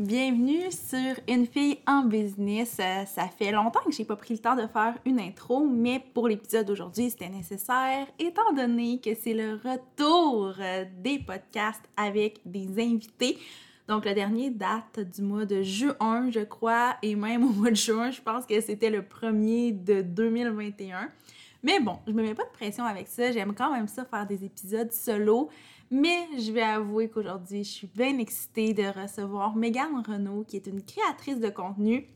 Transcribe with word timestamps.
Bienvenue 0.00 0.72
sur 0.72 1.14
Une 1.28 1.46
fille 1.46 1.76
en 1.86 2.04
business. 2.06 2.78
Euh, 2.80 3.04
ça 3.04 3.28
fait 3.28 3.52
longtemps 3.52 3.82
que 3.84 3.92
j'ai 3.92 4.06
pas 4.06 4.16
pris 4.16 4.32
le 4.32 4.40
temps 4.40 4.56
de 4.56 4.66
faire 4.66 4.94
une 5.04 5.20
intro, 5.20 5.66
mais 5.66 6.02
pour 6.14 6.26
l'épisode 6.26 6.64
d'aujourd'hui, 6.64 7.10
c'était 7.10 7.28
nécessaire 7.28 8.06
étant 8.18 8.50
donné 8.56 8.98
que 9.04 9.10
c'est 9.14 9.34
le 9.34 9.60
retour 9.62 10.54
euh, 10.58 10.86
des 11.02 11.18
podcasts 11.18 11.84
avec 11.98 12.40
des 12.46 12.82
invités. 12.82 13.36
Donc 13.88 14.06
le 14.06 14.14
dernier 14.14 14.48
date 14.48 15.00
du 15.00 15.20
mois 15.20 15.44
de 15.44 15.60
juin, 15.60 16.30
je 16.30 16.44
crois, 16.44 16.96
et 17.02 17.14
même 17.14 17.44
au 17.50 17.50
mois 17.50 17.70
de 17.70 17.76
juin, 17.76 18.10
je 18.10 18.22
pense 18.22 18.46
que 18.46 18.58
c'était 18.62 18.88
le 18.88 19.02
premier 19.02 19.72
de 19.72 20.00
2021. 20.00 21.10
Mais 21.62 21.78
bon, 21.78 21.98
je 22.06 22.12
me 22.12 22.22
mets 22.22 22.34
pas 22.34 22.44
de 22.44 22.52
pression 22.52 22.84
avec 22.86 23.06
ça. 23.06 23.32
J'aime 23.32 23.52
quand 23.52 23.70
même 23.70 23.86
ça 23.86 24.06
faire 24.06 24.26
des 24.26 24.46
épisodes 24.46 24.90
solo. 24.92 25.50
Mais 25.90 26.28
je 26.38 26.52
vais 26.52 26.62
avouer 26.62 27.08
qu'aujourd'hui, 27.08 27.64
je 27.64 27.70
suis 27.70 27.86
bien 27.88 28.18
excitée 28.18 28.72
de 28.72 28.84
recevoir 28.84 29.56
Megan 29.56 30.02
Renault, 30.06 30.44
qui 30.46 30.56
est 30.56 30.66
une 30.68 30.82
créatrice 30.82 31.40
de 31.40 31.50
contenu 31.50 32.06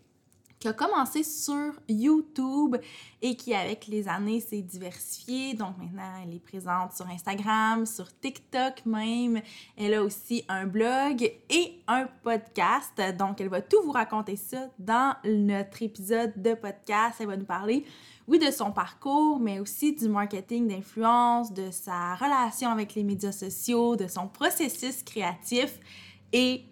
qui 0.64 0.68
a 0.68 0.72
commencé 0.72 1.22
sur 1.22 1.72
YouTube 1.90 2.76
et 3.20 3.36
qui, 3.36 3.52
avec 3.52 3.86
les 3.86 4.08
années, 4.08 4.40
s'est 4.40 4.62
diversifiée. 4.62 5.52
Donc 5.52 5.76
maintenant, 5.76 6.22
elle 6.22 6.34
est 6.34 6.38
présente 6.38 6.92
sur 6.92 7.06
Instagram, 7.06 7.84
sur 7.84 8.06
TikTok 8.18 8.86
même. 8.86 9.42
Elle 9.76 9.92
a 9.92 10.02
aussi 10.02 10.42
un 10.48 10.66
blog 10.66 11.22
et 11.50 11.82
un 11.86 12.06
podcast. 12.22 12.98
Donc, 13.18 13.42
elle 13.42 13.48
va 13.48 13.60
tout 13.60 13.82
vous 13.84 13.92
raconter 13.92 14.36
ça 14.36 14.70
dans 14.78 15.14
notre 15.24 15.82
épisode 15.82 16.32
de 16.40 16.54
podcast. 16.54 17.16
Elle 17.20 17.26
va 17.26 17.36
nous 17.36 17.44
parler 17.44 17.84
oui, 18.26 18.38
de 18.38 18.50
son 18.50 18.72
parcours, 18.72 19.38
mais 19.38 19.60
aussi 19.60 19.92
du 19.92 20.08
marketing 20.08 20.68
d'influence, 20.68 21.52
de 21.52 21.70
sa 21.70 22.14
relation 22.14 22.70
avec 22.70 22.94
les 22.94 23.02
médias 23.02 23.32
sociaux, 23.32 23.96
de 23.96 24.06
son 24.06 24.28
processus 24.28 25.02
créatif. 25.02 25.78
Et 26.32 26.64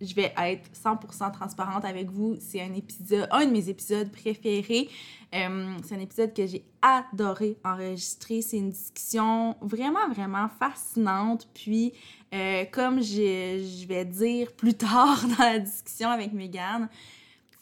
je 0.00 0.14
vais 0.14 0.32
être 0.38 0.70
100% 0.72 1.32
transparente 1.32 1.84
avec 1.84 2.10
vous. 2.10 2.36
C'est 2.40 2.62
un 2.62 2.72
épisode, 2.72 3.28
un 3.30 3.44
de 3.44 3.50
mes 3.50 3.68
épisodes 3.68 4.10
préférés. 4.10 4.88
Euh, 5.34 5.76
c'est 5.84 5.94
un 5.94 6.00
épisode 6.00 6.32
que 6.32 6.46
j'ai 6.46 6.64
adoré 6.80 7.56
enregistrer. 7.64 8.40
C'est 8.40 8.56
une 8.56 8.70
discussion 8.70 9.56
vraiment, 9.60 10.08
vraiment 10.08 10.48
fascinante. 10.48 11.48
Puis, 11.52 11.92
euh, 12.32 12.64
comme 12.70 13.02
je, 13.02 13.80
je 13.82 13.86
vais 13.86 14.04
dire 14.04 14.52
plus 14.52 14.74
tard 14.78 15.22
dans 15.36 15.44
la 15.44 15.58
discussion 15.58 16.08
avec 16.08 16.32
Megan, 16.32 16.88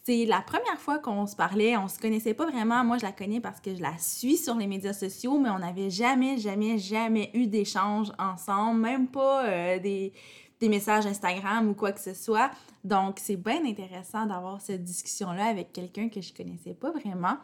c'est 0.09 0.25
la 0.25 0.41
première 0.41 0.81
fois 0.81 0.98
qu'on 0.98 1.27
se 1.27 1.37
parlait, 1.37 1.77
on 1.77 1.87
se 1.87 1.98
connaissait 1.98 2.33
pas 2.33 2.47
vraiment. 2.47 2.83
Moi, 2.83 2.97
je 2.97 3.03
la 3.03 3.12
connais 3.12 3.41
parce 3.41 3.61
que 3.61 3.75
je 3.75 3.83
la 3.83 3.92
suis 3.98 4.39
sur 4.39 4.55
les 4.55 4.67
médias 4.67 4.95
sociaux, 4.95 5.39
mais 5.39 5.50
on 5.50 5.59
n'avait 5.59 5.91
jamais, 5.91 6.39
jamais, 6.39 6.78
jamais 6.78 7.31
eu 7.34 7.47
d'échange 7.47 8.11
ensemble, 8.19 8.81
même 8.81 9.09
pas 9.09 9.45
euh, 9.45 9.78
des, 9.78 10.15
des, 10.61 10.70
messages 10.70 11.05
Instagram 11.05 11.69
ou 11.69 11.75
quoi 11.75 11.92
que 11.92 12.00
ce 12.00 12.15
soit. 12.15 12.50
Donc, 12.84 13.19
c'est 13.19 13.37
bien 13.37 13.62
intéressant 13.67 14.25
d'avoir 14.25 14.62
cette 14.62 14.83
discussion-là 14.83 15.45
avec 15.45 15.75
quelqu'un 15.75 16.09
que 16.09 16.22
je 16.22 16.33
connaissais 16.33 16.72
pas 16.72 16.91
vraiment. 16.91 17.37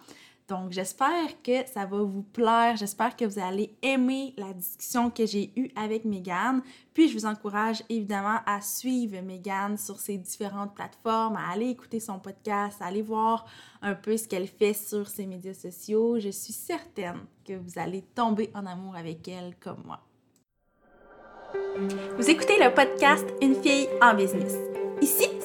Donc, 0.46 0.72
j'espère 0.72 1.42
que 1.42 1.66
ça 1.66 1.86
va 1.86 2.02
vous 2.02 2.22
plaire. 2.22 2.76
J'espère 2.76 3.16
que 3.16 3.24
vous 3.24 3.38
allez 3.38 3.74
aimer 3.80 4.34
la 4.36 4.52
discussion 4.52 5.08
que 5.08 5.24
j'ai 5.24 5.50
eue 5.56 5.70
avec 5.74 6.04
Megan. 6.04 6.60
Puis, 6.92 7.08
je 7.08 7.14
vous 7.14 7.24
encourage 7.24 7.82
évidemment 7.88 8.40
à 8.44 8.60
suivre 8.60 9.22
Megan 9.22 9.78
sur 9.78 9.98
ses 9.98 10.18
différentes 10.18 10.74
plateformes, 10.74 11.36
à 11.36 11.50
aller 11.50 11.68
écouter 11.68 11.98
son 11.98 12.18
podcast, 12.18 12.82
à 12.82 12.86
aller 12.86 13.00
voir 13.00 13.46
un 13.80 13.94
peu 13.94 14.18
ce 14.18 14.28
qu'elle 14.28 14.46
fait 14.48 14.74
sur 14.74 15.08
ses 15.08 15.24
médias 15.24 15.54
sociaux. 15.54 16.18
Je 16.18 16.28
suis 16.28 16.52
certaine 16.52 17.20
que 17.46 17.54
vous 17.54 17.78
allez 17.78 18.02
tomber 18.02 18.50
en 18.54 18.66
amour 18.66 18.96
avec 18.96 19.26
elle 19.28 19.56
comme 19.58 19.82
moi. 19.86 20.00
Vous 22.18 22.28
écoutez 22.28 22.58
le 22.58 22.72
podcast 22.74 23.26
Une 23.40 23.54
fille 23.54 23.88
en 24.02 24.14
business. 24.14 24.54
Ici, 25.00 25.26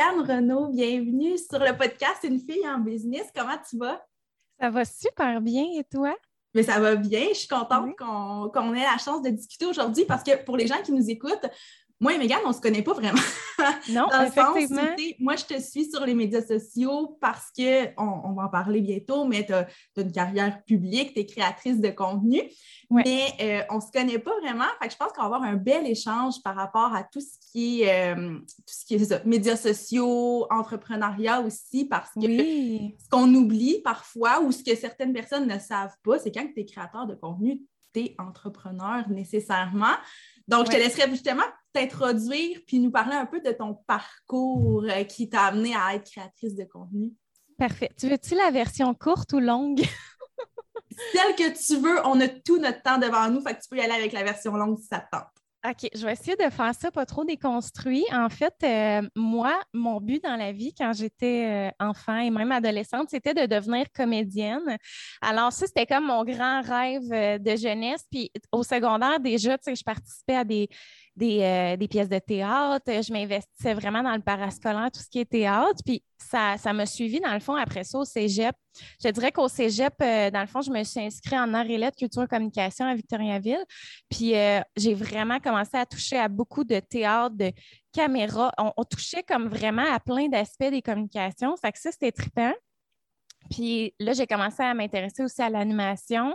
Renault, 0.00 0.68
bienvenue 0.68 1.36
sur 1.36 1.58
le 1.58 1.76
podcast 1.76 2.24
Une 2.24 2.40
fille 2.40 2.66
en 2.66 2.78
business. 2.78 3.26
Comment 3.36 3.58
tu 3.68 3.76
vas? 3.76 4.02
Ça 4.58 4.70
va 4.70 4.84
super 4.86 5.42
bien 5.42 5.64
et 5.78 5.84
toi? 5.84 6.16
Mais 6.54 6.62
ça 6.62 6.80
va 6.80 6.96
bien. 6.96 7.26
Je 7.28 7.40
suis 7.40 7.48
contente 7.48 7.94
qu'on 7.96 8.74
ait 8.74 8.80
la 8.82 8.96
chance 8.96 9.20
de 9.20 9.28
discuter 9.28 9.66
aujourd'hui 9.66 10.06
parce 10.06 10.22
que 10.22 10.42
pour 10.42 10.56
les 10.56 10.66
gens 10.66 10.80
qui 10.82 10.92
nous 10.92 11.10
écoutent, 11.10 11.46
moi 12.00 12.14
et 12.14 12.18
Megan, 12.18 12.38
on 12.46 12.48
ne 12.48 12.54
se 12.54 12.60
connaît 12.60 12.82
pas 12.82 12.94
vraiment. 12.94 13.20
Non, 13.90 14.06
Dans 14.10 14.22
effectivement. 14.24 14.96
moi, 15.18 15.36
je 15.36 15.44
te 15.44 15.60
suis 15.60 15.90
sur 15.90 16.06
les 16.06 16.14
médias 16.14 16.40
sociaux 16.40 17.18
parce 17.20 17.50
que, 17.54 17.88
on, 17.98 18.32
va 18.32 18.44
en 18.44 18.48
parler 18.48 18.80
bientôt, 18.80 19.26
mais 19.26 19.44
tu 19.44 19.52
as, 19.52 19.68
une 19.98 20.10
carrière 20.10 20.64
publique, 20.64 21.12
tu 21.12 21.20
es 21.20 21.26
créatrice 21.26 21.78
de 21.78 21.90
contenu, 21.90 22.40
mais 22.90 23.34
euh, 23.42 23.62
on 23.68 23.76
ne 23.76 23.80
se 23.80 23.90
connaît 23.92 24.18
pas 24.18 24.32
vraiment. 24.40 24.64
Fait 24.80 24.88
que 24.88 24.94
je 24.94 24.96
pense 24.96 25.12
qu'on 25.12 25.20
va 25.20 25.26
avoir 25.26 25.42
un 25.42 25.56
bel 25.56 25.86
échange 25.86 26.42
par 26.42 26.56
rapport 26.56 26.94
à 26.94 27.04
tout 27.04 27.20
ce 27.20 27.36
qui 27.52 27.82
est, 27.82 28.16
euh, 28.16 28.38
tout 28.38 28.74
ce 28.74 28.86
qui 28.86 28.94
est 28.94 29.26
médias 29.26 29.56
sociaux, 29.56 30.46
entrepreneuriat 30.50 31.42
aussi, 31.42 31.84
parce 31.84 32.14
que 32.14 32.22
ce 32.22 33.08
qu'on 33.10 33.34
oublie 33.34 33.82
parfois 33.82 34.40
ou 34.40 34.52
ce 34.52 34.64
que 34.64 34.74
certaines 34.74 35.12
personnes 35.12 35.46
ne 35.46 35.58
savent 35.58 35.96
pas, 36.02 36.18
c'est 36.18 36.32
quand 36.32 36.46
tu 36.54 36.60
es 36.60 36.64
créateur 36.64 37.06
de 37.06 37.14
contenu, 37.14 37.60
tu 37.92 38.00
es 38.00 38.14
entrepreneur 38.18 39.06
nécessairement. 39.10 39.96
Donc, 40.48 40.66
je 40.66 40.72
te 40.72 40.76
laisserai 40.76 41.10
justement 41.10 41.44
t'introduire 41.72 42.60
puis 42.66 42.78
nous 42.78 42.90
parler 42.90 43.14
un 43.14 43.26
peu 43.26 43.40
de 43.40 43.52
ton 43.52 43.74
parcours 43.86 44.84
euh, 44.84 45.04
qui 45.04 45.28
t'a 45.28 45.44
amené 45.44 45.74
à 45.74 45.94
être 45.94 46.10
créatrice 46.10 46.54
de 46.54 46.64
contenu. 46.64 47.12
Parfait. 47.58 47.90
Tu 47.98 48.08
veux-tu 48.08 48.34
la 48.34 48.50
version 48.50 48.94
courte 48.94 49.32
ou 49.32 49.40
longue? 49.40 49.80
Celle 51.12 51.34
que 51.34 51.66
tu 51.66 51.80
veux, 51.80 52.04
on 52.06 52.20
a 52.20 52.28
tout 52.28 52.58
notre 52.58 52.82
temps 52.82 52.98
devant 52.98 53.28
nous, 53.30 53.40
fait 53.40 53.54
que 53.54 53.62
tu 53.62 53.68
peux 53.68 53.76
y 53.76 53.80
aller 53.80 53.92
avec 53.92 54.12
la 54.12 54.22
version 54.22 54.56
longue 54.56 54.78
si 54.78 54.86
ça 54.86 55.00
te 55.00 55.10
tente. 55.12 55.28
OK, 55.68 55.90
je 55.94 56.06
vais 56.06 56.12
essayer 56.12 56.36
de 56.36 56.48
faire 56.48 56.74
ça 56.74 56.90
pas 56.90 57.04
trop 57.04 57.22
déconstruit. 57.22 58.04
En 58.12 58.30
fait, 58.30 58.54
euh, 58.64 59.06
moi, 59.14 59.60
mon 59.74 60.00
but 60.00 60.24
dans 60.24 60.36
la 60.36 60.52
vie 60.52 60.72
quand 60.72 60.94
j'étais 60.94 61.68
euh, 61.68 61.84
enfant 61.84 62.16
et 62.16 62.30
même 62.30 62.50
adolescente, 62.50 63.10
c'était 63.10 63.34
de 63.34 63.44
devenir 63.44 63.84
comédienne. 63.94 64.78
Alors, 65.20 65.52
ça, 65.52 65.66
c'était 65.66 65.84
comme 65.84 66.06
mon 66.06 66.24
grand 66.24 66.62
rêve 66.62 67.42
de 67.42 67.56
jeunesse. 67.56 68.06
Puis 68.10 68.32
au 68.52 68.62
secondaire, 68.62 69.20
déjà, 69.20 69.58
tu 69.58 69.64
sais, 69.64 69.74
je 69.74 69.84
participais 69.84 70.36
à 70.36 70.44
des, 70.44 70.66
euh, 71.22 71.76
des, 71.76 71.88
pièces 71.88 72.08
de 72.08 72.18
théâtre. 72.18 72.84
Je 72.86 73.12
m'investissais 73.12 73.74
vraiment 73.74 74.02
dans 74.02 74.14
le 74.14 74.22
parascolaire, 74.22 74.90
tout 74.92 75.00
ce 75.00 75.08
qui 75.08 75.18
est 75.18 75.28
théâtre. 75.28 75.82
Puis 75.84 76.02
ça, 76.16 76.56
ça 76.56 76.72
m'a 76.72 76.86
suivi, 76.86 77.20
dans 77.20 77.34
le 77.34 77.40
fond, 77.40 77.54
après 77.56 77.84
ça, 77.84 77.98
au 77.98 78.04
cégep. 78.04 78.54
Je 79.02 79.08
dirais 79.10 79.32
qu'au 79.32 79.48
cégep, 79.48 79.92
euh, 80.00 80.30
dans 80.30 80.40
le 80.40 80.46
fond, 80.46 80.62
je 80.62 80.70
me 80.70 80.82
suis 80.84 81.00
inscrite 81.00 81.38
en 81.38 81.52
arts 81.52 81.68
et 81.68 81.76
lettres, 81.76 81.98
culture 81.98 82.22
et 82.22 82.28
communication 82.28 82.86
à 82.86 82.94
Victoriaville. 82.94 83.64
Puis 84.08 84.34
euh, 84.36 84.60
j'ai 84.76 84.94
vraiment 84.94 85.40
commencé 85.40 85.76
à 85.76 85.84
toucher 85.84 86.18
à 86.18 86.28
beaucoup 86.28 86.64
de 86.64 86.80
théâtre, 86.80 87.36
de 87.36 87.52
caméra. 87.92 88.52
On, 88.58 88.84
touchait 88.84 89.22
comme 89.22 89.48
vraiment 89.48 89.92
à 89.92 90.00
plein 90.00 90.28
d'aspects 90.28 90.70
des 90.70 90.80
communications. 90.80 91.56
Ça 91.56 91.72
que 91.72 91.78
ça, 91.78 91.90
c'était 91.90 92.12
trippant. 92.12 92.52
Puis 93.50 93.94
là, 93.98 94.12
j'ai 94.12 94.26
commencé 94.26 94.62
à 94.62 94.72
m'intéresser 94.74 95.24
aussi 95.24 95.42
à 95.42 95.50
l'animation. 95.50 96.34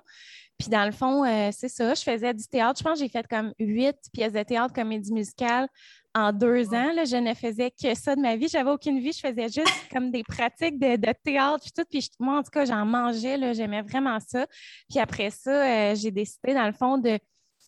Puis 0.57 0.69
dans 0.69 0.85
le 0.85 0.91
fond, 0.91 1.25
euh, 1.25 1.49
c'est 1.51 1.67
ça, 1.67 1.93
je 1.93 2.01
faisais 2.01 2.33
du 2.33 2.45
théâtre. 2.45 2.79
Je 2.79 2.83
pense 2.83 2.99
que 2.99 3.05
j'ai 3.05 3.09
fait 3.09 3.27
comme 3.27 3.53
huit 3.59 3.97
pièces 4.13 4.33
de 4.33 4.43
théâtre, 4.43 4.73
comédie 4.73 5.11
musicale 5.11 5.67
en 6.13 6.31
deux 6.31 6.73
ans. 6.73 6.93
Là, 6.93 7.03
je 7.03 7.17
ne 7.17 7.33
faisais 7.33 7.71
que 7.71 7.93
ça 7.93 8.15
de 8.15 8.21
ma 8.21 8.37
vie. 8.37 8.47
J'avais 8.47 8.69
aucune 8.69 8.99
vie. 8.99 9.11
Je 9.11 9.19
faisais 9.19 9.49
juste 9.49 9.67
comme 9.91 10.11
des 10.11 10.23
pratiques 10.23 10.79
de, 10.79 10.97
théâtre 11.23 11.59
puis 11.61 11.71
tout. 11.75 11.83
Puis 11.89 12.09
moi, 12.19 12.39
en 12.39 12.43
tout 12.43 12.51
cas, 12.51 12.63
j'en 12.63 12.85
mangeais. 12.85 13.53
J'aimais 13.53 13.81
vraiment 13.81 14.17
ça. 14.19 14.47
Puis 14.89 14.99
après 14.99 15.29
ça, 15.29 15.51
euh, 15.51 15.95
j'ai 15.95 16.11
décidé, 16.11 16.53
dans 16.53 16.67
le 16.67 16.73
fond, 16.73 16.97
de 16.97 17.19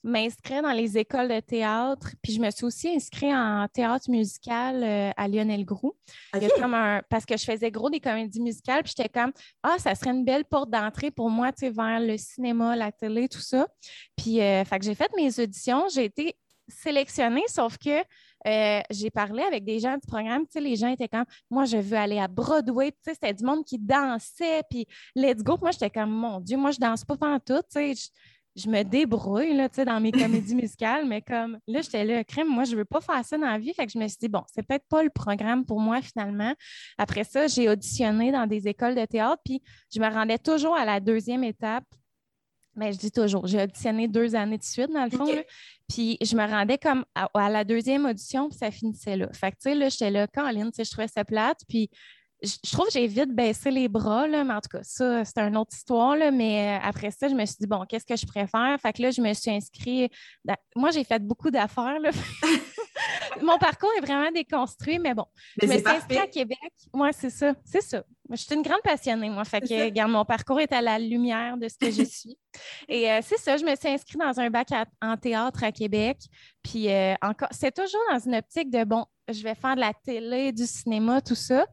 m'inscrire 0.08 0.62
dans 0.64 0.72
les 0.72 0.98
écoles 0.98 1.28
de 1.28 1.40
théâtre. 1.40 2.12
Puis 2.22 2.34
je 2.34 2.42
me 2.42 2.50
suis 2.50 2.66
aussi 2.66 2.90
inscrite 2.90 3.34
en 3.34 3.68
théâtre 3.72 4.10
musical 4.10 4.84
euh, 4.84 5.12
à 5.16 5.28
Lionel 5.28 5.66
Groux. 5.66 5.96
parce 7.10 7.26
que 7.26 7.38
je 7.38 7.44
faisais 7.44 7.70
gros 7.70 7.90
des 7.90 8.00
comédies 8.00 8.42
musicales. 8.42 8.84
Puis 8.84 8.94
j'étais 8.98 9.10
comme, 9.10 9.32
ah, 9.64 9.76
ça 9.78 9.94
serait 9.96 10.12
une 10.12 10.26
belle 10.26 10.46
porte 10.46 10.70
d'entrée 10.70 11.12
pour 11.12 11.30
moi, 11.30 11.52
tu 11.52 11.60
sais, 11.60 11.70
vers 11.70 12.00
le 12.00 12.18
cinéma, 12.18 12.76
la 12.76 12.92
télé, 12.92 13.28
tout 13.28 13.42
ça. 13.42 13.68
Puis, 14.16 14.42
euh, 14.42 14.64
fait 14.66 14.80
que 14.80 14.86
j'ai 14.86 14.96
fait 14.96 15.12
mes 15.16 15.40
auditions. 15.40 15.88
J'ai 15.94 16.06
été 16.06 16.36
sélectionnée, 16.68 17.44
sauf 17.48 17.78
que 17.78 18.04
euh, 18.46 18.82
j'ai 18.90 19.10
parlé 19.10 19.44
avec 19.44 19.64
des 19.64 19.80
gens 19.80 19.94
du 19.94 20.08
programme, 20.08 20.44
tu 20.44 20.54
sais, 20.54 20.62
les 20.62 20.76
gens 20.76 20.90
étaient 20.90 21.08
comme, 21.08 21.26
moi, 21.50 21.66
je 21.66 21.78
veux 21.78 21.98
aller 21.98 22.20
à 22.20 22.28
Broadway, 22.28 22.92
tu 22.92 22.98
sais, 23.04 23.14
c'était 23.14 23.34
du 23.34 23.44
monde 23.44 23.66
qui 23.66 23.78
dansait, 23.80 24.62
puis 24.70 24.86
let's 25.16 25.44
go. 25.44 25.58
Moi, 25.60 25.72
j'étais 25.72 25.90
comme, 25.90 26.12
mon 26.12 26.40
Dieu, 26.40 26.58
moi, 26.58 26.72
je 26.72 26.80
danse 26.80 27.04
pas 27.04 27.16
tout, 27.40 27.62
tu 27.72 27.96
sais, 27.96 28.10
je 28.58 28.70
me 28.70 28.84
débrouille 28.84 29.56
là, 29.56 29.70
dans 29.70 30.00
mes 30.00 30.12
comédies 30.12 30.56
musicales, 30.64 31.06
mais 31.06 31.22
comme 31.22 31.60
là, 31.68 31.82
j'étais 31.82 32.04
là, 32.04 32.24
crème, 32.24 32.48
moi, 32.50 32.64
je 32.64 32.72
ne 32.72 32.78
veux 32.78 32.86
pas 32.86 33.02
faire 33.02 33.24
ça 33.24 33.38
dans 33.38 33.46
la 33.46 33.60
vie. 33.60 33.74
Fait 33.74 33.86
que 33.86 33.92
je 33.92 34.00
me 34.00 34.08
suis 34.08 34.18
dit, 34.20 34.28
bon, 34.28 34.42
c'est 34.54 34.64
peut-être 34.64 34.88
pas 34.90 35.04
le 35.04 35.12
programme 35.12 35.64
pour 35.64 35.80
moi 35.80 36.02
finalement. 36.02 36.54
Après 36.98 37.24
ça, 37.24 37.48
j'ai 37.48 37.70
auditionné 37.70 38.32
dans 38.32 38.48
des 38.48 38.68
écoles 38.68 38.96
de 38.96 39.06
théâtre, 39.06 39.42
puis 39.46 39.62
je 39.94 40.00
me 40.00 40.12
rendais 40.12 40.40
toujours 40.40 40.76
à 40.76 40.86
la 40.86 41.00
deuxième 41.00 41.44
étape. 41.44 41.86
Mais 42.76 42.94
je 42.94 42.98
dis 43.00 43.12
toujours, 43.12 43.48
j'ai 43.48 43.64
auditionné 43.64 44.08
deux 44.08 44.36
années 44.36 44.60
de 44.60 44.64
suite, 44.64 44.92
dans 44.92 45.06
le 45.06 45.10
fond. 45.10 45.26
puis 45.90 46.18
je 46.22 46.36
me 46.36 46.48
rendais 46.48 46.78
comme 46.78 47.06
à, 47.16 47.50
la 47.50 47.64
deuxième 47.64 48.06
audition, 48.06 48.50
puis 48.50 48.58
ça 48.58 48.70
finissait 48.70 49.18
là. 49.18 49.30
Fait 49.34 49.52
que, 49.52 49.56
tu 49.56 49.70
sais, 49.70 49.76
là, 49.76 49.90
j'étais 49.90 50.12
là, 50.12 50.28
Caroline, 50.28 50.72
tu 50.72 50.76
sais, 50.76 50.84
je 50.84 50.92
trouvais 50.92 51.08
ça 51.08 51.26
plate. 51.26 51.62
Puis 51.68 51.90
je, 52.44 52.72
trouve 52.72 52.86
que 52.88 52.94
j'ai 52.94 53.08
vite 53.08 53.34
baissé 53.34 53.72
les 53.72 53.88
bras, 53.88 54.28
là, 54.28 54.44
mais 54.44 54.54
en 54.54 54.62
tout 54.62 54.70
cas, 54.70 54.84
ça, 54.84 55.26
c'est 55.26 55.40
une 55.40 55.58
autre 55.58 55.72
histoire. 55.74 56.16
Là, 56.16 56.32
mais 56.32 56.78
euh, 56.78 56.88
après 56.88 57.12
ça, 57.12 57.28
je 57.28 57.34
me 57.34 57.46
suis 57.46 57.58
dit, 57.60 57.68
bon, 57.68 57.86
qu'est-ce 57.88 58.06
que 58.06 58.16
je 58.16 58.26
préfère? 58.26 58.78
Fait 58.82 58.94
que 58.94 59.02
là, 59.02 59.12
je 59.12 59.22
me 59.22 59.34
suis 59.34 59.52
inscrite. 59.52 60.12
Moi, 60.76 60.92
j'ai 60.92 61.04
fait 61.04 61.20
beaucoup 61.20 61.50
d'affaires. 61.50 61.98
Mon 63.42 63.58
parcours 63.58 63.90
est 63.98 64.02
vraiment 64.02 64.32
déconstruit, 64.32 65.00
mais 65.00 65.14
bon. 65.14 65.26
je 65.62 65.68
me 65.68 65.78
suis 65.78 65.88
inscrite 65.88 66.20
à 66.20 66.28
Québec. 66.28 66.72
Moi, 66.94 67.12
c'est 67.12 67.30
ça. 67.30 67.54
C'est 67.64 67.82
ça. 67.82 68.04
Je 68.30 68.36
suis 68.36 68.56
une 68.56 68.62
grande 68.62 68.82
passionnée, 68.84 69.30
moi. 69.30 69.46
Fait 69.46 69.62
que, 69.62 69.86
regarde, 69.86 70.12
mon 70.12 70.26
parcours 70.26 70.60
est 70.60 70.72
à 70.74 70.82
la 70.82 71.00
lumière 71.00 71.58
de 71.58 71.68
ce 71.70 71.78
que 71.78 71.92
je 71.92 72.04
suis. 72.04 72.38
Et 72.90 73.10
euh, 73.10 73.20
c'est 73.22 73.38
ça, 73.38 73.56
je 73.56 73.64
me 73.64 73.76
suis 73.76 73.88
inscrite 73.88 74.20
dans 74.20 74.40
un 74.40 74.50
bac 74.50 74.68
en 75.02 75.16
théâtre 75.16 75.64
à 75.64 75.72
Québec. 75.72 76.18
Puis 76.64 76.92
euh, 76.92 77.14
encore, 77.22 77.50
c'est 77.52 77.74
toujours 77.74 78.02
dans 78.12 78.20
une 78.20 78.36
optique 78.36 78.70
de, 78.70 78.84
bon, 78.84 79.06
je 79.30 79.44
vais 79.44 79.56
faire 79.56 79.76
de 79.76 79.82
la 79.82 79.94
télé, 79.94 80.52
du 80.52 80.66
cinéma, 80.66 81.22
tout 81.22 81.36
ça. 81.36 81.66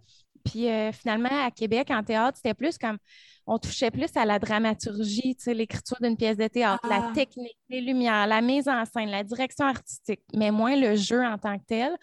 Puis 0.45 0.69
euh, 0.71 0.93
finalement, 0.93 1.29
à 1.45 1.51
Québec, 1.51 1.89
en 1.91 2.03
théâtre, 2.03 2.37
c'était 2.37 2.55
plus 2.55 2.79
comme 2.79 2.99
on 3.47 3.59
touchait 3.59 3.91
plus 3.91 4.11
à 4.17 4.25
la 4.25 4.39
dramaturgie, 4.39 5.37
l'écriture 5.47 5.97
d'une 6.01 6.17
pièce 6.17 6.37
de 6.37 6.47
théâtre, 6.49 6.87
la 6.89 7.09
ah. 7.09 7.13
technique, 7.15 7.59
les 7.69 7.81
lumières, 7.81 8.27
la 8.27 8.41
mise 8.41 8.69
en 8.69 8.85
scène, 8.85 9.11
la 9.11 9.23
direction 9.23 9.67
artistique, 9.67 10.23
mais 10.35 10.51
moins 10.51 10.77
le 10.77 10.97
jeu 10.97 11.23
en 11.23 11.37
tant 11.39 11.59
que 11.59 11.65
tel. 11.67 11.97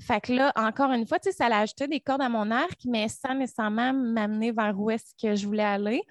Fait 0.00 0.20
que 0.20 0.32
là, 0.32 0.52
encore 0.56 0.92
une 0.92 1.06
fois, 1.06 1.18
ça 1.22 1.46
a 1.46 1.60
ajouté 1.60 1.86
des 1.86 2.00
cordes 2.00 2.22
à 2.22 2.28
mon 2.28 2.50
arc, 2.50 2.80
mais 2.84 3.08
sans 3.08 3.34
nécessairement 3.34 3.92
m'amener 3.92 4.52
vers 4.52 4.78
où 4.78 4.90
est-ce 4.90 5.14
que 5.20 5.34
je 5.34 5.46
voulais 5.46 5.64
aller. 5.64 6.02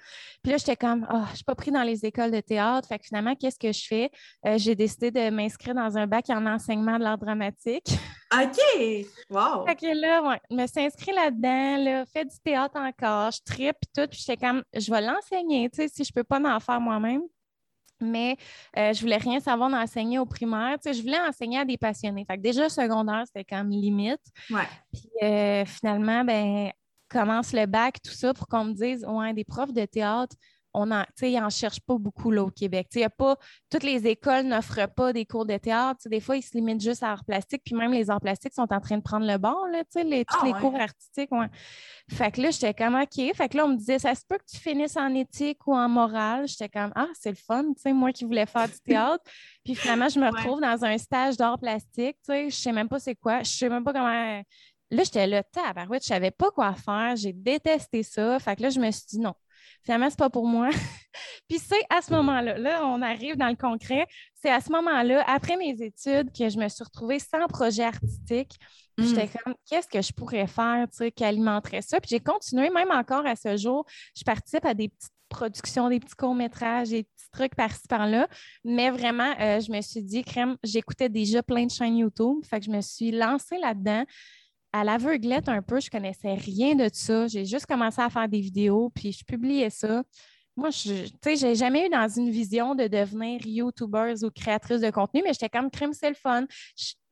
Puis 0.44 0.51
là, 0.51 0.57
j'étais 0.57 0.75
comme, 0.75 1.07
oh, 1.12 1.24
je 1.25 1.31
ne 1.31 1.36
suis 1.36 1.44
pas 1.44 1.56
pris 1.56 1.72
dans 1.72 1.83
les 1.83 2.06
écoles 2.06 2.31
de 2.31 2.40
théâtre. 2.40 2.88
Fait 2.88 3.00
que 3.00 3.06
finalement, 3.06 3.36
qu'est-ce 3.36 3.60
que 3.60 3.72
je 3.72 3.86
fais? 3.86 4.12
Euh, 4.45 4.57
j'ai 4.57 4.75
décidé 4.75 5.12
de 5.12 5.30
m'inscrire 5.30 5.75
dans 5.75 5.98
un 5.98 6.07
bac 6.07 6.25
en 6.30 6.45
enseignement 6.45 6.98
de 6.98 7.04
l'art 7.04 7.18
dramatique. 7.18 7.88
OK! 8.33 9.06
Wow! 9.30 9.66
Fait 9.66 9.75
que 9.75 10.00
là, 10.00 10.22
ouais, 10.22 10.40
je 10.51 10.56
me 10.56 10.68
suis 10.68 10.81
inscrite 10.81 11.16
là-dedans, 11.16 11.78
là, 11.83 12.06
fait 12.06 12.25
du 12.25 12.38
théâtre 12.44 12.78
encore, 12.78 13.31
je 13.31 13.40
tripe 13.45 13.78
tout, 13.95 14.07
puis 14.10 14.19
j'étais 14.19 14.38
comme, 14.38 14.63
je 14.80 14.92
vais 14.92 15.02
l'enseigner, 15.02 15.70
tu 15.70 15.78
sais, 15.78 15.88
si 15.88 16.04
je 16.04 16.12
ne 16.12 16.22
peux 16.22 16.24
pas 16.24 16.40
en 16.40 16.60
faire 16.60 16.80
moi-même. 16.80 17.22
Mais 18.00 18.38
euh, 18.78 18.94
je 18.94 19.02
voulais 19.02 19.18
rien 19.18 19.40
savoir 19.40 19.72
d'enseigner 19.72 20.20
au 20.20 20.26
primaire. 20.26 20.78
Tu 20.80 20.84
sais, 20.84 20.94
je 20.94 21.02
voulais 21.02 21.20
enseigner 21.20 21.60
à 21.60 21.66
des 21.66 21.78
passionnés. 21.78 22.26
Fait 22.26 22.38
que 22.38 22.44
déjà, 22.44 22.70
secondaire, 22.70 23.24
c'était 23.26 23.44
comme 23.44 23.70
limite. 23.70 24.22
Ouais. 24.52 24.68
Puis 24.94 25.10
euh, 25.24 25.66
finalement, 25.66 26.24
ben, 26.24 26.72
commence 27.10 27.54
le 27.54 27.66
bac, 27.66 28.00
tout 28.04 28.12
ça, 28.12 28.34
pour 28.34 28.48
qu'on 28.48 28.66
me 28.66 28.74
dise, 28.74 29.04
ouais, 29.06 29.34
des 29.34 29.44
profs 29.44 29.74
de 29.74 29.86
théâtre, 29.86 30.36
on 30.78 30.92
en, 30.92 31.04
ils 31.22 31.40
n'en 31.40 31.50
cherchent 31.50 31.82
pas 31.82 31.98
beaucoup 31.98 32.30
là, 32.30 32.44
au 32.44 32.52
Québec. 32.52 32.88
Y 32.94 33.04
a 33.04 33.10
pas, 33.10 33.36
toutes 33.70 33.84
les 33.84 34.06
écoles 34.06 34.46
n'offrent 34.46 34.88
pas 34.96 35.12
des 35.12 35.26
cours 35.26 35.46
de 35.46 35.58
théâtre. 35.58 36.08
Des 36.08 36.20
fois, 36.20 36.38
ils 36.38 36.44
se 36.44 36.56
limitent 36.56 36.82
juste 36.82 37.02
à 37.02 37.08
l'art 37.08 37.26
plastique, 37.26 37.64
puis 37.66 37.74
même 37.74 37.92
les 37.92 38.10
arts 38.12 38.22
plastiques 38.22 38.54
sont 38.54 38.72
en 38.72 38.80
train 38.80 38.98
de 38.98 39.02
prendre 39.02 39.26
le 39.26 39.38
bord, 39.38 39.68
là, 39.72 39.82
les, 40.04 40.24
tous 40.24 40.38
ah 40.42 40.46
les 40.46 40.54
cours 40.54 40.80
artistiques. 40.80 41.32
Ouais. 41.32 41.48
Fait 42.12 42.32
que 42.32 42.42
là, 42.42 42.52
j'étais 42.52 42.74
comme 42.74 42.96
OK. 42.96 43.36
Fait 43.36 43.50
que 43.50 43.58
là, 43.58 43.66
on 43.66 43.70
me 43.70 43.76
disait, 43.76 44.00
ça 44.00 44.14
se 44.14 44.22
peut 44.28 44.38
que 44.38 44.46
tu 44.50 44.58
finisses 44.58 44.98
en 44.98 45.14
éthique 45.16 45.66
ou 45.66 45.76
en 45.76 45.90
morale. 45.90 46.48
J'étais 46.48 46.70
comme 46.70 46.92
Ah, 46.96 47.08
c'est 47.20 47.32
le 47.32 47.36
fun, 47.36 47.64
moi 47.94 48.12
qui 48.12 48.24
voulais 48.24 48.46
faire 48.46 48.68
du 48.68 48.80
théâtre. 48.86 49.24
puis 49.66 49.74
finalement, 49.74 50.10
je 50.10 50.20
me 50.20 50.28
retrouve 50.28 50.62
dans 50.62 50.86
un 50.86 50.98
stage 50.98 51.38
d'art 51.38 51.58
plastique. 51.58 52.18
Je 52.28 52.46
ne 52.46 52.50
sais 52.50 52.72
même 52.72 52.88
pas 52.88 53.00
c'est 53.00 53.16
quoi. 53.16 53.42
Je 53.42 53.50
sais 53.50 53.70
même 53.70 53.84
pas 53.84 53.94
comment. 53.94 54.44
Là, 54.90 55.04
j'étais 55.04 55.28
là, 55.28 55.44
tabarouette, 55.44 56.04
je 56.04 56.08
savais 56.08 56.32
pas 56.32 56.50
quoi 56.52 56.74
faire. 56.74 57.16
J'ai 57.16 57.34
détesté 57.34 58.04
ça. 58.04 58.40
Fait 58.40 58.56
que 58.56 58.62
là, 58.62 58.70
je 58.70 58.80
me 58.80 58.90
suis 58.92 59.06
dit 59.10 59.20
non, 59.20 59.34
finalement, 59.88 60.10
c'est 60.10 60.19
pas 60.19 60.30
pour 60.30 60.45
moi. 60.45 60.69
puis 61.48 61.60
c'est 61.60 61.81
à 61.89 62.01
ce 62.01 62.12
moment-là, 62.12 62.57
là, 62.57 62.86
on 62.86 63.01
arrive 63.01 63.38
dans 63.38 63.48
le 63.48 63.56
concret, 63.56 64.06
c'est 64.34 64.50
à 64.50 64.60
ce 64.60 64.69
moment-là, 64.74 65.24
après 65.28 65.56
mes 65.56 65.81
études, 65.81 66.30
que 66.38 66.50
je 66.50 66.57
me 66.57 66.68
suis 66.68 66.84
retrouvée 66.84 67.19
sans 67.19 67.48
projet 67.48 67.84
artistique. 67.84 68.57
J'étais 68.98 69.28
hmm. 69.28 69.39
comme, 69.45 69.54
qu'est-ce 69.69 69.88
que 69.88 70.01
je 70.01 70.12
pourrais 70.12 70.48
faire, 70.48 70.88
tu 70.92 70.98
sais, 70.98 71.12
qui 71.12 71.24
alimenterait 71.24 71.81
ça? 71.81 72.01
Puis 72.01 72.10
j'ai 72.10 72.19
continué, 72.19 72.69
même 72.69 72.92
encore 72.92 73.25
à 73.25 73.38
ce 73.38 73.56
jour, 73.56 73.86
je 74.13 74.24
participe 74.24 74.66
à 74.66 74.74
des 74.74 74.89
petites 74.89 75.13
productions, 75.30 75.88
des 75.88 76.01
petits 76.01 76.16
courts-métrages, 76.16 76.90
des 76.90 77.04
petits 77.04 77.30
trucs 77.31 77.56
par-ci 77.56 77.88
par-là. 77.88 78.28
Mais 78.66 78.90
vraiment, 78.90 79.33
euh, 79.40 79.62
je 79.62 79.72
me 79.72 79.80
suis 79.80 80.04
dit, 80.04 80.24
crème, 80.24 80.57
j'écoutais 80.63 81.07
déjà 81.07 81.42
plein 81.44 81.66
de 81.66 81.72
chaînes 81.72 81.98
YouTube. 81.98 82.44
Fait 82.44 82.60
que 82.60 82.66
je 82.66 82.72
me 82.72 82.81
suis 82.81 83.12
lancée 83.12 83.57
là-dedans 83.57 84.04
à 84.78 84.84
l'aveuglette 84.84 85.50
un 85.50 85.62
peu, 85.62 85.80
je 85.80 85.90
connaissais 85.90 86.36
rien 86.36 86.76
de 86.76 86.90
ça. 86.92 87.28
J'ai 87.28 87.46
juste 87.46 87.66
commencé 87.66 88.02
à 88.02 88.10
faire 88.10 88.30
des 88.30 88.40
vidéos, 88.40 88.92
puis 88.94 89.12
je 89.12 89.24
publiais 89.24 89.70
ça. 89.70 90.04
Moi, 90.56 90.70
je 90.72 91.06
j'ai 91.36 91.56
jamais 91.56 91.86
eu 91.86 91.90
dans 91.90 92.08
une 92.08 92.32
vision 92.32 92.74
de 92.74 92.88
devenir 92.88 93.46
YouTuber 93.46 94.14
ou 94.24 94.30
créatrice 94.32 94.82
de 94.82 94.90
contenu, 94.90 95.22
mais 95.24 95.34
j'étais 95.34 95.50
comme 95.50 95.70
crème, 95.70 95.94
c'est 95.94 96.10
le 96.10 96.16
fun 96.16 96.46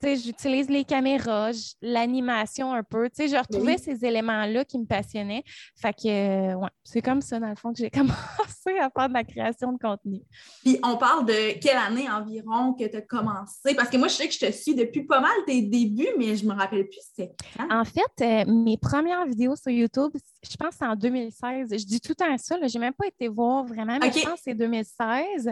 j'utilise 0.03 0.69
les 0.69 0.83
caméras, 0.83 1.51
l'animation 1.81 2.74
un 2.74 2.83
peu. 2.83 3.09
Tu 3.09 3.24
sais, 3.24 3.27
je 3.27 3.36
retrouvais 3.36 3.77
ces 3.77 4.06
éléments-là 4.06 4.65
qui 4.65 4.77
me 4.80 4.86
passionnaient. 4.86 5.44
Fait 5.75 5.94
que, 5.94 6.07
euh, 6.07 6.56
ouais, 6.56 6.69
c'est 6.83 7.01
comme 7.01 7.21
ça, 7.21 7.39
dans 7.39 7.50
le 7.50 7.56
fond, 7.56 7.71
que 7.74 7.80
j'ai 7.80 7.89
commencé 7.92 8.80
à 8.80 8.89
faire 8.89 9.09
de 9.09 9.13
la 9.13 9.24
création 9.24 9.71
de 9.74 9.77
contenu. 9.77 10.21
Puis, 10.63 10.80
on 10.83 10.97
parle 10.97 11.25
de 11.25 11.59
quelle 11.59 11.77
année 11.77 12.09
environ 12.09 12.74
que 12.74 12.86
tu 12.86 12.97
as 12.97 13.01
commencé? 13.01 13.75
Parce 13.75 13.89
que 13.89 13.97
moi, 13.97 14.07
je 14.07 14.13
sais 14.13 14.27
que 14.27 14.33
je 14.33 14.39
te 14.39 14.51
suis 14.51 14.75
depuis 14.75 15.03
pas 15.03 15.19
mal 15.19 15.31
tes 15.45 15.62
débuts, 15.62 16.09
mais 16.18 16.36
je 16.36 16.45
me 16.45 16.53
rappelle 16.53 16.88
plus 16.88 17.01
c'est 17.15 17.31
quand. 17.57 17.80
En 17.80 17.86
fait, 17.86 18.01
euh, 18.21 18.51
mes 18.51 18.77
premières 18.77 19.25
vidéos 19.25 19.56
sur 19.56 19.71
YouTube, 19.71 20.12
je 20.44 20.56
pense 20.57 20.69
que 20.69 20.75
c'est 20.80 20.86
en 20.86 20.95
2016. 20.95 21.69
Je 21.71 21.86
dis 21.86 22.00
tout 22.00 22.12
le 22.12 22.15
temps 22.15 22.38
ça, 22.38 22.56
j'ai 22.68 22.80
même 22.80 22.94
pas 22.94 23.07
été 23.07 23.27
voir 23.27 23.65
vraiment, 23.65 23.97
mais 24.00 24.12
je 24.12 24.21
pense 24.21 24.36
que 24.36 24.42
c'est 24.44 24.56
2016. 24.56 25.51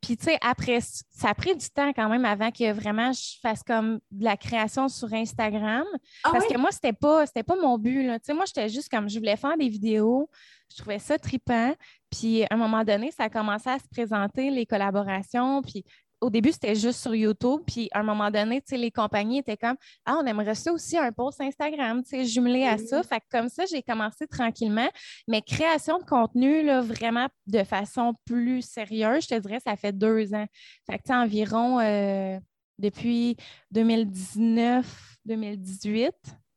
Puis, 0.00 0.16
tu 0.16 0.24
sais, 0.24 0.38
après, 0.40 0.78
ça 0.80 1.28
a 1.28 1.34
pris 1.34 1.54
du 1.54 1.68
temps 1.68 1.92
quand 1.92 2.08
même 2.08 2.24
avant 2.24 2.50
que 2.50 2.72
vraiment 2.72 3.12
je 3.12 3.38
fasse 3.42 3.62
comme 3.62 4.00
de 4.10 4.24
la 4.24 4.36
création 4.36 4.88
sur 4.88 5.12
Instagram. 5.12 5.84
Ah 6.24 6.30
parce 6.32 6.46
que 6.46 6.56
moi, 6.56 6.70
c'était 6.72 6.94
pas, 6.94 7.26
c'était 7.26 7.42
pas 7.42 7.56
mon 7.56 7.76
but. 7.76 8.06
Tu 8.06 8.18
sais, 8.22 8.34
moi, 8.34 8.44
j'étais 8.46 8.68
juste 8.68 8.88
comme, 8.88 9.10
je 9.10 9.18
voulais 9.18 9.36
faire 9.36 9.56
des 9.58 9.68
vidéos. 9.68 10.30
Je 10.70 10.78
trouvais 10.78 10.98
ça 10.98 11.18
tripant. 11.18 11.74
Puis, 12.10 12.44
à 12.44 12.48
un 12.50 12.56
moment 12.56 12.82
donné, 12.82 13.10
ça 13.10 13.24
a 13.24 13.28
commencé 13.28 13.68
à 13.68 13.78
se 13.78 13.88
présenter, 13.88 14.50
les 14.50 14.64
collaborations. 14.64 15.60
Puis, 15.60 15.84
au 16.20 16.30
début, 16.30 16.52
c'était 16.52 16.74
juste 16.74 17.00
sur 17.00 17.14
YouTube. 17.14 17.60
Puis 17.66 17.88
à 17.92 18.00
un 18.00 18.02
moment 18.02 18.30
donné, 18.30 18.62
les 18.70 18.90
compagnies 18.90 19.38
étaient 19.38 19.56
comme 19.56 19.76
Ah, 20.04 20.18
on 20.22 20.26
aimerait 20.26 20.54
ça 20.54 20.72
aussi 20.72 20.98
un 20.98 21.12
post 21.12 21.40
Instagram, 21.40 22.02
jumelé 22.24 22.64
à 22.64 22.78
ça. 22.78 23.02
Fait 23.02 23.20
que 23.20 23.24
comme 23.30 23.48
ça, 23.48 23.64
j'ai 23.66 23.82
commencé 23.82 24.26
tranquillement. 24.26 24.88
Mais 25.28 25.42
création 25.42 25.98
de 25.98 26.04
contenu, 26.04 26.62
là, 26.62 26.80
vraiment 26.80 27.28
de 27.46 27.64
façon 27.64 28.14
plus 28.24 28.62
sérieuse, 28.62 29.24
je 29.24 29.34
te 29.34 29.38
dirais, 29.40 29.60
ça 29.64 29.76
fait 29.76 29.92
deux 29.92 30.34
ans. 30.34 30.46
Fait 30.88 30.98
que 30.98 31.12
environ 31.12 31.80
euh, 31.80 32.38
depuis 32.78 33.36
2019, 33.70 35.18
2018. 35.24 36.12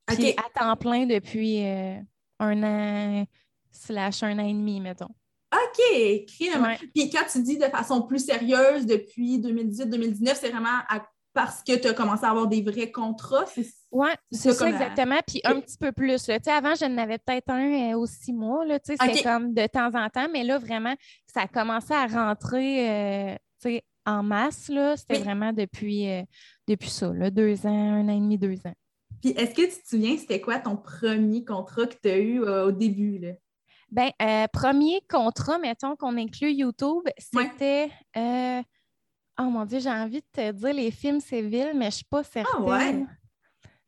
Puis 0.08 0.36
à 0.38 0.60
temps 0.60 0.76
plein 0.76 1.06
depuis 1.06 1.66
euh, 1.66 2.00
un 2.40 2.64
an 2.64 3.26
slash 3.72 4.24
un 4.24 4.38
an 4.40 4.46
et 4.46 4.54
demi, 4.54 4.80
mettons. 4.80 5.10
OK, 5.54 6.26
Puis 6.94 7.10
quand 7.10 7.26
tu 7.32 7.42
dis 7.44 7.58
de 7.58 7.66
façon 7.66 8.02
plus 8.02 8.26
sérieuse 8.26 8.86
depuis 8.86 9.40
2018-2019, 9.40 10.36
c'est 10.40 10.50
vraiment 10.50 10.80
parce 11.34 11.64
que 11.64 11.76
tu 11.76 11.88
as 11.88 11.94
commencé 11.94 12.26
à 12.26 12.30
avoir 12.30 12.48
des 12.48 12.62
vrais 12.62 12.92
contrats? 12.92 13.46
Oui, 13.92 14.10
c'est 14.32 14.54
ça, 14.54 14.70
exactement. 14.70 15.20
Puis 15.28 15.42
un 15.44 15.60
petit 15.60 15.78
peu 15.78 15.92
plus. 15.92 16.28
Là. 16.28 16.38
Avant, 16.48 16.76
je 16.76 16.86
n'avais 16.86 17.18
peut-être 17.18 17.50
un 17.50 17.94
euh, 17.94 17.98
aux 17.98 18.06
six 18.06 18.34
mois. 18.34 18.64
C'était 18.84 19.24
comme 19.24 19.54
de 19.54 19.68
temps 19.68 19.92
en 19.96 20.10
temps, 20.10 20.28
mais 20.32 20.44
là, 20.44 20.60
vraiment, 20.60 20.96
ça 21.28 21.42
a 21.42 21.48
commencé 21.48 21.94
à 21.94 22.06
rentrer 22.06 23.36
euh, 23.66 23.80
en 24.06 24.24
masse. 24.24 24.72
C'était 24.98 25.20
vraiment 25.20 25.54
depuis, 25.54 26.10
euh, 26.10 26.22
depuis 26.68 26.90
ça, 26.90 27.12
là, 27.14 27.30
deux 27.30 27.66
ans, 27.66 27.94
un 27.94 28.08
an 28.08 28.16
et 28.16 28.20
demi, 28.20 28.38
deux 28.38 28.60
ans. 28.66 28.74
Puis 29.22 29.32
est-ce 29.32 29.56
que 29.56 29.62
tu 29.62 29.82
te 29.82 29.88
souviens, 29.88 30.18
c'était 30.18 30.42
quoi 30.42 30.60
ton 30.60 30.76
premier 30.76 31.46
contrat 31.46 31.88
que 31.88 31.96
tu 32.02 32.10
as 32.10 32.18
eu 32.18 32.40
au 32.42 32.72
début? 32.72 33.20
Là? 33.20 33.30
Bien, 33.94 34.10
euh, 34.24 34.48
premier 34.52 35.02
contrat, 35.08 35.60
mettons 35.60 35.96
qu'on 35.96 36.18
inclut 36.18 36.52
YouTube, 36.52 37.04
c'était. 37.20 37.92
Euh, 38.18 38.60
oh 39.40 39.44
mon 39.44 39.66
Dieu, 39.66 39.80
j'ai 39.80 39.92
envie 39.92 40.22
de 40.22 40.26
te 40.32 40.52
dire 40.52 40.74
les 40.74 40.90
films 40.90 41.20
civils, 41.20 41.74
mais 41.76 41.82
je 41.82 41.86
ne 41.86 41.92
suis 41.92 42.06
pas 42.06 42.22
ah, 42.22 42.24
certaine. 42.24 43.08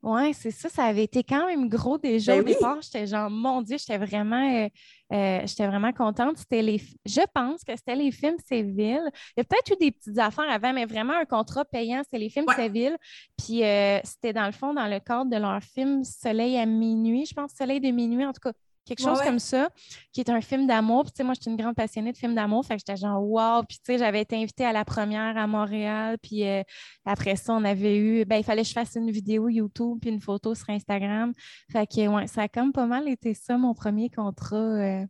ouais? 0.04 0.34
c'est 0.34 0.52
ça. 0.52 0.70
Ça 0.70 0.84
avait 0.84 1.06
été 1.06 1.24
quand 1.24 1.48
même 1.48 1.68
gros 1.70 1.98
déjà 1.98 2.34
ben 2.36 2.42
au 2.42 2.44
départ. 2.44 2.80
J'étais 2.84 3.08
genre, 3.08 3.32
mon 3.32 3.64
Dieu, 3.64 3.78
j'étais 3.80 3.98
vraiment, 3.98 4.70
euh, 5.12 5.42
j'étais 5.44 5.66
vraiment 5.66 5.92
contente. 5.92 6.38
C'était 6.38 6.62
les, 6.62 6.84
je 7.04 7.22
pense 7.34 7.64
que 7.64 7.76
c'était 7.76 7.96
les 7.96 8.12
films 8.12 8.38
civils. 8.48 9.10
Il 9.36 9.40
y 9.40 9.42
a 9.42 9.44
peut-être 9.44 9.72
eu 9.72 9.78
des 9.78 9.90
petites 9.90 10.20
affaires 10.20 10.52
avant, 10.52 10.72
mais 10.72 10.86
vraiment 10.86 11.14
un 11.14 11.26
contrat 11.26 11.66
payant, 11.66 12.04
c'est 12.12 12.20
les 12.20 12.30
films 12.30 12.46
civils. 12.56 12.96
Puis 13.40 13.64
c'était 14.04 14.34
dans 14.34 14.46
le 14.46 14.52
fond, 14.52 14.72
dans 14.72 14.86
le 14.86 15.00
cadre 15.00 15.32
de 15.32 15.38
leur 15.38 15.64
film 15.64 16.04
Soleil 16.04 16.60
à 16.60 16.68
minuit, 16.68 17.26
je 17.26 17.34
pense 17.34 17.54
Soleil 17.54 17.82
de 17.82 17.90
minuit, 17.90 18.24
en 18.24 18.34
tout 18.34 18.42
cas 18.44 18.54
quelque 18.86 19.02
chose 19.02 19.22
comme 19.22 19.40
ça, 19.40 19.70
qui 20.14 20.22
est 20.22 20.30
un 20.30 20.42
film 20.42 20.68
d'amour. 20.68 21.04
Puis, 21.04 21.12
tu 21.12 21.18
sais, 21.18 21.24
moi, 21.24 21.34
je 21.34 21.42
suis 21.42 21.52
une 21.52 21.58
grande 21.58 21.76
passionnée 21.76 22.12
de 22.12 22.18
films 22.18 22.36
d'amour. 22.36 22.66
Fait 22.66 22.76
que 22.76 22.80
j'étais 22.80 22.98
genre, 22.98 23.22
wow. 23.22 23.64
Puis, 23.68 23.78
tu 23.78 23.94
sais, 23.94 23.98
j'avais 23.98 24.22
été 24.22 24.36
invitée 24.36 24.66
à 24.66 24.72
la 24.72 24.86
première 24.86 25.38
à 25.38 25.48
Montréal. 25.48 26.18
Puis, 26.22 26.48
euh, 26.48 26.62
après 27.06 27.36
ça, 27.36 27.54
on 27.54 27.64
avait 27.64 27.98
eu, 27.98 28.26
ben, 28.26 28.38
il 28.38 28.44
fallait 28.44 28.62
que 28.62 28.68
je 28.68 28.74
fasse 28.74 28.96
une 28.96 29.12
vidéo 29.12 29.50
YouTube 29.50 29.98
puis 30.02 30.10
une 30.10 30.22
photo 30.22 30.56
sur 30.56 30.70
Instagram. 30.70 31.34
Fait 31.72 31.88
que, 31.88 32.08
ouais, 32.08 32.28
ça 32.28 32.44
a 32.44 32.48
comme 32.48 32.72
pas 32.72 32.86
mal 32.86 33.08
été 33.08 33.34
ça, 33.34 33.58
mon 33.58 33.74
premier 33.74 34.10
contrat. 34.10 34.56
Euh. 34.56 35.06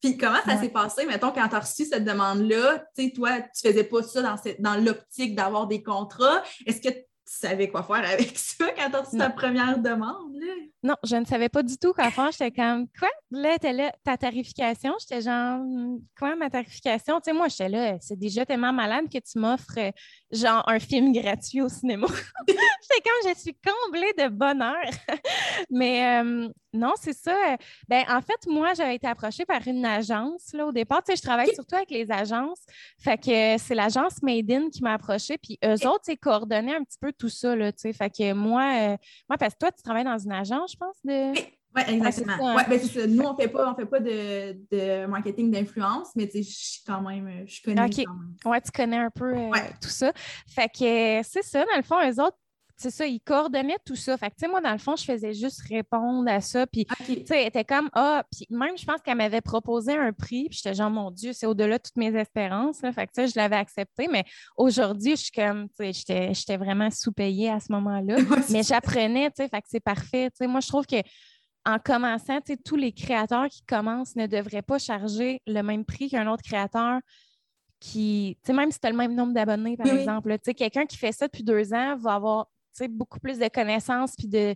Puis 0.00 0.16
comment 0.16 0.38
ça 0.44 0.60
s'est 0.60 0.68
passé, 0.68 1.06
mettons, 1.06 1.32
quand 1.32 1.48
tu 1.48 1.56
as 1.56 1.60
reçu 1.60 1.84
cette 1.84 2.04
demande-là, 2.04 2.84
tu 2.96 3.04
sais, 3.04 3.10
toi, 3.10 3.40
tu 3.40 3.66
faisais 3.66 3.82
pas 3.82 4.02
ça 4.04 4.22
dans, 4.22 4.36
dans 4.60 4.80
l'optique 4.80 5.34
d'avoir 5.34 5.66
des 5.66 5.82
contrats. 5.82 6.42
Est-ce 6.66 6.80
que 6.80 6.94
savais 7.30 7.68
quoi 7.68 7.82
faire 7.82 8.08
avec 8.08 8.32
ça 8.38 8.66
quand 8.76 8.90
tu 8.90 8.96
as 8.96 9.00
reçu 9.00 9.18
ta 9.18 9.30
première 9.30 9.78
demande? 9.78 10.32
Non, 10.82 10.94
je 11.04 11.16
ne 11.16 11.24
savais 11.24 11.48
pas 11.48 11.62
du 11.62 11.76
tout 11.76 11.92
quoi 11.92 12.10
faire. 12.10 12.30
J'étais 12.30 12.50
comme, 12.50 12.86
quoi? 12.98 13.08
Là, 13.30 13.56
là, 13.72 13.92
ta 14.04 14.16
tarification? 14.16 14.94
J'étais 15.00 15.22
genre, 15.22 15.60
quoi, 16.18 16.36
ma 16.36 16.50
tarification? 16.50 17.20
Tu 17.20 17.30
sais, 17.30 17.32
moi, 17.32 17.48
j'étais 17.48 17.68
là, 17.68 17.96
c'est 18.00 18.18
déjà 18.18 18.46
tellement 18.46 18.72
malade 18.72 19.06
que 19.12 19.18
tu 19.18 19.38
m'offres, 19.38 19.78
euh, 19.78 19.90
genre, 20.30 20.62
un 20.66 20.78
film 20.78 21.12
gratuit 21.12 21.62
au 21.62 21.68
cinéma. 21.68 22.06
j'étais 22.48 23.02
comme, 23.02 23.32
je 23.32 23.38
suis 23.38 23.54
comblée 23.54 24.12
de 24.18 24.28
bonheur. 24.28 24.84
Mais 25.70 26.20
euh, 26.22 26.48
non, 26.72 26.92
c'est 27.00 27.14
ça. 27.14 27.56
Ben, 27.88 28.04
en 28.08 28.20
fait, 28.20 28.46
moi, 28.46 28.74
j'avais 28.74 28.96
été 28.96 29.06
approchée 29.06 29.44
par 29.44 29.66
une 29.66 29.84
agence, 29.84 30.52
là, 30.52 30.66
au 30.66 30.72
départ. 30.72 31.02
Tu 31.02 31.12
sais, 31.12 31.16
je 31.16 31.22
travaille 31.22 31.52
surtout 31.54 31.76
avec 31.76 31.90
les 31.90 32.10
agences. 32.10 32.60
Fait 32.98 33.16
que 33.16 33.58
c'est 33.58 33.74
l'agence 33.74 34.22
Made 34.22 34.50
In 34.50 34.68
qui 34.70 34.82
m'a 34.82 34.94
approchée. 34.94 35.38
Puis 35.38 35.58
eux 35.64 35.86
autres, 35.86 36.02
c'est 36.04 36.16
coordonné 36.16 36.74
un 36.74 36.84
petit 36.84 36.98
peu 37.00 37.12
tout 37.12 37.30
ça, 37.30 37.56
là, 37.56 37.72
tu 37.72 37.80
sais. 37.80 37.92
Fait 37.92 38.10
que 38.10 38.32
moi, 38.32 38.62
euh, 38.62 38.96
moi, 39.28 39.38
parce 39.38 39.54
que 39.54 39.58
toi, 39.60 39.72
tu 39.72 39.82
travailles 39.82 40.04
dans 40.04 40.18
une 40.18 40.32
agence, 40.32 40.72
je 40.72 40.76
pense, 40.76 40.96
de... 41.04 41.57
Oui, 41.76 41.82
exactement. 41.86 42.54
Ouais, 42.54 42.64
ben, 42.68 42.80
ça. 42.80 43.06
Nous, 43.06 43.22
on 43.22 43.32
ne 43.32 43.36
fait 43.36 43.48
pas, 43.48 43.70
on 43.70 43.74
fait 43.74 43.86
pas 43.86 44.00
de, 44.00 44.52
de 44.70 45.06
marketing 45.06 45.50
d'influence, 45.50 46.08
mais 46.16 46.28
je 46.32 46.40
suis 46.42 46.82
quand 46.86 47.00
même, 47.02 47.46
je 47.46 47.62
connais 47.62 47.88
quand 47.90 48.14
même. 48.14 48.34
Ouais, 48.44 48.60
tu 48.60 48.70
connais 48.70 48.96
un 48.96 49.10
peu 49.10 49.34
euh, 49.34 49.50
tout 49.80 49.88
ça. 49.88 50.12
Fait 50.46 50.68
que 50.68 51.22
c'est 51.28 51.42
ça, 51.42 51.64
dans 51.64 51.76
le 51.76 51.82
fond, 51.82 51.96
eux 52.00 52.22
autres, 52.22 52.38
c'est 52.78 52.92
ça, 52.92 53.04
ils 53.06 53.20
coordonnaient 53.20 53.78
tout 53.84 53.96
ça. 53.96 54.16
Fait 54.16 54.30
que, 54.30 54.36
tu 54.36 54.44
sais, 54.44 54.48
moi, 54.48 54.60
dans 54.60 54.70
le 54.70 54.78
fond, 54.78 54.94
je 54.94 55.04
faisais 55.04 55.34
juste 55.34 55.60
répondre 55.68 56.30
à 56.30 56.40
ça. 56.40 56.64
Puis, 56.64 56.86
tu 57.04 57.26
sais, 57.26 57.40
elle 57.40 57.48
était 57.48 57.64
comme, 57.64 57.90
ah, 57.92 58.22
puis 58.30 58.46
même, 58.50 58.78
je 58.78 58.84
pense 58.84 59.02
qu'elle 59.02 59.16
m'avait 59.16 59.40
proposé 59.40 59.96
un 59.96 60.12
prix. 60.12 60.48
Puis, 60.48 60.60
j'étais 60.62 60.74
genre, 60.74 60.88
mon 60.88 61.10
Dieu, 61.10 61.32
c'est 61.32 61.46
au-delà 61.46 61.78
de 61.78 61.82
toutes 61.82 61.96
mes 61.96 62.14
espérances. 62.16 62.80
Là. 62.82 62.92
Fait 62.92 63.08
que, 63.08 63.12
tu 63.12 63.22
sais, 63.22 63.28
je 63.28 63.36
l'avais 63.36 63.56
accepté. 63.56 64.06
Mais 64.08 64.22
aujourd'hui, 64.56 65.16
je 65.16 65.22
suis 65.22 65.32
comme, 65.32 65.68
tu 65.70 65.92
sais, 65.92 66.32
j'étais 66.32 66.56
vraiment 66.56 66.88
sous-payée 66.88 67.50
à 67.50 67.58
ce 67.58 67.72
moment-là. 67.72 68.16
mais 68.50 68.62
j'apprenais, 68.62 69.30
tu 69.30 69.42
sais, 69.42 69.48
fait 69.48 69.60
que 69.60 69.66
c'est 69.68 69.80
parfait. 69.80 70.30
Tu 70.30 70.36
sais, 70.36 70.46
moi, 70.46 70.60
je 70.60 70.68
trouve 70.68 70.86
que 70.86 71.02
en 71.68 71.78
commençant, 71.78 72.40
tu 72.40 72.54
sais, 72.54 72.56
tous 72.56 72.76
les 72.76 72.92
créateurs 72.92 73.46
qui 73.48 73.62
commencent 73.62 74.16
ne 74.16 74.26
devraient 74.26 74.62
pas 74.62 74.78
charger 74.78 75.42
le 75.46 75.60
même 75.60 75.84
prix 75.84 76.08
qu'un 76.08 76.26
autre 76.26 76.42
créateur 76.42 77.00
qui, 77.78 78.38
tu 78.42 78.46
sais, 78.46 78.52
même 78.54 78.72
si 78.72 78.80
tu 78.80 78.86
as 78.86 78.90
le 78.90 78.96
même 78.96 79.14
nombre 79.14 79.34
d'abonnés, 79.34 79.76
par 79.76 79.86
exemple, 79.86 80.32
tu 80.38 80.44
sais, 80.44 80.54
quelqu'un 80.54 80.86
qui 80.86 80.96
fait 80.96 81.12
ça 81.12 81.26
depuis 81.26 81.44
deux 81.44 81.74
ans 81.74 81.94
va 81.96 82.14
avoir 82.14 82.46
beaucoup 82.88 83.20
plus 83.20 83.38
de 83.38 83.48
connaissances 83.48 84.16
puis 84.16 84.28
de, 84.28 84.54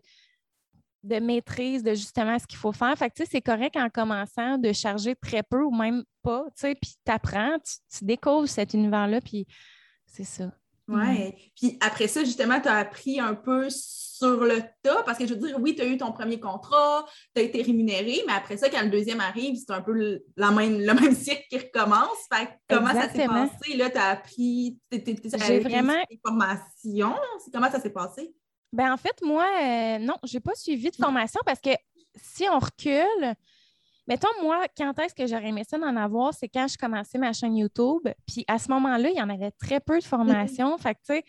de 1.02 1.16
maîtrise 1.16 1.82
de 1.82 1.92
justement 1.92 2.38
ce 2.38 2.46
qu'il 2.46 2.58
faut 2.58 2.72
faire. 2.72 2.96
Fait 2.96 3.10
que, 3.10 3.24
c'est 3.28 3.42
correct 3.42 3.76
en 3.76 3.90
commençant 3.90 4.56
de 4.56 4.72
charger 4.72 5.14
très 5.14 5.42
peu 5.42 5.62
ou 5.62 5.70
même 5.70 6.04
pas, 6.22 6.46
puis 6.56 6.74
tu 7.04 7.12
apprends, 7.12 7.58
tu, 7.58 8.06
découvres 8.06 8.48
cet 8.48 8.72
univers-là, 8.72 9.20
puis 9.20 9.46
c'est 10.06 10.24
ça. 10.24 10.50
Oui. 10.92 11.34
Puis 11.56 11.78
après 11.80 12.08
ça, 12.08 12.24
justement, 12.24 12.60
tu 12.60 12.68
as 12.68 12.76
appris 12.76 13.20
un 13.20 13.34
peu 13.34 13.68
sur 13.70 14.44
le 14.44 14.62
tas, 14.82 15.02
parce 15.04 15.18
que 15.18 15.26
je 15.26 15.34
veux 15.34 15.46
dire, 15.46 15.56
oui, 15.60 15.74
tu 15.74 15.82
as 15.82 15.86
eu 15.86 15.96
ton 15.96 16.12
premier 16.12 16.38
contrat, 16.38 17.04
tu 17.34 17.42
as 17.42 17.44
été 17.44 17.62
rémunéré, 17.62 18.20
mais 18.26 18.32
après 18.32 18.56
ça, 18.56 18.68
quand 18.68 18.82
le 18.82 18.90
deuxième 18.90 19.20
arrive, 19.20 19.56
c'est 19.56 19.72
un 19.72 19.82
peu 19.82 20.20
la 20.36 20.50
même, 20.50 20.78
le 20.78 20.94
même 20.94 21.14
cycle 21.14 21.42
qui 21.50 21.58
recommence. 21.58 22.18
Fait 22.32 22.48
comment 22.68 22.92
ça 22.92 23.08
s'est 23.10 23.26
passé? 23.26 23.76
Là, 23.76 23.90
tu 23.90 23.98
as 23.98 24.08
appris, 24.10 24.78
j'ai 24.90 25.60
vraiment 25.60 26.04
des 26.08 26.20
formations. 26.24 27.16
Comment 27.52 27.70
ça 27.70 27.80
s'est 27.80 27.90
passé? 27.90 28.34
Ben 28.72 28.92
en 28.92 28.96
fait, 28.96 29.20
moi, 29.22 29.46
euh, 29.60 29.98
non, 29.98 30.14
je 30.24 30.34
n'ai 30.34 30.40
pas 30.40 30.54
suivi 30.54 30.90
de 30.90 30.96
formation 30.96 31.40
parce 31.44 31.60
que 31.60 31.70
si 32.16 32.46
on 32.48 32.58
recule, 32.58 33.34
Mettons, 34.08 34.28
moi, 34.42 34.66
quand 34.76 34.98
est-ce 34.98 35.14
que 35.14 35.26
j'aurais 35.26 35.48
aimé 35.48 35.62
ça 35.68 35.78
d'en 35.78 35.96
avoir, 35.96 36.34
c'est 36.34 36.48
quand 36.48 36.66
je 36.66 36.76
commençais 36.76 37.18
ma 37.18 37.32
chaîne 37.32 37.56
YouTube. 37.56 38.02
Puis 38.26 38.44
à 38.48 38.58
ce 38.58 38.68
moment-là, 38.70 39.10
il 39.10 39.16
y 39.16 39.22
en 39.22 39.28
avait 39.28 39.52
très 39.52 39.80
peu 39.80 39.98
de 39.98 40.04
formation. 40.04 40.76
fait 40.78 40.94
que, 40.94 41.00
tu 41.00 41.14
sais, 41.14 41.24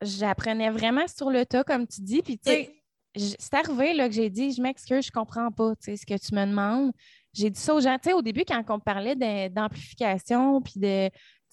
j'apprenais 0.00 0.70
vraiment 0.70 1.06
sur 1.06 1.30
le 1.30 1.46
tas, 1.46 1.64
comme 1.64 1.86
tu 1.86 2.00
dis. 2.00 2.22
Puis, 2.22 2.38
tu 2.38 2.50
sais, 2.50 2.74
c'est 3.14 3.54
arrivé 3.54 3.94
là, 3.94 4.08
que 4.08 4.14
j'ai 4.14 4.30
dit, 4.30 4.52
je 4.52 4.60
m'excuse, 4.60 5.06
je 5.06 5.12
comprends 5.12 5.50
pas, 5.50 5.76
tu 5.76 5.84
sais, 5.84 5.96
ce 5.96 6.06
que 6.06 6.18
tu 6.18 6.34
me 6.34 6.44
demandes. 6.46 6.92
J'ai 7.32 7.50
dit 7.50 7.60
ça 7.60 7.74
aux 7.74 7.80
gens, 7.80 7.96
tu 7.98 8.10
sais, 8.10 8.12
au 8.12 8.22
début, 8.22 8.44
quand 8.46 8.62
on 8.68 8.80
parlait 8.80 9.14
d'amplification, 9.48 10.60
puis 10.60 10.74
de, 10.76 11.08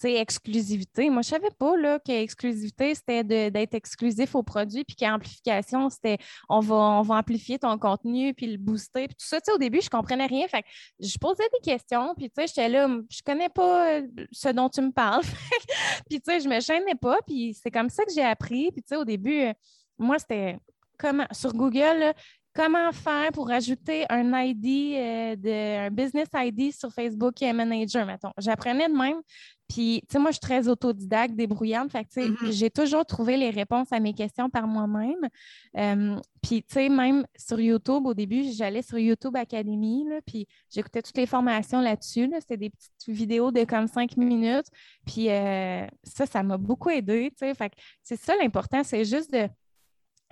exclusivité. 0.07 1.09
Moi, 1.09 1.21
je 1.21 1.29
savais 1.29 1.51
pas 1.57 1.75
là, 1.77 1.99
que 1.99 2.11
exclusivité, 2.11 2.95
c'était 2.95 3.23
d'être 3.23 3.73
exclusif 3.73 4.35
au 4.35 4.43
produit, 4.43 4.83
puis 4.83 4.95
qu'amplification, 4.95 5.89
c'était 5.89 6.17
on 6.49 6.59
va, 6.59 6.75
on 6.75 7.01
va 7.01 7.15
amplifier 7.15 7.59
ton 7.59 7.77
contenu, 7.77 8.33
puis 8.33 8.47
le 8.47 8.57
booster, 8.57 9.07
puis 9.07 9.15
tout 9.15 9.25
ça. 9.25 9.39
au 9.53 9.57
début, 9.57 9.81
je 9.81 9.89
comprenais 9.89 10.25
rien. 10.25 10.47
Fait 10.47 10.63
je 10.99 11.17
posais 11.17 11.43
des 11.53 11.71
questions, 11.71 12.13
puis 12.15 12.31
j'étais 12.37 12.69
là, 12.69 12.87
je 13.09 13.21
connais 13.25 13.49
pas 13.49 13.99
euh, 13.99 14.07
ce 14.31 14.49
dont 14.49 14.69
tu 14.69 14.81
me 14.81 14.91
parles. 14.91 15.23
puis 16.09 16.21
je 16.25 16.47
me 16.47 16.59
gênais 16.59 16.95
pas, 16.95 17.17
puis 17.25 17.53
c'est 17.61 17.71
comme 17.71 17.89
ça 17.89 18.03
que 18.05 18.11
j'ai 18.13 18.23
appris. 18.23 18.71
Puis 18.71 18.97
au 18.97 19.05
début, 19.05 19.41
euh, 19.41 19.53
moi, 19.97 20.17
c'était 20.19 20.57
comment 20.97 21.25
sur 21.31 21.53
Google, 21.53 22.13
comment 22.53 22.91
faire 22.91 23.31
pour 23.31 23.51
ajouter 23.51 24.05
un 24.09 24.31
ID, 24.41 24.95
euh, 24.95 25.35
de, 25.35 25.87
un 25.87 25.91
business 25.91 26.27
ID 26.33 26.73
sur 26.73 26.91
Facebook 26.91 27.41
et 27.41 27.53
Manager, 27.53 28.05
mettons. 28.05 28.31
J'apprenais 28.37 28.87
de 28.87 28.93
même. 28.93 29.21
Puis, 29.67 30.01
tu 30.09 30.13
sais, 30.13 30.19
moi, 30.19 30.31
je 30.31 30.33
suis 30.33 30.39
très 30.39 30.67
autodidacte, 30.67 31.35
débrouillante. 31.35 31.91
Fait 31.91 32.03
que, 32.03 32.19
mm-hmm. 32.19 32.51
j'ai 32.51 32.71
toujours 32.71 33.05
trouvé 33.05 33.37
les 33.37 33.51
réponses 33.51 33.91
à 33.91 33.99
mes 33.99 34.15
questions 34.15 34.49
par 34.49 34.65
moi-même. 34.65 35.29
Euh, 35.77 36.19
puis, 36.41 36.63
tu 36.63 36.73
sais, 36.73 36.89
même 36.89 37.23
sur 37.37 37.59
YouTube, 37.59 38.07
au 38.07 38.15
début, 38.15 38.51
j'allais 38.51 38.81
sur 38.81 38.97
YouTube 38.97 39.35
Academy, 39.35 40.05
là, 40.09 40.21
puis 40.25 40.47
j'écoutais 40.71 41.03
toutes 41.03 41.17
les 41.17 41.27
formations 41.27 41.81
là-dessus. 41.81 42.31
C'était 42.39 42.57
des 42.57 42.71
petites 42.71 43.15
vidéos 43.15 43.51
de 43.51 43.63
comme 43.63 43.87
cinq 43.87 44.17
minutes. 44.17 44.67
Puis, 45.05 45.29
euh, 45.29 45.85
ça, 46.03 46.25
ça 46.25 46.41
m'a 46.41 46.57
beaucoup 46.57 46.89
aidé, 46.89 47.29
tu 47.29 47.45
sais. 47.45 47.53
Fait 47.53 47.69
que 47.69 47.75
c'est 48.01 48.19
ça 48.19 48.35
l'important, 48.37 48.83
c'est 48.83 49.05
juste 49.05 49.31
de 49.31 49.47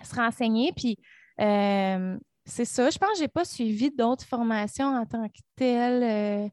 se 0.04 0.16
renseigner. 0.16 0.74
Puis, 0.76 0.98
euh, 1.40 2.18
c'est 2.46 2.66
ça. 2.66 2.90
Je 2.90 2.98
pense 2.98 3.12
que 3.12 3.18
je 3.18 3.22
n'ai 3.22 3.28
pas 3.28 3.46
suivi 3.46 3.92
d'autres 3.92 4.26
formations 4.26 4.88
en 4.96 5.06
tant 5.06 5.28
que 5.28 5.40
telle. 5.56 6.04
Euh, 6.04 6.50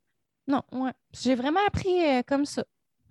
non, 0.46 0.62
ouais. 0.72 0.92
J'ai 1.12 1.34
vraiment 1.34 1.60
appris 1.66 2.04
euh, 2.04 2.22
comme 2.26 2.44
ça. 2.44 2.64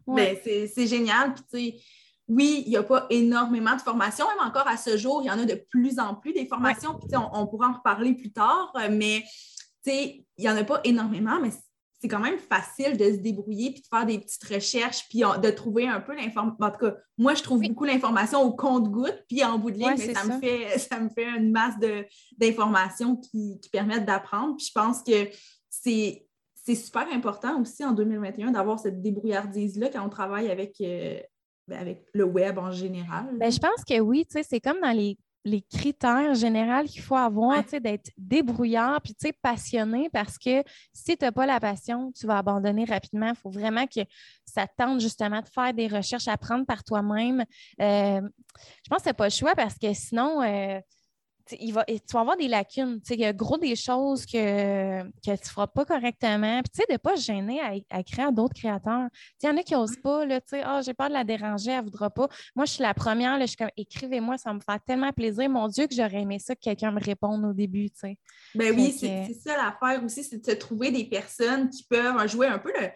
Ben, 0.05 0.37
c'est 0.43 0.87
génial. 0.87 1.33
Puis, 1.51 1.81
oui, 2.27 2.63
il 2.65 2.69
n'y 2.69 2.77
a 2.77 2.83
pas 2.83 3.07
énormément 3.09 3.75
de 3.75 3.81
formations. 3.81 4.25
Même 4.27 4.47
encore 4.47 4.67
à 4.67 4.77
ce 4.77 4.97
jour, 4.97 5.21
il 5.23 5.27
y 5.27 5.31
en 5.31 5.39
a 5.39 5.45
de 5.45 5.55
plus 5.69 5.97
en 5.97 6.15
plus 6.15 6.33
des 6.33 6.45
formations. 6.45 6.99
Puis, 6.99 7.15
on, 7.15 7.29
on, 7.33 7.47
pourra 7.47 7.69
en 7.69 7.73
reparler 7.73 8.13
plus 8.13 8.31
tard. 8.31 8.73
Mais, 8.91 9.23
il 9.85 10.23
n'y 10.37 10.49
en 10.49 10.57
a 10.57 10.63
pas 10.63 10.81
énormément, 10.83 11.39
mais 11.41 11.51
c'est 12.03 12.09
quand 12.09 12.19
même 12.19 12.37
facile 12.37 12.97
de 12.97 13.05
se 13.05 13.17
débrouiller 13.19 13.71
puis 13.71 13.81
de 13.81 13.87
faire 13.87 14.05
des 14.05 14.19
petites 14.19 14.43
recherches 14.43 15.07
puis 15.07 15.19
de 15.19 15.49
trouver 15.51 15.87
un 15.87 16.01
peu 16.01 16.13
l'information. 16.13 16.57
En 16.59 16.69
tout 16.69 16.79
cas, 16.79 16.95
moi, 17.17 17.33
je 17.33 17.41
trouve 17.41 17.61
beaucoup 17.61 17.85
l'information 17.85 18.41
au 18.41 18.51
compte-goutte, 18.51 19.23
puis 19.29 19.41
en 19.41 19.57
bout 19.57 19.71
de 19.71 19.77
ligne, 19.77 19.95
ça, 19.95 20.25
Me 20.25 20.37
fait, 20.41 20.77
ça 20.79 20.99
me 20.99 21.07
fait 21.07 21.29
une 21.37 21.51
masse 21.51 21.75
d'informations 22.37 23.15
qui, 23.15 23.57
permettent 23.71 24.05
d'apprendre. 24.05 24.57
Puis 24.57 24.65
je 24.65 24.71
pense 24.73 25.01
que 25.01 25.29
c'est 25.69 26.75
super 26.75 27.07
important 27.13 27.61
aussi 27.61 27.85
en 27.85 27.93
2021 27.93 28.51
d'avoir 28.51 28.79
cette 28.79 29.01
débrouillardise-là 29.01 29.87
quand 29.87 30.05
on 30.05 30.09
travaille 30.09 30.51
avec, 30.51 30.75
euh, 30.81 31.21
ben, 31.69 31.79
avec 31.79 32.05
le 32.13 32.25
web 32.25 32.59
en 32.59 32.71
général. 32.71 33.29
Ben, 33.39 33.49
je 33.49 33.59
pense 33.59 33.85
que 33.87 33.97
oui, 34.01 34.27
c'est 34.29 34.59
comme 34.59 34.81
dans 34.81 34.91
les 34.91 35.17
les 35.45 35.61
critères 35.61 36.33
généraux 36.35 36.85
qu'il 36.85 37.01
faut 37.01 37.15
avoir, 37.15 37.63
sais, 37.67 37.79
d'être 37.79 38.11
débrouillard 38.17 39.01
puis 39.01 39.13
passionné 39.41 40.09
parce 40.09 40.37
que 40.37 40.63
si 40.93 41.17
tu 41.17 41.25
n'as 41.25 41.31
pas 41.31 41.45
la 41.45 41.59
passion, 41.59 42.11
tu 42.11 42.25
vas 42.25 42.37
abandonner 42.37 42.85
rapidement. 42.85 43.29
Il 43.29 43.35
faut 43.35 43.49
vraiment 43.49 43.85
que 43.87 44.01
ça 44.45 44.67
tente 44.67 45.01
justement 45.01 45.41
de 45.41 45.47
faire 45.47 45.73
des 45.73 45.87
recherches, 45.87 46.27
apprendre 46.27 46.65
par 46.65 46.83
toi-même. 46.83 47.43
Euh, 47.81 48.21
je 48.83 48.89
pense 48.89 49.03
que 49.03 49.09
tu 49.09 49.15
pas 49.15 49.25
le 49.25 49.31
choix 49.31 49.55
parce 49.55 49.77
que 49.77 49.93
sinon, 49.93 50.41
euh, 50.41 50.79
il 51.51 51.73
va, 51.73 51.83
tu 51.85 51.99
vas 52.13 52.21
avoir 52.21 52.37
des 52.37 52.47
lacunes. 52.47 52.99
Il 53.09 53.19
y 53.19 53.25
a 53.25 53.33
gros 53.33 53.57
des 53.57 53.75
choses 53.75 54.25
que, 54.25 55.03
que 55.03 55.09
tu 55.23 55.29
ne 55.31 55.37
feras 55.37 55.67
pas 55.67 55.85
correctement. 55.85 56.61
Puis, 56.61 56.71
tu 56.73 56.81
sais, 56.81 56.85
de 56.87 56.93
ne 56.93 56.97
pas 56.97 57.15
se 57.15 57.23
gêner 57.23 57.59
à, 57.59 57.73
à 57.97 58.03
créer 58.03 58.31
d'autres 58.31 58.55
créateurs. 58.55 59.07
Il 59.41 59.47
y 59.47 59.49
en 59.49 59.57
a 59.57 59.63
qui 59.63 59.73
n'osent 59.73 60.01
pas, 60.01 60.25
là, 60.25 60.39
tu 60.41 60.57
sais, 60.57 60.63
oh, 60.65 60.79
j'ai 60.83 60.93
peur 60.93 61.09
de 61.09 61.13
la 61.13 61.23
déranger, 61.23 61.71
elle 61.71 61.79
ne 61.79 61.83
voudra 61.83 62.09
pas. 62.09 62.27
Moi, 62.55 62.65
je 62.65 62.73
suis 62.73 62.81
la 62.81 62.93
première, 62.93 63.37
là, 63.37 63.45
je 63.45 63.51
suis 63.51 63.57
comme, 63.57 63.71
écrivez-moi, 63.75 64.37
ça 64.37 64.53
me 64.53 64.59
fait 64.59 64.81
tellement 64.85 65.11
plaisir. 65.11 65.49
Mon 65.49 65.67
Dieu, 65.67 65.87
que 65.87 65.95
j'aurais 65.95 66.21
aimé 66.21 66.39
ça 66.39 66.55
que 66.55 66.61
quelqu'un 66.61 66.91
me 66.91 67.03
réponde 67.03 67.43
au 67.45 67.53
début, 67.53 67.89
tu 67.89 68.17
Ben 68.55 68.73
oui, 68.75 68.95
c'est 68.97 69.33
ça 69.33 69.57
l'affaire 69.57 70.03
aussi, 70.03 70.23
c'est 70.23 70.39
de 70.39 70.45
se 70.45 70.55
trouver 70.55 70.91
des 70.91 71.05
personnes 71.05 71.69
qui 71.69 71.83
peuvent 71.83 72.27
jouer 72.27 72.47
un 72.47 72.59
peu 72.59 72.71
le 72.79 72.89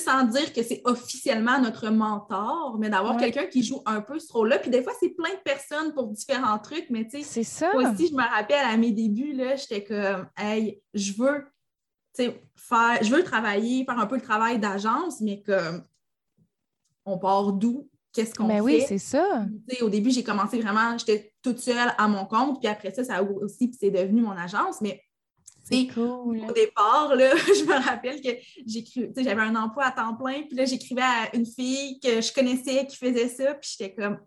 sans 0.00 0.24
dire 0.24 0.52
que 0.52 0.62
c'est 0.62 0.82
officiellement 0.84 1.60
notre 1.60 1.88
mentor, 1.90 2.76
mais 2.78 2.88
d'avoir 2.88 3.16
quelqu'un 3.16 3.46
qui 3.46 3.62
joue 3.62 3.82
un 3.86 4.00
peu 4.00 4.18
ce 4.18 4.32
rôle-là. 4.32 4.58
Puis 4.58 4.70
des 4.70 4.82
fois, 4.82 4.92
c'est 4.98 5.10
plein 5.10 5.30
de 5.30 5.40
personnes 5.44 5.92
pour 5.94 6.08
différents 6.08 6.58
trucs, 6.58 6.86
mais 6.90 7.04
tu 7.04 7.18
sais, 7.18 7.22
c'est 7.22 7.44
ça. 7.44 7.72
Moi 7.72 7.90
aussi, 7.90 8.08
je 8.08 8.14
me 8.14 8.22
rappelle 8.22 8.64
à 8.64 8.76
mes 8.76 8.92
débuts, 8.92 9.32
là, 9.32 9.56
j'étais 9.56 9.84
comme, 9.84 10.28
hey, 10.36 10.82
je 10.94 11.12
veux, 11.12 11.44
faire, 12.56 13.02
je 13.02 13.14
veux 13.14 13.22
travailler, 13.22 13.84
faire 13.84 13.98
un 13.98 14.06
peu 14.06 14.16
le 14.16 14.22
travail 14.22 14.58
d'agence, 14.58 15.20
mais 15.20 15.42
comme, 15.42 15.84
on 17.04 17.18
part 17.18 17.52
d'où? 17.52 17.88
Qu'est-ce 18.12 18.34
qu'on 18.34 18.48
ben 18.48 18.56
fait? 18.56 18.60
oui, 18.60 18.84
c'est 18.88 18.98
ça. 18.98 19.46
au 19.82 19.88
début, 19.88 20.10
j'ai 20.10 20.24
commencé 20.24 20.60
vraiment, 20.60 20.96
j'étais 20.98 21.32
toute 21.42 21.58
seule 21.58 21.92
à 21.96 22.08
mon 22.08 22.24
compte, 22.24 22.58
puis 22.58 22.68
après 22.68 22.92
ça, 22.92 23.04
ça 23.04 23.16
a 23.16 23.22
aussi, 23.22 23.68
puis 23.68 23.78
c'est 23.78 23.90
devenu 23.90 24.22
mon 24.22 24.32
agence, 24.32 24.80
mais 24.80 25.02
Cool. 25.94 26.44
Au 26.48 26.52
départ, 26.52 27.14
là, 27.14 27.36
je 27.36 27.64
me 27.64 27.84
rappelle 27.84 28.20
que 28.20 29.22
j'avais 29.22 29.42
un 29.42 29.56
emploi 29.56 29.84
à 29.84 29.92
temps 29.92 30.14
plein, 30.14 30.42
puis 30.42 30.56
là, 30.56 30.64
j'écrivais 30.64 31.02
à 31.02 31.36
une 31.36 31.46
fille 31.46 32.00
que 32.00 32.20
je 32.20 32.32
connaissais 32.32 32.86
qui 32.86 32.96
faisait 32.96 33.28
ça, 33.28 33.54
puis 33.54 33.76
j'étais 33.76 33.94
comme 33.94 34.18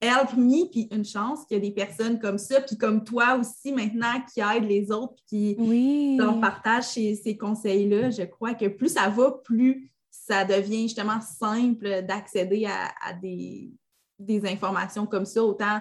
help 0.00 0.36
me, 0.36 0.70
puis 0.70 0.88
une 0.90 1.04
chance 1.04 1.44
qu'il 1.46 1.56
y 1.56 1.60
a 1.60 1.62
des 1.62 1.72
personnes 1.72 2.18
comme 2.18 2.38
ça, 2.38 2.60
puis 2.60 2.76
comme 2.76 3.04
toi 3.04 3.36
aussi 3.36 3.72
maintenant 3.72 4.20
qui 4.32 4.40
aident 4.40 4.68
les 4.68 4.90
autres, 4.90 5.14
puis 5.26 5.56
qui 5.56 6.16
leur 6.16 6.40
partagent 6.40 6.84
ces, 6.84 7.36
conseils-là. 7.38 8.10
Je 8.10 8.22
crois 8.22 8.54
que 8.54 8.66
plus 8.66 8.90
ça 8.90 9.08
va, 9.08 9.32
plus 9.32 9.90
ça 10.10 10.44
devient 10.44 10.82
justement 10.82 11.20
simple 11.20 12.02
d'accéder 12.02 12.66
à, 12.66 13.12
des, 13.14 13.70
des 14.18 14.46
informations 14.46 15.06
comme 15.06 15.26
ça, 15.26 15.42
autant 15.42 15.80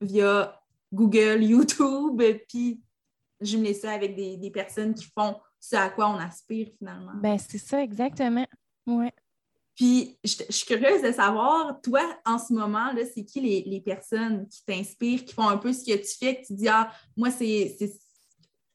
via 0.00 0.60
Google, 0.92 1.38
YouTube, 1.42 2.22
puis 2.48 2.80
jumeler 3.40 3.74
ça 3.74 3.92
avec 3.92 4.14
des, 4.14 4.50
personnes 4.50 4.94
qui 4.94 5.06
font 5.16 5.36
ce 5.60 5.76
à 5.76 5.90
quoi 5.90 6.08
on 6.08 6.16
aspire 6.16 6.68
finalement. 6.78 7.12
Ben, 7.16 7.38
c'est 7.38 7.58
ça, 7.58 7.82
exactement. 7.82 8.46
Ouais. 8.86 9.12
Puis, 9.74 10.18
je, 10.24 10.42
suis 10.48 10.66
curieuse 10.66 11.02
de 11.02 11.12
savoir, 11.12 11.80
toi, 11.82 12.00
en 12.24 12.38
ce 12.38 12.52
moment, 12.52 12.92
là, 12.92 13.02
c'est 13.04 13.24
qui 13.24 13.40
les, 13.40 13.80
personnes 13.80 14.48
qui 14.48 14.64
t'inspirent, 14.64 15.24
qui 15.24 15.34
font 15.34 15.48
un 15.48 15.58
peu 15.58 15.72
ce 15.72 15.84
que 15.84 15.96
tu 15.96 16.16
fais, 16.18 16.40
que 16.40 16.46
tu 16.46 16.54
dis, 16.54 16.68
ah, 16.68 16.90
moi, 17.16 17.30
c'est 17.30 17.76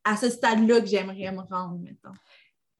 à 0.03 0.15
ce 0.15 0.29
stade-là 0.29 0.79
que 0.81 0.87
j'aimerais 0.87 1.31
me 1.31 1.41
rendre, 1.41 1.79
mettons. 1.79 2.13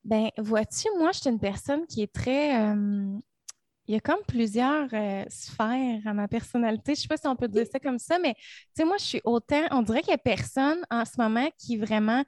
Ben, 0.04 0.30
vois-tu, 0.38 0.88
moi, 0.98 1.12
je 1.12 1.20
suis 1.20 1.30
une 1.30 1.40
personne 1.40 1.86
qui 1.88 2.02
est 2.04 2.14
très. 2.14 2.60
Euh, 2.60 3.18
il 3.92 3.96
y 3.96 3.98
a 3.98 4.00
comme 4.00 4.24
plusieurs 4.26 4.88
euh, 4.94 5.26
sphères 5.28 6.00
à 6.06 6.14
ma 6.14 6.30
personnalité. 6.30 6.96
Je 6.96 7.00
ne 7.00 7.02
sais 7.02 7.08
pas 7.10 7.18
si 7.18 7.28
on 7.28 7.36
peut 7.36 7.50
dire 7.50 7.66
ça 7.70 7.78
comme 7.78 8.00
ça, 8.00 8.20
mais 8.20 8.36
tu 8.36 8.42
sais, 8.78 8.86
moi, 8.86 8.96
je 8.98 9.04
suis 9.04 9.22
autant. 9.26 9.64
On 9.72 9.82
dirait 9.82 10.00
qu'il 10.00 10.12
n'y 10.12 10.16
a 10.16 10.18
personne 10.18 10.80
en 10.90 11.04
ce 11.04 11.20
moment 11.20 11.50
qui 11.58 11.76
vraiment. 11.76 12.24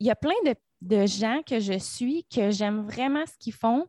Il 0.00 0.08
y 0.08 0.10
a 0.10 0.16
plein 0.16 0.34
de, 0.44 0.56
de 0.80 1.06
gens 1.06 1.40
que 1.46 1.60
je 1.60 1.78
suis 1.78 2.26
que 2.34 2.50
j'aime 2.50 2.84
vraiment 2.84 3.24
ce 3.26 3.34
qu'ils 3.38 3.54
font. 3.54 3.86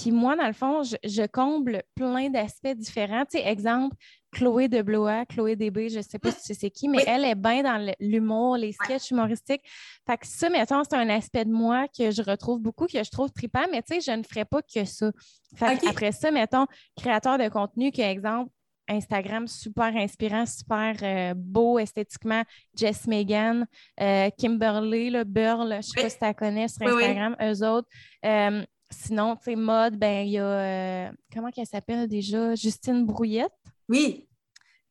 Puis 0.00 0.12
moi, 0.12 0.34
dans 0.34 0.46
le 0.46 0.54
fond, 0.54 0.82
je, 0.82 1.26
comble 1.26 1.82
plein 1.94 2.30
d'aspects 2.30 2.74
différents. 2.74 3.24
Tu 3.26 3.38
sais, 3.38 3.46
exemple, 3.46 3.96
Chloé 4.32 4.68
de 4.68 4.80
Blois, 4.80 5.26
Chloé 5.26 5.56
DB, 5.56 5.90
je 5.90 5.98
ne 5.98 6.02
sais 6.02 6.18
pas 6.18 6.30
si 6.30 6.54
c'est 6.54 6.70
qui, 6.70 6.88
mais 6.88 7.04
elle 7.06 7.24
est 7.24 7.34
bien 7.34 7.62
dans 7.62 7.92
l'humour, 8.00 8.56
les 8.56 8.72
sketchs 8.72 9.10
humoristiques. 9.10 9.62
Fait 10.06 10.16
que 10.16 10.26
ça, 10.26 10.48
mettons, 10.48 10.82
c'est 10.84 10.96
un 10.96 11.08
aspect 11.10 11.44
de 11.44 11.52
moi 11.52 11.86
que 11.88 12.10
je 12.10 12.22
retrouve 12.22 12.60
beaucoup, 12.60 12.86
que 12.86 13.02
je 13.02 13.10
trouve 13.10 13.30
trippant, 13.30 13.66
mais 13.70 13.82
tu 13.82 13.94
sais, 13.94 14.00
je 14.00 14.16
ne 14.16 14.22
ferais 14.22 14.46
pas 14.46 14.62
que 14.62 14.84
ça. 14.86 15.10
Fait 15.54 15.86
après 15.86 16.12
ça, 16.12 16.30
mettons, 16.30 16.66
créateur 16.96 17.36
de 17.36 17.48
contenu, 17.48 17.90
qui 17.90 18.00
exemple, 18.00 18.50
Instagram 18.88 19.46
super 19.46 19.94
inspirant, 19.96 20.46
super 20.46 20.96
euh, 21.02 21.34
beau 21.36 21.78
esthétiquement. 21.78 22.42
Jess 22.74 23.06
Megan, 23.06 23.66
euh, 24.00 24.30
Kimberly, 24.38 25.10
le 25.10 25.24
Burl, 25.24 25.68
je 25.68 25.76
ne 25.76 25.82
sais 25.82 26.02
pas 26.02 26.08
si 26.08 26.18
tu 26.18 26.24
la 26.24 26.34
connais 26.34 26.68
sur 26.68 26.86
Instagram, 26.86 27.36
eux 27.40 27.66
autres. 27.66 27.88
Euh, 28.24 28.64
sinon, 28.90 29.36
tu 29.36 29.44
sais, 29.44 29.56
mode, 29.56 29.96
ben 29.96 30.26
il 30.26 30.32
y 30.32 30.38
a, 30.38 31.12
comment 31.32 31.50
qu'elle 31.50 31.66
s'appelle 31.66 32.08
déjà? 32.08 32.54
Justine 32.54 33.04
Brouillette. 33.06 33.52
Oui. 33.88 34.28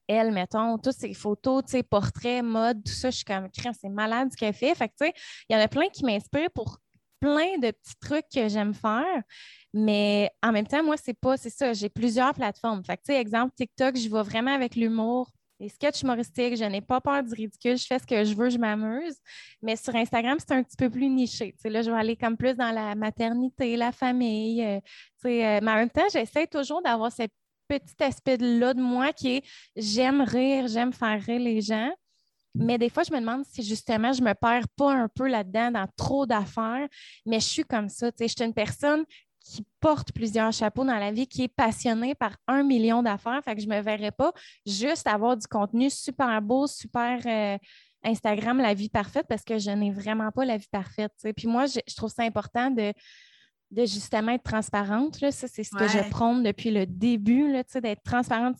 Elle, 0.07 0.31
mettons, 0.31 0.77
toutes 0.77 0.95
ses 0.95 1.13
photos, 1.13 1.63
ses 1.67 1.83
portraits, 1.83 2.43
mode, 2.43 2.83
tout 2.83 2.91
ça, 2.91 3.11
je 3.11 3.17
suis 3.17 3.25
comme, 3.25 3.47
c'est 3.53 3.89
malade 3.89 4.29
ce 4.31 4.37
qu'elle 4.37 4.53
fait. 4.53 4.73
Fait 4.73 4.87
que, 4.87 4.93
tu 4.99 5.05
sais, 5.05 5.13
il 5.49 5.55
y 5.55 5.59
en 5.59 5.61
a 5.61 5.67
plein 5.67 5.87
qui 5.89 6.03
m'inspirent 6.03 6.51
pour 6.51 6.79
plein 7.19 7.57
de 7.59 7.71
petits 7.71 7.95
trucs 8.01 8.25
que 8.33 8.47
j'aime 8.47 8.73
faire. 8.73 9.21
Mais 9.73 10.31
en 10.41 10.51
même 10.51 10.65
temps, 10.65 10.83
moi, 10.83 10.95
c'est 10.97 11.13
pas, 11.13 11.37
c'est 11.37 11.51
ça, 11.51 11.73
j'ai 11.73 11.89
plusieurs 11.89 12.33
plateformes. 12.33 12.83
Fait 12.83 12.97
que, 12.97 13.03
tu 13.05 13.13
sais, 13.13 13.21
exemple, 13.21 13.53
TikTok, 13.55 13.97
je 13.97 14.09
vais 14.09 14.23
vraiment 14.23 14.53
avec 14.53 14.75
l'humour, 14.75 15.29
les 15.59 15.69
sketchs 15.69 16.01
humoristiques, 16.01 16.55
je 16.55 16.63
n'ai 16.63 16.81
pas 16.81 17.01
peur 17.01 17.21
du 17.23 17.33
ridicule, 17.33 17.77
je 17.77 17.85
fais 17.85 17.99
ce 17.99 18.05
que 18.05 18.23
je 18.23 18.33
veux, 18.33 18.49
je 18.49 18.57
m'amuse. 18.57 19.15
Mais 19.61 19.75
sur 19.75 19.93
Instagram, 19.95 20.37
c'est 20.39 20.53
un 20.53 20.63
petit 20.63 20.77
peu 20.77 20.89
plus 20.89 21.09
niché. 21.09 21.53
Là, 21.65 21.81
je 21.81 21.91
vais 21.91 21.97
aller 21.97 22.15
comme 22.15 22.37
plus 22.37 22.55
dans 22.55 22.71
la 22.71 22.95
maternité, 22.95 23.75
la 23.75 23.91
famille. 23.91 24.63
Euh, 24.63 24.79
euh, 25.25 25.59
mais 25.61 25.71
en 25.71 25.75
même 25.75 25.89
temps, 25.89 26.07
j'essaie 26.11 26.47
toujours 26.47 26.81
d'avoir 26.81 27.11
cette 27.11 27.33
petit 27.67 28.03
aspect-là 28.03 28.73
de 28.73 28.81
moi 28.81 29.13
qui 29.13 29.37
est 29.37 29.43
j'aime 29.75 30.21
rire, 30.21 30.67
j'aime 30.67 30.93
faire 30.93 31.21
rire 31.21 31.39
les 31.39 31.61
gens. 31.61 31.91
Mais 32.55 32.77
des 32.77 32.89
fois, 32.89 33.03
je 33.03 33.13
me 33.13 33.19
demande 33.19 33.45
si 33.45 33.61
justement 33.61 34.11
je 34.11 34.23
me 34.23 34.33
perds 34.33 34.67
pas 34.75 34.91
un 34.91 35.07
peu 35.07 35.27
là-dedans 35.27 35.71
dans 35.71 35.87
trop 35.95 36.25
d'affaires. 36.25 36.87
Mais 37.25 37.39
je 37.39 37.45
suis 37.45 37.63
comme 37.63 37.89
ça. 37.89 38.09
Je 38.19 38.25
suis 38.25 38.43
une 38.43 38.53
personne 38.53 39.03
qui 39.49 39.65
porte 39.79 40.11
plusieurs 40.11 40.53
chapeaux 40.53 40.85
dans 40.85 40.99
la 40.99 41.11
vie, 41.11 41.25
qui 41.25 41.43
est 41.43 41.47
passionnée 41.47 42.13
par 42.13 42.37
un 42.47 42.61
million 42.61 43.01
d'affaires. 43.01 43.41
Fait 43.43 43.55
que 43.55 43.61
je 43.61 43.67
ne 43.67 43.75
me 43.75 43.81
verrais 43.81 44.11
pas 44.11 44.31
juste 44.65 45.07
avoir 45.07 45.35
du 45.35 45.47
contenu 45.47 45.89
super 45.89 46.39
beau, 46.39 46.67
super 46.67 47.19
euh, 47.25 47.57
Instagram, 48.03 48.59
la 48.59 48.75
vie 48.75 48.89
parfaite, 48.89 49.25
parce 49.27 49.43
que 49.43 49.57
je 49.57 49.71
n'ai 49.71 49.91
vraiment 49.91 50.29
pas 50.31 50.45
la 50.45 50.57
vie 50.57 50.67
parfaite. 50.71 51.13
Puis 51.35 51.47
moi, 51.47 51.65
je, 51.65 51.79
trouve 51.95 52.11
ça 52.11 52.21
important 52.23 52.69
de, 52.69 52.93
de 53.71 53.85
justement 53.85 54.33
être 54.33 54.43
transparente. 54.43 55.19
Là. 55.19 55.31
Ça, 55.31 55.47
c'est 55.47 55.63
ce 55.63 55.75
que 55.75 55.87
je 55.87 56.07
prône 56.11 56.43
depuis 56.43 56.69
le 56.69 56.85
début, 56.85 57.51
d'être 57.81 58.03
transparente. 58.03 58.55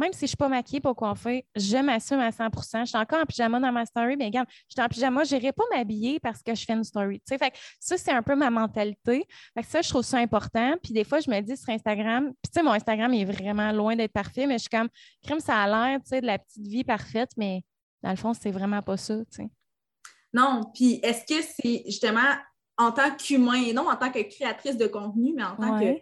Même 0.00 0.12
si 0.14 0.20
je 0.20 0.24
ne 0.24 0.28
suis 0.28 0.36
pas 0.36 0.48
maquillée 0.48 0.80
pour 0.80 0.96
coiffer, 0.96 1.46
je 1.54 1.76
m'assume 1.76 2.20
à 2.20 2.30
100% 2.30 2.80
Je 2.80 2.84
suis 2.86 2.98
encore 2.98 3.20
en 3.20 3.26
pyjama 3.26 3.60
dans 3.60 3.70
ma 3.70 3.84
story, 3.84 4.16
mais 4.16 4.24
regarde, 4.24 4.48
je 4.50 4.72
suis 4.72 4.82
en 4.82 4.88
pyjama, 4.88 5.24
je 5.24 5.36
n'irai 5.36 5.52
pas 5.52 5.64
m'habiller 5.70 6.18
parce 6.18 6.42
que 6.42 6.54
je 6.54 6.64
fais 6.64 6.72
une 6.72 6.84
story. 6.84 7.22
Fait 7.28 7.52
ça, 7.78 7.98
c'est 7.98 8.10
un 8.10 8.22
peu 8.22 8.34
ma 8.34 8.48
mentalité. 8.48 9.26
Fait 9.54 9.62
ça, 9.62 9.82
je 9.82 9.90
trouve 9.90 10.02
ça 10.02 10.16
important. 10.18 10.74
Puis 10.82 10.94
des 10.94 11.04
fois, 11.04 11.20
je 11.20 11.30
me 11.30 11.38
dis 11.40 11.56
sur 11.56 11.68
Instagram, 11.68 12.32
puis 12.42 12.50
tu 12.50 12.58
sais, 12.58 12.62
mon 12.62 12.72
Instagram 12.72 13.12
est 13.12 13.26
vraiment 13.26 13.70
loin 13.72 13.94
d'être 13.94 14.12
parfait, 14.12 14.46
mais 14.46 14.54
je 14.54 14.62
suis 14.62 14.70
comme, 14.70 14.88
crime, 15.22 15.40
ça 15.40 15.56
a 15.56 15.66
l'air 15.66 16.00
de 16.00 16.26
la 16.26 16.38
petite 16.38 16.66
vie 16.66 16.84
parfaite, 16.84 17.30
mais 17.36 17.62
dans 18.02 18.10
le 18.10 18.16
fond, 18.16 18.32
c'est 18.32 18.50
vraiment 18.50 18.80
pas 18.80 18.96
ça. 18.96 19.16
Non, 20.32 20.62
puis 20.74 21.00
est-ce 21.02 21.26
que 21.26 21.42
c'est 21.42 21.82
justement 21.84 22.34
en 22.78 22.92
tant 22.92 23.14
qu'humain 23.14 23.62
et 23.62 23.74
non 23.74 23.90
en 23.90 23.96
tant 23.96 24.10
que 24.10 24.20
créatrice 24.20 24.78
de 24.78 24.86
contenu, 24.86 25.34
mais 25.36 25.44
en 25.44 25.56
tant 25.56 25.78
que, 25.78 26.00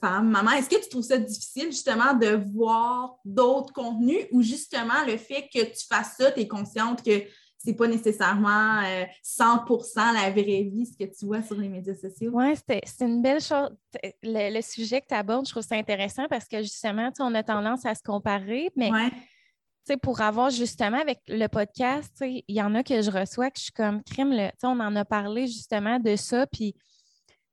femme, 0.00 0.30
maman, 0.30 0.52
est-ce 0.52 0.68
que 0.68 0.82
tu 0.82 0.88
trouves 0.88 1.02
ça 1.02 1.18
difficile 1.18 1.66
justement 1.66 2.14
de 2.14 2.40
voir 2.54 3.16
d'autres 3.24 3.72
contenus 3.72 4.26
ou 4.32 4.42
justement 4.42 5.04
le 5.06 5.16
fait 5.16 5.48
que 5.52 5.64
tu 5.64 5.86
fasses 5.88 6.16
ça, 6.18 6.30
tu 6.30 6.40
es 6.40 6.48
consciente 6.48 7.02
que 7.02 7.22
c'est 7.58 7.74
pas 7.74 7.88
nécessairement 7.88 8.82
100% 9.24 9.98
euh, 9.98 10.12
la 10.12 10.30
vraie 10.30 10.62
vie, 10.62 10.86
ce 10.86 10.96
que 10.96 11.10
tu 11.10 11.26
vois 11.26 11.42
sur 11.42 11.56
les 11.56 11.68
médias 11.68 11.94
sociaux? 11.94 12.30
Oui, 12.32 12.54
c'est 12.84 13.04
une 13.04 13.22
belle 13.22 13.40
chose. 13.40 13.70
Le, 14.22 14.60
sujet 14.60 15.00
que 15.00 15.06
tu 15.08 15.14
abordes, 15.14 15.46
je 15.46 15.50
trouve 15.50 15.64
ça 15.64 15.74
intéressant 15.74 16.26
parce 16.28 16.46
que 16.46 16.58
justement, 16.58 17.10
on 17.18 17.34
a 17.34 17.42
tendance 17.42 17.84
à 17.84 17.94
se 17.94 18.02
comparer, 18.02 18.70
mais 18.76 18.90
pour 20.02 20.20
avoir 20.20 20.50
justement 20.50 20.98
avec 20.98 21.20
le 21.28 21.46
podcast, 21.48 22.12
il 22.20 22.42
y 22.48 22.62
en 22.62 22.74
a 22.74 22.82
que 22.82 23.02
je 23.02 23.10
reçois 23.10 23.50
que 23.50 23.58
je 23.58 23.64
suis 23.64 23.72
comme 23.72 24.02
crime, 24.02 24.30
le, 24.30 24.48
on 24.62 24.80
en 24.80 24.94
a 24.96 25.04
parlé 25.04 25.46
justement 25.46 25.98
de 25.98 26.16
ça, 26.16 26.46
puis 26.46 26.74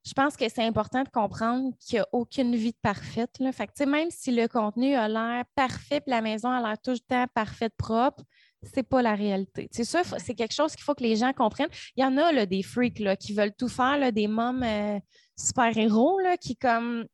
je 0.06 0.14
pense 0.14 0.36
que 0.36 0.50
c'est 0.50 0.64
important 0.64 1.04
de 1.04 1.10
comprendre 1.10 1.72
qu'il 1.80 1.98
n'y 1.98 2.02
a 2.02 2.08
aucune 2.12 2.56
vie 2.56 2.76
parfaite. 2.82 3.40
Là. 3.40 3.52
Fait 3.52 3.68
que, 3.68 3.84
même 3.86 4.10
si 4.12 4.32
le 4.32 4.48
contenu 4.48 4.96
a 4.96 5.08
l'air 5.08 5.46
parfait, 5.56 6.02
puis 6.02 6.12
la 6.12 6.22
maison 6.22 6.50
a 6.50 6.62
l'air 6.62 6.78
tout 6.84 6.92
le 6.92 7.00
temps 7.00 7.26
parfaite, 7.34 7.74
propre, 7.78 8.24
c'est 8.62 8.84
pas 8.84 9.02
la 9.02 9.16
réalité. 9.16 9.68
C'est 9.72 9.84
ça, 9.84 10.04
c'est 10.18 10.36
quelque 10.36 10.54
chose 10.54 10.76
qu'il 10.76 10.84
faut 10.84 10.94
que 10.94 11.04
les 11.04 11.16
gens 11.16 11.34
comprennent. 11.34 11.70
Il 11.96 12.04
y 12.04 12.06
en 12.06 12.18
a 12.18 12.32
là, 12.32 12.46
des 12.46 12.64
freaks 12.64 13.00
là, 13.00 13.16
qui 13.16 13.34
veulent 13.34 13.56
tout 13.58 13.68
faire, 13.68 13.98
là, 13.98 14.12
des 14.12 14.28
mômes 14.28 14.64
euh, 14.64 15.00
super-héros 15.36 16.20
qui 16.40 16.56
comme 16.56 17.06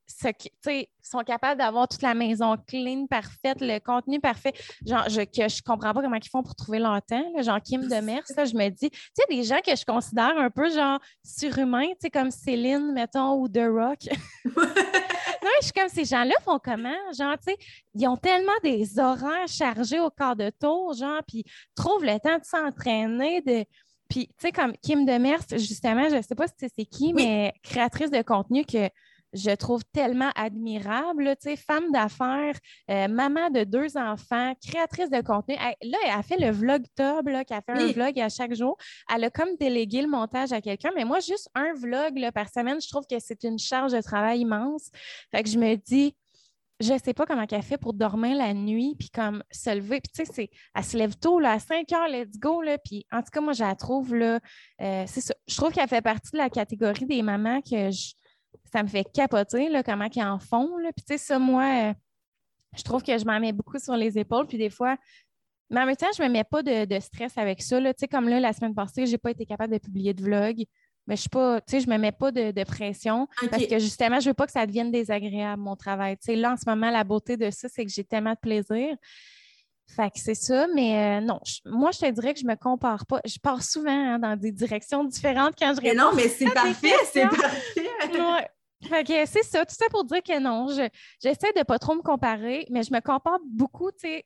sont 1.01 1.23
capables 1.23 1.59
d'avoir 1.59 1.87
toute 1.87 2.01
la 2.01 2.13
maison 2.13 2.55
clean, 2.67 3.07
parfaite, 3.07 3.61
le 3.61 3.79
contenu 3.79 4.19
parfait. 4.19 4.53
Genre, 4.85 5.07
je, 5.09 5.21
que 5.21 5.49
je 5.49 5.61
comprends 5.61 5.93
pas 5.93 6.01
comment 6.01 6.15
ils 6.15 6.29
font 6.29 6.43
pour 6.43 6.55
trouver 6.55 6.79
leur 6.79 7.01
temps. 7.01 7.23
genre 7.41 7.61
Kim 7.61 7.87
Demers, 7.87 8.25
ça, 8.25 8.45
je 8.45 8.53
me 8.53 8.69
dis, 8.69 8.89
tu 8.89 8.99
sais, 9.13 9.23
des 9.29 9.43
gens 9.43 9.59
que 9.65 9.75
je 9.75 9.85
considère 9.85 10.37
un 10.37 10.49
peu 10.49 10.69
genre 10.69 10.99
surhumains, 11.23 11.87
comme 12.13 12.31
Céline, 12.31 12.91
mettons, 12.93 13.41
ou 13.41 13.47
The 13.47 13.67
Rock. 13.69 13.99
non, 14.45 15.49
je 15.59 15.65
suis 15.65 15.73
comme 15.73 15.89
ces 15.89 16.05
gens-là 16.05 16.35
font 16.43 16.59
comment? 16.63 16.89
Genre, 17.17 17.35
tu 17.37 17.51
sais, 17.51 17.57
ils 17.95 18.07
ont 18.07 18.17
tellement 18.17 18.51
des 18.63 18.99
horaires 18.99 19.47
chargés 19.47 19.99
au 19.99 20.09
quart 20.09 20.35
de 20.35 20.51
tour, 20.59 20.93
genre, 20.93 21.21
puis 21.27 21.43
trouvent 21.75 22.03
le 22.03 22.19
temps 22.19 22.37
de 22.37 22.45
s'entraîner, 22.45 23.41
de 23.41 23.65
puis, 24.09 24.27
tu 24.27 24.33
sais, 24.39 24.51
comme 24.51 24.73
Kim 24.81 25.05
Demers, 25.05 25.43
justement, 25.51 26.09
je 26.09 26.15
ne 26.15 26.21
sais 26.21 26.35
pas 26.35 26.47
si 26.47 26.67
c'est 26.75 26.85
qui, 26.85 27.13
mais 27.13 27.53
créatrice 27.63 28.09
de 28.09 28.21
contenu 28.23 28.65
que 28.65 28.89
je 29.33 29.51
trouve 29.51 29.83
tellement 29.93 30.31
admirable. 30.35 31.35
Tu 31.39 31.49
sais, 31.49 31.55
femme 31.55 31.91
d'affaires, 31.91 32.55
euh, 32.89 33.07
maman 33.07 33.49
de 33.51 33.63
deux 33.63 33.97
enfants, 33.97 34.53
créatrice 34.65 35.11
de 35.11 35.21
contenu. 35.21 35.55
là, 35.55 35.97
elle 36.03 36.11
a 36.11 36.23
fait 36.23 36.37
le 36.37 36.49
vlog 36.49 36.83
Tub, 36.95 37.29
qui 37.45 37.53
a 37.53 37.61
fait 37.61 37.71
un 37.71 37.91
vlog 37.91 38.19
à 38.19 38.29
chaque 38.29 38.55
jour. 38.55 38.77
Elle 39.13 39.25
a 39.25 39.29
comme 39.29 39.55
délégué 39.59 40.01
le 40.01 40.07
montage 40.07 40.51
à 40.51 40.61
quelqu'un. 40.61 40.89
Mais 40.95 41.05
moi, 41.05 41.19
juste 41.19 41.49
un 41.53 41.73
vlog 41.73 42.17
là, 42.17 42.31
par 42.31 42.49
semaine, 42.49 42.81
je 42.81 42.89
trouve 42.89 43.05
que 43.09 43.19
c'est 43.19 43.43
une 43.43 43.59
charge 43.59 43.91
de 43.91 44.01
travail 44.01 44.39
immense. 44.39 44.89
Fait 45.31 45.43
que 45.43 45.49
je 45.49 45.59
me 45.59 45.75
dis, 45.75 46.15
je 46.79 46.97
sais 47.03 47.13
pas 47.13 47.25
comment 47.25 47.45
elle 47.49 47.61
fait 47.61 47.77
pour 47.77 47.93
dormir 47.93 48.37
la 48.37 48.53
nuit, 48.53 48.95
puis 48.97 49.09
comme 49.09 49.43
se 49.51 49.75
lever. 49.75 49.99
Puis 50.01 50.25
tu 50.25 50.31
sais, 50.31 50.49
elle 50.73 50.83
se 50.83 50.97
lève 50.97 51.15
tôt, 51.17 51.39
là, 51.39 51.53
à 51.53 51.59
5 51.59 51.91
heures, 51.91 52.07
let's 52.07 52.39
go. 52.39 52.61
Là, 52.61 52.77
puis 52.77 53.05
en 53.11 53.21
tout 53.21 53.29
cas, 53.31 53.41
moi, 53.41 53.53
je 53.53 53.63
la 53.63 53.75
trouve, 53.75 54.15
là, 54.15 54.39
euh, 54.81 55.03
c'est 55.07 55.21
ça. 55.21 55.33
Je 55.47 55.55
trouve 55.55 55.71
qu'elle 55.71 55.89
fait 55.89 56.01
partie 56.01 56.31
de 56.31 56.37
la 56.37 56.49
catégorie 56.49 57.05
des 57.05 57.21
mamans 57.21 57.61
que 57.61 57.91
je, 57.91 58.13
ça 58.71 58.83
me 58.83 58.87
fait 58.87 59.03
capoter, 59.03 59.69
là, 59.69 59.83
comment 59.83 60.07
ils 60.13 60.23
en 60.23 60.39
font. 60.39 60.77
Là. 60.77 60.91
Puis, 60.95 61.05
tu 61.05 61.13
sais, 61.13 61.17
ça, 61.17 61.39
moi, 61.39 61.89
euh, 61.89 61.93
je 62.77 62.83
trouve 62.83 63.03
que 63.03 63.17
je 63.17 63.25
m'en 63.25 63.39
mets 63.39 63.53
beaucoup 63.53 63.79
sur 63.79 63.95
les 63.95 64.17
épaules. 64.17 64.47
Puis, 64.47 64.57
des 64.57 64.69
fois, 64.69 64.95
mais 65.69 65.81
en 65.81 65.85
même 65.85 65.95
temps, 65.95 66.07
je 66.17 66.23
ne 66.23 66.27
me 66.27 66.33
mets 66.33 66.43
pas 66.43 66.63
de, 66.63 66.99
stress 66.99 67.37
avec 67.37 67.61
ça. 67.61 67.79
Là. 67.79 67.93
Tu 67.93 67.99
sais, 67.99 68.07
comme 68.07 68.27
là, 68.27 68.39
la 68.39 68.53
semaine 68.53 68.73
passée, 68.73 69.05
je 69.05 69.11
n'ai 69.11 69.17
pas 69.17 69.31
été 69.31 69.45
capable 69.45 69.73
de 69.73 69.79
publier 69.79 70.13
de 70.13 70.23
vlog. 70.23 70.63
Mais 71.09 71.15
je 71.15 71.27
ne 71.27 71.91
me 71.91 71.97
mets 71.97 72.11
pas 72.11 72.31
de, 72.31 72.63
pression 72.63 73.27
parce 73.49 73.65
que 73.65 73.79
justement, 73.79 74.19
je 74.19 74.25
ne 74.25 74.29
veux 74.29 74.35
pas 74.35 74.45
que 74.45 74.51
ça 74.51 74.65
devienne 74.67 74.91
désagréable, 74.91 75.59
mon 75.59 75.75
travail. 75.75 76.17
Tu 76.17 76.25
sais, 76.25 76.35
là, 76.35 76.53
en 76.53 76.55
ce 76.55 76.69
moment, 76.69 76.91
la 76.91 77.03
beauté 77.03 77.35
de 77.35 77.49
ça, 77.49 77.67
c'est 77.67 77.83
que 77.83 77.91
j'ai 77.91 78.03
tellement 78.03 78.33
de 78.33 78.39
plaisir. 78.39 78.95
Fait 79.95 80.11
que 80.11 80.19
c'est 80.19 80.35
ça, 80.35 80.67
mais 80.75 81.17
euh, 81.17 81.21
non, 81.21 81.39
moi, 81.65 81.89
je 81.91 81.97
te 81.97 82.11
dirais 82.11 82.35
que 82.35 82.39
je 82.39 82.45
me 82.45 82.55
compare 82.55 83.07
pas. 83.07 83.21
Je 83.25 83.39
pars 83.39 83.63
souvent 83.63 83.89
hein, 83.89 84.19
dans 84.19 84.35
des 84.35 84.51
directions 84.51 85.03
différentes 85.03 85.55
quand 85.57 85.73
je 85.73 85.81
réponds. 85.81 85.95
Mais 85.95 86.01
non, 86.03 86.11
mais 86.15 86.29
c'est 86.29 86.53
parfait, 86.53 86.93
c'est 87.11 87.27
parfait. 87.27 87.89
Fait 88.87 89.03
que 89.03 89.25
c'est 89.25 89.43
ça, 89.43 89.65
tout 89.65 89.75
ça 89.75 89.87
pour 89.89 90.05
dire 90.05 90.21
que 90.21 90.39
non, 90.39 90.67
j'essaie 90.69 91.53
de 91.57 91.63
pas 91.63 91.79
trop 91.79 91.95
me 91.95 92.01
comparer, 92.01 92.65
mais 92.69 92.83
je 92.83 92.93
me 92.93 93.01
compare 93.01 93.39
beaucoup, 93.51 93.91
tu 93.91 94.07
sais. 94.07 94.25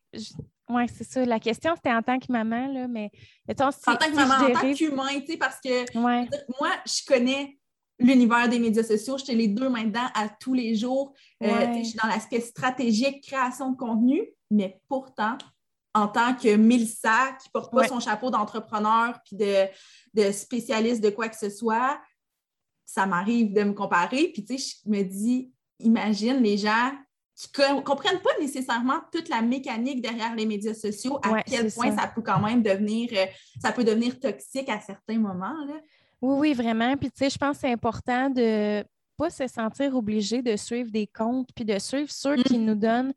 Oui, 0.69 0.83
c'est 0.95 1.03
ça. 1.03 1.25
La 1.25 1.39
question, 1.39 1.73
c'était 1.75 1.93
en 1.93 2.01
tant 2.01 2.19
que 2.19 2.31
maman, 2.31 2.67
là, 2.67 2.87
mais 2.87 3.11
en 3.49 3.53
tant 3.53 3.71
que 3.71 4.15
maman, 4.15 4.33
en 4.35 4.53
tant 4.53 4.73
qu'humain, 4.73 5.19
tu 5.19 5.33
sais, 5.33 5.37
parce 5.37 5.59
que 5.59 5.97
moi, 5.99 6.25
je 6.85 7.05
connais 7.05 7.57
l'univers 7.99 8.49
des 8.49 8.59
médias 8.59 8.83
sociaux, 8.83 9.17
je 9.17 9.31
les 9.31 9.47
deux 9.47 9.69
mains 9.69 9.85
dedans 9.85 10.07
à 10.13 10.29
tous 10.29 10.53
les 10.53 10.75
jours. 10.75 11.13
Euh, 11.43 11.77
je 11.77 11.83
suis 11.83 11.99
dans 12.01 12.07
l'aspect 12.07 12.39
stratégique, 12.39 13.23
création 13.23 13.71
de 13.71 13.77
contenu, 13.77 14.21
mais 14.49 14.79
pourtant, 14.87 15.37
en 15.93 16.07
tant 16.07 16.33
que 16.33 16.55
Mélissa, 16.55 17.33
qui 17.41 17.49
ne 17.49 17.51
porte 17.51 17.73
pas 17.73 17.87
son 17.87 17.99
chapeau 17.99 18.31
d'entrepreneur 18.31 19.19
puis 19.25 19.35
de, 19.35 19.67
de, 20.13 20.31
spécialiste 20.31 21.03
de 21.03 21.09
quoi 21.09 21.29
que 21.29 21.37
ce 21.37 21.49
soit, 21.49 22.01
ça 22.85 23.05
m'arrive 23.05 23.53
de 23.53 23.63
me 23.63 23.73
comparer. 23.73 24.29
Puis, 24.33 24.43
tu 24.43 24.57
sais, 24.57 24.75
je 24.85 24.89
me 24.89 25.03
dis, 25.03 25.51
imagine 25.79 26.41
les 26.41 26.57
gens 26.57 26.91
qui 27.35 27.61
ne 27.61 27.81
comprennent 27.81 28.21
pas 28.21 28.37
nécessairement 28.39 28.99
toute 29.11 29.29
la 29.29 29.41
mécanique 29.41 30.01
derrière 30.01 30.35
les 30.35 30.45
médias 30.45 30.73
sociaux, 30.73 31.19
à 31.23 31.41
quel 31.43 31.71
point 31.71 31.95
ça. 31.95 32.07
peut 32.07 32.21
quand 32.21 32.39
même 32.39 32.61
devenir, 32.61 33.09
euh, 33.13 33.25
ça 33.61 33.71
peut 33.71 33.83
devenir 33.83 34.19
toxique 34.19 34.69
à 34.69 34.79
certains 34.79 35.17
moments. 35.17 35.65
Là. 35.65 35.75
Oui, 36.21 36.35
oui, 36.39 36.53
vraiment. 36.53 36.95
Puis, 36.95 37.09
tu 37.11 37.17
sais, 37.17 37.29
je 37.29 37.37
pense 37.37 37.57
que 37.57 37.61
c'est 37.61 37.71
important 37.71 38.29
de 38.29 38.83
pas 39.17 39.29
se 39.29 39.47
sentir 39.47 39.95
obligé 39.95 40.41
de 40.41 40.55
suivre 40.55 40.91
des 40.91 41.07
comptes, 41.07 41.49
puis 41.55 41.65
de 41.65 41.77
suivre 41.79 42.09
ceux 42.09 42.35
qui 42.37 42.57
mmh. 42.57 42.65
nous 42.65 42.75
donnent 42.75 43.13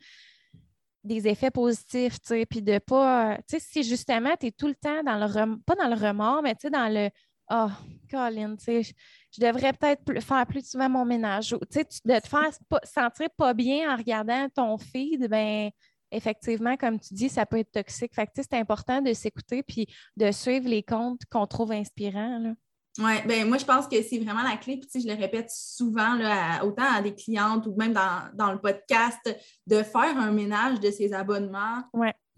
des 1.04 1.28
effets 1.28 1.50
positifs, 1.50 2.20
tu 2.20 2.28
sais, 2.28 2.46
puis 2.46 2.62
de 2.62 2.78
pas, 2.78 3.36
tu 3.48 3.58
sais, 3.58 3.60
si 3.60 3.82
justement 3.84 4.34
tu 4.38 4.46
es 4.46 4.50
tout 4.50 4.66
le 4.66 4.74
temps 4.74 5.02
dans 5.04 5.16
le, 5.16 5.56
pas 5.62 5.74
dans 5.76 5.88
le 5.88 5.94
remords, 5.94 6.42
mais 6.42 6.54
tu 6.54 6.62
sais, 6.62 6.70
dans 6.70 6.92
le, 6.92 7.10
oh, 7.50 7.68
Colin, 8.10 8.56
tu 8.56 8.64
sais, 8.64 8.94
je 9.36 9.46
devrais 9.46 9.72
peut-être 9.72 10.22
faire 10.22 10.46
plus 10.46 10.70
souvent 10.70 10.88
mon 10.88 11.04
ménage. 11.04 11.54
Tu 11.70 11.78
de 11.78 12.20
te 12.20 12.28
faire 12.28 12.50
sentir 12.84 13.28
pas 13.36 13.54
bien 13.54 13.92
en 13.92 13.96
regardant 13.96 14.48
ton 14.54 14.78
feed, 14.78 15.28
ben 15.28 15.70
effectivement, 16.10 16.76
comme 16.76 16.98
tu 16.98 17.14
dis, 17.14 17.28
ça 17.28 17.46
peut 17.46 17.58
être 17.58 17.72
toxique. 17.72 18.14
Fait 18.14 18.26
que, 18.26 18.32
c'est 18.36 18.54
important 18.54 19.00
de 19.02 19.12
s'écouter 19.12 19.62
puis 19.62 19.86
de 20.16 20.30
suivre 20.30 20.68
les 20.68 20.82
comptes 20.82 21.22
qu'on 21.30 21.46
trouve 21.46 21.72
inspirants. 21.72 22.54
Oui, 22.98 23.12
ben 23.26 23.46
moi, 23.46 23.58
je 23.58 23.64
pense 23.64 23.86
que 23.86 24.02
c'est 24.02 24.18
vraiment 24.18 24.42
la 24.42 24.56
clé. 24.56 24.78
Puis, 24.78 25.02
je 25.02 25.08
le 25.08 25.14
répète 25.14 25.50
souvent, 25.50 26.14
là, 26.14 26.64
autant 26.64 26.90
à 26.94 27.02
des 27.02 27.14
clientes 27.14 27.66
ou 27.66 27.74
même 27.76 27.92
dans, 27.92 28.52
le 28.52 28.58
podcast, 28.58 29.20
de 29.66 29.82
faire 29.82 30.16
un 30.16 30.32
ménage 30.32 30.80
de 30.80 30.90
ses 30.90 31.12
abonnements. 31.12 31.82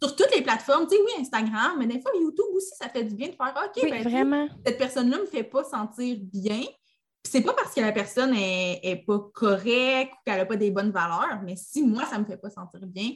Sur 0.03 0.15
toutes 0.15 0.35
les 0.35 0.43
plateformes, 0.43 0.87
tu 0.87 0.97
sais, 0.97 1.03
oui, 1.03 1.13
Instagram, 1.21 1.73
mais 1.79 1.87
des 1.87 2.01
fois, 2.01 2.13
YouTube 2.15 2.47
aussi, 2.55 2.71
ça 2.81 2.89
fait 2.89 3.03
du 3.03 3.15
bien 3.17 3.29
de 3.29 3.35
faire 3.35 3.55
OK, 3.57 3.91
ben, 3.91 4.03
vraiment. 4.03 4.49
cette 4.65 4.79
personne-là 4.79 5.17
ne 5.17 5.23
me 5.23 5.27
fait 5.27 5.43
pas 5.43 5.65
sentir 5.65 6.17
bien. 6.21 6.63
C'est 7.25 7.43
pas 7.43 7.53
parce 7.53 7.75
que 7.75 7.81
la 7.81 7.93
personne 7.93 8.35
est, 8.35 9.05
pas 9.07 9.19
correcte 9.35 10.13
ou 10.13 10.17
qu'elle 10.25 10.39
n'a 10.39 10.47
pas 10.47 10.57
des 10.57 10.71
bonnes 10.71 10.91
valeurs, 10.91 11.41
mais 11.45 11.57
si 11.57 11.83
moi, 11.83 12.05
ça 12.07 12.17
ne 12.17 12.23
me 12.23 12.27
fait 12.27 12.37
pas 12.37 12.51
sentir 12.51 12.81
bien, 12.87 13.11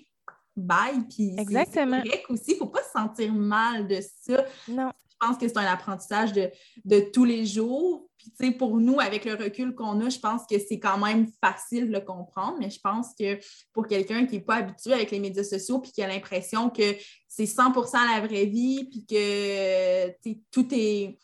bye. 0.57 1.01
Puis 1.09 1.35
Exactement. 1.38 2.01
c'est 2.03 2.11
correct 2.11 2.27
aussi. 2.29 2.45
Il 2.49 2.55
ne 2.55 2.59
faut 2.59 2.67
pas 2.67 2.83
se 2.83 2.91
sentir 2.91 3.33
mal 3.33 3.87
de 3.88 4.01
ça. 4.01 4.45
Non 4.69 4.91
je 5.23 5.29
pense 5.29 5.38
que 5.38 5.47
c'est 5.47 5.59
un 5.59 5.73
apprentissage 5.73 6.33
de, 6.33 7.01
tous 7.12 7.25
les 7.25 7.47
jours. 7.47 8.09
Puis, 8.38 8.53
pour 8.53 8.79
nous, 8.79 9.01
avec 9.01 9.25
le 9.25 9.35
recul 9.35 9.75
qu'on 9.75 10.01
a, 10.01 10.09
je 10.09 10.19
pense 10.19 10.43
que 10.51 10.59
c'est 10.59 10.79
quand 10.79 10.99
même 10.99 11.29
facile 11.41 11.88
de 11.88 11.93
le 11.93 12.01
comprendre, 12.01 12.57
mais 12.59 12.71
je 12.71 12.81
pense 12.81 13.09
que 13.19 13.38
pour 13.73 13.87
quelqu'un 13.87 14.27
qui 14.27 14.37
n'est 14.37 14.45
pas 14.45 14.57
habitué 14.57 14.93
avec 14.93 15.11
les 15.11 15.21
médias 15.21 15.45
sociaux 15.45 15.81
puis 15.81 15.93
qui 15.93 16.03
a 16.03 16.09
l'impression 16.09 16.71
que 16.71 16.97
c'est 17.29 17.45
100% 17.45 17.93
la 18.15 18.27
vraie 18.27 18.47
vie 18.47 18.88
puis 18.91 19.07
que 19.07 20.11
tout 20.51 20.69
est, 20.73 21.19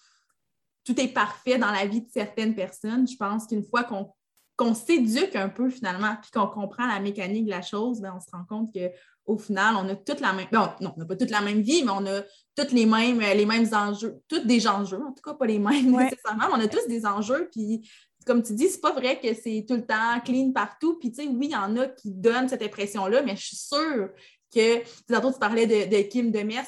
tout 0.89 0.99
est 0.99 1.09
parfait 1.09 1.59
dans 1.59 1.71
la 1.71 1.85
vie 1.85 2.01
de 2.01 2.09
certaines 2.11 2.55
personnes, 2.55 3.07
je 3.07 3.17
pense 3.17 3.47
qu'une 3.47 3.63
fois 3.63 3.85
qu'on 3.85 4.75
s'éduque 4.75 5.37
un 5.37 5.51
peu 5.51 5.69
finalement, 5.69 6.17
puis 6.23 6.31
qu'on 6.31 6.47
comprend 6.47 6.87
la 6.87 6.99
mécanique 6.99 7.45
de 7.45 7.51
la 7.51 7.61
chose, 7.61 8.01
ben, 8.01 8.15
on 8.17 8.21
se 8.21 8.31
rend 8.33 8.45
compte 8.49 8.75
qu'au 8.75 9.37
final, 9.37 9.75
on 9.77 9.87
a 9.91 9.95
toute 9.95 10.21
la 10.21 10.33
même. 10.33 10.47
non, 10.51 10.71
on 10.81 10.95
n'a 10.97 11.05
pas 11.05 11.17
toute 11.17 11.31
la 11.31 11.43
même 11.43 11.61
vie, 11.61 11.85
mais 11.85 11.93
on 11.95 12.07
a 12.07 12.23
tous 12.57 12.75
les 12.75 12.87
mêmes, 12.87 13.21
les 13.21 13.45
mêmes 13.45 13.69
enjeux, 13.75 14.17
tous 14.29 14.47
des 14.47 14.67
enjeux, 14.67 15.03
en 15.07 15.13
tout 15.13 15.23
cas 15.23 15.35
pas 15.35 15.45
les 15.45 15.59
mêmes 15.59 15.91
nécessairement, 15.95 16.47
mais 16.49 16.63
on 16.63 16.65
a 16.65 16.69
tous 16.69 16.89
des 16.89 17.05
enjeux, 17.05 17.51
puis 17.53 17.87
comme 18.25 18.43
tu 18.43 18.55
dis, 18.55 18.69
c'est 18.69 18.81
pas 18.81 18.93
vrai 18.93 19.21
que 19.21 19.35
c'est 19.35 19.67
tout 19.69 19.75
le 19.75 19.87
temps 19.87 20.21
clean 20.25 20.53
partout. 20.53 20.99
Puis, 20.99 21.11
tu 21.11 21.23
sais, 21.23 21.29
oui, 21.29 21.47
il 21.47 21.53
y 21.53 21.57
en 21.57 21.77
a 21.79 21.87
qui 21.87 22.11
donnent 22.11 22.49
cette 22.49 22.61
impression-là, 22.63 23.23
mais 23.23 23.37
je 23.37 23.47
suis 23.47 23.57
sûre 23.57 24.11
que, 24.55 24.83
tantôt, 25.11 25.33
tu 25.33 25.39
parlais 25.39 25.67
de, 25.67 25.97
de 25.97 26.03
Kim 26.03 26.31
Demers, 26.31 26.67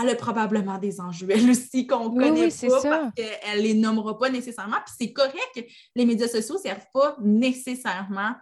elle 0.00 0.10
a 0.10 0.14
probablement 0.14 0.78
des 0.78 1.00
enjeux, 1.00 1.28
elle 1.30 1.50
aussi, 1.50 1.86
qu'on 1.86 2.10
ne 2.10 2.20
connaît 2.20 2.48
pas 2.48 2.82
parce 2.82 3.14
qu'elle 3.14 3.58
ne 3.58 3.62
les 3.62 3.74
nommera 3.74 4.18
pas 4.18 4.30
nécessairement. 4.30 4.78
Puis 4.84 4.94
c'est 4.98 5.12
correct 5.12 5.48
que 5.54 5.60
les 5.94 6.06
médias 6.06 6.28
sociaux 6.28 6.56
ne 6.56 6.60
servent 6.60 6.86
pas 6.92 7.16
nécessairement 7.20 8.34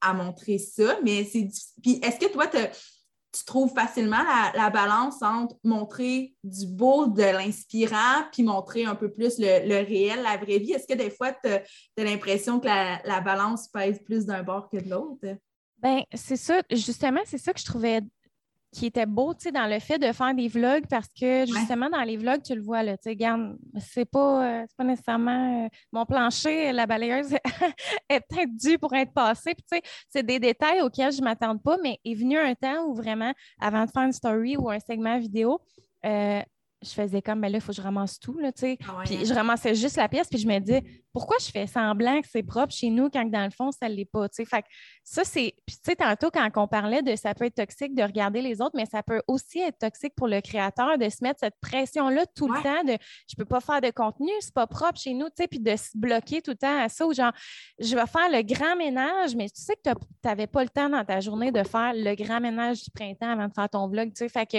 à 0.00 0.14
montrer 0.14 0.58
ça, 0.58 0.98
mais 1.02 1.24
c'est. 1.24 1.48
Puis 1.82 2.00
est-ce 2.02 2.18
que 2.18 2.32
toi, 2.32 2.46
tu 2.46 3.44
trouves 3.44 3.72
facilement 3.72 4.22
la, 4.54 4.70
balance 4.70 5.22
entre 5.22 5.56
montrer 5.64 6.34
du 6.44 6.66
beau, 6.66 7.06
de 7.06 7.22
l'inspirant, 7.22 8.24
puis 8.32 8.42
montrer 8.42 8.84
un 8.84 8.94
peu 8.94 9.12
plus 9.12 9.38
le, 9.38 9.84
réel, 9.84 10.22
la 10.22 10.36
vraie 10.36 10.58
vie? 10.58 10.72
Est-ce 10.72 10.86
que 10.86 10.96
des 10.96 11.10
fois, 11.10 11.32
tu 11.32 11.50
as, 11.50 11.62
l'impression 11.96 12.60
que 12.60 12.66
la, 12.66 13.00
la, 13.04 13.20
balance 13.20 13.68
pèse 13.68 14.00
plus 14.04 14.26
d'un 14.26 14.42
bord 14.42 14.68
que 14.70 14.76
de 14.76 14.88
l'autre? 14.88 15.36
Bien, 15.82 16.02
c'est 16.14 16.36
ça, 16.36 16.60
justement, 16.70 17.20
c'est 17.24 17.38
ça 17.38 17.52
que 17.52 17.60
je 17.60 17.64
trouvais 17.64 18.00
qui 18.72 18.86
était 18.86 19.06
beau, 19.06 19.32
tu 19.34 19.44
sais, 19.44 19.52
dans 19.52 19.66
le 19.66 19.78
fait 19.78 19.98
de 19.98 20.12
faire 20.12 20.34
des 20.34 20.48
vlogs 20.48 20.86
parce 20.88 21.08
que 21.08 21.46
justement, 21.46 21.88
dans 21.88 22.02
les 22.02 22.16
vlogs, 22.16 22.42
tu 22.42 22.54
le 22.54 22.62
vois, 22.62 22.82
là, 22.82 22.96
tu 22.96 23.04
sais, 23.04 23.10
regarde, 23.10 23.56
c'est 23.78 24.04
pas, 24.04 24.62
euh, 24.62 24.66
pas 24.76 24.84
nécessairement 24.84 25.64
euh, 25.64 25.68
mon 25.92 26.04
plancher, 26.04 26.72
la 26.72 26.86
balayeuse 26.86 27.34
est 28.08 28.20
peut-être 28.28 28.54
due 28.54 28.78
pour 28.78 28.94
être 28.94 29.12
passée. 29.12 29.54
Puis, 29.54 29.64
tu 29.70 29.76
sais, 29.76 29.82
c'est 30.08 30.22
des 30.22 30.38
détails 30.38 30.82
auxquels 30.82 31.12
je 31.12 31.20
ne 31.20 31.24
m'attends 31.24 31.56
pas, 31.56 31.78
mais 31.82 31.98
est 32.04 32.14
venu 32.14 32.38
un 32.38 32.54
temps 32.54 32.84
où 32.86 32.94
vraiment, 32.94 33.32
avant 33.60 33.84
de 33.84 33.90
faire 33.90 34.02
une 34.02 34.12
story 34.12 34.56
ou 34.56 34.68
un 34.70 34.80
segment 34.80 35.18
vidéo, 35.18 35.60
euh, 36.04 36.42
je 36.82 36.90
faisais 36.90 37.22
comme, 37.22 37.40
ben 37.40 37.50
là, 37.50 37.58
il 37.58 37.60
faut 37.60 37.72
que 37.72 37.76
je 37.76 37.82
ramasse 37.82 38.18
tout, 38.20 38.38
là, 38.38 38.52
tu 38.52 38.60
sais. 38.60 38.78
Ah 38.88 39.02
puis 39.04 39.24
je 39.26 39.34
ramassais 39.34 39.74
juste 39.74 39.96
la 39.96 40.08
pièce, 40.08 40.28
puis 40.28 40.38
je 40.38 40.46
me 40.46 40.58
dis, 40.60 40.80
pourquoi 41.12 41.36
je 41.40 41.50
fais 41.50 41.66
semblant 41.66 42.20
que 42.20 42.28
c'est 42.30 42.42
propre 42.42 42.72
chez 42.72 42.90
nous 42.90 43.10
quand 43.10 43.24
dans 43.28 43.44
le 43.44 43.50
fond, 43.50 43.72
ça 43.72 43.88
ne 43.88 43.94
l'est 43.94 44.04
pas, 44.04 44.28
tu 44.28 44.36
sais? 44.36 44.44
Fait 44.44 44.62
que 44.62 44.68
ça, 45.02 45.24
c'est. 45.24 45.54
Puis, 45.66 45.76
tu 45.76 45.82
sais, 45.84 45.96
tantôt, 45.96 46.30
quand 46.30 46.48
on 46.56 46.68
parlait 46.68 47.02
de 47.02 47.16
ça 47.16 47.34
peut 47.34 47.46
être 47.46 47.56
toxique 47.56 47.94
de 47.94 48.02
regarder 48.02 48.40
les 48.40 48.60
autres, 48.60 48.76
mais 48.76 48.86
ça 48.86 49.02
peut 49.02 49.22
aussi 49.26 49.58
être 49.58 49.78
toxique 49.78 50.14
pour 50.14 50.28
le 50.28 50.40
créateur 50.40 50.98
de 50.98 51.08
se 51.08 51.22
mettre 51.22 51.40
cette 51.40 51.56
pression-là 51.60 52.26
tout 52.36 52.48
le 52.48 52.62
temps 52.62 52.84
de 52.84 52.96
je 53.28 53.34
peux 53.36 53.44
pas 53.44 53.60
faire 53.60 53.80
de 53.80 53.90
contenu, 53.90 54.30
c'est 54.40 54.54
pas 54.54 54.66
propre 54.66 54.98
chez 54.98 55.14
nous, 55.14 55.26
tu 55.26 55.42
sais, 55.42 55.48
puis 55.48 55.60
de 55.60 55.74
se 55.74 55.96
bloquer 55.96 56.42
tout 56.42 56.52
le 56.52 56.56
temps 56.56 56.80
à 56.80 56.88
ça, 56.88 57.06
ou 57.06 57.12
genre, 57.12 57.32
je 57.80 57.94
vais 57.94 58.06
faire 58.06 58.30
le 58.30 58.42
grand 58.42 58.76
ménage, 58.76 59.34
mais 59.34 59.48
tu 59.48 59.60
sais 59.60 59.74
que 59.74 59.90
tu 59.90 59.96
n'avais 60.24 60.46
pas 60.46 60.62
le 60.62 60.68
temps 60.68 60.88
dans 60.88 61.04
ta 61.04 61.20
journée 61.20 61.50
de 61.50 61.62
faire 61.64 61.92
le 61.94 62.14
grand 62.14 62.40
ménage 62.40 62.84
du 62.84 62.90
printemps 62.90 63.30
avant 63.30 63.48
de 63.48 63.52
faire 63.52 63.68
ton 63.68 63.88
vlog, 63.88 64.10
tu 64.10 64.18
sais? 64.18 64.28
Fait 64.28 64.46
que 64.46 64.58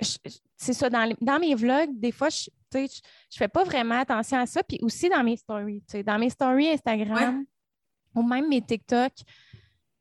c'est 0.00 0.72
ça, 0.72 0.90
dans, 0.90 1.12
dans, 1.20 1.38
mes 1.38 1.54
vlogs, 1.54 1.98
des 1.98 2.12
fois, 2.12 2.28
je 2.28 2.50
ne 2.78 2.86
je 2.86 3.36
fais 3.36 3.48
pas 3.48 3.64
vraiment 3.64 4.00
attention 4.00 4.38
à 4.38 4.46
ça. 4.46 4.62
Puis 4.62 4.78
aussi 4.82 5.08
dans 5.08 5.22
mes 5.22 5.36
stories. 5.36 5.82
Dans 6.04 6.18
mes 6.18 6.30
stories 6.30 6.70
Instagram 6.70 7.44
ou 8.14 8.22
même 8.22 8.48
mes 8.48 8.62
TikTok, 8.62 9.12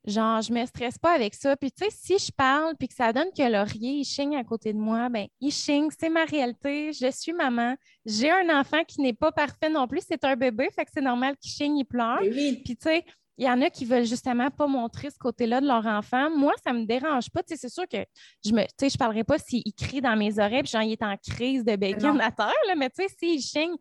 Genre, 0.08 0.42
je 0.42 0.54
me 0.54 0.66
stresse 0.66 0.98
pas 0.98 1.14
avec 1.14 1.36
ça. 1.36 1.58
Puis, 1.58 1.70
tu 1.70 1.84
sais, 1.84 1.92
si 1.92 2.18
je 2.18 2.32
parle 2.32 2.76
puis 2.78 2.88
que 2.88 2.94
ça 2.94 3.12
donne 3.12 3.28
que 3.38 3.44
Laurier, 3.44 3.92
il 3.92 4.06
chigne 4.06 4.38
à 4.38 4.44
côté 4.46 4.72
de 4.72 4.78
moi, 4.78 5.10
ben 5.10 5.28
il 5.42 5.52
chigne, 5.52 5.90
c'est 6.00 6.08
ma 6.08 6.24
réalité. 6.24 6.94
Je 6.94 7.12
suis 7.12 7.34
maman. 7.34 7.76
J'ai 8.06 8.32
un 8.32 8.58
enfant 8.58 8.86
qui 8.86 9.02
n'est 9.02 9.12
pas 9.12 9.34
parfait 9.34 9.70
non 9.70 9.86
plus. 9.86 10.00
C'est 10.08 10.24
un 10.24 10.38
bébé, 10.38 10.70
fait 10.74 10.86
que 10.86 10.92
c'est 10.94 11.02
normal 11.02 11.36
qu'il 11.36 11.52
chigne, 11.52 11.78
il 11.80 11.84
pleure. 11.84 12.22
Puis, 12.22 12.64
tu 12.64 12.78
sais, 12.80 13.04
il 13.38 13.46
y 13.46 13.50
en 13.50 13.62
a 13.62 13.70
qui 13.70 13.86
veulent 13.86 14.06
justement 14.06 14.50
pas 14.50 14.68
montrer 14.68 15.10
ce 15.12 15.18
côté-là 15.18 15.62
de 15.62 15.68
leur 15.68 15.86
enfant. 15.86 16.30
Moi, 16.36 16.54
ça 16.64 16.74
me 16.74 16.86
dérange 16.86 17.30
pas. 17.30 17.42
C'est 17.46 17.70
sûr 17.70 17.88
que 17.88 18.04
je 18.44 18.52
me, 18.52 18.62
je 18.62 18.98
parlerai 18.98 19.24
pas 19.24 19.38
s'il 19.38 19.64
crie 19.76 20.02
dans 20.02 20.16
mes 20.16 20.40
oreilles 20.40 20.64
puis 20.64 20.72
genre, 20.72 20.82
il 20.82 20.94
est 20.94 21.04
en 21.04 21.16
crise 21.18 21.64
de 21.64 21.76
bacon 21.76 22.20
à 22.20 22.32
terre, 22.32 22.52
là, 22.68 22.76
mais 22.76 22.90
tu 22.90 23.04
sais, 23.04 23.16
s'il 23.20 23.42
chigne, 23.42 23.76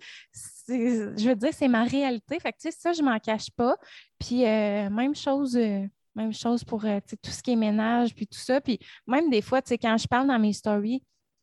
je 0.69 1.29
veux 1.29 1.37
dire, 1.37 1.53
c'est 1.53 1.69
ma 1.69 1.85
réalité. 1.85 2.39
Fait 2.39 2.53
que, 2.53 2.59
tu 2.59 2.71
sais, 2.71 2.77
ça, 2.79 2.93
je 2.93 3.03
m'en 3.03 3.19
cache 3.19 3.51
pas. 3.51 3.77
Puis, 4.19 4.45
euh, 4.45 4.91
même 4.91 5.15
chose... 5.15 5.57
Euh, 5.57 5.87
même 6.15 6.33
chose 6.33 6.65
pour 6.65 6.83
euh, 6.87 6.99
tout 7.23 7.31
ce 7.31 7.43
qui 7.43 7.53
est 7.53 7.57
ménage, 7.57 8.15
puis 8.15 8.27
tout 8.27 8.39
ça. 8.39 8.59
Puis 8.61 8.79
même 9.07 9.29
des 9.29 9.43
fois, 9.43 9.61
quand 9.61 9.99
je 9.99 10.09
parle 10.09 10.27
dans 10.27 10.39
mes 10.39 10.55
stories, 10.55 11.03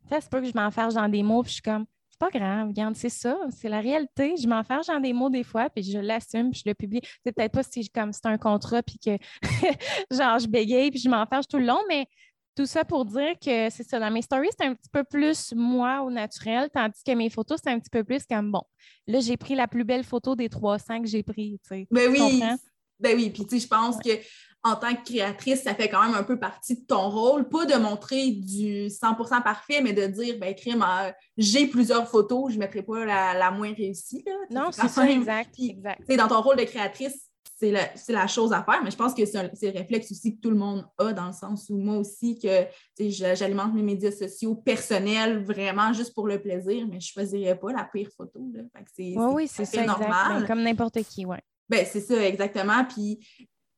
ça 0.10 0.20
se 0.20 0.28
peut 0.28 0.42
que 0.42 0.48
je 0.48 0.54
m'enferme 0.56 0.92
dans 0.94 1.08
des 1.08 1.22
mots, 1.22 1.44
puis 1.44 1.50
je 1.50 1.54
suis 1.54 1.62
comme, 1.62 1.86
pas 2.24 2.40
grave, 2.40 2.68
regarde, 2.70 2.96
c'est 2.96 3.10
ça, 3.10 3.38
c'est 3.50 3.68
la 3.68 3.82
réalité. 3.82 4.36
Je 4.42 4.48
m'enferme 4.48 4.82
dans 4.88 5.00
des 5.00 5.12
mots 5.12 5.30
des 5.30 5.44
fois, 5.44 5.70
puis 5.70 5.84
je 5.84 6.00
l'assume, 6.00 6.52
puis 6.52 6.62
je 6.64 6.70
le 6.70 6.74
publie. 6.74 7.02
C'est 7.26 7.34
peut-être 7.34 7.52
pas 7.52 7.64
si 7.64 7.90
comme 7.90 8.14
c'est 8.14 8.26
un 8.26 8.38
contrat, 8.38 8.82
puis 8.82 8.98
que 8.98 9.18
genre 10.12 10.40
je 10.40 10.48
bégaye, 10.48 10.90
puis 10.90 11.00
je 11.00 11.10
m'enferme 11.10 11.44
tout 11.50 11.58
le 11.58 11.66
long, 11.66 11.82
mais 11.90 12.08
tout 12.56 12.66
ça 12.66 12.86
pour 12.86 13.04
dire 13.06 13.34
que 13.44 13.70
c'est 13.70 13.84
ça. 13.84 14.00
Dans 14.00 14.12
mes 14.12 14.22
stories, 14.22 14.50
c'est 14.58 14.66
un 14.66 14.74
petit 14.74 14.90
peu 14.90 15.04
plus 15.04 15.54
moi 15.54 16.02
au 16.02 16.12
naturel, 16.12 16.70
tandis 16.74 17.02
que 17.06 17.12
mes 17.12 17.30
photos, 17.30 17.60
c'est 17.62 17.72
un 17.72 17.80
petit 17.80 17.90
peu 17.90 18.04
plus 18.04 18.26
comme 18.26 18.52
bon. 18.52 18.64
Là, 19.08 19.20
j'ai 19.20 19.36
pris 19.36 19.56
la 19.56 19.68
plus 19.68 19.84
belle 19.84 20.04
photo 20.04 20.36
des 20.36 20.48
300 20.48 21.02
que 21.02 21.08
j'ai 21.08 21.24
pris. 21.24 21.60
Ben 21.92 22.10
oui. 22.10 22.42
Ben 23.00 23.18
oui, 23.18 23.32
puis 23.32 23.44
tu 23.44 23.60
sais, 23.60 23.60
je 23.60 23.68
pense 23.68 23.98
que 23.98 24.12
en 24.64 24.76
tant 24.76 24.96
que 24.96 25.04
créatrice, 25.04 25.64
ça 25.64 25.76
fait 25.76 25.90
quand 25.90 26.02
même 26.04 26.16
un 26.16 26.24
peu 26.24 26.40
partie 26.40 26.76
de 26.76 26.86
ton 26.86 27.10
rôle, 27.10 27.50
pas 27.50 27.66
de 27.66 27.76
montrer 27.76 28.32
du 28.32 28.88
100% 28.88 29.44
parfait, 29.44 29.82
mais 29.82 29.92
de 29.92 30.08
dire, 30.08 30.38
ben 30.40 30.56
crime, 30.56 30.84
euh, 30.88 31.12
j'ai 31.38 31.68
plusieurs 31.68 32.08
photos, 32.08 32.52
je 32.52 32.56
ne 32.56 32.60
mettrai 32.60 32.82
pas 32.82 33.06
la, 33.06 33.52
moins 33.52 33.74
réussie. 33.74 34.24
Non, 34.50 34.72
c'est 34.72 34.88
ça, 34.88 35.10
exact. 35.10 35.56
Dans 36.18 36.28
ton 36.28 36.42
rôle 36.42 36.56
de 36.56 36.64
créatrice, 36.64 37.30
c'est 37.56 38.14
la, 38.14 38.28
chose 38.28 38.54
à 38.54 38.64
faire, 38.64 38.82
mais 38.84 38.92
je 38.92 38.96
pense 38.96 39.14
que 39.14 39.26
c'est 39.26 39.44
le 39.44 39.78
réflexe 39.78 40.12
aussi 40.12 40.36
que 40.36 40.42
tout 40.42 40.50
le 40.50 40.58
monde 40.58 40.86
a, 40.98 41.14
dans 41.14 41.28
le 41.28 41.34
sens 41.34 41.70
où 41.70 41.78
moi 41.78 41.98
aussi, 41.98 42.40
que 42.40 42.66
j'alimente 43.00 43.74
mes 43.74 43.84
médias 43.84 44.12
sociaux 44.12 44.56
personnels 44.56 45.44
vraiment 45.44 45.94
juste 45.94 46.14
pour 46.14 46.28
le 46.28 46.42
plaisir, 46.42 46.88
mais 46.88 47.00
je 47.00 47.08
ne 47.08 47.24
choisirais 47.24 47.58
pas 47.58 47.72
la 47.72 47.84
pire 47.84 48.10
photo. 48.16 48.40
oui, 48.98 49.48
c'est 49.48 49.66
ça, 49.66 49.86
normal. 49.86 50.42
Ben, 50.42 50.48
comme 50.48 50.64
n'importe 50.64 51.04
qui, 51.04 51.26
oui. 51.26 51.38
Ben, 51.70 51.86
c'est 51.90 52.02
ça, 52.02 52.26
exactement. 52.26 52.84
Puis 52.86 53.20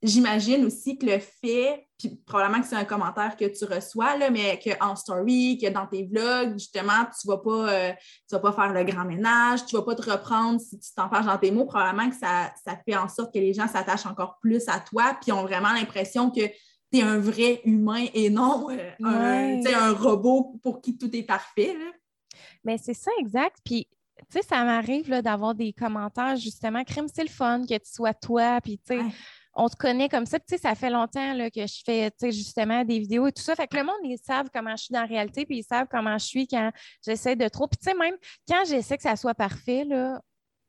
j'imagine 0.07 0.65
aussi 0.65 0.97
que 0.97 1.05
le 1.05 1.19
fait, 1.19 1.87
puis 1.97 2.15
probablement 2.25 2.61
que 2.61 2.67
c'est 2.67 2.75
un 2.75 2.85
commentaire 2.85 3.35
que 3.37 3.45
tu 3.45 3.65
reçois, 3.65 4.17
là, 4.17 4.29
mais 4.29 4.59
qu'en 4.59 4.95
story, 4.95 5.57
que 5.61 5.69
dans 5.69 5.87
tes 5.87 6.05
vlogs, 6.05 6.53
justement, 6.53 7.05
tu 7.19 7.27
ne 7.27 7.33
vas, 7.33 7.37
pas, 7.37 7.73
euh, 7.73 7.93
vas 8.31 8.39
pas 8.39 8.51
faire 8.51 8.73
le 8.73 8.83
grand 8.83 9.05
ménage, 9.05 9.65
tu 9.65 9.75
ne 9.75 9.79
vas 9.79 9.85
pas 9.85 9.95
te 9.95 10.09
reprendre 10.09 10.59
si 10.59 10.79
tu 10.79 10.93
t'enfarges 10.95 11.25
dans 11.25 11.37
tes 11.37 11.51
mots, 11.51 11.65
probablement 11.65 12.09
que 12.09 12.15
ça, 12.15 12.53
fait 12.85 12.95
en 12.95 13.07
sorte 13.07 13.33
que 13.33 13.39
les 13.39 13.53
gens 13.53 13.67
s'attachent 13.67 14.05
encore 14.05 14.37
plus 14.41 14.67
à 14.67 14.79
toi, 14.79 15.17
puis 15.21 15.31
ont 15.31 15.43
vraiment 15.43 15.73
l'impression 15.73 16.29
que 16.29 16.41
tu 16.91 16.99
es 16.99 17.01
un 17.01 17.17
vrai 17.17 17.61
humain 17.65 18.05
et 18.13 18.29
non 18.29 18.69
euh, 18.69 18.91
un, 19.01 19.93
robot 19.93 20.59
pour 20.61 20.81
qui 20.81 20.97
tout 20.97 21.13
est 21.15 21.23
parfait. 21.23 21.75
Mais 22.63 22.77
c'est 22.77 22.93
ça, 22.93 23.11
exact. 23.19 23.57
Puis 23.63 23.87
tu 24.31 24.39
sais, 24.39 24.41
ça 24.47 24.63
m'arrive 24.63 25.09
d'avoir 25.21 25.55
des 25.55 25.73
commentaires, 25.73 26.35
justement, 26.35 26.83
crime, 26.83 27.07
c'est 27.13 27.23
le 27.23 27.29
fun 27.29 27.61
que 27.61 27.73
tu 27.73 27.91
sois 27.91 28.13
toi, 28.13 28.59
puis 28.61 28.77
tu 28.77 28.97
sais, 28.97 29.03
on 29.55 29.69
te 29.69 29.75
connaît 29.75 30.09
comme 30.09 30.25
ça. 30.25 30.39
Puis, 30.39 30.57
ça 30.57 30.75
fait 30.75 30.89
longtemps 30.89 31.33
là, 31.33 31.49
que 31.49 31.65
je 31.65 31.81
fais 31.85 32.11
justement 32.23 32.83
des 32.83 32.99
vidéos 32.99 33.27
et 33.27 33.31
tout 33.31 33.41
ça. 33.41 33.55
Fait 33.55 33.67
que 33.67 33.77
le 33.77 33.83
monde, 33.83 33.95
ils 34.03 34.17
savent 34.17 34.49
comment 34.53 34.75
je 34.75 34.83
suis 34.83 34.93
dans 34.93 35.01
la 35.01 35.07
réalité, 35.07 35.45
puis 35.45 35.59
ils 35.59 35.63
savent 35.63 35.87
comment 35.89 36.17
je 36.17 36.25
suis 36.25 36.47
quand 36.47 36.71
j'essaie 37.05 37.35
de 37.35 37.47
trop. 37.47 37.67
Puis, 37.67 37.77
tu 37.77 37.89
sais, 37.89 37.97
même 37.97 38.15
quand 38.47 38.63
j'essaie 38.65 38.97
que 38.97 39.03
ça 39.03 39.15
soit 39.15 39.35
parfait, 39.35 39.85
là, 39.85 40.21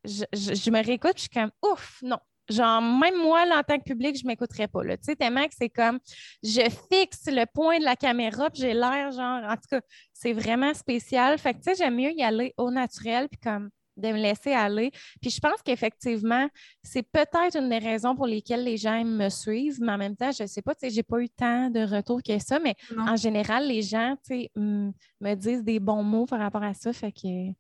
je, 0.05 0.71
me 0.71 0.85
réécoute, 0.85 1.15
je 1.17 1.23
suis 1.23 1.31
comme 1.31 1.51
ouf, 1.63 1.99
non. 2.03 2.19
Genre, 2.49 2.81
même 2.81 3.17
moi, 3.21 3.45
en 3.53 3.63
tant 3.65 3.77
que 3.77 3.83
public, 3.83 4.17
je 4.17 4.23
ne 4.23 4.29
m'écouterais 4.29 4.69
pas. 4.69 4.85
Tu 4.85 4.99
sais, 5.03 5.17
tellement 5.17 5.45
que 5.47 5.55
c'est 5.59 5.69
comme 5.69 5.99
je 6.45 6.63
fixe 6.93 7.27
le 7.27 7.45
point 7.45 7.81
de 7.81 7.85
la 7.85 7.97
caméra, 7.97 8.51
puis 8.51 8.63
j'ai 8.63 8.73
l'air 8.73 9.11
genre, 9.11 9.43
en 9.43 9.57
tout 9.57 9.69
cas, 9.69 9.81
c'est 10.13 10.33
vraiment 10.33 10.73
spécial. 10.73 11.37
Fait 11.39 11.55
que, 11.55 11.59
tu 11.59 11.65
sais, 11.65 11.75
j'aime 11.75 11.97
mieux 11.97 12.13
y 12.13 12.23
aller 12.23 12.55
au 12.57 12.71
naturel, 12.71 13.29
puis 13.29 13.41
comme 13.41 13.69
de 13.97 14.09
me 14.09 14.19
laisser 14.19 14.53
aller. 14.53 14.91
Puis 15.21 15.31
je 15.31 15.41
pense 15.41 15.63
qu'effectivement, 15.65 16.49
c'est 16.83 17.03
peut-être 17.03 17.57
une 17.57 17.69
des 17.69 17.79
raisons 17.79 18.15
pour 18.15 18.27
lesquelles 18.27 18.65
les 18.65 18.77
gens 18.77 19.05
me 19.05 19.29
suivent, 19.29 19.79
mais 19.81 19.93
en 19.93 19.99
même 19.99 20.17
temps, 20.17 20.33
je 20.33 20.43
ne 20.43 20.49
sais 20.49 20.63
pas, 20.63 20.75
tu 20.75 20.87
sais, 20.87 20.95
j'ai 20.95 21.03
pas 21.03 21.21
eu 21.21 21.29
tant 21.29 21.71
de 21.71 21.81
retours 21.81 22.23
que 22.23 22.39
ça, 22.39 22.59
mais 22.59 22.75
en 22.99 23.17
général, 23.17 23.67
les 23.67 23.83
gens, 23.83 24.17
tu 24.27 24.43
sais, 24.43 24.51
me 24.57 25.35
disent 25.35 25.65
des 25.65 25.81
bons 25.81 26.03
mots 26.03 26.27
par 26.27 26.41
rapport 26.41 26.63
à 26.63 26.75
ça, 26.75 26.93
fait 26.93 27.13
que... 27.13 27.53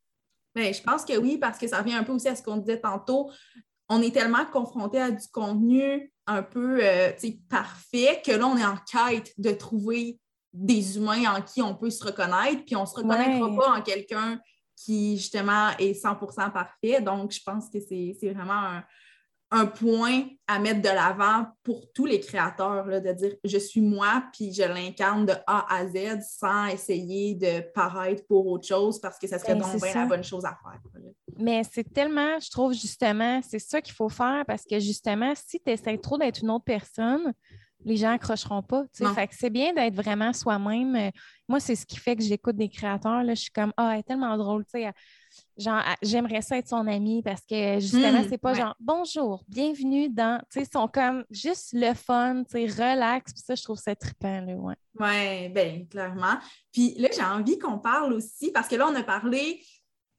Bien, 0.54 0.72
je 0.72 0.82
pense 0.82 1.04
que 1.04 1.16
oui, 1.18 1.36
parce 1.38 1.58
que 1.58 1.66
ça 1.66 1.78
revient 1.78 1.94
un 1.94 2.04
peu 2.04 2.12
aussi 2.12 2.28
à 2.28 2.34
ce 2.34 2.42
qu'on 2.42 2.56
disait 2.56 2.80
tantôt. 2.80 3.30
On 3.90 4.00
est 4.00 4.10
tellement 4.14 4.46
confronté 4.46 4.98
à 4.98 5.10
du 5.10 5.26
contenu 5.30 6.10
un 6.26 6.42
peu 6.42 6.78
euh, 6.82 7.12
parfait 7.48 8.22
que 8.24 8.32
là, 8.32 8.46
on 8.46 8.56
est 8.56 8.64
en 8.64 8.76
quête 8.90 9.32
de 9.38 9.50
trouver 9.50 10.18
des 10.52 10.96
humains 10.96 11.36
en 11.36 11.42
qui 11.42 11.60
on 11.60 11.74
peut 11.74 11.90
se 11.90 12.02
reconnaître, 12.02 12.64
puis 12.64 12.74
on 12.74 12.82
ne 12.82 12.86
se 12.86 12.94
reconnaîtra 12.94 13.54
pas 13.54 13.78
en 13.78 13.82
quelqu'un 13.82 14.40
qui 14.76 15.16
justement 15.16 15.70
est 15.78 15.92
100% 15.92 16.52
parfait. 16.52 17.00
Donc, 17.00 17.32
je 17.32 17.40
pense 17.44 17.68
que 17.70 17.78
c'est 17.80 18.32
vraiment 18.32 18.80
un, 19.50 19.66
point 19.66 20.24
à 20.46 20.58
mettre 20.58 20.82
de 20.82 20.88
l'avant 20.88 21.46
pour 21.62 21.90
tous 21.94 22.04
les 22.04 22.20
créateurs, 22.20 22.84
de 22.84 23.12
dire 23.12 23.36
je 23.42 23.58
suis 23.58 23.80
moi, 23.80 24.24
puis 24.32 24.52
je 24.52 24.62
l'incarne 24.62 25.24
de 25.24 25.32
A 25.46 25.66
à 25.74 25.86
Z 25.86 26.20
sans 26.38 26.66
essayer 26.66 27.34
de 27.34 27.60
paraître 27.72 28.26
pour 28.26 28.46
autre 28.48 28.66
chose 28.66 29.00
parce 29.00 29.18
que 29.18 29.26
ça 29.26 29.38
serait 29.38 29.54
ben, 29.54 29.62
donc 29.62 29.80
bien 29.80 29.94
la 29.94 30.06
bonne 30.06 30.24
chose 30.24 30.44
à 30.44 30.50
faire. 30.62 30.80
Mais 31.38 31.62
c'est 31.70 31.90
tellement, 31.90 32.38
je 32.38 32.50
trouve 32.50 32.74
justement, 32.74 33.40
c'est 33.42 33.58
ça 33.58 33.80
qu'il 33.80 33.94
faut 33.94 34.08
faire 34.08 34.44
parce 34.46 34.64
que 34.64 34.78
justement, 34.78 35.32
si 35.34 35.60
tu 35.60 35.70
essaies 35.70 35.98
trop 35.98 36.18
d'être 36.18 36.42
une 36.42 36.50
autre 36.50 36.64
personne, 36.64 37.32
les 37.86 37.96
gens 37.96 38.10
accrocheront 38.10 38.62
pas. 38.62 38.84
Fait 39.14 39.28
que 39.28 39.34
c'est 39.34 39.48
bien 39.48 39.72
d'être 39.72 39.94
vraiment 39.94 40.32
soi-même. 40.32 40.96
Euh, 40.96 41.10
moi, 41.48 41.60
c'est 41.60 41.76
ce 41.76 41.86
qui 41.86 41.96
fait 41.96 42.16
que 42.16 42.22
j'écoute 42.22 42.56
des 42.56 42.68
créateurs. 42.68 43.22
Là, 43.22 43.34
je 43.34 43.42
suis 43.42 43.52
comme 43.52 43.72
Ah, 43.76 43.92
elle 43.92 44.00
est 44.00 44.02
tellement 44.02 44.36
drôle. 44.36 44.64
Genre, 45.56 45.82
j'aimerais 46.02 46.42
ça 46.42 46.58
être 46.58 46.68
son 46.68 46.84
amie 46.88 47.22
parce 47.22 47.42
que 47.48 47.78
justement, 47.78 48.22
hmm, 48.22 48.26
c'est 48.28 48.38
pas 48.38 48.54
genre 48.54 48.74
bonjour, 48.80 49.44
bienvenue 49.46 50.08
dans. 50.08 50.40
Tu 50.50 50.60
sais, 50.60 50.68
sont 50.70 50.88
comme 50.88 51.24
juste 51.30 51.70
le 51.74 51.94
fun, 51.94 52.42
tu 52.42 52.66
sais, 52.66 52.66
relax. 52.66 53.32
Puis 53.32 53.42
ça, 53.46 53.54
je 53.54 53.62
trouve 53.62 53.78
ça 53.78 53.94
trippant, 53.94 54.40
là, 54.40 54.54
ouais. 54.54 54.74
Oui, 54.98 55.48
bien, 55.50 55.84
clairement. 55.88 56.38
Puis 56.72 56.94
là, 56.98 57.08
j'ai 57.14 57.22
envie 57.22 57.58
qu'on 57.58 57.78
parle 57.78 58.12
aussi, 58.14 58.50
parce 58.50 58.66
que 58.66 58.74
là, 58.74 58.88
on 58.90 58.94
a 58.96 59.04
parlé 59.04 59.60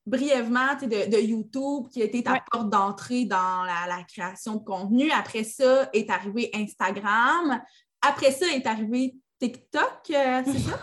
brièvement 0.07 0.73
de, 0.81 1.09
de, 1.09 1.17
YouTube 1.17 1.89
qui 1.91 2.01
a 2.01 2.05
été 2.05 2.23
ta 2.23 2.41
porte 2.49 2.69
d'entrée 2.69 3.25
dans 3.25 3.63
la, 3.63 4.03
création 4.07 4.55
de 4.55 4.63
contenu. 4.63 5.11
Après 5.11 5.43
ça 5.43 5.89
est 5.93 6.09
arrivé 6.09 6.49
Instagram. 6.53 7.61
Après 8.01 8.31
ça 8.31 8.47
est 8.47 8.65
arrivé 8.65 9.15
TikTok, 9.39 10.01
euh, 10.09 10.41
c'est 10.45 10.59
ça? 10.59 10.81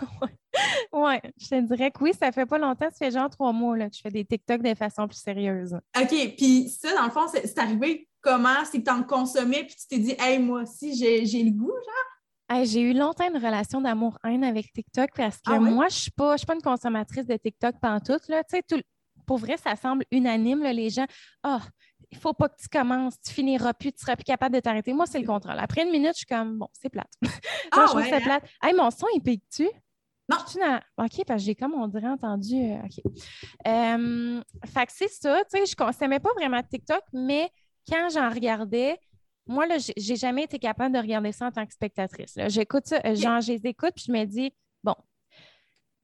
oui, 0.92 1.14
je 1.40 1.48
te 1.48 1.60
dirais 1.62 1.90
que 1.90 2.04
oui, 2.04 2.12
ça 2.16 2.30
fait 2.30 2.46
pas 2.46 2.58
longtemps, 2.58 2.88
ça 2.90 3.06
fait 3.06 3.10
genre 3.10 3.28
trois 3.30 3.52
mois 3.52 3.76
là, 3.76 3.88
que 3.88 3.96
je 3.96 4.00
fais 4.00 4.10
des 4.10 4.24
TikTok 4.24 4.62
de 4.62 4.74
façon 4.74 5.08
plus 5.08 5.18
sérieuse. 5.18 5.74
OK, 6.00 6.34
puis 6.37 6.68
ça, 6.68 6.94
dans 6.94 7.04
le 7.04 7.10
fond, 7.10 7.26
c'est 7.26 7.58
arrivé 7.58 8.08
comment? 8.20 8.64
C'est 8.70 8.78
que 8.78 8.84
tu 8.84 8.90
en 8.90 9.02
consommais 9.02 9.64
puis 9.64 9.74
tu 9.74 9.88
t'es 9.88 9.98
dit, 9.98 10.14
hey, 10.20 10.38
moi 10.38 10.62
aussi, 10.62 10.94
j'ai 10.94 11.42
le 11.42 11.50
goût, 11.50 11.72
genre? 11.72 12.64
j'ai 12.64 12.82
eu 12.82 12.92
longtemps 12.92 13.28
une 13.28 13.42
relation 13.44 13.80
d'amour-haine 13.80 14.44
avec 14.44 14.72
TikTok 14.72 15.10
parce 15.16 15.38
que 15.38 15.52
ah 15.52 15.58
moi, 15.58 15.88
je 15.88 15.96
ne 15.96 16.00
suis, 16.00 16.10
pas, 16.12 16.37
pas 16.37 16.54
une 16.54 16.62
consommatrice 16.62 17.26
de 17.26 17.37
TikTok 17.37 17.80
pantoute. 17.80 18.28
Là. 18.28 18.44
Tu 18.44 18.56
sais, 18.56 18.62
tout, 18.62 18.80
pour 19.26 19.38
vrai, 19.38 19.56
ça 19.56 19.76
semble 19.76 20.04
unanime, 20.10 20.62
les 20.62 20.90
gens. 20.90 21.06
Ah, 21.42 21.60
oh, 21.60 21.68
il 22.10 22.18
faut 22.18 22.32
pas 22.32 22.48
que 22.48 22.56
tu 22.60 22.68
commences, 22.68 23.14
tu 23.20 23.32
finiras 23.32 23.74
plus, 23.74 23.92
tu 23.92 24.00
seras 24.00 24.16
plus 24.16 24.24
capable 24.24 24.54
de 24.54 24.60
t'arrêter. 24.60 24.92
Moi, 24.92 25.06
c'est 25.06 25.18
le 25.18 25.26
contrôle. 25.26 25.58
Après 25.58 25.82
une 25.82 25.90
minute, 25.90 26.12
je 26.12 26.18
suis 26.18 26.26
comme, 26.26 26.58
bon, 26.58 26.68
c'est 26.72 26.90
plate. 26.90 27.10
Ah, 27.72 27.87
je 27.87 27.90
trouve 27.90 28.02
hein? 28.02 28.20
plate. 28.20 28.44
Hey, 28.62 28.74
mon 28.74 28.90
son, 28.90 29.06
il 29.14 29.20
pique-tu? 29.20 29.68
Non. 30.28 30.37
OK, 30.98 31.24
parce 31.26 31.42
que 31.42 31.46
j'ai 31.46 31.54
comme 31.54 31.74
on 31.74 31.88
dirait 31.88 32.08
entendu. 32.08 32.54
Euh, 32.54 32.78
OK. 32.84 33.12
Euh, 33.66 34.42
fait 34.66 34.87
que 34.87 34.92
c'est 34.92 35.08
ça, 35.08 35.42
tu 35.44 35.58
sais, 35.58 35.66
je 35.66 35.72
ne 35.72 35.87
consommais 35.87 36.20
pas 36.20 36.30
vraiment 36.37 36.62
TikTok, 36.62 37.02
mais 37.12 37.50
quand 37.88 38.08
j'en 38.12 38.30
regardais, 38.30 38.98
moi, 39.46 39.66
là, 39.66 39.76
j'ai 39.78 40.16
jamais 40.16 40.44
été 40.44 40.58
capable 40.58 40.94
de 40.94 41.00
regarder 41.00 41.32
ça 41.32 41.46
en 41.46 41.50
tant 41.50 41.66
que 41.66 41.72
spectatrice. 41.72 42.38
J'écoute 42.46 42.87
ça, 42.87 43.00
euh, 43.04 43.14
genre, 43.14 43.40
je 43.40 43.52
les 43.52 43.66
écoute, 43.66 43.92
puis 43.94 44.04
je 44.06 44.12
me 44.12 44.24
dis, 44.24 44.52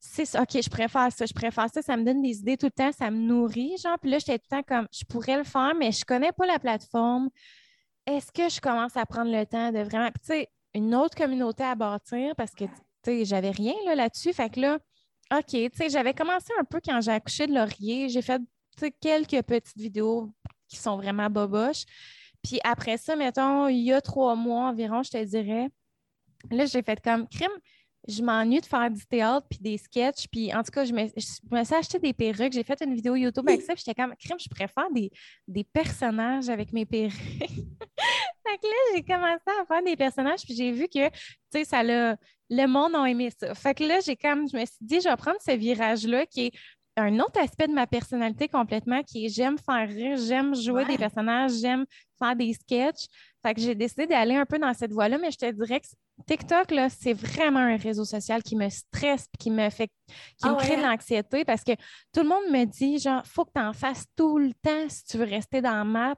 c'est 0.02 0.24
ça, 0.24 0.42
OK, 0.42 0.50
je 0.52 0.70
préfère 0.70 1.12
ça, 1.12 1.26
je 1.26 1.34
préfère 1.34 1.68
ça, 1.68 1.82
ça 1.82 1.94
me 1.94 2.04
donne 2.04 2.22
des 2.22 2.38
idées 2.38 2.56
tout 2.56 2.66
le 2.66 2.72
temps, 2.72 2.90
ça 2.90 3.10
me 3.10 3.18
nourrit, 3.18 3.76
genre. 3.76 3.98
Puis 4.00 4.10
là, 4.10 4.18
j'étais 4.18 4.38
tout 4.38 4.46
le 4.50 4.56
temps 4.56 4.62
comme, 4.62 4.88
je 4.90 5.04
pourrais 5.04 5.36
le 5.36 5.44
faire, 5.44 5.74
mais 5.78 5.92
je 5.92 6.04
connais 6.06 6.32
pas 6.32 6.46
la 6.46 6.58
plateforme. 6.58 7.28
Est-ce 8.06 8.32
que 8.32 8.48
je 8.48 8.60
commence 8.62 8.96
à 8.96 9.04
prendre 9.04 9.30
le 9.30 9.44
temps 9.44 9.70
de 9.70 9.80
vraiment, 9.80 10.08
tu 10.08 10.20
sais, 10.22 10.48
une 10.74 10.94
autre 10.94 11.14
communauté 11.14 11.64
à 11.64 11.74
bâtir 11.74 12.34
parce 12.34 12.52
que, 12.52 12.64
tu 12.64 12.70
sais, 13.04 13.24
j'avais 13.26 13.50
rien 13.50 13.74
là-dessus. 13.94 14.32
fait 14.32 14.48
que 14.48 14.60
là, 14.60 14.78
OK, 15.32 15.48
tu 15.48 15.70
sais, 15.74 15.90
j'avais 15.90 16.14
commencé 16.14 16.52
un 16.58 16.64
peu 16.64 16.80
quand 16.82 17.00
j'ai 17.02 17.12
accouché 17.12 17.46
de 17.46 17.54
Laurier. 17.54 18.08
J'ai 18.08 18.22
fait, 18.22 18.40
quelques 19.00 19.42
petites 19.42 19.76
vidéos 19.76 20.32
qui 20.66 20.76
sont 20.76 20.96
vraiment 20.96 21.28
boboches. 21.28 21.84
Puis 22.42 22.58
après 22.64 22.96
ça, 22.96 23.16
mettons, 23.16 23.68
il 23.68 23.82
y 23.82 23.92
a 23.92 24.00
trois 24.00 24.34
mois 24.34 24.70
environ, 24.70 25.02
je 25.02 25.10
te 25.10 25.22
dirais, 25.22 25.68
là, 26.50 26.64
j'ai 26.64 26.82
fait 26.82 26.98
comme 27.02 27.28
crime 27.28 27.50
je 28.08 28.22
m'ennuie 28.22 28.60
de 28.60 28.66
faire 28.66 28.90
du 28.90 29.04
théâtre 29.06 29.46
puis 29.48 29.58
des 29.60 29.78
sketchs. 29.78 30.26
Puis 30.28 30.54
en 30.54 30.62
tout 30.62 30.70
cas, 30.70 30.84
je 30.84 30.92
me, 30.92 31.06
suis 31.64 31.74
acheté 31.74 31.98
des 31.98 32.12
perruques. 32.12 32.52
J'ai 32.52 32.62
fait 32.62 32.80
une 32.82 32.94
vidéo 32.94 33.14
YouTube 33.14 33.48
avec 33.48 33.62
ça. 33.62 33.74
Puis 33.74 33.82
j'étais 33.86 34.00
comme, 34.00 34.14
crime, 34.16 34.38
je 34.38 34.48
préfère 34.48 34.90
des, 34.90 35.10
des 35.46 35.64
personnages 35.64 36.48
avec 36.48 36.72
mes 36.72 36.86
perruques. 36.86 37.12
fait 37.40 38.58
que 38.58 38.66
là, 38.66 38.94
j'ai 38.94 39.02
commencé 39.02 39.60
à 39.60 39.64
faire 39.66 39.82
des 39.82 39.96
personnages. 39.96 40.42
Puis 40.42 40.54
j'ai 40.54 40.72
vu 40.72 40.88
que, 40.88 41.08
tu 41.08 41.14
sais, 41.52 41.64
ça 41.64 41.82
l'a. 41.82 42.16
Le 42.52 42.66
monde 42.66 42.96
a 42.96 43.04
aimé 43.08 43.30
ça. 43.38 43.54
Fait 43.54 43.74
que 43.74 43.84
là, 43.84 44.00
j'ai 44.04 44.16
comme, 44.16 44.48
je 44.48 44.56
me 44.56 44.64
suis 44.64 44.76
dit, 44.80 45.00
je 45.00 45.08
vais 45.08 45.16
prendre 45.16 45.38
ce 45.40 45.52
virage-là 45.52 46.26
qui 46.26 46.46
est 46.46 46.52
un 47.00 47.18
autre 47.20 47.40
aspect 47.40 47.68
de 47.68 47.72
ma 47.72 47.86
personnalité 47.86 48.48
complètement 48.48 49.02
qui 49.02 49.26
est 49.26 49.28
j'aime 49.28 49.58
faire 49.58 49.88
rire, 49.88 50.16
j'aime 50.16 50.54
jouer 50.54 50.84
des 50.84 50.98
personnages, 50.98 51.52
j'aime 51.60 51.84
faire 52.18 52.36
des 52.36 52.52
sketchs. 52.52 53.06
Fait 53.42 53.54
que 53.54 53.60
j'ai 53.60 53.74
décidé 53.74 54.06
d'aller 54.06 54.36
un 54.36 54.46
peu 54.46 54.58
dans 54.58 54.74
cette 54.74 54.92
voie-là, 54.92 55.18
mais 55.18 55.30
je 55.30 55.38
te 55.38 55.50
dirais 55.50 55.80
que 55.80 55.86
TikTok, 56.26 56.70
là, 56.70 56.88
c'est 56.90 57.14
vraiment 57.14 57.60
un 57.60 57.76
réseau 57.76 58.04
social 58.04 58.42
qui 58.42 58.56
me 58.56 58.68
stresse 58.68 59.26
qui 59.38 59.50
me 59.50 59.70
fait 59.70 59.90
qui 60.36 60.48
me 60.48 60.52
ah 60.52 60.56
crée 60.56 60.76
de 60.76 60.82
l'anxiété 60.82 61.44
parce 61.44 61.64
que 61.64 61.72
tout 62.12 62.22
le 62.22 62.28
monde 62.28 62.44
me 62.50 62.64
dit 62.64 62.98
genre 62.98 63.24
faut 63.24 63.44
que 63.44 63.52
tu 63.54 63.60
en 63.60 63.72
fasses 63.72 64.04
tout 64.16 64.38
le 64.38 64.52
temps 64.62 64.88
si 64.88 65.04
tu 65.04 65.18
veux 65.18 65.24
rester 65.24 65.62
dans 65.62 65.74
la 65.74 65.84
map. 65.84 66.16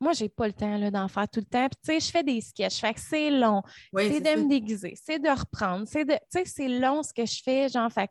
Moi, 0.00 0.12
j'ai 0.12 0.28
pas 0.28 0.46
le 0.46 0.52
temps 0.52 0.90
d'en 0.90 1.08
faire 1.08 1.28
tout 1.28 1.40
le 1.40 1.46
temps. 1.46 1.66
Puis, 1.68 1.78
tu 1.82 1.92
sais, 1.92 2.06
je 2.06 2.10
fais 2.10 2.22
des 2.22 2.40
sketchs. 2.40 2.80
Fait 2.80 2.92
que 2.92 3.00
c'est 3.00 3.30
long. 3.30 3.62
c'est 3.96 4.20
de 4.20 4.42
me 4.42 4.48
déguiser. 4.48 4.94
C'est 5.02 5.18
de 5.18 5.30
reprendre. 5.30 5.86
C'est 5.86 6.04
de. 6.04 6.12
Tu 6.12 6.18
sais, 6.30 6.44
c'est 6.44 6.68
long 6.68 7.02
ce 7.02 7.14
que 7.14 7.24
je 7.24 7.40
fais. 7.42 7.68
Genre, 7.68 7.90
fait 7.90 8.10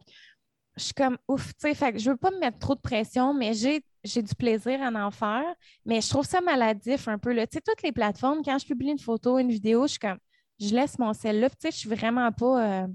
je 0.75 0.83
suis 0.85 0.93
comme 0.93 1.17
ouf, 1.27 1.53
tu 1.53 1.67
sais, 1.67 1.75
fait 1.75 1.93
que 1.93 1.99
je 1.99 2.09
veux 2.09 2.17
pas 2.17 2.31
me 2.31 2.39
mettre 2.39 2.57
trop 2.57 2.75
de 2.75 2.79
pression, 2.81 3.33
mais 3.33 3.53
j'ai, 3.53 3.81
du 4.21 4.35
plaisir 4.35 4.81
à 4.81 5.05
en 5.05 5.11
faire. 5.11 5.45
Mais 5.85 6.01
je 6.01 6.09
trouve 6.09 6.25
ça 6.25 6.41
maladif 6.41 7.07
un 7.07 7.17
peu. 7.17 7.33
Tu 7.35 7.41
sais, 7.53 7.61
toutes 7.61 7.83
les 7.83 7.91
plateformes, 7.91 8.41
quand 8.43 8.57
je 8.57 8.65
publie 8.65 8.89
une 8.89 8.99
photo, 8.99 9.37
une 9.37 9.51
vidéo, 9.51 9.83
je 9.83 9.91
suis 9.91 9.99
comme, 9.99 10.17
je 10.59 10.73
laisse 10.73 10.97
mon 10.97 11.13
sel 11.13 11.39
là. 11.39 11.49
Tu 11.49 11.55
sais, 11.59 11.71
je 11.71 11.77
suis 11.77 11.89
vraiment 11.89 12.31
pas. 12.31 12.83
Euh, 12.83 12.87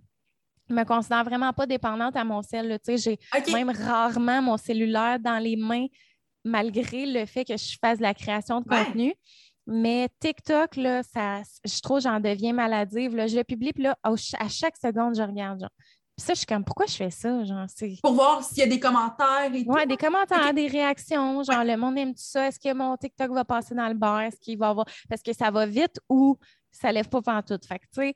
je 0.69 0.75
me 0.75 0.85
considère 0.85 1.25
vraiment 1.25 1.53
pas 1.53 1.67
dépendante 1.67 2.17
à 2.17 2.25
mon 2.25 2.43
sel. 2.43 2.79
Tu 2.85 2.99
sais, 2.99 3.19
j'ai 3.33 3.53
même 3.53 3.71
rarement 3.71 4.43
mon 4.43 4.57
cellulaire 4.57 5.19
dans 5.19 5.39
les 5.39 5.57
mains, 5.57 5.87
malgré 6.45 7.07
le 7.07 7.25
fait 7.27 7.45
que 7.45 7.57
je 7.57 7.77
fasse 7.81 7.99
de 7.99 8.03
la 8.03 8.13
création 8.13 8.61
de 8.61 8.69
contenu. 8.69 9.15
Mais 9.71 10.09
TikTok, 10.21 10.77
là, 10.77 11.03
ça, 11.03 11.43
je 11.65 11.81
trouve 11.81 12.01
j'en 12.01 12.21
deviens 12.21 12.55
maladive. 12.55 13.15
Là. 13.15 13.27
Je 13.27 13.37
le 13.37 13.45
publie, 13.45 13.73
puis 13.73 13.85
là, 13.85 13.99
à 14.03 14.49
chaque 14.49 14.77
seconde, 14.79 15.15
je 15.15 15.23
regarde. 15.23 15.61
Genre, 15.61 15.71
puis 16.19 16.27
ça, 16.27 16.35
je 16.35 16.39
suis 16.39 16.47
comme, 16.47 16.65
pourquoi 16.65 16.87
je 16.87 16.97
fais 16.97 17.11
ça? 17.11 17.45
Genre, 17.45 17.67
Pour 18.03 18.13
voir 18.13 18.43
s'il 18.43 18.59
y 18.59 18.63
a 18.63 18.67
des 18.67 18.81
commentaires 18.81 19.55
et 19.55 19.65
Oui, 19.65 19.87
des 19.87 19.97
commentaires, 19.97 20.53
des 20.53 20.67
réactions. 20.67 21.45
Genre, 21.45 21.63
le 21.63 21.77
monde 21.77 21.97
aime 21.97 22.13
tout 22.13 22.25
ça? 22.25 22.49
Est-ce 22.49 22.59
que 22.59 22.75
mon 22.75 22.97
TikTok 22.97 23.31
va 23.31 23.45
passer 23.45 23.73
dans 23.73 23.87
le 23.87 23.95
bar? 23.95 24.23
Est-ce 24.23 24.41
qu'il 24.41 24.59
va 24.59 24.71
avoir. 24.71 24.87
Parce 25.09 25.23
que 25.23 25.33
ça 25.33 25.53
va 25.53 25.65
vite 25.65 26.01
ou 26.09 26.37
ça 26.73 26.91
lève 26.91 27.09
pas 27.09 27.21
tout. 27.43 27.61
Fait 27.65 27.79
que, 27.79 27.85
tu 27.85 28.01
sais, 28.01 28.15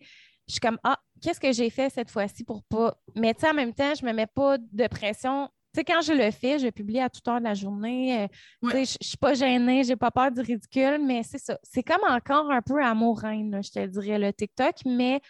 je 0.48 0.52
suis 0.54 0.60
comme, 0.60 0.80
ah, 0.82 0.98
qu'est-ce 1.20 1.38
que 1.38 1.52
j'ai 1.52 1.70
fait 1.70 1.90
cette 1.90 2.10
fois-ci 2.10 2.42
pour 2.42 2.64
pas. 2.64 2.96
Mais, 3.14 3.34
tu 3.34 3.42
sais, 3.42 3.50
en 3.50 3.54
même 3.54 3.72
temps, 3.72 3.94
je 3.94 4.04
me 4.04 4.12
mets 4.12 4.26
pas 4.26 4.58
de 4.58 4.86
pression. 4.88 5.48
Tu 5.72 5.78
sais, 5.78 5.84
quand 5.84 6.00
je 6.00 6.12
le 6.12 6.32
fais, 6.32 6.58
je 6.58 6.70
publie 6.70 6.98
à 6.98 7.08
toute 7.08 7.28
heure 7.28 7.38
de 7.38 7.44
la 7.44 7.54
journée. 7.54 8.24
Euh, 8.24 8.26
tu 8.64 8.84
sais, 8.84 8.98
je 9.00 9.06
suis 9.10 9.16
pas 9.16 9.34
gênée, 9.34 9.84
j'ai 9.84 9.94
pas 9.94 10.10
peur 10.10 10.32
du 10.32 10.40
ridicule, 10.40 10.98
mais 11.00 11.22
c'est 11.22 11.38
ça. 11.38 11.56
C'est 11.62 11.84
comme 11.84 12.02
encore 12.08 12.50
un 12.50 12.62
peu 12.62 12.82
amour-reine, 12.82 13.60
je 13.62 13.70
te 13.70 13.86
dirais, 13.86 14.18
le 14.18 14.32
TikTok, 14.32 14.74
mais 14.86 15.20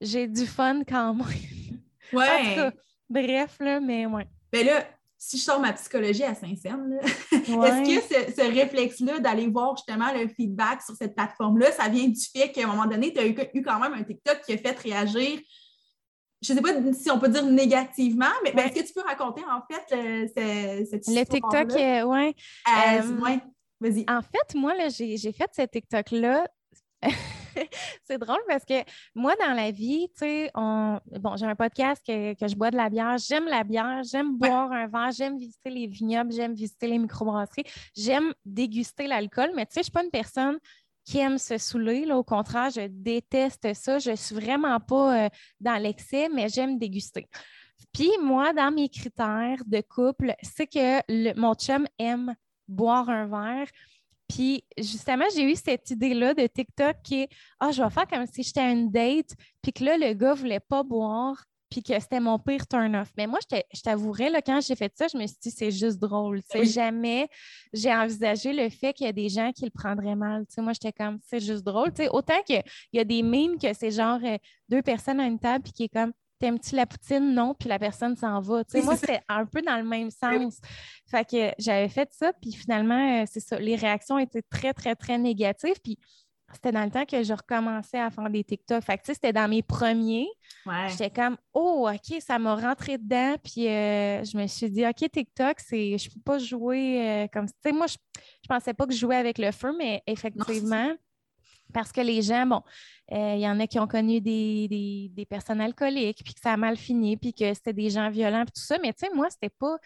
j'ai 0.00 0.26
du 0.26 0.46
fun 0.46 0.82
quand 0.82 1.14
même. 1.14 1.77
Ouais. 2.12 2.70
bref, 3.08 3.56
là, 3.60 3.80
mais 3.80 4.06
ouais. 4.06 4.26
Ben 4.52 4.66
là, 4.66 4.84
si 5.18 5.36
je 5.36 5.42
sors 5.42 5.60
ma 5.60 5.72
psychologie 5.72 6.22
à 6.22 6.34
Saint-Saëns, 6.34 6.98
est-ce 7.32 7.42
que 7.42 8.32
ce, 8.34 8.52
réflexe-là 8.54 9.18
d'aller 9.18 9.48
voir 9.48 9.76
justement 9.76 10.12
le 10.12 10.28
feedback 10.28 10.80
sur 10.82 10.94
cette 10.94 11.16
plateforme-là, 11.16 11.72
ça 11.72 11.88
vient 11.88 12.06
du 12.06 12.20
fait 12.20 12.52
qu'à 12.52 12.64
un 12.64 12.66
moment 12.68 12.86
donné, 12.86 13.12
tu 13.12 13.18
as 13.18 13.26
eu, 13.26 13.34
quand 13.34 13.80
même 13.80 13.94
un 13.94 14.02
TikTok 14.04 14.42
qui 14.42 14.52
a 14.52 14.58
fait 14.58 14.78
réagir, 14.78 15.40
je 16.40 16.52
ne 16.52 16.58
sais 16.58 16.62
pas 16.62 16.92
si 16.92 17.10
on 17.10 17.18
peut 17.18 17.28
dire 17.28 17.44
négativement, 17.44 18.26
mais 18.44 18.52
ben, 18.52 18.66
est-ce 18.66 18.80
que 18.80 18.86
tu 18.86 18.94
peux 18.94 19.02
raconter 19.02 19.42
en 19.42 19.60
fait 19.68 20.86
cette 20.86 21.08
Le 21.08 21.24
TikTok, 21.24 21.72
euh, 21.72 22.02
oui. 22.04 22.34
Euh, 22.68 23.02
euh, 23.02 23.20
ouais. 23.20 23.40
Vas-y. 23.80 24.04
En 24.08 24.22
fait, 24.22 24.54
moi, 24.54 24.74
j'ai 24.88 25.32
fait 25.32 25.50
ce 25.52 25.62
TikTok-là. 25.62 26.46
c'est 28.04 28.18
drôle 28.18 28.40
parce 28.48 28.64
que 28.64 28.82
moi, 29.14 29.34
dans 29.36 29.54
la 29.54 29.70
vie, 29.70 30.08
tu 30.10 30.20
sais, 30.20 30.50
bon, 30.54 31.36
j'ai 31.36 31.46
un 31.46 31.54
podcast 31.54 32.02
que, 32.06 32.34
je 32.46 32.54
bois 32.54 32.70
de 32.70 32.76
la 32.76 32.88
bière. 32.88 33.16
J'aime 33.18 33.46
la 33.46 33.64
bière, 33.64 34.02
j'aime 34.04 34.36
boire 34.36 34.70
un 34.72 34.86
verre, 34.86 35.10
j'aime 35.10 35.38
visiter 35.38 35.70
les 35.70 35.86
vignobles, 35.86 36.32
j'aime 36.32 36.54
visiter 36.54 36.86
les 36.86 36.98
microbrasseries, 36.98 37.64
j'aime 37.96 38.32
déguster 38.44 39.06
l'alcool, 39.06 39.50
mais 39.54 39.66
tu 39.66 39.74
sais, 39.74 39.74
je 39.76 39.80
ne 39.80 39.84
suis 39.84 39.92
pas 39.92 40.04
une 40.04 40.10
personne 40.10 40.58
qui 41.04 41.18
aime 41.18 41.38
se 41.38 41.56
saouler. 41.56 42.04
Là. 42.04 42.18
Au 42.18 42.24
contraire, 42.24 42.70
je 42.70 42.86
déteste 42.86 43.72
ça. 43.72 43.98
Je 43.98 44.10
ne 44.10 44.16
suis 44.16 44.34
vraiment 44.34 44.78
pas 44.78 45.24
euh, 45.24 45.28
dans 45.58 45.80
l'excès, 45.82 46.28
mais 46.28 46.50
j'aime 46.50 46.78
déguster. 46.78 47.26
Puis 47.94 48.10
moi, 48.22 48.52
dans 48.52 48.70
mes 48.70 48.88
critères 48.90 49.62
de 49.64 49.80
couple, 49.80 50.34
c'est 50.42 50.66
que 50.66 51.00
le, 51.08 51.32
mon 51.34 51.54
chum 51.54 51.86
aime 51.98 52.34
boire 52.66 53.08
un 53.08 53.26
verre, 53.26 53.68
puis 54.28 54.64
justement, 54.76 55.24
j'ai 55.34 55.50
eu 55.50 55.56
cette 55.56 55.90
idée-là 55.90 56.34
de 56.34 56.46
TikTok 56.46 56.96
qui 57.02 57.22
est 57.22 57.28
Ah, 57.60 57.70
je 57.70 57.82
vais 57.82 57.90
faire 57.90 58.06
comme 58.06 58.26
si 58.26 58.42
j'étais 58.42 58.60
à 58.60 58.70
une 58.70 58.90
date, 58.90 59.34
puis 59.62 59.72
que 59.72 59.84
là, 59.84 59.96
le 59.96 60.12
gars 60.12 60.34
ne 60.34 60.38
voulait 60.38 60.60
pas 60.60 60.82
boire, 60.82 61.42
puis 61.70 61.82
que 61.82 61.98
c'était 62.00 62.20
mon 62.20 62.38
pire 62.38 62.66
turn-off. 62.66 63.10
Mais 63.16 63.26
moi, 63.26 63.38
je 63.50 63.80
t'avouerais, 63.82 64.30
quand 64.42 64.60
j'ai 64.60 64.76
fait 64.76 64.92
ça, 64.96 65.06
je 65.08 65.18
me 65.18 65.26
suis 65.26 65.36
dit, 65.42 65.50
c'est 65.50 65.70
juste 65.70 65.98
drôle. 65.98 66.40
Jamais 66.62 67.28
j'ai 67.72 67.92
envisagé 67.92 68.52
le 68.52 68.68
fait 68.70 68.92
qu'il 68.92 69.06
y 69.06 69.08
a 69.08 69.12
des 69.12 69.28
gens 69.28 69.52
qui 69.52 69.64
le 69.64 69.70
prendraient 69.70 70.16
mal. 70.16 70.44
moi, 70.58 70.72
j'étais 70.72 70.92
comme, 70.92 71.18
c'est 71.26 71.40
juste 71.40 71.64
drôle. 71.64 71.92
autant 72.10 72.42
qu'il 72.46 72.62
y 72.92 72.98
a 72.98 73.04
des 73.04 73.22
mimes 73.22 73.58
que 73.58 73.72
c'est 73.74 73.90
genre 73.90 74.20
euh, 74.24 74.38
deux 74.68 74.82
personnes 74.82 75.20
à 75.20 75.26
une 75.26 75.38
table, 75.38 75.62
puis 75.62 75.72
qui 75.72 75.84
est 75.84 75.88
comme, 75.88 76.12
T'aimes-tu 76.38 76.76
la 76.76 76.86
poutine? 76.86 77.34
Non, 77.34 77.54
puis 77.54 77.68
la 77.68 77.78
personne 77.78 78.16
s'en 78.16 78.40
va. 78.40 78.62
moi, 78.84 78.96
c'est 78.96 79.20
un 79.28 79.44
peu 79.44 79.60
dans 79.62 79.76
le 79.76 79.84
même 79.84 80.10
sens. 80.10 80.60
Fait 81.10 81.28
que 81.28 81.52
j'avais 81.58 81.88
fait 81.88 82.08
ça, 82.12 82.32
puis 82.32 82.52
finalement, 82.52 83.22
euh, 83.22 83.24
c'est 83.30 83.40
ça. 83.40 83.58
Les 83.58 83.76
réactions 83.76 84.18
étaient 84.18 84.42
très, 84.42 84.72
très, 84.72 84.94
très 84.94 85.18
négatives. 85.18 85.80
Puis 85.82 85.98
c'était 86.52 86.72
dans 86.72 86.84
le 86.84 86.90
temps 86.90 87.04
que 87.04 87.22
je 87.22 87.32
recommençais 87.32 87.98
à 87.98 88.10
faire 88.10 88.30
des 88.30 88.42
TikTok. 88.42 88.82
Fait 88.82 88.96
que, 88.98 89.02
c'était 89.06 89.32
dans 89.32 89.48
mes 89.48 89.62
premiers. 89.62 90.28
J'étais 90.88 91.10
comme, 91.10 91.36
oh, 91.52 91.88
OK, 91.92 92.20
ça 92.20 92.38
m'a 92.38 92.54
rentré 92.54 92.98
dedans. 92.98 93.36
Puis 93.42 93.68
euh, 93.68 94.24
je 94.24 94.36
me 94.36 94.46
suis 94.46 94.70
dit, 94.70 94.86
OK, 94.86 95.10
TikTok, 95.10 95.60
c'est, 95.60 95.98
je 95.98 96.10
peux 96.10 96.20
pas 96.20 96.38
jouer 96.38 97.06
euh, 97.06 97.26
comme 97.32 97.48
ça. 97.48 97.54
Tu 97.62 97.70
sais, 97.70 97.76
moi, 97.76 97.86
je, 97.86 97.96
je 98.42 98.48
pensais 98.48 98.72
pas 98.74 98.86
que 98.86 98.92
je 98.92 98.98
jouais 98.98 99.16
avec 99.16 99.38
le 99.38 99.50
feu, 99.50 99.74
mais 99.76 100.02
effectivement, 100.06 100.94
parce 101.72 101.92
que 101.92 102.00
les 102.00 102.22
gens, 102.22 102.46
bon, 102.46 102.62
euh, 103.12 103.34
il 103.36 103.40
y 103.40 103.48
en 103.48 103.58
a 103.60 103.66
qui 103.66 103.78
ont 103.78 103.86
connu 103.86 104.20
des, 104.20 105.26
personnes 105.28 105.60
alcooliques, 105.60 106.22
puis 106.24 106.34
que 106.34 106.40
ça 106.40 106.52
a 106.52 106.56
mal 106.56 106.76
fini, 106.76 107.16
puis 107.16 107.32
que 107.32 107.52
c'était 107.54 107.72
des 107.72 107.90
gens 107.90 108.10
violents, 108.10 108.44
puis 108.44 108.52
tout 108.54 108.66
ça. 108.66 108.78
Mais 108.82 108.92
tu 108.92 109.06
sais, 109.06 109.14
moi, 109.14 109.28
c'était 109.30 109.50
pas. 109.50 109.76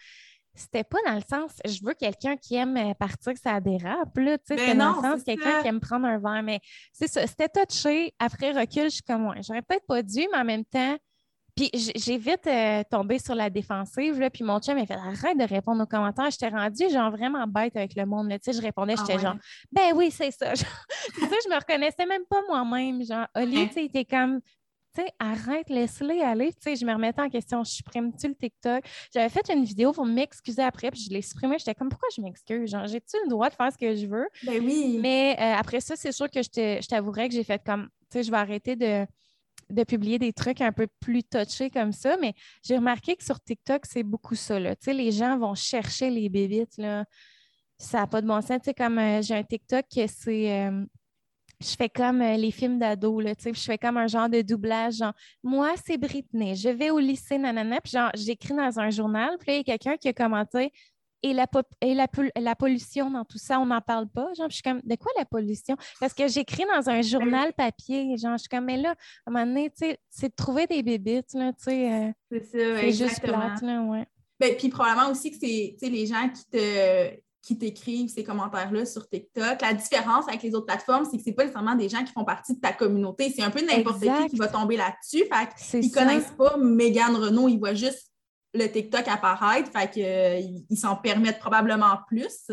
C'était 0.55 0.83
pas 0.83 0.99
dans 1.07 1.15
le 1.15 1.23
sens, 1.27 1.53
je 1.65 1.83
veux 1.83 1.95
quelqu'un 1.95 2.37
qui 2.37 2.53
aime 2.53 2.77
euh, 2.77 2.93
partir 2.93 3.33
que 3.33 3.39
ça 3.39 3.59
dérape, 3.59 4.15
là, 4.15 4.37
tu 4.37 4.43
sais, 4.45 4.57
c'était 4.59 4.75
dans 4.75 4.93
le 4.93 5.01
sens 5.01 5.23
quelqu'un 5.23 5.63
qui 5.63 5.67
aime 5.67 5.79
prendre 5.79 6.05
un 6.05 6.19
verre, 6.19 6.43
mais 6.43 6.59
c'est 6.91 7.07
ça, 7.07 7.25
c'était 7.25 7.49
touché. 7.49 8.13
Après 8.19 8.51
recul, 8.51 8.83
je 8.83 8.89
suis 8.89 9.01
comme, 9.01 9.25
ouais, 9.25 9.41
j'aurais 9.41 9.63
peut-être 9.63 9.87
pas 9.87 10.03
dû, 10.03 10.27
mais 10.31 10.37
en 10.37 10.45
même 10.45 10.63
temps, 10.63 10.95
puis 11.55 11.69
j'ai 11.73 12.17
vite 12.17 12.47
euh, 12.47 12.83
tombé 12.89 13.19
sur 13.19 13.35
la 13.35 13.49
défensive, 13.49 14.19
là, 14.19 14.29
puis 14.29 14.43
mon 14.43 14.59
chum 14.59 14.75
m'a 14.75 14.85
fait 14.85 14.95
arrête 14.95 15.37
de 15.37 15.43
répondre 15.43 15.83
aux 15.83 15.87
commentaires. 15.87 16.31
J'étais 16.31 16.49
rendue 16.49 16.89
genre 16.89 17.11
vraiment 17.11 17.45
bête 17.45 17.75
avec 17.75 17.95
le 17.95 18.05
monde. 18.05 18.29
Là. 18.29 18.39
Tu 18.39 18.51
sais, 18.51 18.57
je 18.57 18.61
répondais, 18.61 18.95
ah 18.97 19.03
j'étais 19.05 19.19
genre 19.19 19.35
Ben 19.71 19.93
oui, 19.95 20.09
c'est 20.09 20.31
ça. 20.31 20.53
tu 20.53 20.61
sais, 20.63 21.37
je 21.45 21.49
me 21.49 21.55
reconnaissais 21.55 22.05
même 22.07 22.23
pas 22.27 22.41
moi-même. 22.47 23.03
Genre, 23.05 23.27
Oli, 23.35 23.67
tu 23.67 23.73
sais, 23.73 23.85
était 23.85 24.05
comme 24.05 24.41
tu 24.95 25.01
sais, 25.01 25.11
arrête, 25.19 25.69
laisse-les 25.69 26.21
aller. 26.21 26.53
Tu 26.53 26.59
sais, 26.61 26.75
je 26.75 26.85
me 26.85 26.93
remettais 26.93 27.21
en 27.21 27.29
question, 27.29 27.63
je 27.63 27.71
supprime-tu 27.71 28.27
le 28.27 28.35
TikTok? 28.35 28.83
J'avais 29.13 29.29
fait 29.29 29.51
une 29.51 29.63
vidéo 29.63 29.91
pour 29.91 30.05
m'excuser 30.05 30.61
après, 30.61 30.91
puis 30.91 31.01
je 31.01 31.09
l'ai 31.11 31.23
supprimé. 31.23 31.57
J'étais 31.57 31.73
comme, 31.73 31.89
pourquoi 31.89 32.09
je 32.15 32.21
m'excuse? 32.21 32.69
Genre, 32.69 32.85
j'ai-tu 32.85 33.17
le 33.23 33.29
droit 33.29 33.49
de 33.49 33.55
faire 33.55 33.71
ce 33.71 33.77
que 33.77 33.95
je 33.95 34.05
veux? 34.05 34.27
Ben 34.43 34.63
oui. 34.63 34.99
Mais 35.01 35.35
euh, 35.39 35.55
après 35.55 35.81
ça, 35.81 35.95
c'est 35.95 36.11
sûr 36.11 36.29
que 36.29 36.41
je 36.43 36.87
t'avouerais 36.87 37.27
que 37.27 37.33
j'ai 37.33 37.43
fait 37.43 37.61
comme, 37.63 37.89
tu 38.11 38.19
sais, 38.19 38.23
je 38.23 38.29
vais 38.29 38.37
arrêter 38.37 38.75
de, 38.75 39.07
de 39.73 39.83
publier 39.83 40.19
des 40.19 40.33
trucs 40.33 40.61
un 40.61 40.71
peu 40.71 40.87
plus 40.99 41.23
touchés 41.23 41.69
comme 41.69 41.91
ça, 41.91 42.17
mais 42.21 42.33
j'ai 42.63 42.77
remarqué 42.77 43.15
que 43.15 43.23
sur 43.23 43.39
TikTok, 43.39 43.85
c'est 43.85 44.03
beaucoup 44.03 44.35
ça. 44.35 44.59
Là. 44.59 44.75
Les 44.87 45.11
gens 45.11 45.37
vont 45.37 45.55
chercher 45.55 46.09
les 46.09 46.29
bébites. 46.29 46.77
Là. 46.77 47.05
Ça 47.77 47.99
n'a 47.99 48.07
pas 48.07 48.21
de 48.21 48.27
bon 48.27 48.41
sens. 48.41 48.61
comme 48.77 48.99
euh, 48.99 49.21
j'ai 49.21 49.35
un 49.35 49.43
TikTok 49.43 49.85
que 49.93 50.07
c'est. 50.07 50.67
Euh, 50.67 50.85
je 51.63 51.75
fais 51.75 51.89
comme 51.89 52.21
euh, 52.21 52.35
les 52.35 52.51
films 52.51 52.77
d'ado, 52.77 53.21
je 53.21 53.51
fais 53.53 53.77
comme 53.77 53.97
un 53.97 54.07
genre 54.07 54.29
de 54.29 54.41
doublage, 54.41 54.95
genre, 54.95 55.13
moi, 55.43 55.73
c'est 55.85 55.97
Britney, 55.97 56.55
je 56.55 56.69
vais 56.69 56.89
au 56.89 56.99
lycée, 56.99 57.37
nanana, 57.37 57.79
puis 57.79 57.91
genre, 57.91 58.11
j'écris 58.15 58.53
dans 58.53 58.79
un 58.79 58.89
journal, 58.89 59.37
puis 59.39 59.53
il 59.53 59.57
y 59.57 59.59
a 59.59 59.63
quelqu'un 59.63 59.97
qui 59.97 60.09
a 60.09 60.13
commenté, 60.13 60.71
et 61.23 61.33
la, 61.33 61.47
et 61.81 61.93
la, 61.95 62.55
pollution 62.55 63.09
dans 63.09 63.23
tout 63.23 63.37
ça, 63.37 63.59
on 63.59 63.65
n'en 63.65 63.81
parle 63.81 64.07
pas. 64.07 64.33
Genre, 64.33 64.49
je 64.49 64.55
suis 64.55 64.61
comme, 64.61 64.81
de 64.83 64.95
quoi 64.95 65.11
la 65.17 65.25
pollution? 65.25 65.75
Parce 65.99 66.13
que 66.13 66.27
j'écris 66.27 66.65
dans 66.75 66.89
un 66.89 67.01
journal 67.01 67.53
papier. 67.53 68.17
Genre, 68.17 68.33
je 68.33 68.41
suis 68.41 68.49
comme, 68.49 68.65
mais 68.65 68.77
là, 68.77 68.89
à 68.91 69.29
un 69.29 69.31
moment 69.31 69.45
donné, 69.45 69.71
c'est 69.75 70.27
de 70.29 70.35
trouver 70.35 70.67
des 70.67 70.83
bébites, 70.83 71.33
là, 71.33 71.53
tu 71.53 71.63
sais. 71.63 71.91
Euh, 71.91 72.11
c'est 72.29 72.43
ça, 72.43 72.79
C'est 72.81 72.91
juste 72.91 73.21
plate, 73.21 73.61
là, 73.61 73.81
ouais. 73.83 74.05
Ben, 74.39 74.55
puis 74.57 74.67
probablement 74.67 75.09
aussi 75.09 75.31
que 75.31 75.37
c'est 75.39 75.89
les 75.89 76.05
gens 76.05 76.29
qui 76.29 76.45
te 76.49 77.23
qui 77.43 77.57
t'écrivent 77.57 78.09
ces 78.09 78.23
commentaires-là 78.23 78.85
sur 78.85 79.07
TikTok. 79.07 79.61
La 79.61 79.73
différence 79.73 80.29
avec 80.29 80.41
les 80.43 80.55
autres 80.55 80.65
plateformes, 80.65 81.03
c'est 81.03 81.17
que 81.17 81.23
ce 81.23 81.29
n'est 81.29 81.35
pas 81.35 81.43
nécessairement 81.43 81.75
des 81.75 81.89
gens 81.89 82.01
qui 82.03 82.13
font 82.13 82.23
partie 82.23 82.55
de 82.55 82.59
ta 82.61 82.71
communauté. 82.71 83.33
C'est 83.35 83.43
un 83.43 83.51
peu 83.51 83.59
n'importe 83.59 83.99
qui 83.99 84.29
qui 84.29 84.35
va 84.37 84.47
tomber 84.47 84.77
là-dessus. 84.77 85.25
Fait 85.25 85.77
ils 85.77 85.89
ne 85.89 85.93
connaissent 85.93 86.31
pas 86.37 86.55
Megan 86.57 87.13
Renault, 87.13 87.49
ils 87.49 87.59
voient 87.59 87.73
juste 87.73 88.12
le 88.53 88.67
TikTok 88.67 89.07
apparaître. 89.07 89.71
Fait 89.71 89.89
qu'ils 89.89 90.05
euh, 90.05 90.75
s'en 90.75 90.95
permettent 90.95 91.39
probablement 91.39 91.97
plus. 92.07 92.51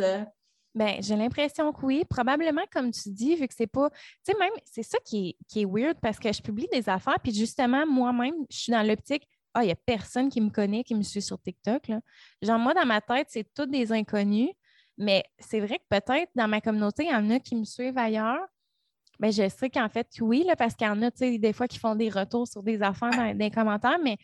Ben, 0.75 1.03
j'ai 1.03 1.17
l'impression 1.17 1.73
que 1.73 1.85
oui. 1.85 2.05
Probablement, 2.09 2.63
comme 2.73 2.91
tu 2.93 3.11
dis, 3.11 3.35
vu 3.37 3.49
que 3.49 3.55
c'est 3.55 3.67
pas. 3.67 3.91
Tu 3.91 4.33
sais, 4.33 4.39
même, 4.39 4.53
c'est 4.65 4.83
ça 4.83 4.99
qui 5.05 5.31
est, 5.31 5.37
qui 5.49 5.63
est 5.63 5.67
weird 5.67 5.99
parce 6.01 6.19
que 6.19 6.33
je 6.33 6.41
publie 6.41 6.69
des 6.73 6.89
affaires, 6.89 7.19
puis 7.23 7.35
justement, 7.35 7.87
moi-même, 7.87 8.35
je 8.51 8.57
suis 8.57 8.73
dans 8.73 8.87
l'optique. 8.87 9.27
Ah, 9.53 9.65
il 9.65 9.67
n'y 9.67 9.73
a 9.73 9.77
personne 9.77 10.29
qui 10.29 10.41
me 10.41 10.51
connaît, 10.51 10.85
qui 10.85 10.95
me 10.95 11.03
suit 11.03 11.23
sur 11.23 11.41
TikTok. 11.41 11.89
Là. 11.89 12.01
Genre, 12.41 12.59
moi, 12.59 12.73
dans 12.73 12.87
ma 12.87 13.01
tête, 13.01 13.27
c'est 13.31 13.53
tous 13.53 13.67
des 13.67 13.91
inconnus. 13.91 14.51
Mais 14.97 15.25
c'est 15.39 15.61
vrai 15.61 15.79
que 15.79 15.85
peut-être 15.89 16.31
dans 16.35 16.47
ma 16.47 16.61
communauté, 16.61 17.05
il 17.05 17.11
y 17.11 17.15
en 17.15 17.31
a 17.31 17.41
qui 17.41 17.57
me 17.57 17.65
suivent 17.65 17.97
ailleurs. 17.97 18.47
Ben, 19.19 19.33
je 19.33 19.49
sais 19.49 19.71
qu'en 19.71 19.89
fait, 19.89 20.07
oui, 20.21 20.45
là, 20.47 20.57
parce 20.57 20.75
qu'il 20.75 20.87
y 20.87 20.91
en 20.91 21.03
a, 21.03 21.11
tu 21.11 21.19
sais, 21.19 21.39
des 21.39 21.53
fois 21.53 21.67
qui 21.67 21.79
font 21.79 21.95
des 21.95 22.11
retours 22.11 22.47
sur 22.47 22.63
des 22.63 22.81
affaires 22.83 23.11
dans, 23.11 23.37
des 23.37 23.51
commentaires, 23.51 23.99
mais 24.03 24.19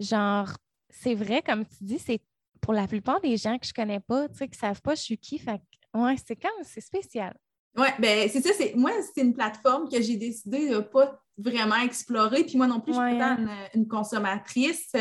genre, 0.00 0.50
c'est 0.92 1.14
vrai, 1.14 1.42
comme 1.42 1.64
tu 1.64 1.82
dis, 1.82 1.98
c'est 1.98 2.20
pour 2.60 2.72
la 2.72 2.86
plupart 2.86 3.20
des 3.20 3.36
gens 3.36 3.58
que 3.58 3.66
je 3.66 3.74
connais 3.74 4.00
pas, 4.00 4.28
tu 4.28 4.36
sais, 4.36 4.48
qui 4.48 4.58
savent 4.58 4.80
pas 4.80 4.94
je 4.94 5.02
suis 5.02 5.18
qui. 5.18 5.38
Fait 5.38 5.60
ouais, 5.94 6.14
c'est 6.24 6.36
quand 6.36 6.48
c'est 6.62 6.80
spécial. 6.80 7.36
Oui, 7.76 7.88
ben 7.98 8.28
c'est 8.28 8.42
ça, 8.42 8.50
c'est 8.56 8.74
moi, 8.74 8.92
c'est 9.14 9.22
une 9.22 9.34
plateforme 9.34 9.88
que 9.88 10.00
j'ai 10.00 10.16
décidé 10.16 10.68
de 10.68 10.76
ne 10.76 10.80
pas 10.80 11.18
vraiment 11.38 11.76
explorer. 11.76 12.44
Puis 12.44 12.56
moi 12.56 12.66
non 12.66 12.80
plus, 12.80 12.92
je 12.92 12.98
suis 12.98 13.18
pas 13.18 13.36
une, 13.38 13.50
une, 13.74 13.88
consommatrice, 13.88 14.92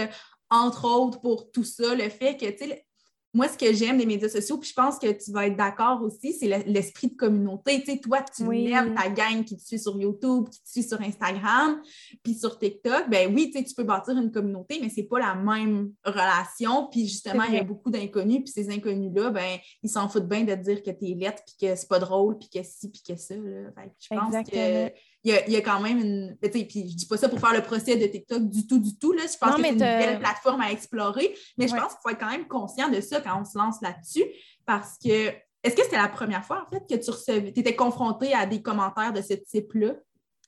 entre 0.50 0.86
autres 0.86 1.20
pour 1.20 1.52
tout 1.52 1.66
ça, 1.66 1.94
le 1.94 2.10
fait 2.10 2.38
que, 2.38 2.50
tu 2.50 2.70
sais, 2.70 2.86
moi, 3.34 3.48
ce 3.48 3.58
que 3.58 3.72
j'aime 3.74 3.98
des 3.98 4.06
médias 4.06 4.28
sociaux, 4.28 4.58
puis 4.58 4.70
je 4.70 4.74
pense 4.74 5.00
que 5.00 5.10
tu 5.12 5.32
vas 5.32 5.48
être 5.48 5.56
d'accord 5.56 6.02
aussi, 6.04 6.34
c'est 6.34 6.48
l'esprit 6.66 7.08
de 7.08 7.16
communauté. 7.16 7.80
Tu 7.80 7.94
sais, 7.94 7.98
toi, 8.00 8.20
tu 8.22 8.44
aimes 8.44 8.94
ta 8.94 9.10
gang 9.10 9.46
qui 9.46 9.56
te 9.56 9.62
suit 9.62 9.80
sur 9.80 9.98
YouTube, 9.98 10.50
qui 10.50 10.62
te 10.62 10.70
suit 10.70 10.84
sur 10.84 11.00
Instagram, 11.02 11.82
puis 12.24 12.34
sur 12.34 12.60
TikTok. 12.60 13.10
Ben 13.10 13.34
oui, 13.34 13.50
tu 13.50 13.60
sais, 13.60 13.64
tu 13.64 13.74
peux 13.74 13.84
bâtir 13.84 14.18
une 14.18 14.32
communauté, 14.32 14.80
mais 14.82 14.90
c'est 14.90 15.04
pas 15.04 15.20
la 15.20 15.36
même 15.36 15.94
relation. 16.04 16.88
Puis 16.92 17.08
justement, 17.08 17.44
il 17.44 17.56
y 17.56 17.60
a 17.60 17.64
beaucoup 17.64 17.90
d'inconnus, 17.90 18.42
puis 18.44 18.52
ces 18.52 18.70
inconnus-là, 18.70 19.30
ben 19.30 19.58
ils 19.82 19.90
s'en 19.90 20.10
foutent 20.10 20.28
bien 20.28 20.44
de 20.44 20.54
te 20.54 20.60
dire 20.60 20.84
que 20.84 20.92
tu 20.92 21.12
es 21.12 21.16
lettre, 21.16 21.44
puis 21.46 21.68
que 21.70 21.76
c'est 21.76 21.88
pas 21.88 22.00
drôle, 22.00 22.38
puis 22.38 22.50
que 22.50 22.60
si, 22.64 22.90
puis 22.92 23.02
que 23.08 23.16
ça. 23.16 23.36
je 23.36 24.08
pense 24.10 24.50
que 24.50 24.92
il 25.24 25.34
y, 25.48 25.56
a, 25.56 25.62
quand 25.62 25.80
même 25.80 26.00
une. 26.00 26.38
Puis 26.42 26.90
je 26.90 26.96
dis 26.96 27.06
pas 27.06 27.18
ça 27.18 27.30
pour 27.30 27.40
faire 27.40 27.54
le 27.54 27.62
procès 27.62 27.96
de 27.96 28.06
TikTok 28.08 28.50
du 28.50 28.66
tout, 28.66 28.80
du 28.80 28.98
tout. 28.98 29.14
Là. 29.14 29.24
Je 29.32 29.38
pense 29.38 29.56
que 29.56 29.62
c'est 29.62 29.70
une 29.70 29.78
belle 29.78 30.20
plateforme 30.20 30.62
à 30.62 30.72
explorer, 30.72 31.36
mais 31.58 31.68
je 31.68 31.76
pense 31.76 31.94
qu'il 31.94 32.00
faut 32.02 32.10
être 32.10 32.20
quand 32.20 32.32
même 32.32 32.48
conscient 32.48 32.90
de 32.90 33.00
ça 33.02 33.22
quand 33.22 33.40
on 33.40 33.46
se 33.46 33.58
lance 33.58 33.82
là-dessus 33.82 34.26
parce 34.66 34.98
que. 34.98 35.32
Est-ce 35.64 35.76
que 35.76 35.84
c'était 35.84 35.98
la 35.98 36.08
première 36.08 36.44
fois, 36.44 36.66
en 36.66 36.70
fait, 36.72 36.84
que 36.90 37.00
tu 37.00 37.12
recevais, 37.12 37.54
tu 37.54 37.60
étais 37.60 37.76
confronté 37.76 38.34
à 38.34 38.48
des 38.48 38.64
commentaires 38.64 39.14
de 39.14 39.22
ce 39.22 39.36
type-là? 39.36 39.94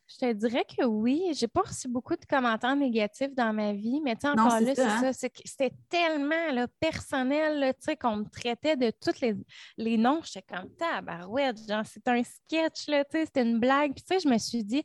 Je 0.08 0.18
te 0.18 0.34
dirais 0.34 0.66
que 0.66 0.84
oui. 0.86 1.32
J'ai 1.34 1.47
pas 1.47 1.62
reçu 1.62 1.88
beaucoup 1.88 2.16
de 2.16 2.26
commentaires 2.26 2.76
négatifs 2.76 3.34
dans 3.36 3.54
ma 3.54 3.74
vie, 3.74 4.01
mais 4.04 4.16
tu 4.16 4.28
encore 4.28 4.60
là, 4.60 4.60
c'est 4.60 4.76
ça. 4.76 4.99
Hein? 4.99 5.12
C'était 5.14 5.74
tellement 5.89 6.51
là, 6.51 6.68
personnel 6.80 7.74
qu'on 7.99 8.18
me 8.18 8.26
traitait 8.26 8.76
de 8.76 8.91
tous 8.91 9.22
les, 9.22 9.36
les 9.78 9.97
noms. 9.97 10.22
J'étais 10.24 10.54
comme 10.54 10.70
tabarouette, 10.76 11.58
genre 11.68 11.86
c'est 11.86 12.08
un 12.08 12.22
sketch, 12.24 12.86
c'était 12.86 13.41
une 13.41 13.60
blague. 13.60 13.93
Puis 13.93 14.04
tu 14.04 14.16
sais, 14.16 14.20
je 14.20 14.28
me 14.28 14.38
suis 14.38 14.64
dit, 14.64 14.84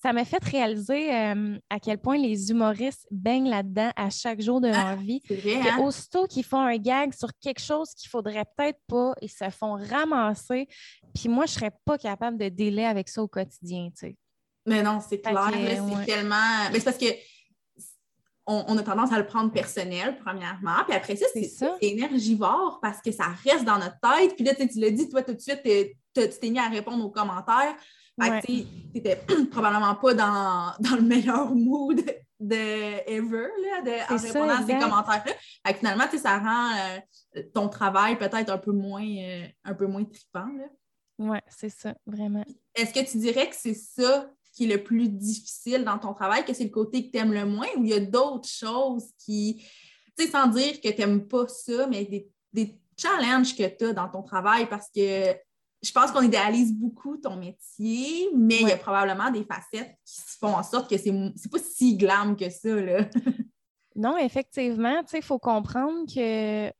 ça 0.00 0.12
m'a 0.12 0.24
fait 0.24 0.42
réaliser 0.44 1.10
à 1.10 1.80
quel 1.80 1.98
point 1.98 2.18
les 2.18 2.50
humoristes 2.50 3.06
baignent 3.10 3.50
là-dedans 3.50 3.90
à 3.96 4.10
chaque 4.10 4.40
jour 4.40 4.60
de 4.60 4.68
leur 4.68 4.76
ah, 4.76 4.96
vie. 4.96 5.20
Vrai, 5.28 5.56
hein? 5.56 5.78
Aussitôt 5.80 6.26
qu'ils 6.26 6.44
font 6.44 6.60
un 6.60 6.76
gag 6.76 7.12
sur 7.12 7.30
quelque 7.40 7.60
chose 7.60 7.92
qu'il 7.94 8.08
faudrait 8.08 8.44
peut-être 8.56 8.80
pas, 8.86 9.14
ils 9.20 9.28
se 9.28 9.50
font 9.50 9.72
ramasser. 9.72 10.68
Puis 11.14 11.28
moi, 11.28 11.46
je 11.46 11.52
serais 11.54 11.72
pas 11.84 11.98
capable 11.98 12.38
de 12.38 12.48
délai 12.48 12.84
avec 12.84 13.08
ça 13.08 13.22
au 13.22 13.28
quotidien, 13.28 13.88
tu 13.90 14.06
sais. 14.06 14.16
Mais 14.68 14.82
non, 14.82 15.00
c'est 15.06 15.20
clair. 15.20 15.50
c'est 15.52 16.06
tellement. 16.06 16.36
c'est 16.72 16.84
parce 16.84 16.98
que 16.98 17.06
on, 18.48 18.78
a 18.78 18.82
tendance 18.82 19.12
à 19.12 19.18
le 19.18 19.26
prendre 19.26 19.52
personnel, 19.52 20.16
premièrement. 20.24 20.82
Puis 20.86 20.96
après 20.96 21.16
ça, 21.16 21.26
c'est 21.34 21.70
énergivore 21.82 22.78
parce 22.80 23.02
que 23.02 23.12
ça 23.12 23.26
reste 23.44 23.64
dans 23.64 23.78
notre 23.78 23.98
tête. 24.00 24.34
Puis 24.36 24.44
là, 24.44 24.54
tu 24.54 24.66
l'as 24.80 24.90
dit, 24.90 25.08
toi, 25.08 25.22
tout 25.22 25.34
de 25.34 25.40
suite, 25.40 25.60
tu 25.62 25.94
t'es 26.14 26.50
mis 26.50 26.58
à 26.58 26.68
répondre 26.68 27.04
aux 27.04 27.10
commentaires. 27.10 27.76
tu 28.46 28.64
n'étais 28.94 29.20
probablement 29.50 29.94
pas 29.94 30.14
dans, 30.14 30.96
le 30.96 31.02
meilleur 31.02 31.54
mood 31.54 32.02
de 32.40 33.10
ever, 33.10 33.48
là, 33.62 33.82
de, 33.82 34.14
en 34.14 34.16
répondant 34.16 34.54
à 34.54 34.66
ces 34.66 34.78
commentaires-là. 34.78 35.74
Finalement, 35.74 36.04
ça 36.16 36.38
rend 36.38 36.70
euh, 36.70 37.42
ton 37.52 37.68
travail 37.68 38.16
peut-être 38.16 38.50
un 38.50 38.58
peu 38.58 38.72
moins, 38.72 39.04
euh, 39.04 39.46
un 39.64 39.74
peu 39.74 39.86
moins 39.86 40.04
trippant. 40.04 40.48
Oui, 41.18 41.38
c'est 41.48 41.68
ça, 41.68 41.94
vraiment. 42.06 42.44
Est-ce 42.74 42.94
que 42.94 43.10
tu 43.10 43.18
dirais 43.18 43.50
que 43.50 43.56
c'est 43.56 43.74
ça 43.74 44.30
qui 44.58 44.64
est 44.64 44.76
le 44.76 44.82
plus 44.82 45.08
difficile 45.08 45.84
dans 45.84 45.98
ton 45.98 46.12
travail, 46.12 46.44
que 46.44 46.52
c'est 46.52 46.64
le 46.64 46.70
côté 46.70 47.06
que 47.06 47.12
tu 47.12 47.18
aimes 47.18 47.32
le 47.32 47.46
moins, 47.46 47.68
ou 47.76 47.84
il 47.84 47.90
y 47.90 47.94
a 47.94 48.00
d'autres 48.00 48.48
choses 48.48 49.04
qui, 49.24 49.62
tu 50.18 50.24
sais, 50.24 50.30
sans 50.32 50.48
dire 50.48 50.80
que 50.80 50.88
tu 50.88 50.98
n'aimes 50.98 51.28
pas 51.28 51.46
ça, 51.46 51.86
mais 51.86 52.04
des, 52.52 52.80
challenges 53.00 53.56
que 53.56 53.62
tu 53.68 53.84
as 53.84 53.92
dans 53.92 54.08
ton 54.08 54.24
travail 54.24 54.68
parce 54.68 54.88
que 54.92 55.32
je 55.80 55.92
pense 55.92 56.10
qu'on 56.10 56.22
idéalise 56.22 56.74
beaucoup 56.74 57.16
ton 57.16 57.36
métier, 57.36 58.28
mais 58.34 58.56
il 58.62 58.66
y 58.66 58.72
a 58.72 58.76
probablement 58.76 59.30
des 59.30 59.44
facettes 59.44 59.94
qui 60.04 60.20
font 60.40 60.56
en 60.56 60.64
sorte 60.64 60.90
que 60.90 60.98
c'est, 60.98 61.12
c'est 61.36 61.48
pas 61.48 61.60
si 61.60 61.96
glam 61.96 62.34
que 62.34 62.50
ça. 62.50 62.74
Là. 62.74 63.08
non, 63.94 64.16
effectivement, 64.16 65.04
il 65.12 65.22
faut 65.22 65.38
comprendre 65.38 66.12
que 66.12 66.72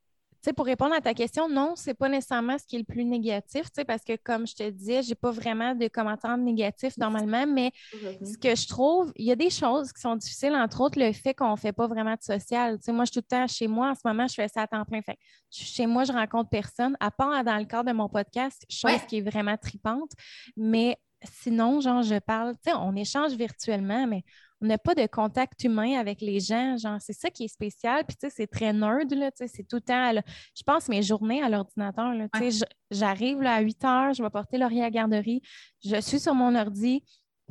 pour 0.55 0.67
répondre 0.67 0.95
à 0.95 1.01
ta 1.01 1.15
question, 1.15 1.49
non, 1.49 1.75
c'est 1.77 1.95
pas 1.95 2.09
nécessairement 2.09 2.59
ce 2.59 2.65
qui 2.65 2.77
est 2.77 2.79
le 2.81 2.85
plus 2.85 3.05
négatif, 3.05 3.67
parce 3.87 4.05
que 4.05 4.17
comme 4.17 4.47
je 4.47 4.55
te 4.55 4.71
disais, 4.71 5.03
j'ai 5.03 5.15
pas 5.15 5.31
vraiment 5.31 5.75
de 5.75 5.89
commentaires 5.89 6.37
négatifs 6.37 6.97
normalement, 6.97 7.47
mais 7.47 7.73
ce 7.93 8.39
que 8.39 8.55
je 8.55 8.67
trouve, 8.69 9.13
il 9.17 9.27
y 9.27 9.33
a 9.33 9.37
des 9.37 9.51
choses 9.51 9.93
qui 9.93 10.01
sont 10.01 10.17
difficiles, 10.17 10.55
entre 10.55 10.81
autres 10.81 10.99
le 10.99 11.13
fait 11.13 11.35
qu'on 11.35 11.57
fait 11.57 11.73
pas 11.73 11.87
vraiment 11.87 12.15
de 12.15 12.23
social. 12.23 12.79
moi, 12.89 13.05
je 13.05 13.13
suis 13.13 13.21
tout 13.21 13.27
le 13.31 13.37
temps 13.37 13.47
chez 13.47 13.67
moi. 13.67 13.91
En 13.91 13.95
ce 13.95 14.01
moment, 14.05 14.27
je 14.27 14.35
fais 14.35 14.49
ça 14.49 14.63
à 14.63 14.67
temps 14.67 14.85
plein. 14.85 15.03
Fait, 15.03 15.19
chez 15.51 15.87
moi, 15.87 16.05
je 16.05 16.13
rencontre 16.13 16.51
personne, 16.51 16.97
à 17.01 17.11
part 17.11 17.45
dans 17.45 17.57
le 17.57 17.65
cadre 17.65 17.91
de 17.91 17.97
mon 17.97 18.09
podcast, 18.09 18.65
chose 18.69 19.01
qui 19.09 19.19
est 19.19 19.29
vraiment 19.29 19.57
tripante. 19.57 20.11
Mais 20.57 20.99
sinon, 21.23 21.81
genre, 21.81 22.03
je 22.03 22.19
parle, 22.19 22.55
on 22.77 22.95
échange 22.97 23.33
virtuellement, 23.33 24.07
mais 24.07 24.25
on 24.61 24.67
n'a 24.67 24.79
pas 24.79 24.95
de 24.95 25.07
contact 25.07 25.63
humain 25.65 25.99
avec 25.99 26.21
les 26.21 26.41
gens. 26.41 26.77
Genre, 26.77 26.99
c'est 27.01 27.13
ça 27.13 27.31
qui 27.31 27.45
est 27.45 27.49
spécial. 27.49 28.05
Puis, 28.07 28.17
tu 28.17 28.29
sais, 28.29 28.35
c'est 28.35 28.47
très 28.47 28.73
nerd, 28.73 29.13
là. 29.13 29.31
Tu 29.31 29.39
sais, 29.39 29.49
c'est 29.49 29.63
tout 29.63 29.77
le 29.77 29.83
temps. 29.83 30.13
je 30.13 30.63
pense 30.65 30.89
mes 30.89 31.03
journées 31.03 31.43
à 31.43 31.49
l'ordinateur, 31.49 32.13
là. 32.15 32.27
Tu 32.35 32.51
sais, 32.51 32.67
j'arrive 32.91 33.43
à 33.43 33.61
8 33.61 33.85
heures, 33.85 34.15
je 34.15 34.23
vais 34.23 34.31
porter 34.31 34.59
Laurier 34.59 34.81
à 34.81 34.85
la 34.85 34.91
garderie. 34.91 35.43
Je 35.85 36.01
suis 36.01 36.21
sur 36.21 36.35
mon 36.35 36.55
ordi. 36.55 37.03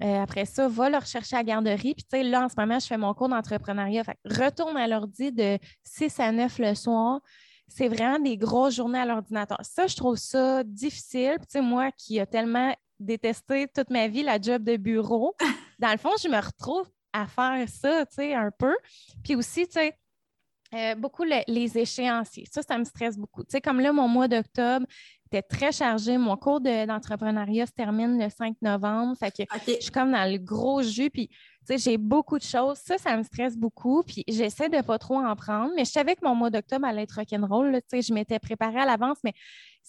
Euh, 0.04 0.22
après 0.22 0.46
ça, 0.46 0.68
va 0.68 0.90
le 0.90 0.98
rechercher 0.98 1.38
à 1.38 1.40
la 1.40 1.44
garderie. 1.44 1.96
Puis, 1.96 2.04
tu 2.04 2.18
sais, 2.18 2.24
là, 2.24 2.46
en 2.46 2.50
ce 2.50 2.56
moment, 2.58 2.80
je 2.80 2.86
fais 2.86 2.98
mon 2.98 3.14
cours 3.14 3.30
d'entrepreneuriat. 3.30 4.04
Fait 4.04 4.18
retourne 4.26 4.78
à 4.78 4.88
l'ordi 4.88 5.32
de 5.32 5.58
6 5.84 6.20
à 6.20 6.32
9 6.32 6.60
le 6.60 6.76
soir 6.76 7.22
c'est 7.68 7.88
vraiment 7.88 8.20
des 8.20 8.38
grosses 8.38 8.76
journées 8.76 9.00
à 9.00 9.06
l'ordinateur. 9.06 9.60
Ça, 9.62 9.88
je 9.88 9.96
trouve 9.96 10.16
ça 10.16 10.64
difficile. 10.64 11.36
Puis, 11.38 11.48
tu 11.48 11.52
sais, 11.60 11.62
moi 11.62 11.92
qui 11.92 12.18
ai 12.18 12.26
tellement 12.26 12.74
détesté 13.00 13.68
toute 13.68 13.90
ma 13.90 14.08
vie 14.08 14.24
la 14.24 14.42
job 14.42 14.64
de 14.64 14.78
bureau, 14.78 15.36
dans 15.80 15.92
le 15.92 15.98
fond, 15.98 16.12
je 16.22 16.30
me 16.30 16.38
retrouve 16.38 16.88
à 17.22 17.28
faire 17.28 17.68
ça, 17.70 18.06
tu 18.06 18.16
sais, 18.16 18.34
un 18.34 18.52
peu. 18.52 18.76
Puis 19.24 19.36
aussi, 19.36 19.68
tu 19.68 19.74
sais, 19.74 19.98
euh, 20.74 20.96
beaucoup 20.96 21.24
les 21.24 21.78
échéanciers. 21.78 22.46
Ça, 22.52 22.62
ça 22.62 22.78
me 22.78 22.84
stresse 22.84 23.18
beaucoup. 23.18 23.44
Tu 23.44 23.52
sais, 23.52 23.62
comme 23.62 23.80
là, 23.80 23.94
mon 23.94 24.08
mois 24.08 24.28
d'octobre 24.28 24.86
était 25.28 25.42
très 25.42 25.72
chargé. 25.72 26.18
Mon 26.18 26.36
cours 26.36 26.60
d'entrepreneuriat 26.60 27.66
se 27.66 27.72
termine 27.72 28.22
le 28.22 28.30
5 28.30 28.58
novembre. 28.62 29.16
Fait 29.18 29.32
que 29.32 29.44
je 29.66 29.82
suis 29.82 29.92
comme 29.92 30.12
dans 30.12 30.30
le 30.30 30.38
gros 30.38 30.82
jus. 30.82 31.10
Puis, 31.10 31.30
tu 31.30 31.38
sais, 31.66 31.78
j'ai 31.78 31.98
beaucoup 31.98 32.38
de 32.38 32.44
choses. 32.44 32.80
Ça, 32.80 32.98
ça 32.98 33.16
me 33.16 33.24
stresse 33.24 33.56
beaucoup. 33.56 34.04
Puis, 34.04 34.26
j'essaie 34.28 34.68
de 34.68 34.82
pas 34.82 35.00
trop 35.00 35.18
en 35.18 35.36
prendre. 35.38 35.72
Mais 35.76 35.86
je 35.86 35.92
savais 35.92 36.16
que 36.16 36.26
mon 36.26 36.36
mois 36.36 36.50
d'octobre 36.50 36.86
allait 36.86 37.04
être 37.04 37.16
rock'n'roll. 37.16 37.74
Tu 37.74 37.82
sais, 37.88 38.02
je 38.02 38.14
m'étais 38.14 38.40
préparée 38.40 38.82
à 38.82 38.86
l'avance. 38.86 39.20
Mais 39.24 39.34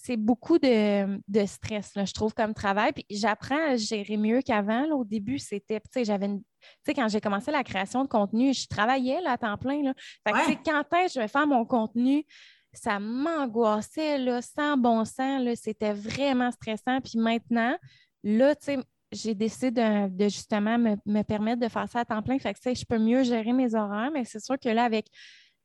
c'est 0.01 0.17
beaucoup 0.17 0.57
de, 0.59 1.45
stress, 1.45 1.91
je 1.95 2.13
trouve, 2.13 2.33
comme 2.33 2.53
travail. 2.53 2.93
Puis 2.93 3.05
j'apprends 3.09 3.71
à 3.71 3.75
gérer 3.75 4.15
mieux 4.15 4.41
qu'avant. 4.41 4.85
Au 4.91 5.03
début, 5.03 5.39
c'était, 5.39 5.79
tu 5.81 5.87
sais, 5.91 6.05
j'avais 6.05 6.27
Tu 6.27 6.41
sais, 6.85 6.93
quand 6.93 7.07
j'ai 7.09 7.19
commencé 7.19 7.51
la 7.51 7.63
création 7.63 8.03
de 8.03 8.07
contenu, 8.07 8.53
je 8.53 8.67
travaillais 8.67 9.21
là, 9.21 9.33
à 9.33 9.37
temps 9.37 9.57
plein. 9.57 9.83
Là. 9.83 9.93
Fait 10.25 10.55
que, 10.55 10.63
quand 10.63 10.83
est-ce 10.97 11.13
que 11.15 11.19
je 11.19 11.19
vais 11.19 11.27
faire 11.27 11.47
mon 11.47 11.65
contenu, 11.65 12.25
ça 12.71 12.99
m'angoissait, 12.99 14.17
là, 14.19 14.41
sans 14.41 14.77
bon 14.77 15.03
sens. 15.03 15.43
C'était 15.55 15.93
vraiment 15.93 16.51
stressant. 16.51 17.01
Puis 17.01 17.19
maintenant, 17.19 17.75
là, 18.23 18.55
tu 18.55 18.65
sais, 18.65 18.79
j'ai 19.11 19.35
décidé 19.35 19.71
de, 19.71 20.23
justement 20.29 20.77
me, 20.77 21.21
permettre 21.23 21.59
de 21.59 21.67
faire 21.67 21.89
ça 21.89 21.99
à 21.99 22.05
temps 22.05 22.21
plein. 22.21 22.39
Fait 22.39 22.53
que, 22.53 22.73
je 22.73 22.85
peux 22.85 22.99
mieux 22.99 23.23
gérer 23.23 23.51
mes 23.51 23.75
horaires, 23.75 24.11
mais 24.13 24.23
c'est 24.23 24.39
sûr 24.39 24.57
que 24.57 24.69
là, 24.69 24.85
avec 24.85 25.07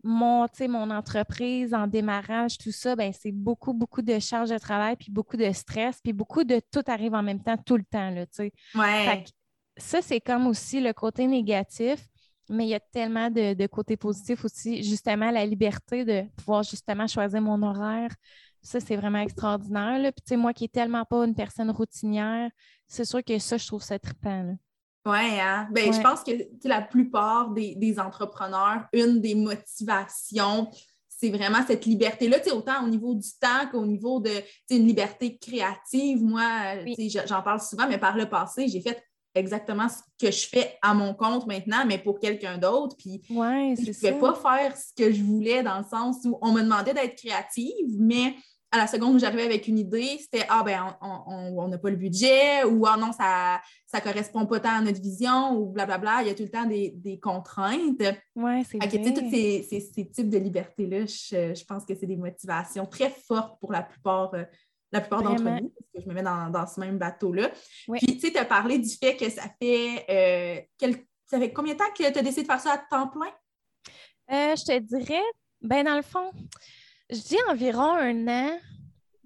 mon, 0.05 0.47
mon 0.69 0.91
entreprise 0.91 1.73
en 1.73 1.87
démarrage, 1.87 2.59
tout 2.59 2.71
ça, 2.71 2.95
ben, 2.95 3.13
c'est 3.19 3.33
beaucoup, 3.33 3.73
beaucoup 3.73 4.03
de 4.03 4.19
charges 4.19 4.51
de 4.51 4.59
travail, 4.59 4.97
puis 4.97 5.11
beaucoup 5.11 5.39
de 5.39 5.51
stress, 5.53 5.99
puis 6.03 6.13
beaucoup 6.13 6.45
de 6.45 6.61
tout 6.71 6.83
arrive 6.87 7.15
en 7.15 7.23
même 7.23 7.43
temps, 7.43 7.57
tout 7.57 7.79
le 7.79 7.85
temps. 7.85 8.11
Là, 8.11 8.27
ouais. 8.75 9.25
ça, 9.79 10.03
c'est 10.03 10.21
comme 10.21 10.47
aussi 10.47 10.81
le 10.81 10.93
côté 10.93 11.27
négatif, 11.27 12.07
mais 12.51 12.67
il 12.67 12.69
y 12.69 12.75
a 12.75 12.81
tellement 12.81 13.31
de, 13.31 13.67
côtés 13.67 13.97
positifs 13.97 14.45
aussi. 14.45 14.83
Justement, 14.83 15.31
la 15.31 15.47
liberté 15.47 16.05
de 16.05 16.23
pouvoir 16.37 16.63
justement 16.63 17.07
choisir 17.07 17.41
mon 17.41 17.63
horaire, 17.63 18.11
Ça, 18.61 18.81
c'est 18.81 18.97
vraiment 18.97 19.21
extraordinaire. 19.21 19.99
Là. 19.99 20.13
Puis, 20.13 20.37
moi 20.37 20.53
qui 20.53 20.65
n'ai 20.65 20.69
tellement 20.69 21.07
pas 21.07 21.25
une 21.25 21.35
personne 21.35 21.71
routinière, 21.71 22.51
c'est 22.87 23.07
sûr 23.07 23.25
que 23.25 23.39
ça, 23.39 23.57
je 23.57 23.67
trouve 23.67 23.83
ça 23.83 23.99
trippant. 23.99 24.55
Oui, 25.07 25.41
hein? 25.41 25.69
ben, 25.71 25.93
je 25.93 26.01
pense 26.01 26.23
que 26.23 26.33
la 26.67 26.81
plupart 26.81 27.51
des, 27.51 27.97
entrepreneurs, 27.99 28.87
une 28.93 29.21
des 29.21 29.35
motivations, 29.35 30.71
c'est 31.09 31.31
vraiment 31.31 31.61
cette 31.67 31.85
liberté-là, 31.85 32.39
autant 32.53 32.85
au 32.85 32.89
niveau 32.89 33.15
du 33.15 33.29
temps 33.41 33.69
qu'au 33.71 33.85
niveau 33.85 34.21
de 34.21 34.31
une 34.71 34.87
liberté 34.87 35.37
créative. 35.37 36.23
Moi, 36.23 36.45
j'en 37.27 37.43
parle 37.43 37.61
souvent, 37.61 37.87
mais 37.87 37.99
par 37.99 38.17
le 38.17 38.29
passé, 38.29 38.67
j'ai 38.69 38.81
fait 38.81 39.03
exactement 39.35 39.89
ce 39.89 39.99
que 40.19 40.33
je 40.33 40.47
fais 40.47 40.79
à 40.81 40.95
mon 40.95 41.13
compte 41.13 41.47
maintenant, 41.47 41.85
mais 41.87 41.99
pour 41.99 42.19
quelqu'un 42.19 42.57
d'autre. 42.57 42.97
Puis 42.97 43.21
ouais, 43.31 43.75
je 43.79 43.89
ne 43.89 43.93
pouvais 43.93 44.19
pas 44.19 44.35
faire 44.35 44.77
ce 44.77 44.93
que 44.97 45.13
je 45.13 45.23
voulais 45.23 45.63
dans 45.63 45.79
le 45.79 45.85
sens 45.85 46.19
où 46.25 46.39
on 46.41 46.53
me 46.53 46.63
demandait 46.63 46.95
d'être 46.95 47.17
créative, 47.17 47.97
mais 47.99 48.37
à 48.75 48.79
la 48.79 48.87
seconde 48.89 49.15
où 49.15 49.19
j'arrivais 49.21 49.45
avec 49.45 49.69
une 49.69 49.79
idée, 49.79 50.19
c'était 50.19 50.45
Ah, 50.49 50.63
ben, 50.65 50.97
on 51.01 51.69
n'a 51.69 51.79
pas 51.79 51.91
le 51.91 51.97
budget 51.97 52.65
ou 52.65 52.87
Ah 52.87 52.97
non, 52.97 53.13
ça 53.13 53.61
ne 53.95 54.01
correspond 54.01 54.47
pas 54.47 54.59
tant 54.59 54.79
à 54.79 54.81
notre 54.81 55.01
vision 55.01 55.53
ou 55.53 55.67
blablabla. 55.67 56.23
Il 56.23 56.29
y 56.29 56.31
a 56.31 56.35
tout 56.35 56.43
le 56.43 56.51
temps 56.51 56.67
des, 56.67 57.21
contraintes. 57.23 58.03
Oui, 58.35 58.65
c'est 58.65 58.79
vrai. 58.79 58.89
Tous 58.89 59.31
ces, 59.31 60.11
types 60.13 60.29
de 60.29 60.39
libertés-là, 60.39 61.07
je, 61.07 61.65
pense 61.65 61.85
que 61.85 61.95
c'est 61.95 62.07
des 62.07 62.17
motivations 62.17 62.85
très 62.87 63.11
fortes 63.11 63.61
pour 63.61 63.73
la 63.73 63.83
plupart. 63.83 64.35
Euh, 64.35 64.45
la 64.91 65.01
plupart 65.01 65.23
d'entre 65.23 65.43
nous, 65.43 65.71
parce 65.71 65.91
que 65.93 66.01
je 66.03 66.09
me 66.09 66.15
mets 66.15 66.23
dans, 66.23 66.67
ce 66.67 66.79
même 66.79 66.99
bateau-là. 66.99 67.51
Puis, 67.93 68.07
tu 68.07 68.21
sais, 68.21 68.31
tu 68.31 68.39
as 68.39 68.45
parlé 68.45 68.79
du 68.79 68.91
fait 68.91 69.17
que 69.17 69.29
ça 69.29 69.43
fait, 69.61 70.05
euh, 70.09 70.91
ça 71.27 71.39
fait 71.39 71.53
combien 71.53 71.75
de 71.75 71.79
temps 71.79 71.91
que 71.97 72.13
tu 72.13 72.19
as 72.19 72.23
décidé 72.23 72.43
de 72.43 72.47
faire 72.47 72.61
ça 72.61 72.75
à 72.75 72.79
temps 72.79 73.09
plein? 73.09 73.33
Euh, 74.31 74.55
je 74.57 74.65
te 74.65 74.79
dirais, 74.79 75.23
ben 75.61 75.85
dans 75.85 75.97
le 75.97 76.03
fond, 76.03 76.31
je 77.11 77.21
dis 77.21 77.39
environ 77.51 77.93
un 77.93 78.29
an. 78.29 78.59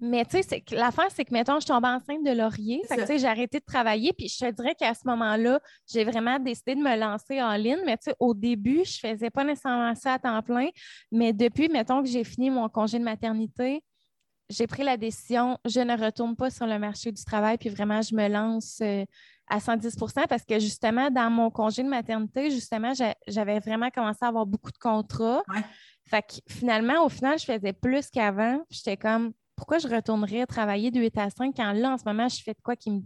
Mais 0.01 0.23
tu 0.23 0.41
sais, 0.41 0.63
l'affaire, 0.71 1.09
c'est 1.13 1.25
que, 1.25 1.33
mettons, 1.33 1.59
je 1.59 1.67
tombe 1.67 1.83
enceinte 1.83 2.23
de 2.23 2.31
laurier. 2.31 2.81
Fait 2.87 2.95
que, 2.95 3.17
j'ai 3.17 3.27
arrêté 3.27 3.59
de 3.59 3.65
travailler. 3.65 4.13
Puis 4.13 4.29
je 4.29 4.45
te 4.45 4.51
dirais 4.51 4.73
qu'à 4.73 4.93
ce 4.93 5.05
moment-là, 5.05 5.59
j'ai 5.91 6.05
vraiment 6.05 6.39
décidé 6.39 6.75
de 6.75 6.79
me 6.79 6.95
lancer 6.95 7.41
en 7.41 7.53
ligne. 7.55 7.81
Mais 7.85 7.97
tu 7.97 8.05
sais, 8.05 8.15
au 8.17 8.33
début, 8.33 8.83
je 8.85 8.97
faisais 8.97 9.29
pas 9.29 9.43
nécessairement 9.43 9.93
ça 9.95 10.13
à 10.13 10.19
temps 10.19 10.41
plein. 10.41 10.69
Mais 11.11 11.33
depuis, 11.33 11.67
mettons 11.67 12.01
que 12.01 12.07
j'ai 12.07 12.23
fini 12.23 12.49
mon 12.49 12.69
congé 12.69 12.97
de 12.97 13.03
maternité, 13.03 13.83
j'ai 14.49 14.67
pris 14.67 14.83
la 14.83 14.95
décision, 14.95 15.57
je 15.65 15.79
ne 15.81 15.97
retourne 15.97 16.35
pas 16.35 16.49
sur 16.49 16.65
le 16.65 16.79
marché 16.79 17.11
du 17.11 17.23
travail. 17.23 17.57
Puis 17.57 17.69
vraiment, 17.69 18.01
je 18.01 18.15
me 18.15 18.29
lance 18.29 18.79
euh, 18.81 19.03
à 19.47 19.59
110% 19.59 20.27
parce 20.27 20.45
que 20.45 20.59
justement, 20.59 21.11
dans 21.11 21.29
mon 21.29 21.51
congé 21.51 21.83
de 21.83 21.89
maternité, 21.89 22.51
justement, 22.51 22.93
j'avais 23.27 23.59
vraiment 23.59 23.89
commencé 23.89 24.19
à 24.21 24.27
avoir 24.27 24.45
beaucoup 24.45 24.71
de 24.71 24.77
contrats. 24.77 25.43
Fait 26.09 26.23
que 26.23 26.35
finalement, 26.47 27.05
au 27.05 27.09
final, 27.09 27.37
je 27.37 27.45
faisais 27.45 27.73
plus 27.73 28.09
qu'avant. 28.09 28.59
J'étais 28.69 28.97
comme, 28.97 29.31
pourquoi 29.55 29.77
je 29.77 29.87
retournerais 29.87 30.45
travailler 30.47 30.89
de 30.89 30.99
8 30.99 31.17
à 31.17 31.29
5 31.29 31.55
quand 31.55 31.71
là, 31.73 31.91
en 31.91 31.97
ce 31.97 32.03
moment, 32.05 32.27
je 32.27 32.41
fais 32.41 32.53
de 32.53 32.61
quoi 32.63 32.75
qui 32.75 32.91
me, 32.91 33.01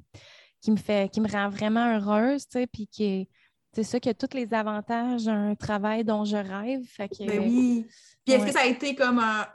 qui 0.62 0.72
me, 0.72 0.78
fait, 0.78 1.12
qui 1.12 1.20
me 1.20 1.28
rend 1.28 1.49
vraiment 1.49 1.97
heureuse, 1.97 2.47
tu 2.47 2.60
sais, 2.60 2.68
puis 2.68 2.88
qui 2.88 3.28
c'est 3.74 3.84
ça 3.84 3.99
qui 3.99 4.08
a 4.08 4.14
tous 4.14 4.36
les 4.36 4.54
avantages 4.54 5.26
d'un 5.26 5.56
travail 5.56 6.04
dont 6.04 6.26
je 6.26 6.38
rêve. 6.38 6.84
Fait 6.86 7.10
que, 7.10 7.26
ben 7.26 7.39
oui. 7.39 7.88
Puis 8.24 8.36
est-ce 8.36 8.45
que 8.45 8.51
ça 8.51 8.62
a 8.62 8.66
été 8.68 8.93
comme 8.93 9.20
un. 9.20 9.47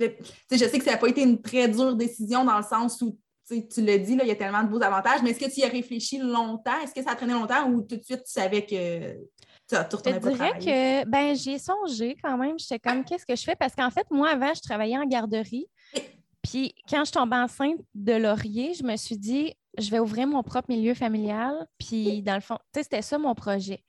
je 0.00 0.56
sais 0.56 0.78
que 0.78 0.84
ça 0.84 0.92
n'a 0.92 0.96
pas 0.96 1.08
été 1.08 1.22
une 1.22 1.40
très 1.40 1.68
dure 1.68 1.94
décision 1.94 2.44
dans 2.44 2.58
le 2.58 2.64
sens 2.64 3.00
où 3.02 3.16
tu 3.48 3.82
l'as 3.82 3.98
dit, 3.98 4.16
là, 4.16 4.24
il 4.24 4.28
y 4.28 4.32
a 4.32 4.36
tellement 4.36 4.64
de 4.64 4.68
beaux 4.68 4.82
avantages, 4.82 5.22
mais 5.22 5.30
est-ce 5.30 5.40
que 5.40 5.50
tu 5.50 5.60
y 5.60 5.64
as 5.64 5.68
réfléchi 5.68 6.18
longtemps? 6.18 6.78
Est-ce 6.82 6.92
que 6.92 7.02
ça 7.02 7.12
a 7.12 7.14
traîné 7.14 7.32
longtemps 7.32 7.70
ou 7.70 7.82
tout 7.82 7.96
de 7.96 8.02
suite 8.02 8.24
tu 8.24 8.32
savais 8.32 8.66
que 8.66 9.16
je 9.70 10.28
dirais 10.30 10.58
que 10.58 11.04
ben, 11.08 11.34
j'y 11.34 11.52
ai 11.52 11.58
songé 11.58 12.16
quand 12.22 12.36
même. 12.38 12.58
J'étais 12.58 12.78
comme, 12.78 13.04
qu'est-ce 13.04 13.26
que 13.26 13.36
je 13.36 13.42
fais? 13.42 13.56
Parce 13.56 13.74
qu'en 13.74 13.90
fait, 13.90 14.06
moi, 14.10 14.30
avant, 14.30 14.54
je 14.54 14.60
travaillais 14.60 14.98
en 14.98 15.04
garderie. 15.04 15.66
Puis 16.42 16.74
quand 16.88 17.04
je 17.04 17.12
tombe 17.12 17.32
enceinte 17.32 17.80
de 17.94 18.14
Laurier, 18.14 18.72
je 18.74 18.82
me 18.82 18.96
suis 18.96 19.18
dit, 19.18 19.54
je 19.76 19.90
vais 19.90 19.98
ouvrir 19.98 20.26
mon 20.26 20.42
propre 20.42 20.70
milieu 20.70 20.94
familial. 20.94 21.66
Puis 21.78 22.22
dans 22.22 22.34
le 22.34 22.40
fond, 22.40 22.58
c'était 22.74 23.02
ça 23.02 23.18
mon 23.18 23.34
projet. 23.34 23.84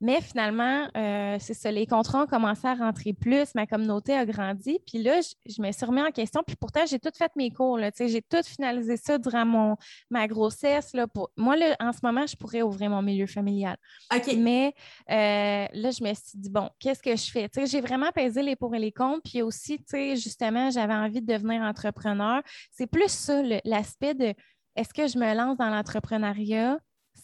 Mais 0.00 0.20
finalement, 0.22 0.88
euh, 0.96 1.36
c'est 1.40 1.52
ça, 1.54 1.70
les 1.70 1.86
contrats 1.86 2.22
ont 2.22 2.26
commencé 2.26 2.66
à 2.66 2.74
rentrer 2.74 3.12
plus, 3.12 3.54
ma 3.54 3.66
communauté 3.66 4.14
a 4.14 4.24
grandi. 4.24 4.78
Puis 4.86 5.02
là, 5.02 5.20
je, 5.46 5.60
me 5.60 5.70
suis 5.72 5.84
remis 5.84 6.00
en 6.00 6.10
question. 6.10 6.42
Puis 6.46 6.56
pourtant, 6.56 6.86
j'ai 6.86 6.98
tout 6.98 7.10
fait 7.14 7.30
mes 7.36 7.50
cours. 7.50 7.78
J'ai 7.98 8.22
tout 8.22 8.42
finalisé 8.42 8.96
ça 8.96 9.18
durant 9.18 9.44
mon, 9.44 9.76
ma 10.08 10.26
grossesse. 10.26 10.94
Là, 10.94 11.06
pour... 11.06 11.30
Moi, 11.36 11.56
là, 11.56 11.76
en 11.80 11.92
ce 11.92 11.98
moment, 12.02 12.26
je 12.26 12.34
pourrais 12.34 12.62
ouvrir 12.62 12.88
mon 12.88 13.02
milieu 13.02 13.26
familial. 13.26 13.76
OK. 14.14 14.34
Mais 14.38 14.74
euh, 15.10 15.66
là, 15.72 15.90
je 15.90 16.02
me 16.02 16.14
suis 16.14 16.38
dit, 16.38 16.50
bon, 16.50 16.70
qu'est-ce 16.78 17.02
que 17.02 17.14
je 17.14 17.30
fais? 17.30 17.50
J'ai 17.66 17.80
vraiment 17.82 18.10
pesé 18.12 18.42
les 18.42 18.56
pour 18.56 18.74
et 18.74 18.78
les 18.78 18.92
contre. 18.92 19.22
Puis 19.24 19.42
aussi, 19.42 19.78
justement, 20.14 20.70
j'avais 20.70 20.94
envie 20.94 21.20
de 21.20 21.30
devenir 21.30 21.60
entrepreneur. 21.60 22.42
C'est 22.70 22.86
plus 22.86 23.10
ça, 23.10 23.42
l'aspect 23.64 24.14
de 24.14 24.34
est-ce 24.76 24.94
que 24.94 25.06
je 25.06 25.18
me 25.18 25.34
lance 25.34 25.58
dans 25.58 25.68
l'entrepreneuriat? 25.68 26.78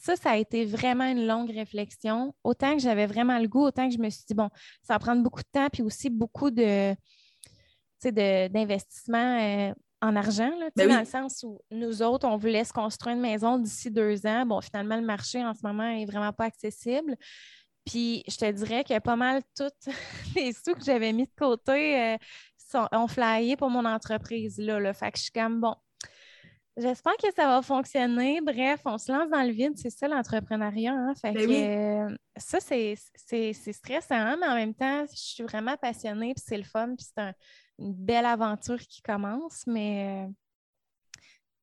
Ça, 0.06 0.14
ça 0.14 0.30
a 0.30 0.36
été 0.36 0.64
vraiment 0.64 1.04
une 1.04 1.26
longue 1.26 1.50
réflexion. 1.50 2.32
Autant 2.44 2.74
que 2.74 2.78
j'avais 2.78 3.06
vraiment 3.06 3.38
le 3.38 3.48
goût, 3.48 3.64
autant 3.64 3.88
que 3.88 3.94
je 3.94 3.98
me 3.98 4.08
suis 4.08 4.24
dit, 4.28 4.34
bon, 4.34 4.48
ça 4.82 4.94
va 4.94 4.98
prendre 5.00 5.22
beaucoup 5.22 5.42
de 5.42 5.48
temps, 5.52 5.68
puis 5.68 5.82
aussi 5.82 6.10
beaucoup 6.10 6.50
de, 6.50 6.94
d'investissement 8.02 9.40
euh, 9.40 9.74
en 10.00 10.14
argent, 10.14 10.50
là, 10.60 10.68
ben 10.76 10.88
dans 10.88 11.00
le 11.00 11.06
sens 11.06 11.42
où 11.42 11.58
nous 11.72 12.02
autres, 12.02 12.28
on 12.28 12.36
voulait 12.36 12.64
se 12.64 12.72
construire 12.72 13.16
une 13.16 13.22
maison 13.22 13.58
d'ici 13.58 13.90
deux 13.90 14.24
ans. 14.26 14.46
Bon, 14.46 14.60
finalement, 14.60 14.96
le 14.96 15.02
marché 15.02 15.44
en 15.44 15.54
ce 15.54 15.60
moment 15.64 15.88
n'est 15.88 16.06
vraiment 16.06 16.32
pas 16.32 16.44
accessible. 16.44 17.16
Puis 17.84 18.22
je 18.28 18.36
te 18.36 18.50
dirais 18.52 18.84
que 18.84 18.98
pas 19.00 19.16
mal 19.16 19.42
tous 19.56 19.70
les 20.36 20.52
sous 20.52 20.74
que 20.74 20.84
j'avais 20.84 21.12
mis 21.12 21.24
de 21.24 21.34
côté 21.36 22.00
euh, 22.00 22.16
sont, 22.56 22.86
ont 22.92 23.08
flyé 23.08 23.56
pour 23.56 23.70
mon 23.70 23.84
entreprise. 23.84 24.58
Là, 24.58 24.78
là. 24.78 24.92
Fait 24.92 25.10
que 25.10 25.18
je 25.18 25.24
suis 25.24 25.32
comme, 25.32 25.60
bon, 25.60 25.74
J'espère 26.76 27.16
que 27.16 27.32
ça 27.34 27.46
va 27.46 27.62
fonctionner. 27.62 28.40
Bref, 28.42 28.80
on 28.84 28.98
se 28.98 29.10
lance 29.10 29.30
dans 29.30 29.42
le 29.42 29.50
vide, 29.50 29.72
c'est 29.76 29.90
ça 29.90 30.08
l'entrepreneuriat. 30.08 30.92
Hein? 30.92 31.14
Fait 31.14 31.32
ben 31.32 31.46
que, 31.46 32.12
euh, 32.12 32.16
ça, 32.36 32.58
c'est 32.60 32.94
stressant, 33.72 34.36
mais 34.38 34.46
en 34.46 34.54
même 34.54 34.74
temps, 34.74 35.06
je 35.10 35.16
suis 35.16 35.42
vraiment 35.42 35.76
passionnée, 35.78 36.34
puis 36.34 36.44
c'est 36.46 36.58
le 36.58 36.64
fun, 36.64 36.94
puis 36.96 37.06
c'est 37.16 37.34
une 37.78 37.94
belle 37.94 38.26
aventure 38.26 38.78
qui 38.78 39.00
commence. 39.00 39.62
Mais, 39.66 40.26
euh, 40.26 40.32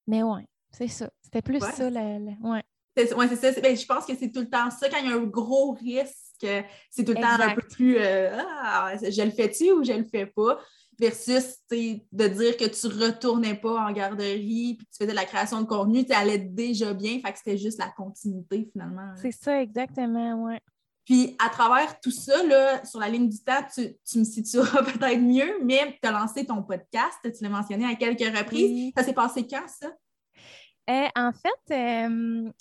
mais 0.08 0.24
ouais, 0.24 0.48
c'est 0.72 0.88
ça. 0.88 1.12
C'était 1.22 1.44
plus 1.44 1.60
ça. 1.60 1.90
ouais. 1.90 2.64
c'est 2.96 3.54
ça. 3.54 3.62
Ben, 3.62 3.78
je 3.78 3.86
pense 3.86 4.06
que 4.06 4.16
c'est 4.16 4.32
tout 4.32 4.42
le 4.42 4.50
temps 4.50 4.72
ça. 4.72 4.90
Quand 4.90 4.98
il 4.98 5.10
y 5.10 5.14
a 5.14 5.16
un 5.16 5.26
gros 5.26 5.74
risque, 5.74 6.48
c'est 6.90 7.04
tout 7.04 7.14
le 7.14 7.22
temps 7.22 7.40
un 7.40 7.56
peu 7.56 7.62
plus 7.62 7.98
euh, 8.00 8.36
ah, 8.62 8.94
je 9.02 9.22
le 9.22 9.32
fais-tu 9.32 9.72
ou 9.72 9.84
je 9.84 9.94
le 9.94 10.04
fais 10.04 10.26
pas? 10.26 10.60
Versus 11.00 11.58
de 11.72 12.28
dire 12.28 12.58
que 12.58 12.66
tu 12.66 12.88
retournais 12.88 13.56
pas 13.56 13.88
en 13.88 13.92
garderie 13.92 14.76
puis 14.78 14.88
tu 14.92 14.98
faisais 15.00 15.12
de 15.12 15.16
la 15.16 15.26
création 15.26 15.62
de 15.62 15.68
contenu, 15.68 16.06
tu 16.06 16.14
allais 16.14 16.38
déjà 16.38 16.94
bien, 16.94 17.20
fait 17.20 17.32
que 17.32 17.38
c'était 17.38 17.58
juste 17.58 17.80
la 17.80 17.90
continuité 17.90 18.70
finalement. 18.72 19.02
Hein. 19.02 19.16
C'est 19.22 19.32
ça, 19.32 19.62
exactement, 19.62 20.46
oui. 20.46 20.58
Puis 21.06 21.36
à 21.38 21.50
travers 21.50 22.00
tout 22.00 22.12
ça, 22.12 22.44
là, 22.44 22.86
sur 22.86 23.00
la 23.00 23.10
ligne 23.10 23.28
du 23.28 23.44
temps, 23.44 23.62
tu, 23.74 24.20
me 24.20 24.24
situeras 24.24 24.84
peut-être 24.94 25.22
mieux, 25.22 25.60
mais 25.64 25.98
tu 26.02 26.08
as 26.08 26.12
lancé 26.12 26.46
ton 26.46 26.64
podcast, 26.64 27.18
tu 27.24 27.44
l'as 27.44 27.50
mentionné 27.50 27.86
à 27.86 27.96
quelques 27.96 28.36
reprises. 28.36 28.94
Ça 28.96 29.04
s'est 29.04 29.14
passé 29.14 29.46
quand, 29.46 29.68
ça? 29.68 29.92
Euh, 30.90 31.08
en 31.16 31.32
fait, 31.32 32.08
euh, 32.08 32.52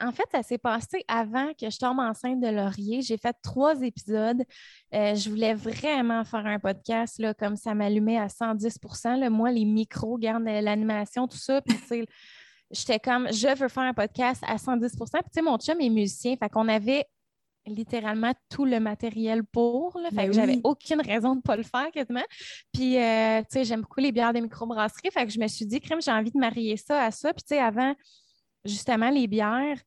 en 0.00 0.12
fait, 0.12 0.24
ça 0.30 0.42
s'est 0.42 0.58
passé 0.58 1.04
avant 1.08 1.52
que 1.54 1.70
je 1.70 1.78
tombe 1.78 1.98
enceinte 1.98 2.40
de 2.40 2.48
Laurier. 2.48 3.02
J'ai 3.02 3.16
fait 3.16 3.36
trois 3.42 3.80
épisodes. 3.82 4.42
Euh, 4.94 5.14
je 5.14 5.30
voulais 5.30 5.54
vraiment 5.54 6.24
faire 6.24 6.46
un 6.46 6.58
podcast, 6.58 7.18
là, 7.18 7.34
comme 7.34 7.56
ça 7.56 7.74
m'allumait 7.74 8.18
à 8.18 8.28
110 8.28 8.78
là. 9.04 9.30
Moi, 9.30 9.50
les 9.50 9.64
micros, 9.64 10.18
garde 10.18 10.44
l'animation, 10.44 11.26
tout 11.28 11.38
ça. 11.38 11.60
Puis, 11.62 12.06
j'étais 12.70 12.98
comme, 12.98 13.32
je 13.32 13.56
veux 13.56 13.68
faire 13.68 13.84
un 13.84 13.94
podcast 13.94 14.42
à 14.46 14.56
110% 14.56 14.90
Puis, 14.96 15.08
tu 15.08 15.20
sais, 15.34 15.42
mon 15.42 15.58
chum 15.58 15.80
est 15.80 15.90
musicien. 15.90 16.36
Fait 16.36 16.48
qu'on 16.48 16.68
avait 16.68 17.06
littéralement 17.66 18.32
tout 18.48 18.64
le 18.64 18.80
matériel 18.80 19.44
pour. 19.44 19.98
Là, 19.98 20.10
fait 20.10 20.16
ben 20.16 20.26
que 20.26 20.32
j'avais 20.32 20.58
aucune 20.64 21.00
raison 21.00 21.30
de 21.32 21.36
ne 21.36 21.42
pas 21.42 21.56
le 21.56 21.62
faire 21.62 21.90
quasiment. 21.92 22.24
Puis, 22.72 22.98
euh, 22.98 23.40
tu 23.42 23.46
sais, 23.50 23.64
j'aime 23.64 23.82
beaucoup 23.82 24.00
les 24.00 24.12
bières 24.12 24.32
des 24.32 24.40
microbrasseries. 24.40 25.10
Fait 25.12 25.26
que 25.26 25.32
je 25.32 25.38
me 25.38 25.46
suis 25.46 25.66
dit, 25.66 25.80
crème, 25.80 26.02
j'ai 26.02 26.10
envie 26.10 26.30
de 26.30 26.38
marier 26.38 26.76
ça 26.76 27.04
à 27.04 27.10
ça. 27.10 27.32
Puis, 27.32 27.44
tu 27.44 27.54
sais, 27.54 27.60
avant, 27.60 27.94
justement, 28.64 29.10
les 29.10 29.26
bières, 29.26 29.78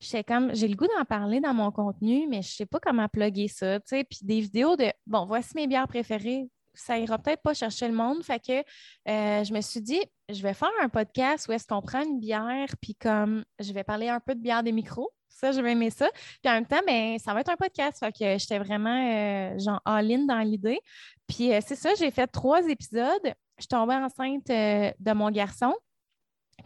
j'étais 0.00 0.24
comme, 0.24 0.54
j'ai 0.54 0.68
le 0.68 0.76
goût 0.76 0.88
d'en 0.98 1.04
parler 1.04 1.40
dans 1.40 1.54
mon 1.54 1.70
contenu, 1.70 2.26
mais 2.28 2.42
je 2.42 2.48
ne 2.48 2.52
sais 2.52 2.66
pas 2.66 2.80
comment 2.80 3.08
plugger 3.08 3.48
ça. 3.48 3.80
Puis 3.80 4.20
des 4.22 4.40
vidéos 4.40 4.76
de, 4.76 4.92
bon, 5.06 5.24
voici 5.26 5.52
mes 5.54 5.66
bières 5.66 5.88
préférées, 5.88 6.48
ça 6.74 6.98
ira 6.98 7.18
peut-être 7.18 7.42
pas 7.42 7.54
chercher 7.54 7.88
le 7.88 7.94
monde. 7.94 8.22
Fait 8.22 8.40
que 8.40 8.52
euh, 8.52 9.44
je 9.44 9.52
me 9.52 9.60
suis 9.60 9.80
dit, 9.80 10.00
je 10.28 10.42
vais 10.42 10.54
faire 10.54 10.70
un 10.80 10.88
podcast 10.88 11.46
où 11.48 11.52
est-ce 11.52 11.66
qu'on 11.66 11.82
prend 11.82 12.02
une 12.02 12.18
bière, 12.18 12.68
puis 12.80 12.94
comme 12.94 13.44
je 13.58 13.72
vais 13.72 13.84
parler 13.84 14.08
un 14.08 14.20
peu 14.20 14.34
de 14.34 14.40
bière 14.40 14.62
des 14.62 14.72
micros. 14.72 15.10
Ça, 15.28 15.50
je 15.50 15.60
vais 15.60 15.72
aimer 15.72 15.90
ça. 15.90 16.10
Puis 16.42 16.50
en 16.50 16.54
même 16.54 16.66
temps, 16.66 16.80
ben, 16.86 17.18
ça 17.18 17.32
va 17.32 17.40
être 17.40 17.48
un 17.48 17.56
podcast. 17.56 17.98
Fait 17.98 18.12
que 18.12 18.38
j'étais 18.38 18.58
vraiment 18.58 19.54
euh, 19.54 19.58
genre 19.58 19.80
all-in 19.84 20.26
dans 20.26 20.40
l'idée. 20.40 20.78
Puis 21.26 21.52
euh, 21.52 21.60
c'est 21.66 21.74
ça, 21.74 21.94
j'ai 21.94 22.10
fait 22.10 22.26
trois 22.26 22.66
épisodes. 22.68 23.24
Je 23.24 23.62
suis 23.62 23.68
tombée 23.68 23.94
enceinte 23.94 24.46
de 24.48 25.12
mon 25.12 25.30
garçon. 25.30 25.74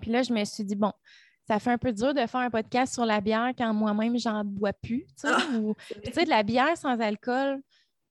Puis 0.01 0.11
là, 0.11 0.23
je 0.23 0.33
me 0.33 0.45
suis 0.45 0.65
dit, 0.65 0.75
bon, 0.77 0.93
ça 1.47 1.59
fait 1.59 1.71
un 1.71 1.79
peu 1.79 1.93
dur 1.93 2.13
de 2.13 2.27
faire 2.27 2.41
un 2.41 2.51
podcast 2.51 2.95
sur 2.95 3.07
la 3.07 3.21
bière 3.21 3.53
quand 3.57 3.73
moi-même, 3.73 4.19
j'en 4.19 4.45
bois 4.45 4.73
plus. 4.73 5.07
Tu 5.21 5.29
sais, 5.29 5.29
ah, 5.29 6.25
de 6.25 6.29
la 6.29 6.43
bière 6.43 6.77
sans 6.77 6.99
alcool, 7.01 7.61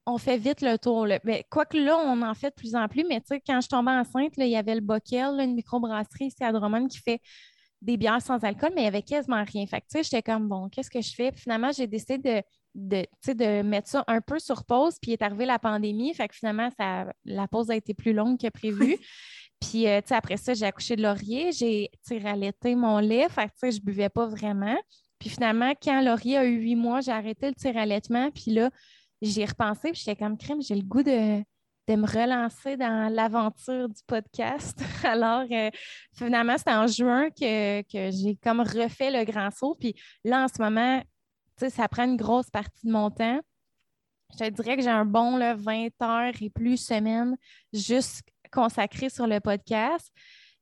on 0.06 0.18
fait 0.18 0.38
vite 0.38 0.62
le 0.62 0.78
tour. 0.78 1.06
Là. 1.06 1.18
Mais, 1.24 1.44
quoique 1.50 1.76
là, 1.76 1.98
on 1.98 2.22
en 2.22 2.34
fait 2.34 2.50
de 2.50 2.54
plus 2.54 2.74
en 2.74 2.88
plus, 2.88 3.04
mais 3.04 3.20
tu 3.20 3.26
sais, 3.28 3.42
quand 3.44 3.60
je 3.60 3.68
tombais 3.68 3.90
enceinte, 3.90 4.32
il 4.38 4.48
y 4.48 4.56
avait 4.56 4.74
le 4.74 4.80
Bockel, 4.80 5.40
une 5.40 5.54
microbrasserie 5.54 6.26
ici 6.26 6.42
à 6.42 6.52
Drummond 6.52 6.86
qui 6.86 6.98
fait 6.98 7.20
des 7.82 7.96
bières 7.96 8.22
sans 8.22 8.42
alcool, 8.42 8.70
mais 8.74 8.82
il 8.82 8.84
n'y 8.84 8.88
avait 8.88 9.02
quasiment 9.02 9.44
rien. 9.44 9.66
Fait 9.66 9.80
que, 9.80 9.86
tu 9.90 9.98
sais, 9.98 10.02
j'étais 10.02 10.22
comme, 10.22 10.48
bon, 10.48 10.68
qu'est-ce 10.70 10.90
que 10.90 11.00
je 11.00 11.14
fais? 11.14 11.30
Puis 11.30 11.42
finalement, 11.42 11.72
j'ai 11.72 11.86
décidé 11.86 12.18
de, 12.18 12.42
de, 12.74 13.06
de 13.32 13.62
mettre 13.62 13.88
ça 13.88 14.04
un 14.06 14.20
peu 14.20 14.38
sur 14.38 14.64
pause, 14.64 14.94
puis 15.00 15.12
est 15.12 15.22
arrivée 15.22 15.44
la 15.44 15.58
pandémie. 15.58 16.14
Fait 16.14 16.28
que 16.28 16.34
finalement, 16.34 16.70
ça, 16.78 17.12
la 17.24 17.48
pause 17.48 17.70
a 17.70 17.76
été 17.76 17.92
plus 17.92 18.12
longue 18.14 18.38
que 18.40 18.48
prévu. 18.48 18.96
puis, 19.60 19.88
euh, 19.88 20.00
tu 20.00 20.08
sais, 20.08 20.14
après 20.14 20.36
ça, 20.36 20.54
j'ai 20.54 20.66
accouché 20.66 20.96
de 20.96 21.02
laurier, 21.02 21.50
j'ai 21.52 21.90
allaité 22.24 22.74
mon 22.74 22.98
lait. 22.98 23.28
Fait 23.28 23.46
que, 23.46 23.52
tu 23.52 23.58
sais, 23.58 23.72
je 23.72 23.80
buvais 23.80 24.08
pas 24.08 24.26
vraiment. 24.26 24.76
Puis 25.18 25.30
finalement, 25.30 25.72
quand 25.82 26.02
Laurier 26.02 26.36
a 26.36 26.44
eu 26.44 26.58
huit 26.58 26.76
mois, 26.76 27.00
j'ai 27.00 27.12
arrêté 27.12 27.48
le 27.48 27.54
tir 27.54 27.76
allaitement. 27.76 28.30
Puis 28.30 28.52
là, 28.52 28.70
j'ai 29.22 29.44
repensé, 29.44 29.92
puis 29.92 30.02
j'étais 30.04 30.16
comme 30.16 30.36
crème, 30.36 30.60
j'ai 30.60 30.74
le 30.74 30.82
goût 30.82 31.02
de, 31.02 31.42
me 31.88 32.06
relancer 32.06 32.76
dans 32.76 33.12
l'aventure 33.12 33.88
du 33.88 34.02
podcast. 34.06 34.78
Alors, 35.04 35.46
euh, 35.50 35.70
finalement, 36.16 36.58
c'était 36.58 36.72
en 36.72 36.86
juin 36.86 37.30
que, 37.30 37.82
j'ai 37.92 38.36
comme 38.42 38.60
refait 38.60 39.10
le 39.10 39.24
grand 39.24 39.50
saut. 39.50 39.76
Puis 39.78 39.94
là, 40.24 40.44
en 40.44 40.48
ce 40.48 40.60
moment, 40.60 41.02
ça 41.56 41.88
prend 41.88 42.04
une 42.04 42.16
grosse 42.16 42.50
partie 42.50 42.86
de 42.86 42.92
mon 42.92 43.10
temps. 43.10 43.40
Je 44.32 44.44
te 44.44 44.50
dirais 44.50 44.76
que 44.76 44.82
j'ai 44.82 44.90
un 44.90 45.04
bon 45.04 45.36
là, 45.36 45.54
20 45.54 45.88
heures 46.02 46.34
et 46.40 46.50
plus 46.50 46.76
semaine 46.76 47.36
juste 47.72 48.22
consacré 48.56 49.08
sur 49.10 49.26
le 49.26 49.40
podcast. 49.40 50.10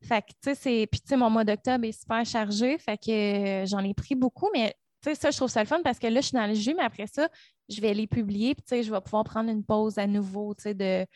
Fait 0.03 0.21
que, 0.21 0.33
tu 0.43 0.51
sais, 0.51 0.55
c'est. 0.55 0.89
Puis, 0.91 1.01
tu 1.01 1.09
sais, 1.09 1.17
mon 1.17 1.31
mois 1.31 1.45
d'octobre 1.45 1.85
est 1.85 1.99
super 1.99 2.25
chargé. 2.27 2.77
Fait 2.79 2.99
que 2.99 3.11
euh, 3.11 3.67
j'en 3.67 3.79
ai 3.79 3.95
pris 3.95 4.15
beaucoup, 4.15 4.51
mais, 4.53 4.75
tu 5.03 5.11
sais, 5.11 5.15
ça, 5.15 5.31
je 5.31 5.37
trouve 5.37 5.49
ça 5.49 5.61
le 5.61 5.67
fun 5.67 5.81
parce 5.83 5.99
que 5.99 6.07
là, 6.07 6.21
je 6.21 6.27
suis 6.27 6.37
dans 6.37 6.47
le 6.47 6.55
jus, 6.55 6.75
mais 6.75 6.83
après 6.83 7.07
ça, 7.07 7.29
je 7.69 7.81
vais 7.81 7.95
les 7.95 8.07
publier. 8.07 8.55
Puis, 8.55 8.65
tu 8.69 8.77
sais, 8.77 8.83
je 8.83 8.93
vais 8.93 9.01
pouvoir 9.01 9.25
prendre 9.25 9.51
une 9.51 9.65
pause 9.65 9.97
à 9.99 10.07
nouveau, 10.07 10.55
tu 10.55 10.65
sais, 10.65 10.75
de. 10.75 11.07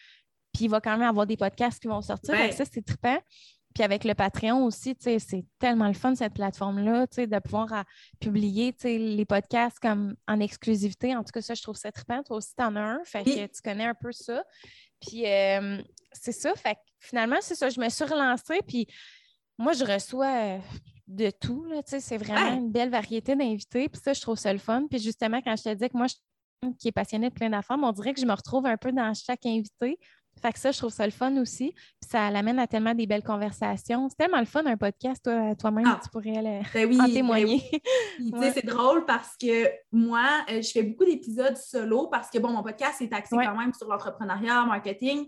Puis, 0.52 0.64
il 0.64 0.70
va 0.70 0.80
quand 0.80 0.96
même 0.96 1.08
avoir 1.08 1.26
des 1.26 1.36
podcasts 1.36 1.80
qui 1.80 1.88
vont 1.88 2.00
sortir. 2.00 2.34
Fait 2.34 2.52
ça, 2.52 2.64
c'est 2.64 2.82
trippant. 2.82 3.18
Puis 3.74 3.84
avec 3.84 4.04
le 4.04 4.14
Patreon 4.14 4.64
aussi, 4.64 4.96
tu 4.96 5.04
sais, 5.04 5.18
c'est 5.18 5.44
tellement 5.58 5.86
le 5.86 5.92
fun, 5.92 6.14
cette 6.14 6.34
plateforme-là, 6.34 7.06
tu 7.06 7.16
sais, 7.16 7.26
de 7.26 7.38
pouvoir 7.38 7.72
euh, 7.72 7.82
publier, 8.18 8.72
tu 8.72 8.80
sais, 8.80 8.98
les 8.98 9.24
podcasts 9.24 9.78
comme 9.78 10.16
en 10.26 10.40
exclusivité. 10.40 11.14
En 11.14 11.22
tout 11.22 11.30
cas, 11.32 11.42
ça, 11.42 11.54
je 11.54 11.62
trouve 11.62 11.76
ça 11.76 11.92
trippant. 11.92 12.22
Toi 12.22 12.38
aussi, 12.38 12.54
tu 12.56 12.64
en 12.64 12.74
as 12.76 12.80
un. 12.80 13.04
Fait 13.04 13.22
que 13.22 13.46
tu 13.46 13.62
connais 13.62 13.84
un 13.84 13.94
peu 13.94 14.10
ça. 14.10 14.42
Puis 15.00 15.26
euh, 15.26 15.80
c'est 16.12 16.32
ça. 16.32 16.54
Fait 16.54 16.74
que 16.74 16.80
finalement, 16.98 17.38
c'est 17.40 17.54
ça. 17.54 17.68
Je 17.68 17.80
me 17.80 17.88
suis 17.88 18.04
relancée. 18.04 18.60
Puis 18.66 18.86
moi, 19.58 19.72
je 19.72 19.84
reçois 19.84 20.26
euh, 20.26 20.58
de 21.06 21.30
tout. 21.30 21.66
C'est 21.84 22.18
vraiment 22.18 22.54
une 22.54 22.70
belle 22.70 22.90
variété 22.90 23.34
d'invités. 23.36 23.88
Puis 23.88 24.00
ça, 24.02 24.12
je 24.12 24.20
trouve 24.20 24.36
ça 24.36 24.52
le 24.52 24.58
fun. 24.58 24.86
Puis 24.88 24.98
justement, 24.98 25.40
quand 25.42 25.56
je 25.56 25.64
te 25.64 25.74
dis 25.74 25.88
que 25.88 25.96
moi, 25.96 26.06
je 26.06 26.14
suis 26.14 26.22
qui 26.78 26.88
est 26.88 26.92
passionnée 26.92 27.28
de 27.28 27.34
plein 27.34 27.50
d'affaires, 27.50 27.78
on 27.80 27.92
dirait 27.92 28.14
que 28.14 28.20
je 28.20 28.26
me 28.26 28.32
retrouve 28.32 28.66
un 28.66 28.76
peu 28.76 28.92
dans 28.92 29.12
chaque 29.14 29.46
invité. 29.46 29.98
Fait 30.40 30.52
que 30.52 30.58
ça, 30.58 30.70
je 30.70 30.78
trouve 30.78 30.92
ça 30.92 31.04
le 31.04 31.10
fun 31.10 31.36
aussi. 31.38 31.72
Puis 31.72 32.10
ça 32.10 32.30
l'amène 32.30 32.60
à 32.60 32.66
tellement 32.66 32.94
des 32.94 33.06
belles 33.06 33.24
conversations. 33.24 34.08
C'est 34.08 34.16
tellement 34.16 34.38
le 34.38 34.46
fun 34.46 34.64
un 34.66 34.76
podcast, 34.76 35.24
toi, 35.24 35.54
toi-même, 35.56 35.86
ah. 35.88 36.00
tu 36.02 36.08
pourrais 36.10 36.42
le... 36.42 36.62
Ben 36.72 37.00
en 37.00 37.04
ben 37.04 37.12
témoigner. 37.12 37.62
C'est 38.54 38.64
drôle 38.64 39.04
parce 39.04 39.36
que 39.36 39.68
moi, 39.90 40.44
euh, 40.50 40.62
je 40.62 40.70
fais 40.70 40.82
beaucoup 40.84 41.04
d'épisodes 41.04 41.56
solo 41.56 42.06
parce 42.06 42.30
que 42.30 42.38
bon, 42.38 42.50
mon 42.50 42.62
podcast 42.62 43.00
est 43.00 43.12
axé 43.12 43.36
quand 43.36 43.56
même 43.56 43.72
sur 43.74 43.88
l'entrepreneuriat, 43.88 44.64
marketing. 44.64 45.26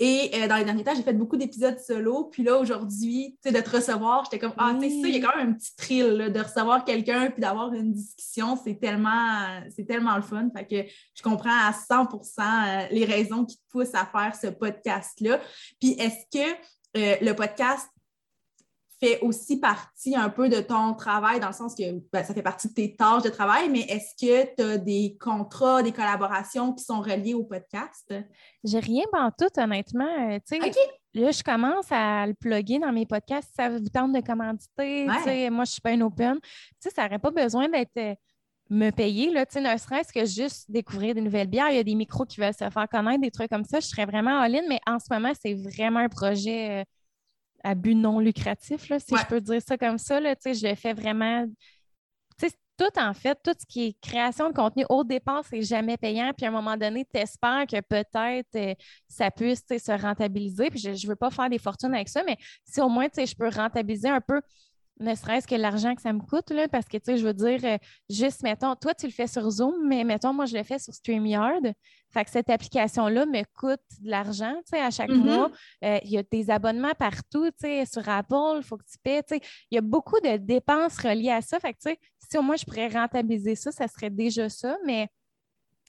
Et 0.00 0.30
euh, 0.34 0.46
dans 0.46 0.56
les 0.56 0.64
derniers 0.64 0.84
temps, 0.84 0.94
j'ai 0.94 1.02
fait 1.02 1.12
beaucoup 1.12 1.36
d'épisodes 1.36 1.78
solo. 1.80 2.24
Puis 2.24 2.44
là, 2.44 2.58
aujourd'hui, 2.58 3.36
tu 3.42 3.50
sais, 3.50 3.54
de 3.54 3.60
te 3.60 3.70
recevoir, 3.70 4.24
j'étais 4.24 4.38
comme, 4.38 4.54
ah, 4.56 4.72
tu 4.80 4.88
sais, 4.88 5.08
il 5.08 5.16
y 5.16 5.24
a 5.24 5.28
quand 5.28 5.36
même 5.36 5.50
un 5.50 5.52
petit 5.54 5.74
thrill 5.76 6.32
de 6.32 6.40
recevoir 6.40 6.84
quelqu'un 6.84 7.30
puis 7.30 7.40
d'avoir 7.40 7.72
une 7.72 7.92
discussion. 7.92 8.56
C'est 8.62 8.78
tellement, 8.78 9.60
c'est 9.74 9.84
tellement 9.84 10.14
le 10.14 10.22
fun. 10.22 10.48
Fait 10.56 10.66
que 10.66 10.90
je 11.14 11.22
comprends 11.22 11.50
à 11.50 11.72
100% 11.72 12.38
euh, 12.38 12.86
les 12.92 13.04
raisons 13.04 13.44
qui 13.44 13.56
te 13.56 13.62
poussent 13.70 13.94
à 13.94 14.06
faire 14.06 14.34
ce 14.40 14.46
podcast-là. 14.46 15.40
Puis 15.80 15.92
est-ce 15.98 16.26
que 16.32 16.52
euh, 16.96 17.16
le 17.20 17.32
podcast 17.32 17.88
fait 19.00 19.20
aussi 19.20 19.60
partie 19.60 20.16
un 20.16 20.28
peu 20.28 20.48
de 20.48 20.60
ton 20.60 20.94
travail, 20.94 21.40
dans 21.40 21.48
le 21.48 21.52
sens 21.52 21.74
que 21.74 21.82
ben, 22.12 22.24
ça 22.24 22.34
fait 22.34 22.42
partie 22.42 22.68
de 22.68 22.74
tes 22.74 22.96
tâches 22.96 23.22
de 23.22 23.28
travail, 23.28 23.68
mais 23.68 23.80
est-ce 23.80 24.14
que 24.14 24.54
tu 24.56 24.62
as 24.62 24.78
des 24.78 25.16
contrats, 25.20 25.82
des 25.82 25.92
collaborations 25.92 26.72
qui 26.72 26.84
sont 26.84 27.00
reliées 27.00 27.34
au 27.34 27.44
podcast? 27.44 28.12
J'ai 28.64 28.80
rien 28.80 29.04
en 29.12 29.30
tout, 29.30 29.60
honnêtement. 29.60 30.30
Euh, 30.30 30.38
là, 31.14 31.30
je 31.30 31.42
commence 31.42 31.90
à 31.90 32.26
le 32.26 32.34
plugger 32.34 32.78
dans 32.78 32.92
mes 32.92 33.06
podcasts. 33.06 33.52
Ça 33.54 33.68
vous 33.68 33.80
tente 33.88 34.12
de 34.12 34.20
commanditer. 34.20 35.06
Moi, 35.50 35.64
je 35.64 35.70
suis 35.70 35.80
pas 35.80 35.92
une 35.92 36.02
open. 36.02 36.38
ça 36.80 37.04
n'aurait 37.04 37.18
pas 37.18 37.30
besoin 37.30 37.68
d'être 37.68 37.96
euh, 37.98 38.14
me 38.70 38.90
payer, 38.90 39.30
là, 39.30 39.46
ne 39.54 39.78
serait-ce 39.78 40.12
que 40.12 40.26
juste 40.26 40.70
découvrir 40.70 41.14
des 41.14 41.20
nouvelles 41.20 41.46
bières. 41.46 41.70
Il 41.70 41.76
y 41.76 41.80
a 41.80 41.84
des 41.84 41.94
micros 41.94 42.26
qui 42.26 42.40
veulent 42.40 42.52
se 42.52 42.68
faire 42.68 42.88
connaître, 42.90 43.20
des 43.20 43.30
trucs 43.30 43.48
comme 43.48 43.64
ça. 43.64 43.80
Je 43.80 43.86
serais 43.86 44.06
vraiment 44.06 44.40
all-in, 44.40 44.62
mais 44.68 44.80
en 44.86 44.98
ce 44.98 45.06
moment, 45.10 45.32
c'est 45.40 45.54
vraiment 45.54 46.00
un 46.00 46.08
projet. 46.08 46.84
À 47.68 47.74
but 47.74 47.94
non 47.94 48.18
lucratif, 48.18 48.80
si 48.80 49.14
je 49.14 49.26
peux 49.26 49.40
dire 49.40 49.60
ça 49.60 49.76
comme 49.76 49.98
ça. 49.98 50.20
Là, 50.20 50.34
je 50.42 50.66
le 50.66 50.74
fais 50.74 50.94
vraiment. 50.94 51.46
Tout 52.78 52.96
en 52.96 53.12
fait, 53.12 53.36
tout 53.42 53.50
ce 53.58 53.66
qui 53.66 53.86
est 53.86 54.00
création 54.00 54.50
de 54.50 54.54
contenu 54.54 54.84
au 54.88 55.02
départ, 55.02 55.42
c'est 55.50 55.62
jamais 55.62 55.96
payant. 55.96 56.30
Puis 56.36 56.46
à 56.46 56.48
un 56.48 56.52
moment 56.52 56.76
donné, 56.76 57.04
tu 57.12 57.20
espères 57.20 57.66
que 57.66 57.80
peut-être 57.80 58.54
euh, 58.54 58.72
ça 59.08 59.32
puisse 59.32 59.64
se 59.68 60.00
rentabiliser. 60.00 60.70
Puis 60.70 60.78
je 60.78 60.90
ne 60.90 61.08
veux 61.08 61.16
pas 61.16 61.30
faire 61.30 61.50
des 61.50 61.58
fortunes 61.58 61.92
avec 61.92 62.08
ça, 62.08 62.22
mais 62.22 62.36
si 62.62 62.80
au 62.80 62.88
moins 62.88 63.08
je 63.12 63.34
peux 63.34 63.48
rentabiliser 63.48 64.08
un 64.08 64.20
peu 64.20 64.40
ne 65.00 65.14
serait-ce 65.14 65.46
que 65.46 65.54
l'argent 65.54 65.94
que 65.94 66.02
ça 66.02 66.12
me 66.12 66.20
coûte, 66.20 66.50
là, 66.50 66.68
parce 66.68 66.86
que, 66.86 66.96
tu 66.96 67.04
sais, 67.04 67.16
je 67.18 67.24
veux 67.24 67.34
dire, 67.34 67.60
euh, 67.64 67.78
juste, 68.10 68.42
mettons, 68.42 68.74
toi, 68.74 68.94
tu 68.94 69.06
le 69.06 69.12
fais 69.12 69.26
sur 69.26 69.48
Zoom, 69.50 69.86
mais 69.86 70.04
mettons, 70.04 70.32
moi, 70.32 70.46
je 70.46 70.56
le 70.56 70.62
fais 70.62 70.78
sur 70.78 70.92
StreamYard. 70.92 71.72
Fait 72.10 72.24
que 72.24 72.30
cette 72.30 72.50
application-là 72.50 73.26
me 73.26 73.42
coûte 73.54 73.82
de 74.00 74.10
l'argent, 74.10 74.54
tu 74.64 74.70
sais, 74.70 74.80
à 74.80 74.90
chaque 74.90 75.10
mm-hmm. 75.10 75.36
mois. 75.36 75.50
Euh, 75.84 75.98
il 76.04 76.10
y 76.10 76.18
a 76.18 76.22
des 76.22 76.50
abonnements 76.50 76.94
partout, 76.98 77.50
tu 77.50 77.56
sais, 77.60 77.84
sur 77.86 78.08
Apple, 78.08 78.56
il 78.56 78.62
faut 78.62 78.76
que 78.76 78.84
tu 78.90 78.98
paies, 79.02 79.22
tu 79.22 79.36
sais. 79.36 79.40
Il 79.70 79.76
y 79.76 79.78
a 79.78 79.82
beaucoup 79.82 80.18
de 80.20 80.36
dépenses 80.36 80.98
reliées 80.98 81.30
à 81.30 81.42
ça. 81.42 81.60
Fait 81.60 81.72
que, 81.72 81.78
tu 81.78 81.90
sais, 81.90 81.98
si 82.30 82.38
au 82.38 82.42
moins 82.42 82.56
je 82.56 82.64
pourrais 82.64 82.88
rentabiliser 82.88 83.54
ça, 83.54 83.70
ça 83.72 83.88
serait 83.88 84.10
déjà 84.10 84.48
ça, 84.48 84.76
mais, 84.84 85.08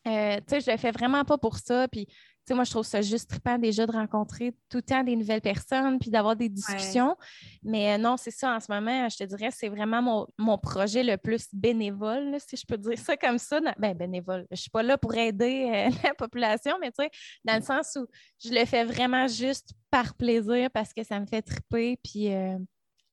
euh, 0.07 0.37
tu 0.37 0.43
sais, 0.47 0.61
je 0.61 0.71
le 0.71 0.77
fais 0.77 0.91
vraiment 0.91 1.23
pas 1.23 1.37
pour 1.37 1.57
ça. 1.57 1.87
Puis, 1.87 2.07
moi, 2.53 2.63
je 2.63 2.71
trouve 2.71 2.85
ça 2.85 3.01
juste 3.01 3.29
trippant 3.29 3.57
déjà 3.57 3.85
de 3.85 3.91
rencontrer 3.91 4.53
tout 4.69 4.77
le 4.77 4.83
temps 4.83 5.03
des 5.03 5.15
nouvelles 5.15 5.41
personnes 5.41 5.99
puis 5.99 6.09
d'avoir 6.09 6.35
des 6.35 6.49
discussions. 6.49 7.15
Mais 7.63 7.93
euh, 7.93 7.97
non, 7.97 8.17
c'est 8.17 8.31
ça, 8.31 8.55
en 8.55 8.59
ce 8.59 8.71
moment, 8.71 9.07
je 9.09 9.17
te 9.17 9.23
dirais, 9.23 9.49
c'est 9.51 9.69
vraiment 9.69 10.27
mon, 10.37 10.57
projet 10.57 11.03
le 11.03 11.17
plus 11.17 11.47
bénévole, 11.53 12.35
si 12.39 12.57
je 12.57 12.65
peux 12.65 12.77
dire 12.77 12.97
ça 12.97 13.15
comme 13.15 13.37
ça. 13.37 13.59
Ben, 13.77 13.93
bénévole. 13.95 14.45
Je 14.49 14.53
ne 14.53 14.57
suis 14.57 14.69
pas 14.69 14.83
là 14.83 14.97
pour 14.97 15.15
aider 15.15 15.69
euh, 15.73 15.89
la 16.03 16.13
population, 16.13 16.75
mais 16.81 16.91
tu 16.91 17.03
sais, 17.03 17.09
dans 17.45 17.55
le 17.55 17.61
sens 17.61 17.97
où 17.99 18.05
je 18.43 18.53
le 18.53 18.65
fais 18.65 18.83
vraiment 18.83 19.27
juste 19.27 19.73
par 19.89 20.13
plaisir 20.15 20.69
parce 20.71 20.93
que 20.93 21.03
ça 21.03 21.19
me 21.19 21.25
fait 21.25 21.41
triper. 21.41 21.97
Puis 22.03 22.33
euh, 22.33 22.57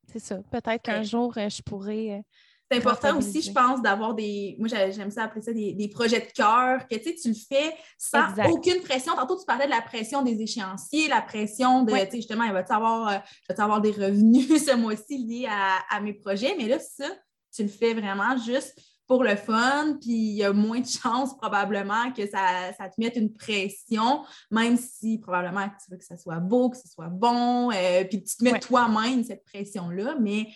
c'est 0.08 0.18
ça. 0.18 0.38
Peut-être 0.50 0.82
qu'un 0.82 1.02
jour, 1.02 1.32
je 1.34 1.62
pourrais 1.62 2.22
c'est 2.70 2.78
important 2.78 3.16
aussi, 3.16 3.42
je 3.42 3.52
pense, 3.52 3.80
d'avoir 3.80 4.14
des. 4.14 4.56
Moi, 4.58 4.68
j'aime 4.68 5.10
ça 5.10 5.24
appeler 5.24 5.42
ça 5.42 5.52
des, 5.52 5.90
projets 5.92 6.20
de 6.20 6.32
cœur, 6.32 6.86
que 6.88 6.96
tu 6.96 7.14
tu 7.14 7.28
le 7.28 7.34
fais 7.34 7.72
sans 7.96 8.26
aucune 8.50 8.82
pression. 8.82 9.14
Tantôt, 9.14 9.38
tu 9.38 9.46
parlais 9.46 9.66
de 9.66 9.70
la 9.70 9.82
pression 9.82 10.22
des 10.22 10.40
échéanciers, 10.42 11.08
la 11.08 11.22
pression 11.22 11.84
de, 11.84 11.92
tu 11.92 11.98
sais, 11.98 12.16
justement, 12.16 12.44
il 12.44 12.52
va-tu 12.52 12.72
avoir, 12.72 13.08
euh, 13.08 13.54
avoir 13.56 13.80
des 13.80 13.92
revenus 13.92 14.48
ce 14.66 14.74
mois-ci 14.74 15.18
liés 15.18 15.48
à, 15.48 16.00
mes 16.00 16.12
projets? 16.12 16.56
Mais 16.58 16.66
là, 16.66 16.78
ça, 16.78 17.06
tu 17.54 17.62
le 17.62 17.68
fais 17.68 17.94
vraiment 17.94 18.36
juste 18.36 18.76
pour 19.06 19.22
le 19.22 19.36
fun, 19.36 19.96
puis 20.00 20.10
il 20.10 20.34
y 20.34 20.42
a 20.42 20.52
moins 20.52 20.80
de 20.80 20.86
chances 20.86 21.36
probablement 21.36 22.10
que 22.10 22.26
ça, 22.26 22.72
te 22.76 22.94
mette 23.00 23.14
une 23.14 23.32
pression, 23.32 24.24
même 24.50 24.76
si 24.76 25.18
probablement 25.18 25.68
tu 25.68 25.92
veux 25.92 25.96
que 25.96 26.04
ça 26.04 26.16
soit 26.16 26.40
beau, 26.40 26.70
que 26.70 26.76
ce 26.76 26.88
soit 26.88 27.08
bon, 27.08 27.70
euh, 27.70 28.02
puis 28.02 28.24
tu 28.24 28.36
te 28.36 28.42
mets 28.42 28.58
toi-même 28.58 29.22
cette 29.22 29.44
pression-là, 29.44 30.16
mais 30.20 30.48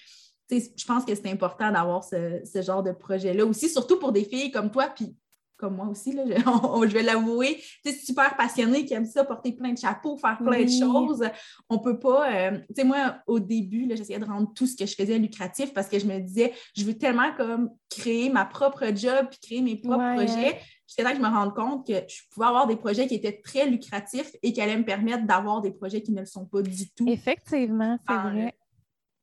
je 0.51 0.85
pense 0.85 1.05
que 1.05 1.15
c'est 1.15 1.31
important 1.31 1.71
d'avoir 1.71 2.05
ce, 2.05 2.63
genre 2.63 2.83
de 2.83 2.93
projet-là 2.93 3.45
aussi, 3.47 3.69
surtout 3.69 3.99
pour 3.99 4.13
des 4.13 4.25
filles 4.25 4.51
comme 4.51 4.71
toi, 4.71 4.89
puis 4.95 5.17
comme 5.61 5.77
moi 5.77 5.87
aussi, 5.89 6.13
là, 6.13 6.25
je, 6.27 6.87
vais 6.95 7.03
l'avouer, 7.03 7.63
tu 7.85 7.93
super 7.93 8.35
passionné, 8.35 8.87
qui 8.87 8.95
aime 8.95 9.05
ça, 9.05 9.25
porter 9.25 9.53
plein 9.53 9.73
de 9.73 9.79
chapeaux, 9.79 10.17
faire 10.17 10.39
plein 10.39 10.65
de 10.65 10.71
choses. 10.71 11.23
On 11.69 11.79
peut 11.79 11.99
pas, 11.99 12.33
euh, 12.33 12.59
tu 12.69 12.75
sais, 12.77 12.85
moi, 12.85 13.19
au 13.27 13.39
début, 13.39 13.87
j'essayais 13.91 14.19
de 14.19 14.25
rendre 14.25 14.51
tout 14.55 14.67
ce 14.67 14.75
que 14.75 14.87
je 14.87 14.95
faisais 14.95 15.19
lucratif 15.19 15.75
parce 15.75 15.89
que 15.89 15.99
je 15.99 16.07
me 16.07 16.19
disais, 16.19 16.55
je 16.75 16.85
veux 16.85 16.97
tellement 16.97 17.35
comme 17.37 17.71
créer 17.91 18.31
ma 18.31 18.47
propre 18.47 18.87
job 18.97 19.27
puis 19.31 19.39
créer 19.43 19.61
mes 19.61 19.77
propres 19.77 20.15
projets. 20.15 20.59
Jusqu'à 20.89 21.05
là 21.05 21.11
que 21.11 21.19
je 21.19 21.23
me 21.23 21.29
rende 21.29 21.55
compte 21.55 21.87
que 21.87 21.93
je 22.09 22.23
pouvais 22.33 22.47
avoir 22.47 22.67
des 22.67 22.77
projets 22.77 23.07
qui 23.07 23.15
étaient 23.15 23.41
très 23.45 23.67
lucratifs 23.67 24.33
et 24.43 24.53
qui 24.53 24.61
allaient 24.61 24.79
me 24.79 24.85
permettre 24.85 25.25
d'avoir 25.27 25.61
des 25.61 25.71
projets 25.71 26.03
qui 26.03 26.11
ne 26.13 26.21
le 26.21 26.27
sont 26.27 26.47
pas 26.47 26.63
du 26.63 26.91
tout. 26.91 27.07
Effectivement, 27.07 27.97
c'est 28.09 28.17
vrai. 28.17 28.55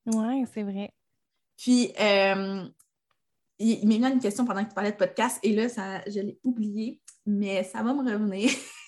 Oui, 0.05 0.45
c'est 0.53 0.63
vrai. 0.63 0.91
Puis, 1.57 1.91
euh, 1.99 2.63
il, 3.59 3.87
m'a 3.87 4.09
mis 4.09 4.15
une 4.15 4.19
question 4.19 4.45
pendant 4.45 4.63
que 4.63 4.69
tu 4.69 4.75
parlais 4.75 4.91
de 4.91 4.97
podcast 4.97 5.39
et 5.41 5.55
là, 5.55 5.67
ça, 5.67 6.01
je 6.05 6.19
l'ai 6.19 6.39
oublié, 6.43 7.01
mais 7.25 7.63
ça 7.63 7.81
va 7.81 7.93
me 7.93 8.07
revenir. 8.07 8.51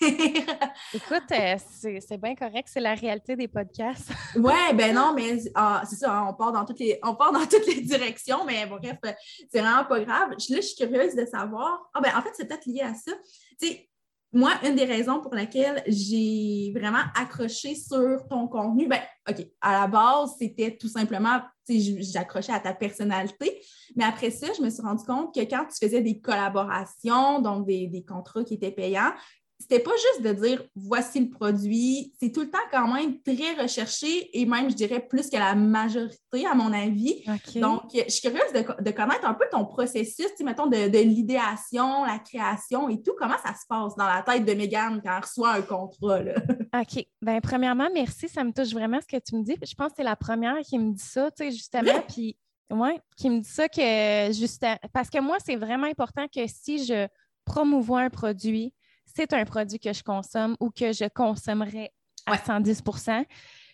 Écoute, 0.94 1.32
euh, 1.32 1.56
c'est 1.98 2.20
bien 2.20 2.34
correct, 2.36 2.68
c'est 2.72 2.80
la 2.80 2.94
réalité 2.94 3.34
des 3.34 3.48
podcasts. 3.48 4.10
oui, 4.36 4.54
ben 4.74 4.94
non, 4.94 5.12
mais 5.14 5.38
ah, 5.54 5.82
c'est 5.88 5.96
ça, 5.96 6.16
hein, 6.16 6.28
on, 6.30 6.34
part 6.34 6.52
dans 6.52 6.64
toutes 6.64 6.78
les, 6.78 6.98
on 7.02 7.16
part 7.16 7.32
dans 7.32 7.46
toutes 7.46 7.66
les 7.66 7.80
directions, 7.80 8.44
mais 8.44 8.64
bref, 8.66 8.98
c'est 9.50 9.60
vraiment 9.60 9.84
pas 9.84 10.00
grave. 10.00 10.30
Là, 10.30 10.36
je 10.38 10.60
suis 10.60 10.76
curieuse 10.76 11.16
de 11.16 11.26
savoir. 11.26 11.90
Ah, 11.92 12.00
ben 12.00 12.12
en 12.16 12.22
fait, 12.22 12.30
c'est 12.34 12.46
peut-être 12.46 12.66
lié 12.66 12.82
à 12.82 12.94
ça. 12.94 13.12
Tu 13.60 13.66
sais, 13.66 13.90
moi, 14.32 14.52
une 14.64 14.76
des 14.76 14.84
raisons 14.84 15.20
pour 15.20 15.34
laquelle 15.34 15.82
j'ai 15.88 16.72
vraiment 16.74 17.02
accroché 17.16 17.74
sur 17.74 18.26
ton 18.28 18.46
contenu, 18.46 18.86
ben, 18.86 19.00
OK, 19.28 19.44
à 19.60 19.80
la 19.80 19.86
base, 19.88 20.36
c'était 20.38 20.76
tout 20.76 20.88
simplement, 20.88 21.40
j'accrochais 21.78 22.52
à 22.52 22.60
ta 22.60 22.74
personnalité. 22.74 23.60
Mais 23.96 24.04
après 24.04 24.30
ça, 24.30 24.48
je 24.56 24.62
me 24.62 24.70
suis 24.70 24.82
rendu 24.82 25.04
compte 25.04 25.34
que 25.34 25.40
quand 25.40 25.66
tu 25.66 25.84
faisais 25.84 26.00
des 26.00 26.20
collaborations, 26.20 27.40
donc 27.40 27.66
des, 27.66 27.86
des 27.86 28.04
contrats 28.04 28.44
qui 28.44 28.54
étaient 28.54 28.70
payants, 28.70 29.12
c'était 29.60 29.80
pas 29.80 29.90
juste 29.90 30.26
de 30.26 30.32
dire 30.32 30.64
voici 30.74 31.20
le 31.20 31.28
produit, 31.28 32.14
c'est 32.18 32.32
tout 32.32 32.40
le 32.40 32.50
temps 32.50 32.58
quand 32.72 32.92
même 32.92 33.20
très 33.20 33.60
recherché 33.60 34.30
et 34.38 34.46
même, 34.46 34.70
je 34.70 34.74
dirais, 34.74 35.06
plus 35.06 35.28
que 35.28 35.36
la 35.36 35.54
majorité, 35.54 36.46
à 36.50 36.54
mon 36.54 36.72
avis. 36.72 37.22
Donc, 37.56 37.82
je 37.92 38.10
suis 38.10 38.22
curieuse 38.22 38.52
de, 38.54 38.90
connaître 38.90 39.26
un 39.26 39.34
peu 39.34 39.44
ton 39.50 39.66
processus, 39.66 40.30
mettons, 40.42 40.66
de, 40.66 40.88
de 40.88 40.98
l'idéation, 40.98 42.04
la 42.04 42.18
création 42.18 42.88
et 42.88 43.02
tout. 43.02 43.12
Comment 43.18 43.36
ça 43.44 43.54
se 43.54 43.66
passe 43.68 43.94
dans 43.96 44.06
la 44.06 44.22
tête 44.22 44.46
de 44.46 44.54
Megan 44.54 45.00
quand 45.04 45.14
elle 45.14 45.22
reçoit 45.22 45.52
un 45.52 45.62
contrat? 45.62 46.20
OK. 46.74 47.06
Bien, 47.20 47.40
premièrement, 47.40 47.88
merci. 47.92 48.28
Ça 48.28 48.42
me 48.42 48.52
touche 48.52 48.72
vraiment 48.72 48.98
ce 49.00 49.06
que 49.06 49.22
tu 49.22 49.36
me 49.36 49.42
dis. 49.42 49.56
Je 49.62 49.74
pense 49.74 49.88
que 49.88 49.96
c'est 49.98 50.04
la 50.04 50.16
première 50.16 50.58
qui 50.60 50.78
me 50.78 50.92
dit 50.92 51.02
ça, 51.02 51.30
tu 51.30 51.44
sais, 51.44 51.50
justement. 51.52 52.00
Puis, 52.08 52.36
ouais, 52.70 52.98
qui 53.16 53.28
me 53.28 53.40
dit 53.40 53.48
ça 53.48 53.68
que, 53.68 54.32
juste, 54.32 54.64
parce 54.92 55.10
que 55.10 55.20
moi, 55.20 55.36
c'est 55.44 55.56
vraiment 55.56 55.86
important 55.86 56.26
que 56.34 56.46
si 56.46 56.84
je 56.84 57.06
promouvois 57.44 58.00
un 58.00 58.10
produit, 58.10 58.72
c'est 59.14 59.32
un 59.32 59.44
produit 59.44 59.78
que 59.78 59.92
je 59.92 60.02
consomme 60.02 60.56
ou 60.60 60.70
que 60.70 60.92
je 60.92 61.08
consommerais 61.08 61.92
à 62.26 62.36
110% 62.36 63.24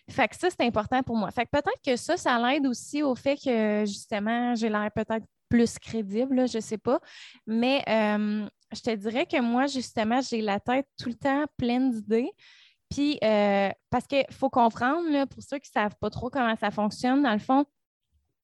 Fait 0.09 0.27
que 0.27 0.35
ça, 0.35 0.49
c'est 0.49 0.65
important 0.65 1.03
pour 1.03 1.15
moi. 1.15 1.31
Fait 1.31 1.45
que 1.45 1.51
peut-être 1.51 1.81
que 1.85 1.95
ça, 1.95 2.17
ça 2.17 2.39
l'aide 2.39 2.65
aussi 2.65 3.03
au 3.03 3.15
fait 3.15 3.37
que 3.37 3.83
justement, 3.85 4.55
j'ai 4.55 4.69
l'air 4.69 4.89
peut-être 4.93 5.25
plus 5.49 5.79
crédible, 5.79 6.47
je 6.47 6.57
ne 6.57 6.61
sais 6.61 6.77
pas. 6.77 6.99
Mais 7.45 7.83
euh, 7.87 8.47
je 8.73 8.81
te 8.81 8.95
dirais 8.95 9.25
que 9.25 9.39
moi, 9.41 9.67
justement, 9.67 10.21
j'ai 10.21 10.41
la 10.41 10.59
tête 10.59 10.87
tout 10.99 11.09
le 11.09 11.15
temps 11.15 11.45
pleine 11.57 11.91
d'idées. 11.91 12.31
Puis, 12.89 13.19
euh, 13.23 13.69
parce 13.89 14.07
qu'il 14.07 14.25
faut 14.31 14.49
comprendre, 14.49 15.09
là, 15.09 15.25
pour 15.25 15.43
ceux 15.43 15.59
qui 15.59 15.69
ne 15.75 15.81
savent 15.81 15.95
pas 15.99 16.09
trop 16.09 16.29
comment 16.29 16.55
ça 16.55 16.71
fonctionne, 16.71 17.23
dans 17.23 17.33
le 17.33 17.39
fond, 17.39 17.65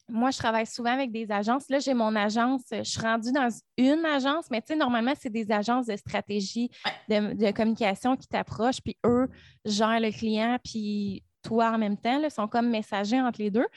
moi, 0.09 0.31
je 0.31 0.37
travaille 0.37 0.65
souvent 0.65 0.91
avec 0.91 1.11
des 1.11 1.31
agences. 1.31 1.69
Là, 1.69 1.79
j'ai 1.79 1.93
mon 1.93 2.15
agence. 2.15 2.61
Je 2.71 2.83
suis 2.83 2.99
rendue 2.99 3.31
dans 3.31 3.49
une 3.77 4.05
agence, 4.05 4.49
mais 4.51 4.61
tu 4.61 4.73
sais, 4.73 4.75
normalement, 4.75 5.13
c'est 5.19 5.29
des 5.29 5.51
agences 5.51 5.87
de 5.87 5.95
stratégie, 5.95 6.69
de, 7.09 7.51
communication 7.51 8.15
qui 8.17 8.27
t'approchent, 8.27 8.81
puis 8.81 8.97
eux 9.05 9.29
gèrent 9.65 9.99
le 9.99 10.11
client, 10.11 10.57
puis 10.63 11.23
toi 11.41 11.71
en 11.71 11.77
même 11.77 11.97
temps, 11.97 12.21
ils 12.21 12.31
sont 12.31 12.47
comme 12.47 12.69
messagers 12.69 13.21
entre 13.21 13.41
les 13.41 13.51
deux. 13.51 13.67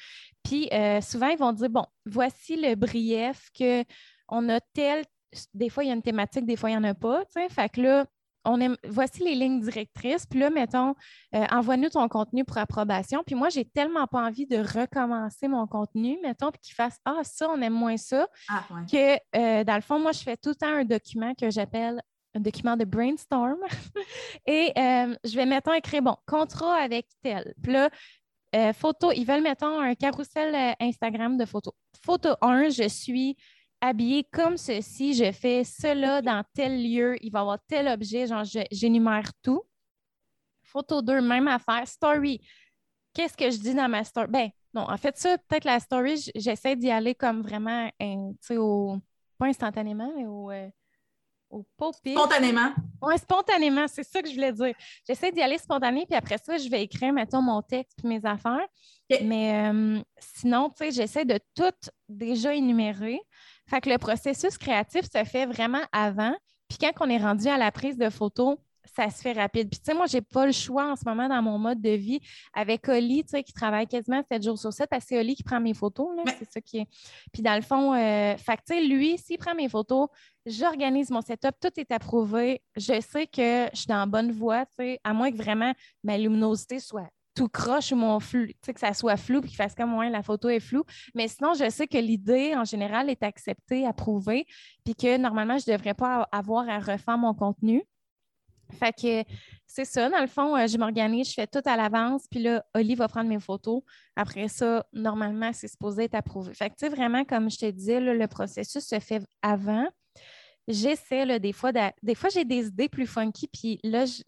Puis 0.42 0.68
euh, 0.72 1.00
souvent, 1.00 1.28
ils 1.28 1.38
vont 1.38 1.52
dire 1.52 1.70
bon, 1.70 1.84
voici 2.04 2.56
le 2.56 2.74
brief 2.74 3.50
que 3.58 3.84
on 4.28 4.48
a 4.48 4.60
tel. 4.60 5.04
Des 5.54 5.68
fois, 5.68 5.84
il 5.84 5.88
y 5.88 5.90
a 5.90 5.94
une 5.94 6.02
thématique, 6.02 6.46
des 6.46 6.56
fois, 6.56 6.70
il 6.70 6.74
n'y 6.74 6.78
en 6.78 6.84
a 6.84 6.94
pas. 6.94 7.24
Tu 7.26 7.40
sais. 7.40 7.48
Fait 7.48 7.68
que 7.68 7.80
là, 7.80 8.06
voici 8.84 9.24
les 9.24 9.34
lignes 9.34 9.60
directrices. 9.60 10.26
Puis 10.26 10.38
là, 10.38 10.50
mettons, 10.50 10.94
euh, 11.34 11.44
envoie-nous 11.50 11.90
ton 11.90 12.08
contenu 12.08 12.44
pour 12.44 12.58
approbation. 12.58 13.22
Puis 13.24 13.34
moi, 13.34 13.48
j'ai 13.48 13.64
tellement 13.64 14.06
pas 14.06 14.22
envie 14.24 14.46
de 14.46 14.58
recommencer 14.58 15.48
mon 15.48 15.66
contenu, 15.66 16.18
mettons, 16.22 16.50
puis 16.50 16.60
qu'il 16.60 16.74
fasse 16.74 16.98
Ah, 17.04 17.20
ça, 17.22 17.48
on 17.50 17.60
aime 17.60 17.72
moins 17.72 17.96
ça, 17.96 18.28
ah, 18.48 18.64
que 18.90 19.16
euh, 19.36 19.64
dans 19.64 19.74
le 19.74 19.80
fond, 19.80 19.98
moi, 19.98 20.12
je 20.12 20.20
fais 20.20 20.36
tout 20.36 20.50
le 20.50 20.54
temps 20.54 20.68
un 20.68 20.84
document 20.84 21.34
que 21.34 21.50
j'appelle 21.50 22.00
un 22.34 22.40
document 22.40 22.76
de 22.76 22.84
brainstorm. 22.84 23.58
Et 24.46 24.72
euh, 24.76 25.16
je 25.24 25.34
vais, 25.34 25.46
mettons, 25.46 25.72
écrire, 25.72 26.02
bon, 26.02 26.16
contrat 26.26 26.76
avec 26.76 27.08
tel. 27.22 27.54
Puis 27.62 27.72
là, 27.72 27.90
photo, 28.72 29.12
ils 29.12 29.24
veulent, 29.24 29.42
mettons, 29.42 29.80
un 29.80 29.94
carrousel 29.94 30.74
Instagram 30.80 31.36
de 31.36 31.44
photos. 31.44 31.74
Photo 32.02 32.30
1, 32.40 32.70
je 32.70 32.88
suis 32.88 33.36
habillé 33.80 34.24
comme 34.24 34.56
ceci, 34.56 35.14
je 35.14 35.32
fais 35.32 35.64
cela 35.64 36.22
dans 36.22 36.42
tel 36.54 36.82
lieu, 36.82 37.16
il 37.22 37.30
va 37.30 37.40
y 37.40 37.42
avoir 37.42 37.58
tel 37.66 37.88
objet, 37.88 38.26
genre 38.26 38.44
j'énumère 38.70 39.30
tout. 39.42 39.62
Photo 40.62 41.00
2, 41.00 41.20
même 41.20 41.48
affaire. 41.48 41.86
Story, 41.86 42.40
qu'est-ce 43.14 43.36
que 43.36 43.50
je 43.50 43.58
dis 43.58 43.74
dans 43.74 43.88
ma 43.88 44.04
story? 44.04 44.28
Ben, 44.28 44.50
non, 44.74 44.82
en 44.90 44.96
fait, 44.96 45.16
ça, 45.16 45.38
peut-être 45.38 45.64
la 45.64 45.80
story, 45.80 46.30
j'essaie 46.34 46.76
d'y 46.76 46.90
aller 46.90 47.14
comme 47.14 47.42
vraiment, 47.42 47.90
hein, 48.00 48.32
tu 48.40 48.46
sais, 48.46 48.56
au, 48.56 48.98
pas 49.38 49.46
instantanément, 49.46 50.12
mais 50.14 50.26
au, 50.26 50.50
euh, 50.50 50.68
au 51.50 51.64
Spontanément. 52.04 52.74
Oui, 53.00 53.18
spontanément, 53.18 53.86
c'est 53.88 54.02
ça 54.02 54.20
que 54.20 54.28
je 54.28 54.34
voulais 54.34 54.52
dire. 54.52 54.74
J'essaie 55.06 55.30
d'y 55.32 55.40
aller 55.40 55.58
spontané, 55.58 56.04
puis 56.06 56.16
après 56.16 56.38
ça, 56.38 56.58
je 56.58 56.68
vais 56.68 56.82
écrire, 56.82 57.12
mettons, 57.12 57.40
mon 57.40 57.62
texte 57.62 58.02
mes 58.04 58.24
affaires. 58.24 58.66
Mais 59.22 59.70
euh, 59.70 60.00
sinon, 60.18 60.70
tu 60.70 60.76
sais, 60.78 60.90
j'essaie 60.90 61.24
de 61.24 61.38
tout 61.54 61.90
déjà 62.08 62.54
énumérer. 62.54 63.20
Fait 63.68 63.80
que 63.80 63.90
le 63.90 63.98
processus 63.98 64.58
créatif 64.58 65.02
se 65.04 65.24
fait 65.24 65.46
vraiment 65.46 65.82
avant. 65.92 66.34
Puis 66.68 66.78
quand 66.78 66.92
on 67.00 67.10
est 67.10 67.18
rendu 67.18 67.48
à 67.48 67.58
la 67.58 67.70
prise 67.70 67.96
de 67.96 68.10
photos, 68.10 68.56
ça 68.94 69.10
se 69.10 69.20
fait 69.20 69.32
rapide. 69.32 69.68
Puis, 69.68 69.80
tu 69.80 69.86
sais, 69.86 69.94
moi, 69.94 70.06
j'ai 70.06 70.20
pas 70.20 70.46
le 70.46 70.52
choix 70.52 70.90
en 70.90 70.96
ce 70.96 71.02
moment 71.04 71.28
dans 71.28 71.42
mon 71.42 71.58
mode 71.58 71.80
de 71.80 71.90
vie 71.90 72.20
avec 72.54 72.88
Oli, 72.88 73.24
tu 73.24 73.30
sais, 73.30 73.42
qui 73.42 73.52
travaille 73.52 73.86
quasiment 73.86 74.22
7 74.22 74.42
jours 74.42 74.58
sur 74.58 74.72
7, 74.72 74.88
parce 74.88 75.04
que 75.04 75.08
c'est 75.08 75.18
Oli 75.18 75.34
qui 75.34 75.42
prend 75.42 75.60
mes 75.60 75.74
photos, 75.74 76.16
là, 76.16 76.22
c'est 76.38 76.50
ça 76.50 76.60
qui 76.60 76.78
est. 76.78 76.86
Puis, 77.32 77.42
dans 77.42 77.54
le 77.54 77.62
fond, 77.62 77.94
euh, 77.94 78.36
fait 78.36 78.56
tu 78.56 78.74
sais, 78.74 78.80
lui, 78.80 79.18
s'il 79.18 79.38
prend 79.38 79.54
mes 79.54 79.68
photos, 79.68 80.08
j'organise 80.44 81.10
mon 81.10 81.20
setup, 81.20 81.56
tout 81.60 81.72
est 81.78 81.90
approuvé. 81.90 82.62
Je 82.76 83.00
sais 83.00 83.26
que 83.26 83.68
je 83.72 83.78
suis 83.78 83.86
dans 83.86 84.06
bonne 84.06 84.32
voie, 84.32 84.64
tu 84.66 84.72
sais, 84.78 85.00
à 85.04 85.12
moins 85.12 85.30
que 85.30 85.36
vraiment 85.36 85.72
ma 86.02 86.16
luminosité 86.16 86.78
soit 86.78 87.10
tout 87.36 87.48
croche 87.48 87.92
ou 87.92 87.96
mon 87.96 88.18
flou, 88.18 88.46
que 88.66 88.80
ça 88.80 88.94
soit 88.94 89.16
flou 89.16 89.38
et 89.38 89.46
qu'il 89.46 89.56
fasse 89.56 89.74
comme 89.74 89.90
moi, 89.90 90.08
la 90.08 90.22
photo 90.22 90.48
est 90.48 90.58
floue. 90.58 90.84
Mais 91.14 91.28
sinon, 91.28 91.52
je 91.54 91.68
sais 91.70 91.86
que 91.86 91.98
l'idée, 91.98 92.54
en 92.56 92.64
général, 92.64 93.10
est 93.10 93.22
acceptée, 93.22 93.86
approuvée, 93.86 94.46
puis 94.84 94.94
que 94.94 95.16
normalement, 95.18 95.58
je 95.58 95.70
ne 95.70 95.76
devrais 95.76 95.94
pas 95.94 96.28
avoir 96.32 96.68
à 96.68 96.78
refaire 96.78 97.18
mon 97.18 97.34
contenu. 97.34 97.84
Fait 98.72 98.92
que 98.92 99.22
c'est 99.66 99.84
ça, 99.84 100.08
dans 100.08 100.20
le 100.20 100.26
fond, 100.26 100.56
euh, 100.56 100.66
je 100.66 100.76
m'organise, 100.76 101.28
je 101.28 101.34
fais 101.34 101.46
tout 101.46 101.60
à 101.66 101.76
l'avance, 101.76 102.26
puis 102.28 102.42
là, 102.42 102.64
Oli 102.74 102.96
va 102.96 103.06
prendre 103.06 103.28
mes 103.28 103.38
photos. 103.38 103.82
Après 104.16 104.48
ça, 104.48 104.84
normalement, 104.92 105.52
c'est 105.52 105.68
supposé 105.68 106.04
être 106.04 106.14
approuvé. 106.14 106.52
Fait 106.54 106.70
que, 106.70 106.74
tu 106.74 106.86
sais, 106.86 106.88
vraiment, 106.88 107.24
comme 107.24 107.48
je 107.50 107.58
te 107.58 107.70
disais, 107.70 108.00
le 108.00 108.26
processus 108.26 108.84
se 108.84 108.98
fait 108.98 109.22
avant 109.42 109.86
j'essaie 110.68 111.38
des 111.38 111.52
fois, 111.52 111.72
des 112.02 112.14
fois 112.14 112.30
j'ai 112.30 112.44
des 112.44 112.66
idées 112.66 112.88
plus 112.88 113.06
funky, 113.06 113.48
puis 113.48 113.78
là, 113.82 114.04
tu 114.06 114.22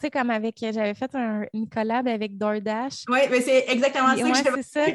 sais, 0.00 0.10
comme 0.10 0.30
avec, 0.30 0.56
j'avais 0.60 0.94
fait 0.94 1.14
un, 1.14 1.44
une 1.52 1.68
collab 1.68 2.08
avec 2.08 2.36
DoorDash. 2.36 3.04
Oui, 3.08 3.20
mais 3.30 3.40
c'est 3.40 3.66
exactement 3.68 4.16
ça 4.16 4.42
que 4.42 4.62
c'est 4.62 4.62
ça. 4.62 4.86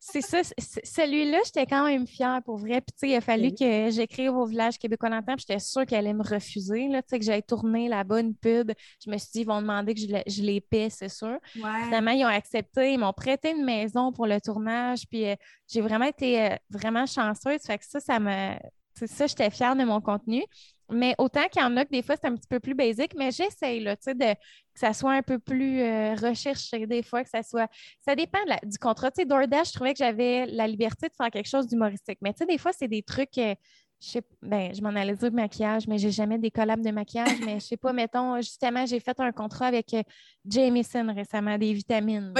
c'est 0.00 0.22
ça. 0.22 0.80
Celui-là, 0.82 1.38
j'étais 1.44 1.66
quand 1.66 1.84
même 1.86 2.06
fière 2.06 2.40
pour 2.44 2.56
vrai. 2.56 2.80
Puis, 2.80 2.92
tu 2.92 2.98
sais, 2.98 3.08
il 3.10 3.14
a 3.14 3.20
fallu 3.20 3.52
que 3.52 3.90
j'écrive 3.90 4.34
au 4.34 4.46
village 4.46 4.78
québécois 4.78 5.10
en 5.10 5.22
temps, 5.22 5.36
puis 5.36 5.44
j'étais 5.46 5.60
sûre 5.60 5.86
qu'elle 5.86 5.98
allait 5.98 6.14
me 6.14 6.22
refuser, 6.22 6.88
là, 6.88 7.02
tu 7.02 7.10
sais, 7.10 7.18
que 7.18 7.24
j'allais 7.24 7.42
tourner 7.42 7.88
là-bas 7.88 8.20
une 8.20 8.34
pub. 8.34 8.72
Je 9.04 9.10
me 9.10 9.18
suis 9.18 9.30
dit, 9.32 9.40
ils 9.40 9.46
vont 9.46 9.60
demander 9.60 9.94
que 9.94 10.00
je, 10.00 10.06
je 10.26 10.42
les 10.42 10.60
paie, 10.60 10.88
c'est 10.90 11.08
sûr. 11.08 11.38
Finalement, 11.52 12.12
ils 12.12 12.24
ont 12.24 12.28
accepté, 12.28 12.92
ils 12.94 12.98
m'ont 12.98 13.12
prêté 13.12 13.50
une 13.50 13.64
maison 13.64 14.12
pour 14.12 14.26
le 14.26 14.40
tournage, 14.40 15.06
puis 15.08 15.26
euh, 15.26 15.34
j'ai 15.68 15.80
vraiment 15.80 16.06
été 16.06 16.40
euh, 16.40 16.56
vraiment 16.70 17.06
chanceuse. 17.06 17.60
Fait 17.64 17.78
que 17.78 17.84
ça, 17.84 18.00
ça 18.00 18.18
me 18.18 18.54
c'est 19.00 19.06
ça, 19.06 19.26
j'étais 19.26 19.50
fière 19.50 19.76
de 19.76 19.84
mon 19.84 20.00
contenu. 20.00 20.44
Mais 20.90 21.14
autant 21.18 21.46
qu'il 21.48 21.62
y 21.62 21.64
en 21.64 21.76
a 21.76 21.84
que 21.84 21.90
des 21.90 22.02
fois, 22.02 22.16
c'est 22.16 22.26
un 22.26 22.34
petit 22.34 22.48
peu 22.48 22.58
plus 22.58 22.74
basique, 22.74 23.14
mais 23.16 23.30
j'essaye 23.30 23.84
de, 23.84 23.94
que 23.94 24.36
ça 24.74 24.92
soit 24.92 25.12
un 25.12 25.22
peu 25.22 25.38
plus 25.38 25.80
euh, 25.80 26.14
recherché 26.14 26.86
des 26.86 27.02
fois, 27.02 27.22
que 27.22 27.30
ça 27.30 27.42
soit. 27.42 27.70
Ça 28.04 28.16
dépend 28.16 28.40
du 28.64 28.78
contrat. 28.78 29.10
Tu 29.10 29.22
sais, 29.22 29.26
DoorDash, 29.26 29.68
je 29.68 29.72
trouvais 29.72 29.92
que 29.92 29.98
j'avais 29.98 30.46
la 30.46 30.66
liberté 30.66 31.08
de 31.08 31.14
faire 31.14 31.30
quelque 31.30 31.48
chose 31.48 31.66
d'humoristique. 31.68 32.18
Mais 32.22 32.32
tu 32.32 32.38
sais, 32.38 32.46
des 32.46 32.58
fois, 32.58 32.72
c'est 32.72 32.88
des 32.88 33.02
trucs. 33.02 33.38
Euh, 33.38 33.54
je 34.02 34.08
sais, 34.08 34.22
ben, 34.42 34.74
je 34.74 34.80
m'en 34.80 34.88
allais 34.88 35.14
dire 35.14 35.30
maquillage, 35.30 35.86
mais 35.86 35.98
j'ai 35.98 36.10
jamais 36.10 36.38
des 36.38 36.50
collabs 36.50 36.80
de 36.80 36.90
maquillage. 36.90 37.38
mais 37.44 37.60
je 37.60 37.66
sais 37.66 37.76
pas, 37.76 37.92
mettons, 37.92 38.36
justement, 38.36 38.84
j'ai 38.86 38.98
fait 38.98 39.18
un 39.20 39.30
contrat 39.30 39.66
avec 39.66 39.94
euh, 39.94 40.02
Jameson 40.44 41.12
récemment, 41.14 41.56
des 41.56 41.72
vitamines. 41.72 42.32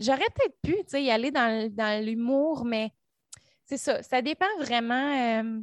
J'aurais 0.00 0.18
peut-être 0.18 0.56
pu 0.62 0.98
y 1.00 1.10
aller 1.10 1.32
dans, 1.32 1.68
dans 1.74 2.04
l'humour, 2.04 2.64
mais 2.64 2.92
c'est 3.68 3.76
ça. 3.76 4.02
Ça 4.02 4.22
dépend 4.22 4.46
vraiment. 4.58 5.38
Euh, 5.44 5.60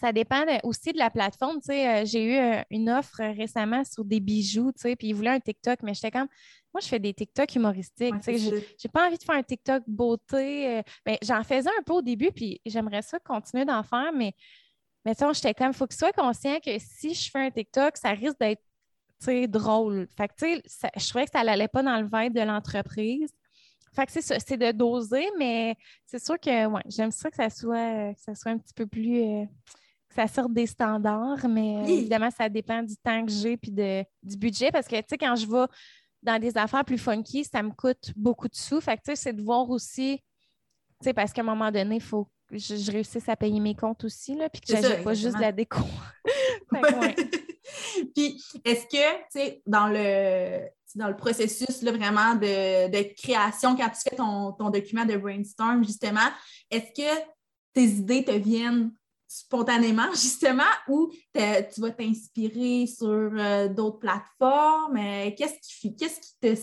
ça 0.00 0.12
dépend 0.12 0.44
aussi 0.64 0.92
de 0.92 0.98
la 0.98 1.10
plateforme. 1.10 1.58
Euh, 1.68 2.04
j'ai 2.04 2.24
eu 2.24 2.36
euh, 2.36 2.62
une 2.70 2.90
offre 2.90 3.18
récemment 3.18 3.84
sur 3.84 4.04
des 4.04 4.18
bijoux, 4.18 4.72
puis 4.72 4.96
ils 5.00 5.14
voulaient 5.14 5.30
un 5.30 5.40
TikTok, 5.40 5.80
mais 5.82 5.94
j'étais 5.94 6.10
comme, 6.10 6.26
moi, 6.72 6.80
je 6.80 6.88
fais 6.88 6.98
des 6.98 7.14
TikTok 7.14 7.54
humoristiques. 7.54 8.14
Je 8.26 8.60
j'ai 8.78 8.88
pas 8.88 9.06
envie 9.06 9.18
de 9.18 9.22
faire 9.22 9.36
un 9.36 9.42
TikTok 9.42 9.84
beauté. 9.86 10.82
Ben, 11.06 11.16
j'en 11.22 11.44
faisais 11.44 11.70
un 11.70 11.82
peu 11.84 11.92
au 11.92 12.02
début, 12.02 12.32
puis 12.32 12.60
j'aimerais 12.66 13.02
ça 13.02 13.18
continuer 13.20 13.64
d'en 13.64 13.82
faire, 13.82 14.10
mais 14.12 14.32
mettons, 15.04 15.32
j'étais 15.32 15.54
comme, 15.54 15.68
il 15.68 15.74
faut 15.74 15.86
que 15.86 15.92
tu 15.92 15.98
sois 15.98 16.12
conscient 16.12 16.58
que 16.60 16.76
si 16.78 17.14
je 17.14 17.30
fais 17.30 17.46
un 17.46 17.50
TikTok, 17.50 17.96
ça 17.96 18.10
risque 18.10 18.38
d'être 18.40 18.62
drôle. 19.48 20.08
Fait 20.16 20.28
que, 20.28 20.34
je 20.44 21.08
trouvais 21.08 21.24
que 21.24 21.30
ça 21.30 21.44
n'allait 21.44 21.68
pas 21.68 21.82
dans 21.82 22.00
le 22.00 22.08
vibe 22.12 22.34
de 22.34 22.42
l'entreprise. 22.42 23.30
Fait 23.94 24.06
que 24.06 24.12
c'est 24.12 24.22
ça, 24.22 24.36
c'est 24.40 24.56
de 24.56 24.72
doser, 24.72 25.26
mais 25.38 25.76
c'est 26.06 26.22
sûr 26.22 26.38
que 26.38 26.66
ouais, 26.66 26.82
j'aime 26.86 27.10
ça 27.10 27.30
que 27.30 27.36
ça 27.36 27.50
soit, 27.50 28.12
ça 28.16 28.34
soit 28.34 28.52
un 28.52 28.58
petit 28.58 28.74
peu 28.74 28.86
plus. 28.86 29.22
Euh, 29.22 29.44
que 30.08 30.14
ça 30.14 30.26
sorte 30.26 30.52
des 30.52 30.66
standards, 30.66 31.48
mais 31.48 31.78
euh, 31.78 31.86
évidemment, 31.86 32.30
ça 32.30 32.48
dépend 32.48 32.82
du 32.82 32.96
temps 32.96 33.24
que 33.24 33.32
j'ai 33.32 33.56
puis 33.56 33.70
de, 33.70 34.04
du 34.22 34.36
budget 34.36 34.70
parce 34.70 34.86
que, 34.86 34.96
tu 34.96 35.04
sais, 35.10 35.18
quand 35.18 35.34
je 35.34 35.46
vais 35.46 35.66
dans 36.22 36.40
des 36.40 36.56
affaires 36.56 36.84
plus 36.84 36.98
funky, 36.98 37.44
ça 37.44 37.62
me 37.62 37.70
coûte 37.70 38.12
beaucoup 38.16 38.48
de 38.48 38.54
sous. 38.54 38.80
Fait 38.80 38.96
que, 38.96 39.02
tu 39.02 39.10
sais, 39.10 39.16
c'est 39.16 39.32
de 39.32 39.42
voir 39.42 39.68
aussi, 39.70 40.18
tu 41.00 41.04
sais, 41.04 41.12
parce 41.12 41.32
qu'à 41.32 41.42
un 41.42 41.44
moment 41.44 41.70
donné, 41.70 41.96
il 41.96 42.02
faut 42.02 42.28
que 42.48 42.58
je, 42.58 42.90
réussisse 42.90 43.28
à 43.28 43.36
payer 43.36 43.60
mes 43.60 43.74
comptes 43.74 44.04
aussi, 44.04 44.34
là, 44.34 44.48
puis 44.48 44.60
que 44.60 44.76
j'ai 44.76 45.02
pas 45.02 45.14
juste 45.14 45.38
la 45.38 45.52
déco. 45.52 45.80
Puis, 48.14 48.42
est-ce 48.64 48.86
que, 48.86 49.14
tu 49.14 49.24
sais, 49.30 49.62
dans 49.66 49.86
le, 49.86 50.68
dans 50.94 51.08
le 51.08 51.16
processus 51.16 51.82
là, 51.82 51.92
vraiment 51.92 52.34
de, 52.34 53.14
création, 53.14 53.76
quand 53.76 53.88
tu 53.90 54.08
fais 54.08 54.16
ton, 54.16 54.70
document 54.70 55.04
de 55.04 55.16
brainstorm, 55.16 55.84
justement, 55.84 56.28
est-ce 56.70 57.00
que 57.00 57.20
tes 57.72 57.84
idées 57.84 58.24
te 58.24 58.32
viennent 58.32 58.92
spontanément, 59.26 60.08
justement, 60.12 60.62
ou 60.88 61.10
tu 61.34 61.80
vas 61.80 61.90
t'inspirer 61.90 62.86
sur 62.86 63.08
euh, 63.08 63.68
d'autres 63.68 63.98
plateformes? 63.98 64.96
Euh, 64.96 65.30
qu'est-ce 65.36 65.54
qui, 65.60 65.96
qu'est-ce 65.96 66.20
qui, 66.20 66.34
te, 66.40 66.54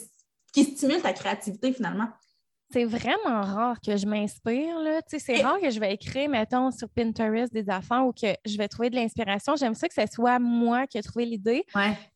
qui 0.54 0.64
stimule 0.64 1.02
ta 1.02 1.14
créativité 1.14 1.74
finalement? 1.74 2.08
c'est 2.72 2.86
vraiment 2.86 3.42
rare 3.42 3.80
que 3.86 3.98
je 3.98 4.06
m'inspire. 4.06 4.76
C'est 5.08 5.42
rare 5.42 5.60
que 5.60 5.70
je 5.70 5.80
vais 5.80 5.94
écrire, 5.94 6.30
mettons, 6.30 6.72
sur 6.72 6.90
Pinterest 6.90 7.54
des 7.54 7.70
affaires 7.70 8.06
ou 8.06 8.14
que 8.14 8.28
je 8.46 8.58
vais 8.58 8.68
trouver 8.68 8.90
de 8.90 8.96
l'inspiration. 8.96 9.56
J'aime 9.56 9.74
ça 9.74 9.88
que 9.88 9.94
ce 9.94 10.06
soit 10.12 10.40
moi 10.40 10.88
qui 10.88 10.98
ai 10.98 11.04
trouvé 11.04 11.26
l'idée. 11.26 11.66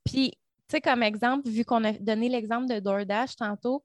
Puis, 0.05 0.33
tu 0.67 0.75
sais, 0.77 0.81
comme 0.81 1.03
exemple, 1.03 1.49
vu 1.49 1.63
qu'on 1.63 1.83
a 1.83 1.91
donné 1.93 2.29
l'exemple 2.29 2.67
de 2.67 2.79
DoorDash 2.79 3.35
tantôt, 3.35 3.83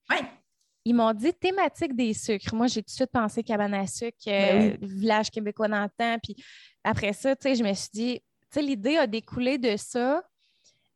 ils 0.85 0.95
m'ont 0.95 1.13
dit 1.13 1.33
thématique 1.35 1.95
des 1.95 2.15
sucres. 2.15 2.55
Moi, 2.55 2.67
j'ai 2.67 2.83
tout 2.83 2.87
de 2.87 2.95
suite 2.95 3.11
pensé 3.13 3.43
cabane 3.43 3.75
à 3.75 3.87
sucre, 3.87 4.17
ben 4.27 4.73
euh, 4.73 4.77
village 4.81 5.31
québécois 5.31 5.69
dans 5.69 5.83
le 5.83 5.91
temps. 5.91 6.19
Puis 6.23 6.35
après 6.83 7.13
ça, 7.13 7.37
tu 7.37 7.43
sais, 7.43 7.55
je 7.55 7.63
me 7.63 7.75
suis 7.75 7.91
dit, 7.93 8.21
tu 8.21 8.47
sais, 8.51 8.63
l'idée 8.63 8.97
a 8.97 9.07
découlé 9.07 9.59
de 9.59 9.77
ça. 9.77 10.23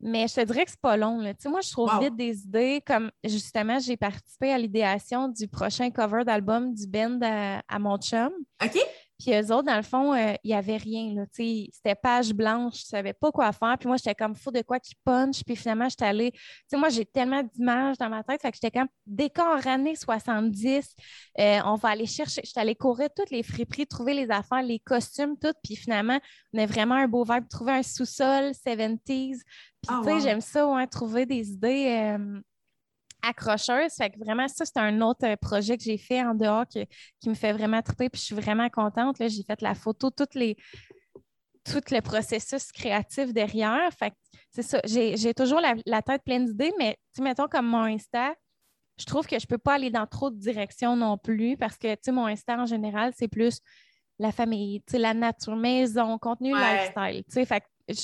Mais 0.00 0.26
je 0.26 0.34
te 0.34 0.40
dirais 0.40 0.64
que 0.64 0.70
c'est 0.70 0.80
pas 0.80 0.96
long. 0.96 1.18
Là. 1.20 1.32
Moi, 1.46 1.60
je 1.60 1.70
trouve 1.70 1.90
vite 2.00 2.16
des 2.16 2.42
idées 2.42 2.82
comme 2.84 3.10
justement, 3.24 3.78
j'ai 3.78 3.96
participé 3.96 4.52
à 4.52 4.58
l'idéation 4.58 5.28
du 5.28 5.48
prochain 5.48 5.90
cover 5.90 6.24
d'album 6.24 6.74
du 6.74 6.86
band 6.86 7.18
à, 7.22 7.62
à 7.68 7.78
mon 7.78 7.96
chum. 7.96 8.30
OK. 8.62 8.78
Puis 9.24 9.34
eux 9.34 9.52
autres, 9.54 9.64
dans 9.64 9.76
le 9.76 9.82
fond, 9.82 10.12
euh, 10.12 10.34
il 10.44 10.48
n'y 10.48 10.54
avait 10.54 10.76
rien. 10.76 11.24
C'était 11.32 11.94
page 11.94 12.34
blanche, 12.34 12.74
je 12.74 12.82
ne 12.82 12.88
savais 12.88 13.14
pas 13.14 13.32
quoi 13.32 13.52
faire. 13.52 13.76
Puis 13.78 13.88
moi, 13.88 13.96
j'étais 13.96 14.14
comme 14.14 14.34
fou 14.34 14.50
de 14.50 14.60
quoi 14.60 14.78
qui 14.78 14.94
punch. 15.02 15.42
Puis 15.44 15.56
finalement, 15.56 15.88
j'étais 15.88 16.04
allée. 16.04 16.30
Tu 16.32 16.40
sais, 16.68 16.76
moi, 16.76 16.90
j'ai 16.90 17.06
tellement 17.06 17.42
d'images 17.42 17.96
dans 17.96 18.10
ma 18.10 18.22
tête. 18.22 18.42
Fait 18.42 18.50
que 18.50 18.58
j'étais 18.60 18.78
comme 18.78 18.88
décor 19.06 19.66
années 19.66 19.96
70. 19.96 20.94
Euh, 21.40 21.60
on 21.64 21.76
va 21.76 21.88
aller 21.90 22.04
chercher. 22.04 22.42
J'étais 22.44 22.60
allée 22.60 22.74
courir 22.74 23.08
toutes 23.16 23.30
les 23.30 23.42
friperies, 23.42 23.86
trouver 23.86 24.12
les 24.12 24.30
affaires, 24.30 24.62
les 24.62 24.78
costumes, 24.78 25.38
tout. 25.40 25.54
Puis 25.62 25.76
finalement, 25.76 26.18
on 26.52 26.58
a 26.58 26.66
vraiment 26.66 26.96
un 26.96 27.08
beau 27.08 27.24
vibe. 27.24 27.48
Trouver 27.48 27.72
un 27.72 27.82
sous-sol 27.82 28.50
70s. 28.50 28.98
Puis 29.06 29.38
ah, 29.88 30.02
tu 30.04 30.10
sais, 30.10 30.20
j'aime 30.20 30.42
ça, 30.42 30.66
ouais, 30.66 30.86
trouver 30.86 31.24
des 31.24 31.50
idées. 31.50 32.14
Euh, 32.18 32.40
accrocheuse. 33.24 33.92
Fait 33.96 34.10
que 34.10 34.18
vraiment, 34.18 34.48
ça, 34.48 34.64
c'est 34.64 34.78
un 34.78 35.00
autre 35.00 35.26
euh, 35.26 35.36
projet 35.36 35.76
que 35.76 35.84
j'ai 35.84 35.98
fait 35.98 36.22
en 36.22 36.34
dehors 36.34 36.66
qui, 36.66 36.86
me 37.28 37.34
fait 37.34 37.52
vraiment 37.52 37.82
triper. 37.82 38.08
Puis 38.08 38.20
je 38.20 38.26
suis 38.26 38.34
vraiment 38.34 38.68
contente. 38.68 39.16
J'ai 39.18 39.42
fait 39.42 39.60
la 39.62 39.74
photo, 39.74 40.10
toutes 40.10 40.34
les, 40.34 40.56
tout 41.64 41.82
le 41.90 42.00
processus 42.00 42.70
créatif 42.72 43.32
derrière. 43.32 43.90
Fait 43.92 44.10
que 44.10 44.16
c'est 44.50 44.62
ça. 44.62 44.80
J'ai 44.84 45.34
toujours 45.34 45.60
la, 45.60 46.02
tête 46.02 46.22
pleine 46.24 46.46
d'idées, 46.46 46.72
mais 46.78 46.96
tu 47.14 47.22
mettons 47.22 47.48
comme 47.48 47.66
mon 47.66 47.84
Insta, 47.84 48.34
je 48.98 49.04
trouve 49.06 49.26
que 49.26 49.38
je 49.38 49.44
ne 49.44 49.48
peux 49.48 49.58
pas 49.58 49.74
aller 49.74 49.90
dans 49.90 50.06
trop 50.06 50.30
de 50.30 50.38
directions 50.38 50.96
non 50.96 51.18
plus 51.18 51.56
parce 51.56 51.76
que, 51.76 51.92
tu 51.94 52.00
sais, 52.02 52.12
mon 52.12 52.26
Insta 52.26 52.56
en 52.56 52.66
général, 52.66 53.12
c'est 53.16 53.28
plus 53.28 53.58
la 54.20 54.30
famille, 54.30 54.80
tu 54.86 54.92
sais, 54.92 54.98
la 54.98 55.14
nature, 55.14 55.56
maison, 55.56 56.18
contenu, 56.18 56.54
lifestyle. 56.54 57.24
Tu 57.24 57.32
sais, 57.32 57.44
fait 57.44 57.60
que, 57.60 57.94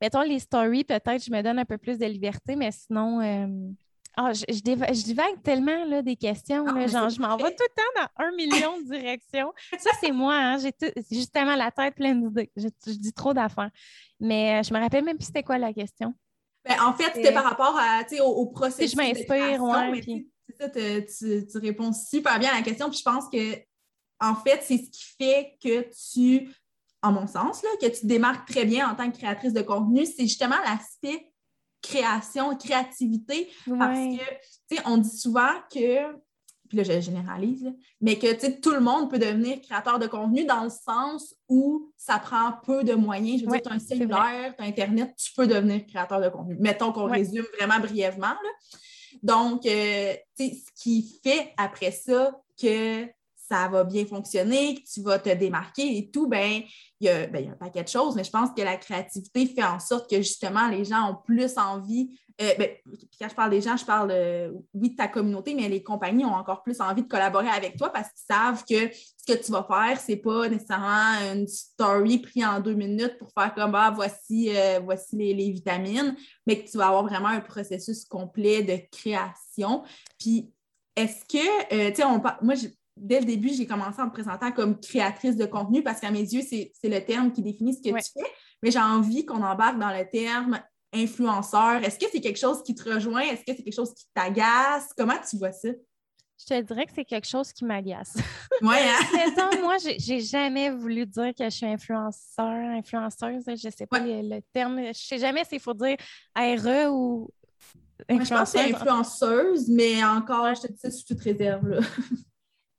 mettons 0.00 0.22
les 0.22 0.38
stories, 0.38 0.84
peut-être 0.84 1.22
je 1.22 1.30
me 1.30 1.42
donne 1.42 1.58
un 1.58 1.66
peu 1.66 1.76
plus 1.76 1.98
de 1.98 2.06
liberté, 2.06 2.56
mais 2.56 2.70
sinon, 2.70 3.20
euh, 3.20 3.46
ah, 4.16 4.32
je, 4.32 4.44
je, 4.48 5.04
divague 5.04 5.42
tellement 5.42 5.84
là, 5.84 6.02
des 6.02 6.16
questions. 6.16 6.64
Ah, 6.68 6.86
genre, 6.86 7.08
je 7.08 7.20
m'en 7.20 7.36
vais 7.36 7.54
tout 7.54 7.64
le 7.64 7.74
temps 7.74 8.08
dans 8.18 8.24
un 8.24 8.32
million 8.32 8.80
de 8.80 8.84
directions. 8.84 9.52
Ça, 9.78 9.90
c'est 10.00 10.12
moi. 10.12 10.34
Hein, 10.34 10.58
j'ai 10.58 10.72
justement 11.10 11.56
la 11.56 11.70
tête 11.70 11.94
pleine 11.96 12.28
d'idées. 12.28 12.50
Je, 12.56 12.68
dis 12.92 13.12
trop 13.12 13.34
d'affaires. 13.34 13.70
Mais 14.20 14.60
euh, 14.60 14.62
je 14.62 14.72
me 14.72 14.78
rappelle 14.78 15.04
même 15.04 15.16
plus 15.16 15.26
c'était 15.26 15.42
quoi 15.42 15.58
la 15.58 15.72
question. 15.72 16.14
Ben, 16.64 16.76
en 16.80 16.94
fait, 16.94 17.10
c'était 17.14 17.32
par 17.32 17.44
rapport 17.44 17.76
à, 17.76 18.02
au, 18.22 18.24
au, 18.24 18.46
processus. 18.46 18.90
Si 18.90 18.96
je 18.96 19.02
m'inspire, 19.02 19.60
ça, 20.58 20.68
tu, 20.68 21.46
tu, 21.46 21.58
réponds 21.58 21.92
super 21.92 22.38
bien 22.38 22.52
à 22.52 22.56
la 22.56 22.62
question. 22.62 22.88
Puis 22.88 22.98
je 22.98 23.02
pense 23.02 23.28
que, 23.28 23.56
en 24.20 24.34
fait, 24.36 24.60
c'est 24.62 24.78
ce 24.78 24.90
qui 24.90 25.04
fait 25.18 25.56
que 25.62 25.90
tu, 26.12 26.48
en 27.02 27.12
mon 27.12 27.26
sens, 27.26 27.62
là, 27.62 27.68
que 27.80 27.86
tu 27.86 28.06
démarques 28.06 28.48
très 28.48 28.64
bien 28.64 28.88
en 28.88 28.94
tant 28.94 29.10
que 29.10 29.16
créatrice 29.16 29.52
de 29.52 29.62
contenu, 29.62 30.06
c'est 30.06 30.22
justement 30.22 30.56
l'aspect 30.64 31.33
création, 31.84 32.56
créativité. 32.56 33.50
Parce 33.78 33.98
que, 33.98 34.24
tu 34.68 34.76
sais, 34.76 34.82
on 34.86 34.96
dit 34.96 35.16
souvent 35.16 35.52
que, 35.72 36.12
puis 36.68 36.78
là, 36.78 36.82
je 36.82 37.00
généralise, 37.00 37.70
mais 38.00 38.18
que, 38.18 38.32
tu 38.32 38.40
sais, 38.40 38.60
tout 38.60 38.72
le 38.72 38.80
monde 38.80 39.10
peut 39.10 39.18
devenir 39.18 39.60
créateur 39.60 39.98
de 39.98 40.06
contenu 40.06 40.44
dans 40.44 40.64
le 40.64 40.70
sens 40.70 41.34
où 41.48 41.92
ça 41.96 42.18
prend 42.18 42.52
peu 42.64 42.84
de 42.84 42.94
moyens. 42.94 43.40
Je 43.40 43.46
veux 43.46 43.52
dire, 43.52 43.62
tu 43.62 43.68
as 43.68 43.74
un 43.74 43.78
cellulaire, 43.78 44.54
tu 44.56 44.64
as 44.64 44.66
Internet, 44.66 45.14
tu 45.16 45.32
peux 45.34 45.46
devenir 45.46 45.86
créateur 45.86 46.20
de 46.20 46.28
contenu. 46.28 46.56
Mettons 46.58 46.92
qu'on 46.92 47.04
résume 47.04 47.44
vraiment 47.58 47.80
brièvement. 47.80 48.34
Donc, 49.22 49.64
euh, 49.66 50.14
tu 50.36 50.48
sais, 50.48 50.54
ce 50.54 50.82
qui 50.82 51.20
fait 51.22 51.52
après 51.56 51.92
ça 51.92 52.38
que 52.60 53.06
ça 53.48 53.68
va 53.68 53.84
bien 53.84 54.06
fonctionner, 54.06 54.76
que 54.76 54.82
tu 54.82 55.02
vas 55.02 55.18
te 55.18 55.30
démarquer 55.30 55.98
et 55.98 56.10
tout, 56.10 56.28
ben 56.28 56.62
il, 57.00 57.06
y 57.06 57.08
a, 57.08 57.26
ben, 57.26 57.50
un 57.50 57.56
paquet 57.56 57.82
de 57.82 57.88
choses, 57.88 58.14
mais 58.16 58.24
je 58.24 58.30
pense 58.30 58.50
que 58.56 58.62
la 58.62 58.76
créativité 58.76 59.46
fait 59.46 59.64
en 59.64 59.78
sorte 59.78 60.08
que 60.08 60.16
justement 60.16 60.68
les 60.68 60.84
gens 60.84 61.10
ont 61.10 61.16
plus 61.24 61.56
envie. 61.58 62.18
Euh, 62.40 62.52
ben, 62.58 62.70
quand 63.20 63.28
je 63.28 63.34
parle 63.34 63.50
des 63.50 63.60
gens, 63.60 63.76
je 63.76 63.84
parle, 63.84 64.10
euh, 64.10 64.50
oui, 64.72 64.90
de 64.90 64.96
ta 64.96 65.06
communauté, 65.06 65.54
mais 65.54 65.68
les 65.68 65.82
compagnies 65.82 66.24
ont 66.24 66.34
encore 66.34 66.62
plus 66.62 66.80
envie 66.80 67.02
de 67.02 67.08
collaborer 67.08 67.48
avec 67.48 67.76
toi 67.76 67.90
parce 67.90 68.08
qu'ils 68.08 68.34
savent 68.34 68.64
que 68.64 68.92
ce 68.92 69.32
que 69.32 69.38
tu 69.40 69.52
vas 69.52 69.62
faire, 69.62 70.00
ce 70.00 70.12
n'est 70.12 70.16
pas 70.16 70.48
nécessairement 70.48 71.32
une 71.32 71.46
story 71.46 72.18
prise 72.18 72.44
en 72.44 72.60
deux 72.60 72.74
minutes 72.74 73.18
pour 73.18 73.30
faire 73.32 73.54
comme 73.54 73.74
ah, 73.76 73.92
voici, 73.94 74.50
euh, 74.56 74.80
voici 74.82 75.16
les, 75.16 75.32
les, 75.34 75.50
vitamines, 75.50 76.16
mais 76.46 76.64
que 76.64 76.68
tu 76.68 76.76
vas 76.76 76.88
avoir 76.88 77.04
vraiment 77.04 77.28
un 77.28 77.40
processus 77.40 78.04
complet 78.04 78.62
de 78.62 78.78
création. 78.90 79.84
Puis, 80.18 80.50
est-ce 80.96 81.24
que, 81.24 81.90
tu 81.90 81.94
sais, 81.94 82.04
moi, 82.42 82.54
dès 82.96 83.20
le 83.20 83.26
début, 83.26 83.50
j'ai 83.50 83.66
commencé 83.66 84.00
en 84.00 84.06
me 84.06 84.10
présentant 84.10 84.52
comme 84.52 84.78
créatrice 84.78 85.36
de 85.36 85.46
contenu 85.46 85.82
parce 85.82 86.00
qu'à 86.00 86.10
mes 86.10 86.20
yeux, 86.20 86.42
c'est 86.42 86.72
le 86.84 87.04
terme 87.04 87.32
qui 87.32 87.42
définit 87.42 87.74
ce 87.74 87.80
que 87.80 87.96
tu 87.96 88.10
fais. 88.12 88.30
Mais 88.62 88.70
j'ai 88.70 88.80
envie 88.80 89.24
qu'on 89.26 89.42
embarque 89.42 89.78
dans 89.78 89.90
le 89.90 90.08
terme 90.08 90.60
influenceur. 90.92 91.82
Est-ce 91.82 91.98
que 91.98 92.06
c'est 92.10 92.20
quelque 92.20 92.38
chose 92.38 92.62
qui 92.62 92.74
te 92.74 92.88
rejoint? 92.88 93.22
Est-ce 93.22 93.44
que 93.44 93.56
c'est 93.56 93.64
quelque 93.64 93.74
chose 93.74 93.92
qui 93.94 94.06
t'agace? 94.14 94.90
Comment 94.96 95.18
tu 95.28 95.36
vois 95.36 95.52
ça? 95.52 95.68
Je 96.38 96.46
te 96.46 96.60
dirais 96.62 96.86
que 96.86 96.92
c'est 96.94 97.04
quelque 97.04 97.28
chose 97.28 97.52
qui 97.52 97.64
m'agace. 97.64 98.16
Oui, 98.60 98.76
hein? 98.76 99.50
moi, 99.62 99.76
j'ai 99.78 100.20
jamais 100.20 100.70
voulu 100.70 101.06
dire 101.06 101.32
que 101.36 101.44
je 101.44 101.50
suis 101.50 101.66
influenceur, 101.66 102.46
influenceuse, 102.46 103.44
je 103.46 103.66
ne 103.66 103.72
sais 103.72 103.86
pas 103.86 104.00
le, 104.00 104.40
terme. 104.52 104.78
Je 104.78 104.88
ne 104.88 104.92
sais 104.92 105.18
jamais 105.18 105.44
s'il 105.44 105.60
faut 105.60 105.74
dire 105.74 105.96
RE 106.36 106.90
ou 106.90 107.30
influenceuse. 108.08 108.28
je 108.28 108.34
pense 108.34 108.52
que 108.52 108.58
c'est 108.58 108.74
influenceuse, 108.74 109.68
mais 109.68 110.04
encore, 110.04 110.54
je 110.54 110.62
te 110.62 110.72
dis 110.72 110.78
ça 110.78 110.90
sous 110.90 111.04
toute 111.04 111.20
réserve. 111.20 111.68
Là. 111.68 111.80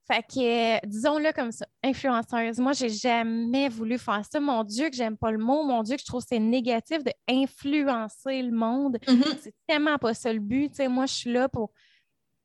Fait 0.08 0.22
que, 0.22 0.76
euh, 0.76 0.80
disons-le 0.86 1.32
comme 1.34 1.52
ça, 1.52 1.66
influenceuse. 1.84 2.60
Moi, 2.60 2.74
j'ai 2.74 2.90
jamais 2.90 3.70
voulu 3.70 3.98
faire 3.98 4.24
ça. 4.30 4.40
Mon 4.40 4.64
Dieu, 4.64 4.90
que 4.90 4.96
j'aime 4.96 5.18
pas 5.18 5.32
le 5.32 5.40
mot. 5.40 5.64
Mon 5.64 5.82
Dieu, 5.82 5.96
que 5.96 6.02
je 6.02 6.06
trouve 6.06 6.22
que 6.22 6.28
c'est 6.30 6.40
négatif 6.40 7.04
de 7.04 7.12
influencer 7.28 8.44
le 8.44 8.52
monde. 8.52 9.00
Mm-hmm. 9.08 9.38
C'est 9.42 9.56
tellement 9.66 9.98
pas 9.98 10.14
ça 10.14 10.32
le 10.32 10.40
but. 10.40 10.80
moi, 10.90 11.08
je 11.08 11.14
suis 11.14 11.32
là 11.32 11.50
pour 11.50 11.72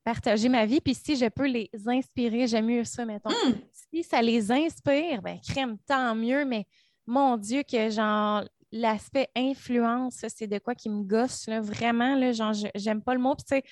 partager 0.03 0.49
ma 0.49 0.65
vie. 0.65 0.81
Puis 0.81 0.95
si 0.95 1.15
je 1.15 1.27
peux 1.27 1.45
les 1.45 1.69
inspirer, 1.85 2.47
j'aime 2.47 2.65
mieux 2.65 2.83
ça, 2.83 3.05
mettons. 3.05 3.29
Mm. 3.29 3.53
Si 3.71 4.03
ça 4.03 4.21
les 4.21 4.51
inspire, 4.51 5.21
ben 5.21 5.39
crème, 5.47 5.77
tant 5.85 6.15
mieux. 6.15 6.45
Mais 6.45 6.65
mon 7.05 7.37
Dieu, 7.37 7.61
que 7.63 7.89
genre 7.89 8.43
l'aspect 8.71 9.27
influence, 9.35 10.25
c'est 10.29 10.47
de 10.47 10.57
quoi 10.57 10.75
qui 10.75 10.89
me 10.89 11.03
gosse, 11.03 11.47
là, 11.47 11.59
vraiment, 11.59 12.15
là, 12.15 12.31
genre, 12.31 12.53
j'aime 12.73 13.03
pas 13.03 13.13
le 13.13 13.19
mot. 13.19 13.35
Puis 13.35 13.43
tu 13.43 13.55
sais, 13.55 13.63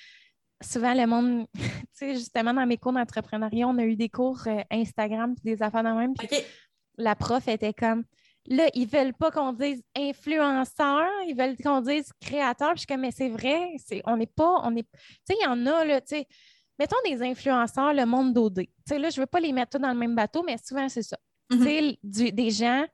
souvent, 0.62 0.94
le 0.94 1.06
monde, 1.06 1.46
tu 1.54 1.60
sais, 1.92 2.14
justement, 2.14 2.54
dans 2.54 2.66
mes 2.66 2.76
cours 2.76 2.92
d'entrepreneuriat, 2.92 3.66
on 3.68 3.78
a 3.78 3.84
eu 3.84 3.96
des 3.96 4.08
cours 4.08 4.40
euh, 4.46 4.62
Instagram 4.70 5.34
puis 5.34 5.54
des 5.54 5.62
affaires 5.62 5.84
de 5.84 5.90
même. 5.90 6.14
La 6.96 7.14
prof 7.14 7.46
était 7.48 7.72
comme, 7.72 8.04
là, 8.46 8.68
ils 8.74 8.86
veulent 8.86 9.14
pas 9.14 9.30
qu'on 9.30 9.52
dise 9.52 9.82
influenceur, 9.96 11.08
ils 11.26 11.34
veulent 11.34 11.56
qu'on 11.56 11.80
dise 11.80 12.12
créateur. 12.20 12.70
Puis 12.70 12.76
je 12.76 12.80
suis 12.80 12.86
comme, 12.86 13.00
mais 13.00 13.10
c'est 13.10 13.28
vrai, 13.28 13.70
c'est, 13.78 14.02
on 14.04 14.16
n'est 14.16 14.26
pas, 14.26 14.60
on 14.64 14.76
est, 14.76 14.82
tu 14.82 14.98
sais, 15.24 15.36
il 15.40 15.44
y 15.44 15.46
en 15.46 15.66
a, 15.66 15.84
là, 15.84 16.00
tu 16.00 16.16
sais, 16.16 16.26
mettons 16.78 16.96
des 17.04 17.22
influenceurs, 17.22 17.92
le 17.94 18.04
monde 18.04 18.34
d'OD. 18.34 18.60
Tu 18.60 18.68
sais, 18.86 18.98
là, 18.98 19.10
je 19.10 19.20
veux 19.20 19.26
pas 19.26 19.40
les 19.40 19.52
mettre 19.52 19.78
tous 19.78 19.82
dans 19.82 19.92
le 19.92 19.98
même 19.98 20.14
bateau, 20.14 20.42
mais 20.42 20.56
souvent, 20.58 20.88
c'est 20.88 21.02
ça. 21.02 21.16
Mm-hmm. 21.50 21.96
Tu 22.02 22.24
sais, 22.24 22.32
des 22.32 22.50
gens 22.50 22.84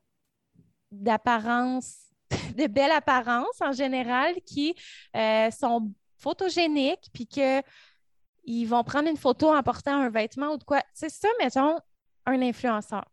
d'apparence, 0.91 1.97
de 2.57 2.67
belle 2.67 2.93
apparence 2.93 3.61
en 3.61 3.73
général, 3.73 4.35
qui 4.47 4.75
euh, 5.17 5.51
sont 5.51 5.91
photogénique, 6.19 7.09
puis 7.13 7.27
qu'ils 7.27 8.69
vont 8.69 8.85
prendre 8.85 9.09
une 9.09 9.17
photo 9.17 9.55
en 9.55 9.63
portant 9.63 10.01
un 10.01 10.11
vêtement 10.11 10.53
ou 10.53 10.57
de 10.57 10.65
quoi. 10.65 10.83
C'est 10.95 11.11
ça, 11.11 11.29
mettons, 11.41 11.79
un 12.27 12.43
influenceur. 12.43 13.05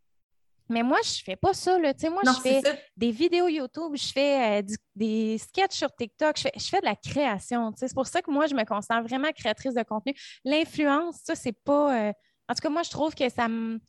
Mais 0.69 0.81
moi, 0.81 0.99
je 1.03 1.19
ne 1.19 1.23
fais 1.23 1.35
pas 1.35 1.53
ça. 1.53 1.77
Là. 1.77 1.93
moi, 2.09 2.21
je 2.25 2.41
fais 2.41 2.61
des 2.95 3.11
vidéos 3.11 3.47
YouTube, 3.47 3.95
je 3.95 4.11
fais 4.11 4.61
euh, 4.61 4.75
des 4.95 5.37
sketchs 5.37 5.75
sur 5.75 5.93
TikTok, 5.93 6.37
je 6.37 6.67
fais, 6.67 6.79
de 6.79 6.85
la 6.85 6.95
création. 6.95 7.71
C'est 7.75 7.93
pour 7.93 8.07
ça 8.07 8.21
que 8.21 8.31
moi, 8.31 8.47
je 8.47 8.55
me 8.55 8.63
considère 8.63 9.03
vraiment 9.03 9.31
créatrice 9.31 9.73
de 9.73 9.83
contenu. 9.83 10.13
L'influence, 10.45 11.17
ça, 11.23 11.35
c'est 11.35 11.57
pas. 11.63 12.07
Euh, 12.07 12.13
en 12.47 12.53
tout 12.53 12.61
cas, 12.61 12.69
moi, 12.69 12.83
je 12.83 12.89
trouve 12.89 13.13
que 13.13 13.27
ça 13.29 13.47
me, 13.47 13.79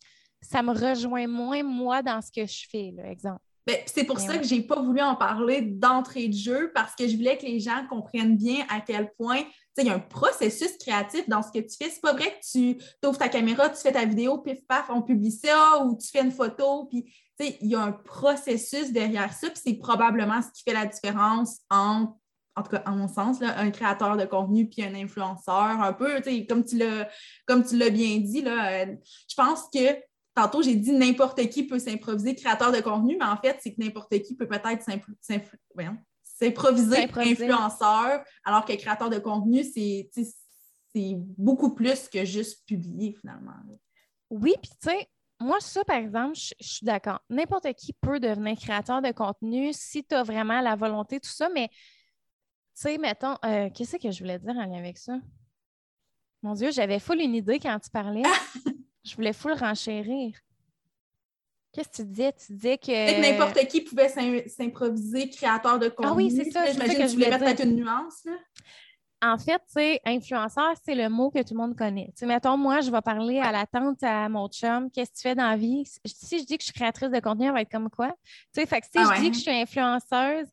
ça 0.40 0.62
me 0.62 0.72
rejoint 0.72 1.26
moins, 1.26 1.62
moi, 1.62 2.02
dans 2.02 2.20
ce 2.20 2.30
que 2.30 2.46
je 2.46 2.66
fais, 2.70 2.92
là, 2.96 3.08
exemple. 3.10 3.43
Ben, 3.66 3.78
c'est 3.86 4.04
pour 4.04 4.20
ça 4.20 4.36
que 4.36 4.44
j'ai 4.44 4.60
pas 4.60 4.80
voulu 4.82 5.00
en 5.00 5.16
parler 5.16 5.62
d'entrée 5.62 6.28
de 6.28 6.36
jeu 6.36 6.70
parce 6.74 6.94
que 6.94 7.08
je 7.08 7.16
voulais 7.16 7.38
que 7.38 7.46
les 7.46 7.60
gens 7.60 7.86
comprennent 7.88 8.36
bien 8.36 8.66
à 8.68 8.80
quel 8.80 9.10
point 9.14 9.42
il 9.78 9.86
y 9.86 9.90
a 9.90 9.94
un 9.94 10.00
processus 10.00 10.76
créatif 10.78 11.28
dans 11.28 11.42
ce 11.42 11.50
que 11.50 11.60
tu 11.60 11.74
fais. 11.76 11.90
C'est 11.90 12.02
pas 12.02 12.12
vrai 12.12 12.38
que 12.38 12.46
tu 12.52 12.78
ouvres 13.06 13.18
ta 13.18 13.28
caméra, 13.28 13.70
tu 13.70 13.80
fais 13.80 13.92
ta 13.92 14.04
vidéo, 14.04 14.38
pif 14.38 14.58
paf, 14.68 14.90
on 14.90 15.02
publie 15.02 15.32
ça, 15.32 15.82
ou 15.82 15.96
tu 15.96 16.08
fais 16.08 16.20
une 16.20 16.30
photo, 16.30 16.84
puis 16.86 17.12
il 17.40 17.68
y 17.68 17.74
a 17.74 17.80
un 17.80 17.92
processus 17.92 18.92
derrière 18.92 19.32
ça, 19.32 19.48
puis 19.48 19.60
c'est 19.64 19.74
probablement 19.74 20.42
ce 20.42 20.48
qui 20.52 20.62
fait 20.62 20.74
la 20.74 20.86
différence 20.86 21.58
entre 21.70 22.14
en 22.56 22.62
tout 22.62 22.70
cas, 22.70 22.82
à 22.86 22.92
mon 22.92 23.08
sens, 23.08 23.40
là, 23.40 23.58
un 23.58 23.72
créateur 23.72 24.16
de 24.16 24.24
contenu 24.24 24.68
puis 24.68 24.84
un 24.84 24.94
influenceur, 24.94 25.82
un 25.82 25.92
peu, 25.92 26.20
comme 26.48 26.64
tu 26.64 26.76
l'as, 26.76 27.08
comme 27.46 27.64
tu 27.64 27.76
l'as 27.76 27.90
bien 27.90 28.18
dit, 28.18 28.42
là, 28.42 28.84
euh, 28.84 28.94
je 29.28 29.34
pense 29.34 29.64
que 29.74 29.96
tantôt, 30.34 30.62
j'ai 30.62 30.74
dit 30.74 30.92
n'importe 30.92 31.48
qui 31.48 31.66
peut 31.66 31.78
s'improviser 31.78 32.34
créateur 32.34 32.72
de 32.72 32.80
contenu, 32.80 33.16
mais 33.18 33.26
en 33.26 33.36
fait, 33.36 33.58
c'est 33.60 33.74
que 33.74 33.80
n'importe 33.80 34.18
qui 34.22 34.34
peut 34.34 34.48
peut-être 34.48 34.82
s'improviser 35.20 37.08
influenceur, 37.16 38.24
alors 38.44 38.64
que 38.64 38.72
créateur 38.74 39.10
de 39.10 39.18
contenu, 39.18 39.64
c'est 39.64 40.10
beaucoup 41.38 41.74
plus 41.74 42.08
que 42.08 42.24
juste 42.24 42.66
publier 42.66 43.14
finalement. 43.20 43.52
Oui, 44.30 44.54
puis 44.60 44.70
tu 44.80 44.88
sais, 44.88 45.08
moi, 45.40 45.60
ça, 45.60 45.84
par 45.84 45.96
exemple, 45.96 46.36
je, 46.36 46.54
suis 46.60 46.86
d'accord. 46.86 47.20
N'importe 47.28 47.72
qui 47.74 47.92
peut 47.92 48.20
devenir 48.20 48.56
créateur 48.56 49.02
de 49.02 49.12
contenu 49.12 49.72
si 49.72 50.04
tu 50.04 50.14
as 50.14 50.22
vraiment 50.22 50.60
la 50.60 50.76
volonté, 50.76 51.20
tout 51.20 51.30
ça, 51.30 51.48
mais 51.48 51.68
tu 51.68 52.82
sais, 52.82 52.98
mettons, 52.98 53.36
euh, 53.44 53.68
qu'est-ce 53.70 53.96
que 53.96 54.10
je 54.10 54.18
voulais 54.20 54.38
dire 54.38 54.56
en 54.56 54.66
lien 54.66 54.78
avec 54.78 54.98
ça? 54.98 55.18
Mon 56.42 56.54
Dieu, 56.54 56.70
j'avais 56.70 56.98
full 56.98 57.20
une 57.20 57.34
idée 57.34 57.58
quand 57.58 57.78
tu 57.78 57.90
parlais. 57.90 58.22
Je 59.04 59.14
voulais 59.16 59.32
full 59.32 59.52
renchérir. 59.52 60.32
Qu'est-ce 61.72 61.88
que 61.88 61.96
tu 61.96 62.04
disais? 62.04 62.32
Tu 62.32 62.52
disais 62.52 62.78
que. 62.78 63.20
n'importe 63.20 63.66
qui 63.66 63.80
pouvait 63.80 64.08
s'improviser 64.08 65.28
créateur 65.28 65.78
de 65.78 65.88
contenu. 65.88 66.10
Ah 66.10 66.14
oui, 66.14 66.30
c'est 66.30 66.50
ça. 66.50 66.70
J'imagine 66.70 66.98
que, 66.98 67.06
je 67.08 67.12
voulais 67.14 67.38
mettre 67.38 67.62
une 67.62 67.76
nuance. 67.76 68.26
En 69.20 69.38
fait, 69.38 69.58
tu 69.58 69.72
sais, 69.72 70.00
influenceur, 70.04 70.74
c'est 70.84 70.94
le 70.94 71.08
mot 71.08 71.30
que 71.30 71.42
tout 71.42 71.54
le 71.54 71.60
monde 71.60 71.76
connaît. 71.76 72.12
Tu 72.16 72.26
mettons, 72.26 72.58
moi, 72.58 72.80
je 72.80 72.90
vais 72.90 73.00
parler 73.00 73.40
à 73.40 73.52
la 73.52 73.66
tante, 73.66 74.02
à 74.02 74.28
mon 74.28 74.48
chum, 74.48 74.90
qu'est-ce 74.90 75.12
que 75.12 75.16
tu 75.16 75.22
fais 75.22 75.34
dans 75.34 75.48
la 75.48 75.56
vie? 75.56 75.84
Si 76.04 76.38
je 76.38 76.44
dis 76.44 76.58
que 76.58 76.62
je 76.62 76.66
suis 76.66 76.74
créatrice 76.74 77.10
de 77.10 77.20
contenu, 77.20 77.46
elle 77.46 77.52
va 77.52 77.62
être 77.62 77.70
comme 77.70 77.88
quoi? 77.88 78.14
Tu 78.52 78.60
sais, 78.60 78.66
fait 78.66 78.82
que 78.82 78.86
si 78.86 78.98
ah 78.98 79.14
je 79.16 79.20
dis 79.22 79.30
que 79.30 79.36
je 79.36 79.42
suis 79.42 79.50
influenceuse, 79.50 80.46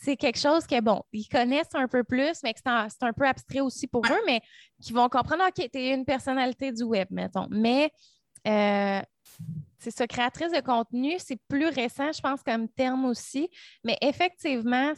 c'est 0.00 0.16
quelque 0.16 0.38
chose 0.38 0.66
que, 0.66 0.80
bon, 0.80 1.02
ils 1.12 1.26
connaissent 1.26 1.74
un 1.74 1.88
peu 1.88 2.04
plus, 2.04 2.40
mais 2.44 2.54
que 2.54 2.60
c'est 2.62 3.02
un, 3.02 3.12
peu 3.12 3.26
abstrait 3.26 3.60
aussi 3.60 3.88
pour 3.88 4.04
eux, 4.06 4.20
mais 4.26 4.40
qui 4.80 4.92
vont 4.92 5.08
comprendre, 5.08 5.42
OK, 5.48 5.54
tu 5.54 5.78
es 5.78 5.92
une 5.92 6.04
personnalité 6.04 6.70
du 6.70 6.84
web, 6.84 7.08
mettons. 7.10 7.48
Mais 7.50 7.90
euh, 8.46 9.00
c'est 9.80 9.90
ça, 9.90 10.06
créatrice 10.06 10.52
de 10.52 10.60
contenu, 10.60 11.16
c'est 11.18 11.40
plus 11.48 11.66
récent, 11.66 12.12
je 12.12 12.20
pense, 12.20 12.42
comme 12.44 12.68
terme 12.68 13.06
aussi. 13.06 13.50
Mais 13.82 13.98
effectivement, 14.00 14.92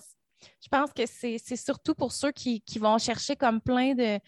je 0.60 0.68
pense 0.70 0.92
que 0.92 1.06
c'est 1.06 1.56
surtout 1.56 1.94
pour 1.94 2.12
ceux 2.12 2.32
qui, 2.32 2.62
vont 2.78 2.98
chercher 2.98 3.36
comme 3.36 3.62
plein 3.62 3.94
de. 3.94 4.18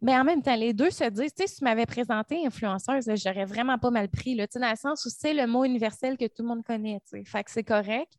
Mais 0.00 0.18
en 0.18 0.24
même 0.24 0.42
temps, 0.42 0.56
les 0.56 0.72
deux 0.72 0.90
se 0.90 1.04
disent, 1.04 1.34
tu 1.34 1.42
sais, 1.42 1.46
si 1.46 1.58
tu 1.58 1.64
m'avais 1.64 1.86
présenté 1.86 2.46
influenceuse, 2.46 3.10
j'aurais 3.22 3.44
vraiment 3.44 3.78
pas 3.78 3.90
mal 3.90 4.08
pris, 4.08 4.34
là, 4.34 4.46
dans 4.54 4.70
le 4.70 4.76
sens 4.76 5.04
où 5.04 5.10
c'est 5.10 5.34
le 5.34 5.46
mot 5.46 5.64
universel 5.64 6.16
que 6.16 6.24
tout 6.24 6.42
le 6.42 6.48
monde 6.48 6.64
connaît, 6.64 6.98
tu 7.04 7.18
sais. 7.18 7.24
Fait 7.24 7.44
que 7.44 7.50
c'est 7.50 7.62
correct. 7.62 8.10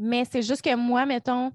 Mais 0.00 0.24
c'est 0.30 0.42
juste 0.42 0.62
que 0.62 0.74
moi, 0.76 1.04
mettons, 1.04 1.50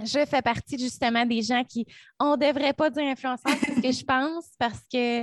je 0.00 0.26
fais 0.26 0.42
partie 0.42 0.76
justement 0.76 1.24
des 1.24 1.42
gens 1.42 1.62
qui, 1.62 1.86
on 2.18 2.36
ne 2.36 2.46
devrait 2.46 2.72
pas 2.72 2.90
dire 2.90 3.04
influenceur, 3.04 3.52
c'est 3.60 3.76
ce 3.76 3.80
que 3.80 3.92
je 3.92 4.04
pense, 4.04 4.46
parce 4.58 4.80
que, 4.92 5.20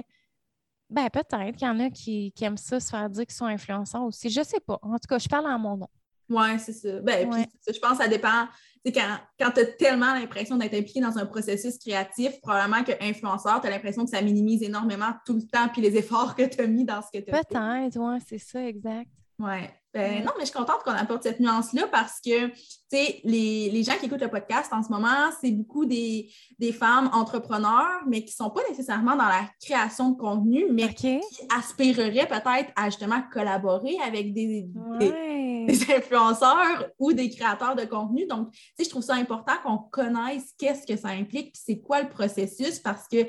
ben 0.89 1.09
peut-être 1.11 1.57
qu'il 1.57 1.67
y 1.67 1.69
en 1.69 1.79
a 1.81 1.89
qui, 1.89 2.33
aiment 2.41 2.57
ça, 2.57 2.79
se 2.79 2.89
faire 2.89 3.09
dire 3.09 3.25
qu'ils 3.25 3.35
sont 3.35 3.45
influenceurs 3.45 4.03
aussi. 4.03 4.29
Je 4.29 4.39
ne 4.39 4.45
sais 4.45 4.61
pas. 4.61 4.79
En 4.81 4.93
tout 4.93 5.07
cas, 5.09 5.19
je 5.19 5.27
parle 5.27 5.47
en 5.47 5.59
mon 5.59 5.77
nom. 5.77 5.89
Oui, 6.29 6.59
c'est 6.59 6.73
ça. 6.73 6.99
Ben, 7.01 7.29
je 7.67 7.79
pense 7.79 7.97
que 7.97 8.03
ça 8.03 8.07
dépend. 8.07 8.47
quand, 8.85 9.17
quand 9.37 9.51
tu 9.51 9.59
as 9.59 9.65
tellement 9.65 10.13
l'impression 10.13 10.55
d'être 10.55 10.75
impliqué 10.75 11.01
dans 11.01 11.17
un 11.17 11.25
processus 11.25 11.77
créatif, 11.77 12.39
probablement 12.39 12.83
que 12.83 12.93
influenceur, 13.01 13.59
tu 13.59 13.67
as 13.67 13.69
l'impression 13.69 14.05
que 14.05 14.11
ça 14.11 14.21
minimise 14.21 14.63
énormément 14.63 15.11
tout 15.25 15.33
le 15.33 15.41
temps 15.41 15.67
puis 15.67 15.81
les 15.81 15.97
efforts 15.97 16.35
que 16.35 16.43
tu 16.43 16.61
as 16.61 16.67
mis 16.67 16.85
dans 16.85 17.01
ce 17.01 17.07
que 17.11 17.23
tu 17.23 17.31
as 17.31 17.43
Peut-être, 17.43 17.97
oui, 17.97 18.19
c'est 18.25 18.37
ça, 18.37 18.65
exact. 18.65 19.09
Oui. 19.39 19.67
Ben, 19.91 20.23
non, 20.23 20.31
mais 20.37 20.41
je 20.41 20.51
suis 20.51 20.57
contente 20.57 20.83
qu'on 20.83 20.91
apporte 20.91 21.23
cette 21.23 21.39
nuance-là 21.39 21.87
parce 21.87 22.21
que, 22.21 22.47
tu 22.49 22.55
sais, 22.91 23.21
les, 23.23 23.71
les, 23.71 23.83
gens 23.83 23.93
qui 23.99 24.05
écoutent 24.05 24.21
le 24.21 24.29
podcast 24.29 24.71
en 24.71 24.83
ce 24.83 24.89
moment, 24.89 25.31
c'est 25.41 25.49
beaucoup 25.49 25.85
des, 25.85 26.29
des, 26.59 26.71
femmes 26.71 27.09
entrepreneurs, 27.11 28.03
mais 28.07 28.19
qui 28.19 28.33
ne 28.39 28.45
sont 28.45 28.51
pas 28.51 28.61
nécessairement 28.69 29.15
dans 29.15 29.27
la 29.27 29.49
création 29.59 30.11
de 30.11 30.17
contenu, 30.17 30.67
mais 30.71 30.93
qui 30.93 31.19
aspireraient 31.57 32.27
peut-être 32.27 32.71
à 32.75 32.85
justement 32.91 33.23
collaborer 33.33 33.97
avec 34.05 34.31
des, 34.31 34.67
des, 34.99 35.91
influenceurs 35.91 36.89
ou 36.99 37.11
des 37.11 37.31
créateurs 37.31 37.75
de 37.75 37.85
contenu. 37.85 38.27
Donc, 38.27 38.51
tu 38.51 38.59
sais, 38.77 38.83
je 38.83 38.89
trouve 38.89 39.03
ça 39.03 39.15
important 39.15 39.53
qu'on 39.63 39.77
connaisse 39.77 40.53
qu'est-ce 40.59 40.85
que 40.85 40.97
ça 40.97 41.09
implique, 41.09 41.53
puis 41.53 41.61
c'est 41.65 41.79
quoi 41.79 42.03
le 42.03 42.09
processus 42.09 42.77
parce 42.77 43.07
que 43.07 43.25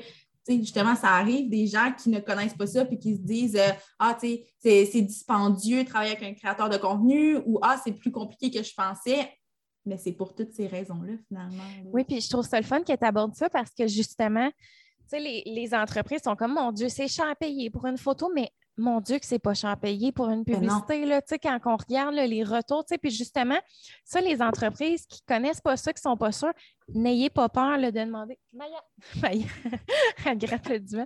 justement, 0.47 0.95
ça 0.95 1.09
arrive 1.09 1.49
des 1.49 1.67
gens 1.67 1.91
qui 1.97 2.09
ne 2.09 2.19
connaissent 2.19 2.55
pas 2.55 2.67
ça 2.67 2.85
puis 2.85 2.97
qui 2.97 3.15
se 3.15 3.21
disent 3.21 3.55
euh, 3.55 3.71
Ah, 3.99 4.17
tu 4.19 4.39
sais, 4.59 4.89
c'est 4.91 5.01
dispendieux 5.01 5.83
de 5.83 5.89
travailler 5.89 6.15
avec 6.15 6.23
un 6.23 6.33
créateur 6.33 6.69
de 6.69 6.77
contenu 6.77 7.37
ou 7.45 7.59
Ah, 7.61 7.79
c'est 7.83 7.93
plus 7.93 8.11
compliqué 8.11 8.51
que 8.51 8.63
je 8.63 8.73
pensais. 8.73 9.29
Mais 9.85 9.97
c'est 9.97 10.11
pour 10.11 10.35
toutes 10.35 10.53
ces 10.53 10.67
raisons-là, 10.67 11.13
finalement. 11.27 11.63
Oui, 11.91 12.03
puis 12.03 12.21
je 12.21 12.29
trouve 12.29 12.45
ça 12.45 12.59
le 12.59 12.65
fun 12.65 12.81
que 12.81 12.95
tu 12.95 13.05
abordes 13.05 13.33
ça 13.33 13.49
parce 13.49 13.71
que 13.71 13.87
justement, 13.87 14.49
tu 14.49 15.07
sais, 15.07 15.19
les, 15.19 15.43
les, 15.45 15.73
entreprises 15.73 16.21
sont 16.23 16.35
comme 16.35 16.53
Mon 16.53 16.71
Dieu, 16.71 16.87
c'est 16.87 17.07
cher 17.07 17.27
à 17.27 17.35
payer 17.35 17.71
pour 17.71 17.87
une 17.87 17.97
photo, 17.97 18.31
mais 18.33 18.51
mon 18.77 19.01
Dieu, 19.01 19.19
que 19.19 19.25
c'est 19.25 19.39
pas 19.39 19.53
cher 19.53 19.77
payé 19.77 20.11
pour 20.11 20.29
une 20.29 20.43
publicité. 20.43 21.05
Là, 21.05 21.21
quand 21.21 21.59
on 21.65 21.75
regarde 21.75 22.15
les 22.15 22.43
retours, 22.43 22.85
puis 23.01 23.11
justement, 23.11 23.59
ça, 24.03 24.21
les 24.21 24.41
entreprises 24.41 25.05
qui 25.05 25.21
ne 25.27 25.35
connaissent 25.35 25.61
pas 25.61 25.77
ça, 25.77 25.93
qui 25.93 25.99
ne 25.99 26.11
sont 26.11 26.17
pas 26.17 26.31
sûres, 26.31 26.53
n'ayez 26.93 27.29
pas 27.29 27.49
peur 27.49 27.77
de 27.77 27.89
demander. 27.89 28.37
Maya, 28.53 28.81
Maya, 29.21 29.45
elle 30.25 30.37
gratte 30.37 30.69
le 30.69 30.79
divan. 30.79 31.05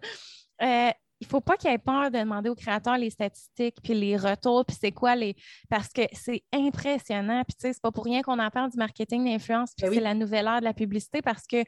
Euh, 0.62 0.92
il 1.22 1.28
ne 1.28 1.30
faut 1.30 1.42
pas 1.42 1.56
qu'il 1.56 1.72
y 1.72 1.74
ait 1.74 1.78
peur 1.78 2.12
de 2.12 2.20
demander 2.20 2.50
aux 2.50 2.56
créateurs 2.56 2.98
les 2.98 3.10
statistiques, 3.10 3.78
puis 3.82 3.94
les 3.94 4.18
retours, 4.18 4.66
puis 4.66 4.76
c'est 4.80 4.92
quoi 4.92 5.16
les. 5.16 5.36
Parce 5.70 5.90
que 5.90 6.02
c'est 6.12 6.44
impressionnant. 6.54 7.44
Puis, 7.48 7.56
tu 7.56 7.68
sais, 7.68 7.74
c'est 7.74 7.82
pas 7.82 7.92
pour 7.92 8.04
rien 8.04 8.22
qu'on 8.22 8.38
en 8.40 8.50
parle 8.50 8.70
du 8.70 8.78
marketing 8.78 9.26
d'influence, 9.26 9.74
puis 9.78 9.88
ben 9.88 9.94
c'est 9.94 10.02
la 10.02 10.14
nouvelle 10.14 10.46
ère 10.46 10.60
de 10.60 10.66
la 10.66 10.74
publicité, 10.74 11.22
parce 11.22 11.48
que, 11.48 11.64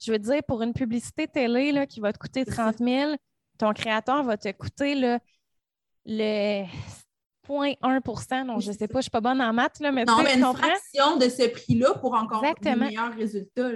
je 0.00 0.12
veux 0.12 0.18
dire, 0.18 0.42
pour 0.48 0.62
une 0.62 0.72
publicité 0.72 1.28
télé 1.28 1.72
là, 1.72 1.86
qui 1.86 2.00
va 2.00 2.12
te 2.12 2.18
coûter 2.18 2.44
30 2.46 2.78
000, 2.78 3.16
ton 3.58 3.72
créateur 3.72 4.22
va 4.24 4.36
te 4.38 4.50
coûter 4.52 4.94
là, 4.94 5.18
le 6.06 6.64
0.1 7.48 8.46
donc 8.46 8.60
je 8.60 8.70
ne 8.70 8.76
sais 8.76 8.88
pas, 8.88 8.94
je 8.94 8.98
ne 8.98 9.02
suis 9.02 9.10
pas 9.10 9.20
bonne 9.20 9.40
en 9.40 9.52
maths, 9.52 9.80
là, 9.80 9.92
mais 9.92 10.04
non, 10.04 10.22
mais 10.22 10.34
une 10.34 10.44
fraction 10.44 11.16
de 11.16 11.28
ce 11.28 11.48
prix-là 11.48 11.94
pour 11.94 12.14
encore 12.14 12.42
de 12.42 12.70
meilleurs 12.78 13.14
résultats. 13.14 13.70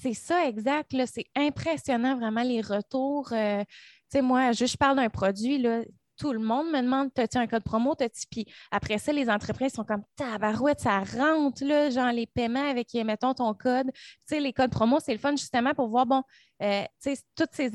C'est 0.00 0.14
ça, 0.14 0.46
exact. 0.46 0.92
C'est 1.06 1.26
impressionnant 1.36 2.16
vraiment 2.16 2.42
les 2.42 2.60
retours. 2.60 3.32
Euh, 3.32 3.60
tu 3.60 4.18
sais, 4.18 4.22
moi, 4.22 4.50
je, 4.52 4.66
je 4.66 4.76
parle 4.76 4.96
d'un 4.96 5.08
produit, 5.08 5.58
là, 5.58 5.82
tout 6.22 6.32
le 6.32 6.38
monde 6.38 6.70
me 6.70 6.80
demande 6.80 7.10
As-tu 7.16 7.38
un 7.38 7.46
code 7.46 7.64
promo 7.64 7.96
Puis 8.30 8.46
après 8.70 8.98
ça, 8.98 9.12
les 9.12 9.28
entreprises 9.28 9.72
sont 9.72 9.84
comme 9.84 10.02
Tabarouette, 10.16 10.80
ça 10.80 11.00
rentre, 11.00 11.64
là, 11.64 11.90
genre 11.90 12.12
les 12.12 12.26
paiements 12.26 12.68
avec, 12.68 12.94
mettons, 12.94 13.34
ton 13.34 13.54
code. 13.54 13.90
Tu 13.92 14.00
sais, 14.26 14.40
les 14.40 14.52
codes 14.52 14.70
promo, 14.70 14.98
c'est 15.00 15.12
le 15.12 15.18
fun 15.18 15.32
justement 15.32 15.74
pour 15.74 15.88
voir, 15.88 16.06
bon, 16.06 16.22
euh, 16.62 16.82
tu 17.02 17.14
sais, 17.14 17.22
toutes 17.34 17.52
ces, 17.52 17.72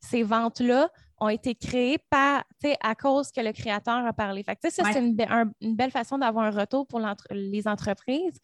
ces, 0.00 0.22
ventes-là 0.22 0.88
ont 1.22 1.28
été 1.28 1.54
créées 1.54 1.98
par, 2.10 2.44
à 2.80 2.94
cause 2.96 3.30
que 3.30 3.40
le 3.40 3.52
créateur 3.52 4.04
a 4.04 4.12
parlé. 4.12 4.42
Fait 4.42 4.56
que, 4.56 4.68
ça, 4.68 4.82
c'est 4.92 4.98
une, 4.98 5.16
une, 5.60 5.76
belle 5.76 5.92
façon 5.92 6.18
d'avoir 6.18 6.46
un 6.46 6.50
retour 6.50 6.86
pour 6.86 7.00
les 7.30 7.68
entreprises. 7.68 8.40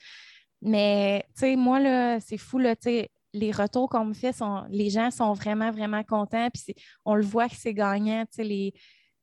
Mais, 0.62 1.24
moi, 1.57 1.81
là, 1.81 2.20
c'est 2.20 2.39
fou, 2.39 2.59
là, 2.59 2.74
les 3.33 3.51
retours 3.51 3.89
qu'on 3.89 4.05
me 4.05 4.14
fait, 4.14 4.33
sont, 4.33 4.64
les 4.70 4.91
gens 4.91 5.11
sont 5.11 5.33
vraiment, 5.33 5.72
vraiment 5.72 6.05
contents. 6.05 6.49
Puis 6.55 6.74
on 7.05 7.16
le 7.16 7.24
voit 7.24 7.49
que 7.49 7.57
c'est 7.57 7.74
gagnant, 7.74 8.24
les, 8.39 8.72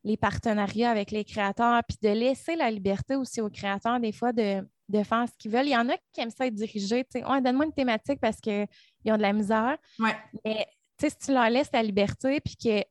les 0.03 0.17
partenariats 0.17 0.91
avec 0.91 1.11
les 1.11 1.23
créateurs, 1.23 1.81
puis 1.87 1.97
de 2.01 2.09
laisser 2.09 2.57
la 2.57 2.69
liberté 2.69 3.15
aussi 3.15 3.39
aux 3.39 3.49
créateurs, 3.49 4.01
des 4.01 4.11
fois, 4.11 4.33
de, 4.33 4.65
faire 4.91 5.25
ce 5.29 5.33
qu'ils 5.39 5.51
veulent. 5.51 5.67
Il 5.67 5.71
y 5.71 5.77
en 5.77 5.87
a 5.87 5.95
qui 6.11 6.19
aiment 6.19 6.29
ça 6.29 6.45
être 6.45 6.55
dirigés. 6.55 7.05
Ouais, 7.15 7.41
donne-moi 7.41 7.67
une 7.67 7.73
thématique 7.73 8.19
parce 8.19 8.41
qu'ils 8.41 8.67
ont 9.07 9.17
de 9.17 9.21
la 9.21 9.33
misère. 9.33 9.77
Ouais. 9.97 10.15
Mais 10.43 10.67
si 10.99 11.17
tu 11.17 11.31
leur 11.31 11.49
laisses 11.49 11.71
la 11.71 11.83
liberté, 11.83 12.41
puis 12.41 12.55
que 12.57 12.83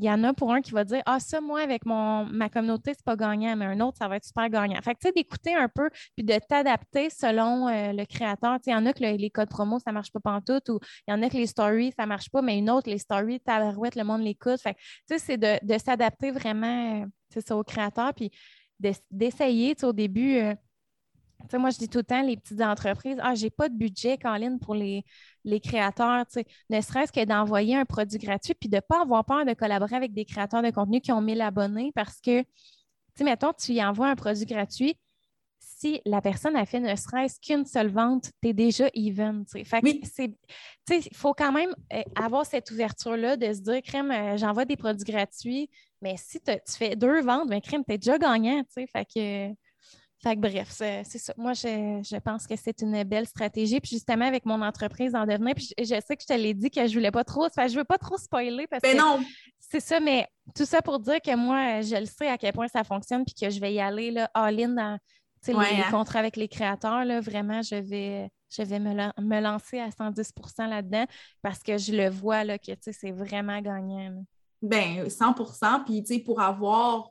il 0.00 0.06
y 0.06 0.10
en 0.10 0.24
a 0.24 0.32
pour 0.32 0.52
un 0.52 0.62
qui 0.62 0.72
va 0.72 0.84
dire 0.84 1.02
Ah, 1.04 1.20
ça, 1.20 1.42
moi, 1.42 1.60
avec 1.60 1.84
mon, 1.84 2.24
ma 2.24 2.48
communauté, 2.48 2.92
c'est 2.94 3.04
pas 3.04 3.16
gagnant, 3.16 3.54
mais 3.54 3.66
un 3.66 3.80
autre, 3.80 3.98
ça 3.98 4.08
va 4.08 4.16
être 4.16 4.24
super 4.24 4.48
gagnant. 4.48 4.80
Fait 4.82 4.94
que, 4.94 5.00
tu 5.00 5.08
sais, 5.08 5.12
d'écouter 5.12 5.54
un 5.54 5.68
peu 5.68 5.90
puis 6.16 6.24
de 6.24 6.38
t'adapter 6.48 7.10
selon 7.10 7.68
euh, 7.68 7.92
le 7.92 8.04
créateur. 8.06 8.56
Tu 8.56 8.64
sais, 8.64 8.70
il 8.70 8.74
y 8.74 8.76
en 8.76 8.86
a 8.86 8.94
que 8.94 9.00
les 9.00 9.30
codes 9.30 9.50
promo, 9.50 9.78
ça 9.78 9.92
marche 9.92 10.10
pas 10.10 10.20
pantoute 10.20 10.70
ou 10.70 10.80
il 11.06 11.10
y 11.10 11.14
en 11.14 11.22
a 11.22 11.28
que 11.28 11.36
les 11.36 11.46
stories, 11.46 11.92
ça 11.98 12.06
marche 12.06 12.30
pas, 12.30 12.40
mais 12.40 12.58
une 12.58 12.70
autre, 12.70 12.88
les 12.88 12.98
stories, 12.98 13.40
tabarouette, 13.40 13.94
le 13.94 14.04
monde 14.04 14.22
l'écoute. 14.22 14.60
Fait 14.60 14.74
que, 14.74 14.78
tu 14.78 15.18
sais, 15.18 15.18
c'est 15.18 15.36
de, 15.36 15.78
s'adapter 15.78 16.30
vraiment, 16.30 17.04
c'est 17.28 17.46
ça, 17.46 17.56
au 17.56 17.62
créateur 17.62 18.14
puis 18.14 18.30
d'essayer, 19.10 19.74
tu 19.74 19.80
sais, 19.80 19.86
au 19.86 19.92
début. 19.92 20.38
Euh, 20.38 20.54
moi, 21.54 21.70
je 21.70 21.78
dis 21.78 21.88
tout 21.88 21.98
le 21.98 22.04
temps, 22.04 22.22
les 22.22 22.36
petites 22.36 22.60
entreprises, 22.60 23.18
ah, 23.22 23.34
j'ai 23.34 23.50
pas 23.50 23.68
de 23.68 23.74
budget, 23.74 24.18
Caroline, 24.18 24.58
pour 24.58 24.74
les, 24.74 25.04
les 25.44 25.60
créateurs, 25.60 26.24
ne 26.70 26.80
serait-ce 26.80 27.12
que 27.12 27.24
d'envoyer 27.24 27.76
un 27.76 27.84
produit 27.84 28.18
gratuit, 28.18 28.54
puis 28.54 28.68
de 28.68 28.76
ne 28.76 28.80
pas 28.80 29.02
avoir 29.02 29.24
peur 29.24 29.44
de 29.44 29.54
collaborer 29.54 29.96
avec 29.96 30.12
des 30.12 30.24
créateurs 30.24 30.62
de 30.62 30.70
contenu 30.70 31.00
qui 31.00 31.12
ont 31.12 31.20
1000 31.20 31.40
abonnés 31.40 31.92
parce 31.94 32.20
que, 32.20 32.42
tu 32.42 32.46
sais, 33.16 33.24
mettons, 33.24 33.52
tu 33.52 33.72
y 33.72 33.84
envoies 33.84 34.08
un 34.08 34.16
produit 34.16 34.46
gratuit, 34.46 34.96
si 35.80 36.00
la 36.04 36.20
personne 36.20 36.56
a 36.56 36.66
fait 36.66 36.80
ne 36.80 36.94
serait-ce 36.94 37.40
qu'une 37.40 37.64
seule 37.64 37.88
vente, 37.90 38.30
tu 38.42 38.48
es 38.48 38.52
déjà 38.52 38.88
even. 38.94 39.44
Oui. 39.54 40.02
il 40.90 41.16
faut 41.16 41.32
quand 41.32 41.52
même 41.52 41.74
euh, 41.92 42.02
avoir 42.16 42.44
cette 42.44 42.70
ouverture-là 42.70 43.36
de 43.36 43.52
se 43.52 43.60
dire, 43.60 43.80
crème, 43.82 44.10
euh, 44.10 44.36
j'envoie 44.36 44.66
des 44.66 44.76
produits 44.76 45.10
gratuits, 45.10 45.70
mais 46.02 46.16
si 46.18 46.38
tu 46.40 46.52
fais 46.68 46.96
deux 46.96 47.22
ventes, 47.22 47.48
ben, 47.48 47.60
crème, 47.60 47.82
tu 47.86 47.94
es 47.94 47.98
déjà 47.98 48.18
gagnant. 48.18 48.62
Fait 48.74 49.04
que, 49.06 49.54
fait 50.22 50.36
que 50.36 50.40
bref, 50.40 50.68
c'est 50.70 51.04
ça. 51.04 51.32
Moi, 51.38 51.54
je, 51.54 52.18
pense 52.18 52.46
que 52.46 52.54
c'est 52.54 52.82
une 52.82 53.02
belle 53.04 53.26
stratégie. 53.26 53.80
Puis 53.80 53.92
justement, 53.92 54.26
avec 54.26 54.44
mon 54.44 54.60
entreprise 54.60 55.14
en 55.14 55.24
devenir, 55.24 55.54
puis 55.54 55.72
je, 55.78 55.84
sais 55.84 56.16
que 56.16 56.22
je 56.22 56.26
te 56.26 56.32
l'ai 56.34 56.52
dit 56.52 56.70
que 56.70 56.86
je 56.86 56.92
voulais 56.92 57.10
pas 57.10 57.24
trop, 57.24 57.46
enfin, 57.46 57.68
je 57.68 57.76
veux 57.76 57.84
pas 57.84 57.96
trop 57.96 58.18
spoiler 58.18 58.66
parce 58.66 58.82
mais 58.82 58.92
que 58.92 58.98
non. 58.98 59.20
c'est 59.58 59.80
ça, 59.80 59.98
mais 59.98 60.28
tout 60.54 60.66
ça 60.66 60.82
pour 60.82 60.98
dire 60.98 61.22
que 61.22 61.34
moi, 61.34 61.80
je 61.80 61.96
le 61.96 62.04
sais 62.04 62.28
à 62.28 62.36
quel 62.36 62.52
point 62.52 62.68
ça 62.68 62.84
fonctionne, 62.84 63.24
puis 63.24 63.34
que 63.34 63.48
je 63.48 63.58
vais 63.60 63.72
y 63.72 63.80
aller 63.80 64.10
là, 64.10 64.30
all-in 64.34 64.68
dans 64.74 64.98
les, 65.46 65.54
hein. 65.54 65.90
contrats 65.90 66.18
avec 66.18 66.36
les 66.36 66.48
créateurs. 66.48 67.06
Là, 67.06 67.20
vraiment, 67.20 67.62
je 67.62 67.76
vais, 67.76 68.30
je 68.50 68.62
vais 68.62 68.78
me, 68.78 69.40
lancer 69.40 69.78
à 69.78 69.88
110% 69.88 70.68
là-dedans 70.68 71.06
parce 71.40 71.62
que 71.62 71.78
je 71.78 71.92
le 71.92 72.10
vois 72.10 72.44
là, 72.44 72.58
que 72.58 72.72
c'est 72.78 73.12
vraiment 73.12 73.58
gagnant. 73.62 74.22
Ben, 74.60 75.06
100% 75.06 75.84
Puis, 75.84 76.02
tu 76.02 76.14
sais, 76.14 76.20
pour 76.20 76.42
avoir 76.42 77.10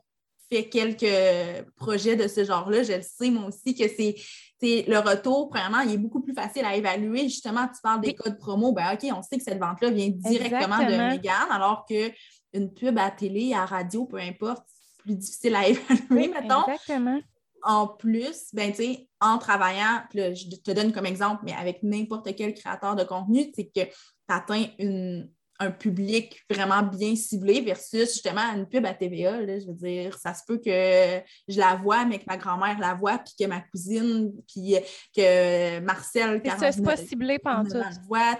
quelques 0.50 1.64
projets 1.76 2.16
de 2.16 2.28
ce 2.28 2.44
genre-là, 2.44 2.82
je 2.82 2.94
le 2.94 3.02
sais, 3.02 3.30
moi 3.30 3.46
aussi, 3.46 3.74
que 3.74 3.88
c'est 3.88 4.16
le 4.62 4.98
retour, 4.98 5.48
premièrement, 5.48 5.80
il 5.80 5.92
est 5.92 5.98
beaucoup 5.98 6.20
plus 6.20 6.34
facile 6.34 6.64
à 6.64 6.76
évaluer. 6.76 7.22
Justement, 7.24 7.66
tu 7.66 7.80
parles 7.82 8.00
des 8.00 8.14
codes 8.14 8.38
promo, 8.38 8.72
ben 8.72 8.92
OK, 8.92 9.08
on 9.16 9.22
sait 9.22 9.38
que 9.38 9.44
cette 9.44 9.58
vente-là 9.58 9.90
vient 9.90 10.08
directement 10.08 10.78
de 10.78 10.96
Megan, 10.96 11.46
alors 11.50 11.86
qu'une 11.86 12.74
pub 12.74 12.98
à 12.98 13.10
télé, 13.10 13.54
à 13.54 13.64
radio, 13.64 14.04
peu 14.04 14.18
importe, 14.18 14.64
c'est 14.68 15.02
plus 15.02 15.14
difficile 15.14 15.54
à 15.54 15.68
évaluer, 15.68 16.28
mettons. 16.28 16.66
Exactement. 16.66 17.20
En 17.62 17.86
plus, 17.86 18.48
ben, 18.54 18.70
tu 18.70 18.78
sais, 18.78 19.08
en 19.20 19.38
travaillant, 19.38 20.02
je 20.14 20.56
te 20.56 20.70
donne 20.70 20.92
comme 20.92 21.04
exemple, 21.04 21.42
mais 21.44 21.52
avec 21.52 21.82
n'importe 21.82 22.34
quel 22.34 22.54
créateur 22.54 22.96
de 22.96 23.04
contenu, 23.04 23.52
c'est 23.54 23.66
que 23.66 23.84
tu 23.84 23.94
atteins 24.28 24.66
une, 24.78 25.30
un 25.60 25.70
public 25.70 26.42
vraiment 26.48 26.82
bien 26.82 27.14
ciblé 27.14 27.60
versus 27.60 28.14
justement 28.14 28.40
une 28.56 28.66
pub 28.66 28.86
à 28.86 28.94
TVA. 28.94 29.42
je 29.58 29.66
veux 29.66 29.74
dire, 29.74 30.18
ça 30.18 30.32
se 30.32 30.42
peut 30.46 30.56
que 30.56 31.22
je 31.48 31.58
la 31.58 31.76
vois, 31.76 32.06
mais 32.06 32.18
que 32.18 32.24
ma 32.26 32.38
grand-mère 32.38 32.78
la 32.78 32.94
voit, 32.94 33.18
puis 33.18 33.34
que 33.38 33.46
ma 33.46 33.60
cousine, 33.60 34.32
puis 34.48 34.76
que 35.14 35.80
Marcel. 35.80 36.40
Ça, 36.58 36.72
c'est 36.72 36.82
pas 36.82 36.96
ciblé 36.96 37.38
pendant 37.38 37.68
tout. 37.68 37.76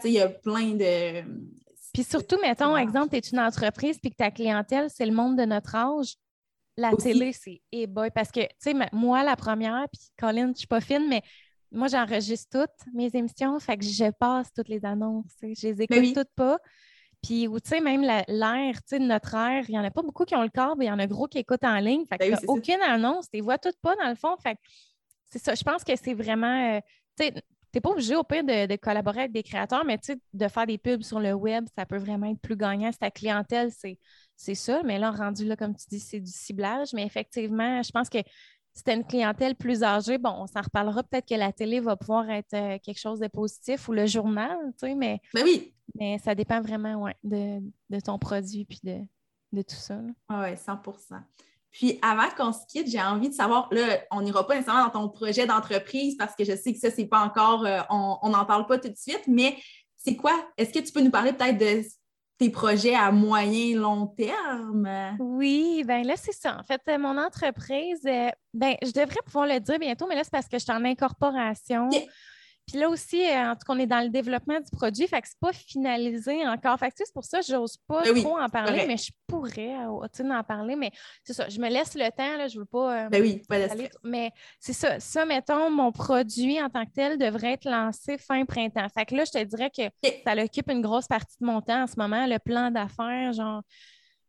Il 0.05 0.13
y 0.13 0.21
a 0.21 0.31
plein 0.31 0.75
de. 0.75 1.23
Puis 1.93 2.05
surtout, 2.05 2.39
mettons, 2.41 2.75
exemple, 2.77 3.11
tu 3.11 3.17
es 3.17 3.31
une 3.31 3.41
entreprise, 3.41 3.99
puis 3.99 4.11
que 4.11 4.17
ta 4.17 4.31
clientèle, 4.31 4.89
c'est 4.89 5.07
le 5.07 5.13
monde 5.13 5.37
de 5.37 5.45
notre 5.45 5.75
âge. 5.75 6.15
La 6.77 6.93
télé, 6.93 7.33
c'est 7.35 7.61
eh 7.73 7.87
boy. 7.87 8.11
Parce 8.15 8.31
que, 8.31 8.41
tu 8.41 8.49
sais, 8.59 8.75
moi, 8.93 9.23
la 9.23 9.37
première, 9.37 9.87
puis 9.93 10.01
Colin, 10.19 10.53
je 10.55 10.61
suis 10.61 10.67
pas 10.67 10.81
fine, 10.81 11.07
mais 11.09 11.23
moi, 11.71 11.89
j'enregistre 11.89 12.61
toutes 12.61 12.95
mes 12.95 13.11
émissions, 13.13 13.59
fait 13.59 13.77
que 13.77 13.85
je 13.85 14.11
passe 14.11 14.51
toutes 14.55 14.69
les 14.69 14.85
annonces. 14.87 15.37
Je 15.43 15.69
les 15.69 15.87
ben 15.87 16.03
écoute 16.03 16.15
toutes 16.15 16.35
pas. 16.35 16.59
Puis, 17.23 17.47
tu 17.47 17.61
sais, 17.65 17.81
même 17.81 18.03
l'air, 18.03 18.75
tu 18.77 18.81
sais, 18.87 18.99
notre 18.99 19.35
air, 19.35 19.65
il 19.69 19.73
n'y 19.73 19.79
en 19.79 19.85
a 19.85 19.91
pas 19.91 20.03
beaucoup 20.03 20.25
qui 20.25 20.35
ont 20.35 20.43
le 20.43 20.49
corps, 20.49 20.77
mais 20.77 20.87
il 20.87 20.89
y 20.89 20.93
en 20.93 20.99
a 20.99 21.07
gros 21.07 21.27
qui 21.27 21.39
écoutent 21.39 21.65
en 21.65 21.79
ligne. 21.79 22.05
Fait 22.07 22.19
que 22.19 22.31
ben 22.31 22.39
aucune 22.49 22.81
annonce, 22.81 23.27
tu 23.31 23.37
les 23.37 23.41
vois 23.43 23.59
toutes 23.59 23.79
pas 23.83 23.95
dans 23.97 24.09
le 24.09 24.15
fond. 24.15 24.37
Fait 24.43 24.57
c'est 25.27 25.39
ça. 25.39 25.55
Je 25.55 25.63
pense 25.63 25.85
que 25.85 25.93
c'est 25.97 26.15
vraiment, 26.15 26.77
euh, 26.77 26.81
tu 27.19 27.27
sais, 27.27 27.35
n'es 27.75 27.81
pas 27.81 27.91
obligé 27.91 28.17
au 28.17 28.25
pire 28.25 28.43
de, 28.45 28.77
collaborer 28.77 29.21
avec 29.21 29.33
des 29.33 29.43
créateurs, 29.43 29.85
mais 29.85 29.99
tu 29.99 30.13
sais, 30.13 30.21
de 30.33 30.49
faire 30.49 30.67
des 30.67 30.79
pubs 30.79 31.03
sur 31.03 31.21
le 31.21 31.33
web, 31.33 31.67
ça 31.77 31.87
peut 31.87 31.99
vraiment 31.99 32.27
être 32.27 32.41
plus 32.41 32.57
gagnant. 32.57 32.91
Si 32.91 32.99
ta 32.99 33.11
clientèle, 33.11 33.71
c'est, 33.71 33.99
c'est 34.37 34.55
ça. 34.55 34.83
Mais 34.85 34.99
là, 34.99 35.11
rendu 35.11 35.45
là, 35.45 35.57
comme 35.57 35.77
tu 35.77 35.87
dis, 35.89 36.01
c'est 36.01 36.21
du 36.21 36.31
ciblage. 36.31 36.93
Mais 36.95 37.05
effectivement, 37.05 37.83
je 37.83 37.91
pense 37.91 38.09
que 38.09 38.19
c'était 38.73 38.95
une 38.95 39.05
clientèle 39.05 39.57
plus 39.57 39.83
âgée, 39.83 40.19
bon, 40.19 40.31
on 40.31 40.47
s'en 40.47 40.63
reparlera. 40.63 41.03
Peut-être 41.03 41.29
que 41.29 41.35
la 41.35 41.53
télé 41.53 41.81
va 41.81 41.97
pouvoir 41.97 42.31
être 42.31 42.55
euh, 42.55 42.79
quelque 42.83 42.99
chose 42.99 43.21
de 43.21 43.29
positif 43.29 43.89
ou 43.89 43.93
le 43.93 44.07
journal, 44.07 44.57
tu 44.79 44.89
sais, 44.89 44.95
mais, 44.95 45.21
ben 45.35 45.45
oui. 45.45 45.75
Mais 45.95 46.19
ça 46.19 46.35
dépend 46.35 46.61
vraiment 46.61 46.97
ouais, 46.97 47.17
de, 47.23 48.01
ton 48.01 48.19
produit 48.19 48.65
puis 48.65 48.81
de, 48.83 49.63
tout 49.63 49.77
ça. 49.77 50.01
Oui, 50.29 50.55
100% 50.55 51.23
puis 51.73 52.01
avant 52.03 52.29
qu'on 52.37 52.53
se 52.53 52.67
quitte, 52.67 52.89
j'ai 52.89 53.01
envie 53.01 53.29
de 53.29 53.35
savoir, 53.35 53.69
là, 53.71 54.01
on 54.11 54.23
n'ira 54.23 54.45
pas 54.45 54.57
nécessairement 54.57 54.87
dans 54.87 55.03
ton 55.03 55.09
projet 55.09 55.47
d'entreprise 55.47 56.17
parce 56.17 56.35
que 56.35 56.43
je 56.43 56.57
sais 56.57 56.73
que 56.73 56.81
ça, 56.81 56.91
c'est 56.91 57.07
pas 57.07 57.21
encore, 57.21 57.65
euh, 57.65 57.79
on 57.91 58.29
n'en 58.29 58.45
parle 58.45 58.67
pas 58.67 58.77
tout 58.79 58.89
de 58.89 58.97
suite, 58.97 59.23
mais 59.29 59.57
c'est 59.97 60.17
quoi? 60.17 60.33
Est-ce 60.57 60.73
que 60.73 60.85
tu 60.85 60.93
peux 60.93 61.01
nous 61.01 61.11
parler 61.11 61.33
peut-être 61.33 61.59
de 61.59 61.83
tes 62.39 62.51
projets 62.51 62.95
à 62.95 63.13
moyen 63.13 63.79
long 63.79 64.07
terme? 64.07 64.89
Oui, 65.19 65.85
bien 65.87 66.03
là, 66.03 66.15
c'est 66.17 66.33
ça. 66.33 66.59
En 66.59 66.63
fait, 66.63 66.81
euh, 66.89 66.99
mon 66.99 67.19
entreprise, 67.19 68.01
euh, 68.07 68.31
ben, 68.55 68.77
je 68.83 68.93
devrais 68.93 69.21
pouvoir 69.25 69.47
le 69.47 69.61
dire 69.61 69.79
bientôt, 69.79 70.07
mais 70.09 70.15
là, 70.15 70.25
c'est 70.25 70.33
parce 70.33 70.49
que 70.49 70.59
je 70.59 70.65
suis 70.65 70.73
en 70.73 70.85
incorporation. 70.85 71.91
Puis 72.71 72.79
là 72.79 72.89
aussi, 72.89 73.21
euh, 73.21 73.51
en 73.51 73.55
tout 73.55 73.65
cas, 73.67 73.73
on 73.75 73.79
est 73.81 73.87
dans 73.87 74.01
le 74.01 74.11
développement 74.11 74.61
du 74.61 74.71
produit, 74.71 75.09
fait 75.09 75.21
que 75.21 75.27
c'est 75.27 75.41
pas 75.41 75.53
finalisé 75.53 76.47
encore. 76.47 76.79
Fait 76.79 76.89
que 76.89 76.95
c'est 76.97 77.13
pour 77.13 77.25
ça 77.25 77.41
que 77.41 77.47
j'ose 77.47 77.77
pas 77.89 78.03
ben 78.05 78.23
trop 78.23 78.39
en 78.39 78.49
parler, 78.49 78.85
mais 78.87 78.97
je 78.97 79.11
pourrais 79.27 79.75
euh, 79.75 80.33
en 80.33 80.45
parler, 80.45 80.77
mais 80.77 80.93
c'est 81.25 81.33
ça, 81.33 81.49
je 81.49 81.61
me 81.61 81.69
laisse 81.69 81.97
le 81.97 82.09
temps, 82.11 82.37
là, 82.37 82.47
je 82.47 82.61
veux 82.61 82.65
pas. 82.65 83.07
Euh, 83.07 83.09
ben 83.09 83.21
oui, 83.23 83.43
pas 83.49 83.57
Mais 84.05 84.31
c'est 84.61 84.73
ça, 84.73 85.01
ça, 85.01 85.27
mettons, 85.27 85.69
mon 85.69 85.91
produit 85.91 86.63
en 86.63 86.71
tant 86.71 86.85
que 86.85 86.93
tel 86.93 87.19
devrait 87.19 87.55
être 87.55 87.69
lancé 87.69 88.19
fin 88.19 88.45
printemps. 88.45 88.87
Fait 88.97 89.05
que 89.05 89.17
là, 89.17 89.25
je 89.25 89.33
te 89.33 89.43
dirais 89.43 89.71
que 89.71 89.83
ça 90.25 90.41
occupe 90.41 90.71
une 90.71 90.83
grosse 90.83 91.09
partie 91.09 91.37
de 91.41 91.47
mon 91.47 91.61
temps 91.63 91.83
en 91.83 91.87
ce 91.89 91.97
moment, 91.97 92.25
le 92.27 92.39
plan 92.39 92.71
d'affaires, 92.71 93.33
genre 93.33 93.63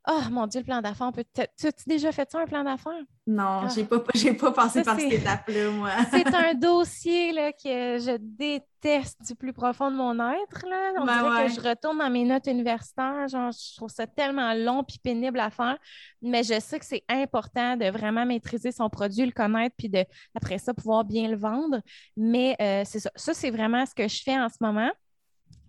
Oh 0.08 0.22
mon 0.32 0.48
Dieu, 0.48 0.62
le 0.62 0.66
plan 0.66 0.82
d'affaires. 0.82 1.12
Peut 1.12 1.24
tu 1.36 1.68
as 1.68 1.72
déjà 1.86 2.12
fait 2.12 2.30
ça, 2.32 2.40
un 2.40 2.46
plan 2.46 2.64
d'affaires? 2.64 3.04
Non, 3.28 3.70
je 3.70 3.82
n'ai 3.82 3.86
pas, 3.86 4.00
pas 4.00 4.52
passé 4.52 4.84
par 4.84 5.00
cette 5.00 5.14
étape-là, 5.14 5.70
moi. 5.70 5.92
c'est 6.12 6.34
un 6.34 6.54
dossier 6.56 7.32
là, 7.32 7.52
que 7.52 8.00
je 8.00 8.18
déteste 8.20 9.22
du 9.28 9.36
plus 9.36 9.54
profond 9.54 9.92
de 9.92 9.96
mon 9.96 10.14
être. 10.16 10.66
Là. 10.68 10.94
On 10.98 11.06
ben 11.06 11.22
dirait 11.22 11.46
que 11.48 11.54
je 11.54 11.70
retourne 11.70 12.00
dans 12.00 12.10
mes 12.10 12.24
notes 12.24 12.48
universitaires. 12.48 13.28
Genre, 13.28 13.52
je 13.52 13.76
trouve 13.76 13.90
ça 13.90 14.08
tellement 14.08 14.54
long 14.56 14.82
et 14.82 15.00
pénible 15.04 15.40
à 15.40 15.52
faire. 15.52 15.78
Mais 16.24 16.42
je 16.42 16.60
sais 16.60 16.80
que 16.80 16.86
c'est 16.86 17.04
important 17.08 17.78
de 17.78 17.86
vraiment 17.92 18.26
maîtriser 18.26 18.72
son 18.72 18.90
produit, 18.90 19.26
le 19.26 19.32
connaître, 19.32 19.76
puis 19.78 19.90
de, 19.90 20.04
après 20.34 20.58
ça, 20.58 20.74
pouvoir 20.74 21.04
bien 21.04 21.30
le 21.30 21.38
vendre. 21.38 21.80
Mais 22.18 22.56
euh, 22.60 22.82
c'est 22.86 23.00
ça. 23.00 23.12
Ça, 23.16 23.36
c'est 23.36 23.52
vraiment 23.52 23.86
ce 23.86 23.94
que 23.94 24.08
je 24.08 24.24
fais 24.24 24.38
en 24.40 24.50
ce 24.50 24.58
moment. 24.62 24.90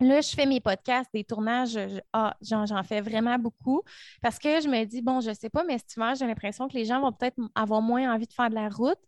Là, 0.03 0.21
je 0.21 0.29
fais 0.29 0.45
mes 0.45 0.59
podcasts, 0.59 1.09
des 1.13 1.23
tournages, 1.23 1.79
ah, 2.11 2.35
j'en 2.41 2.83
fais 2.83 3.01
vraiment 3.01 3.39
beaucoup 3.39 3.81
parce 4.21 4.37
que 4.37 4.59
je 4.61 4.67
me 4.67 4.83
dis, 4.83 5.01
bon, 5.01 5.21
je 5.21 5.33
sais 5.33 5.49
pas, 5.49 5.63
mais 5.63 5.77
cet 5.77 5.95
hiver, 5.95 6.13
j'ai 6.15 6.27
l'impression 6.27 6.67
que 6.67 6.73
les 6.73 6.85
gens 6.85 6.99
vont 6.99 7.11
peut-être 7.11 7.37
avoir 7.55 7.81
moins 7.81 8.13
envie 8.13 8.27
de 8.27 8.33
faire 8.33 8.49
de 8.49 8.55
la 8.55 8.69
route. 8.69 8.99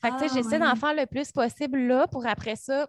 Fait 0.00 0.10
que, 0.10 0.24
ah, 0.24 0.26
j'essaie 0.32 0.58
d'en 0.58 0.76
faire 0.76 0.94
le 0.94 1.06
plus 1.06 1.32
possible 1.32 1.78
là 1.78 2.06
pour 2.06 2.26
après 2.26 2.56
ça, 2.56 2.86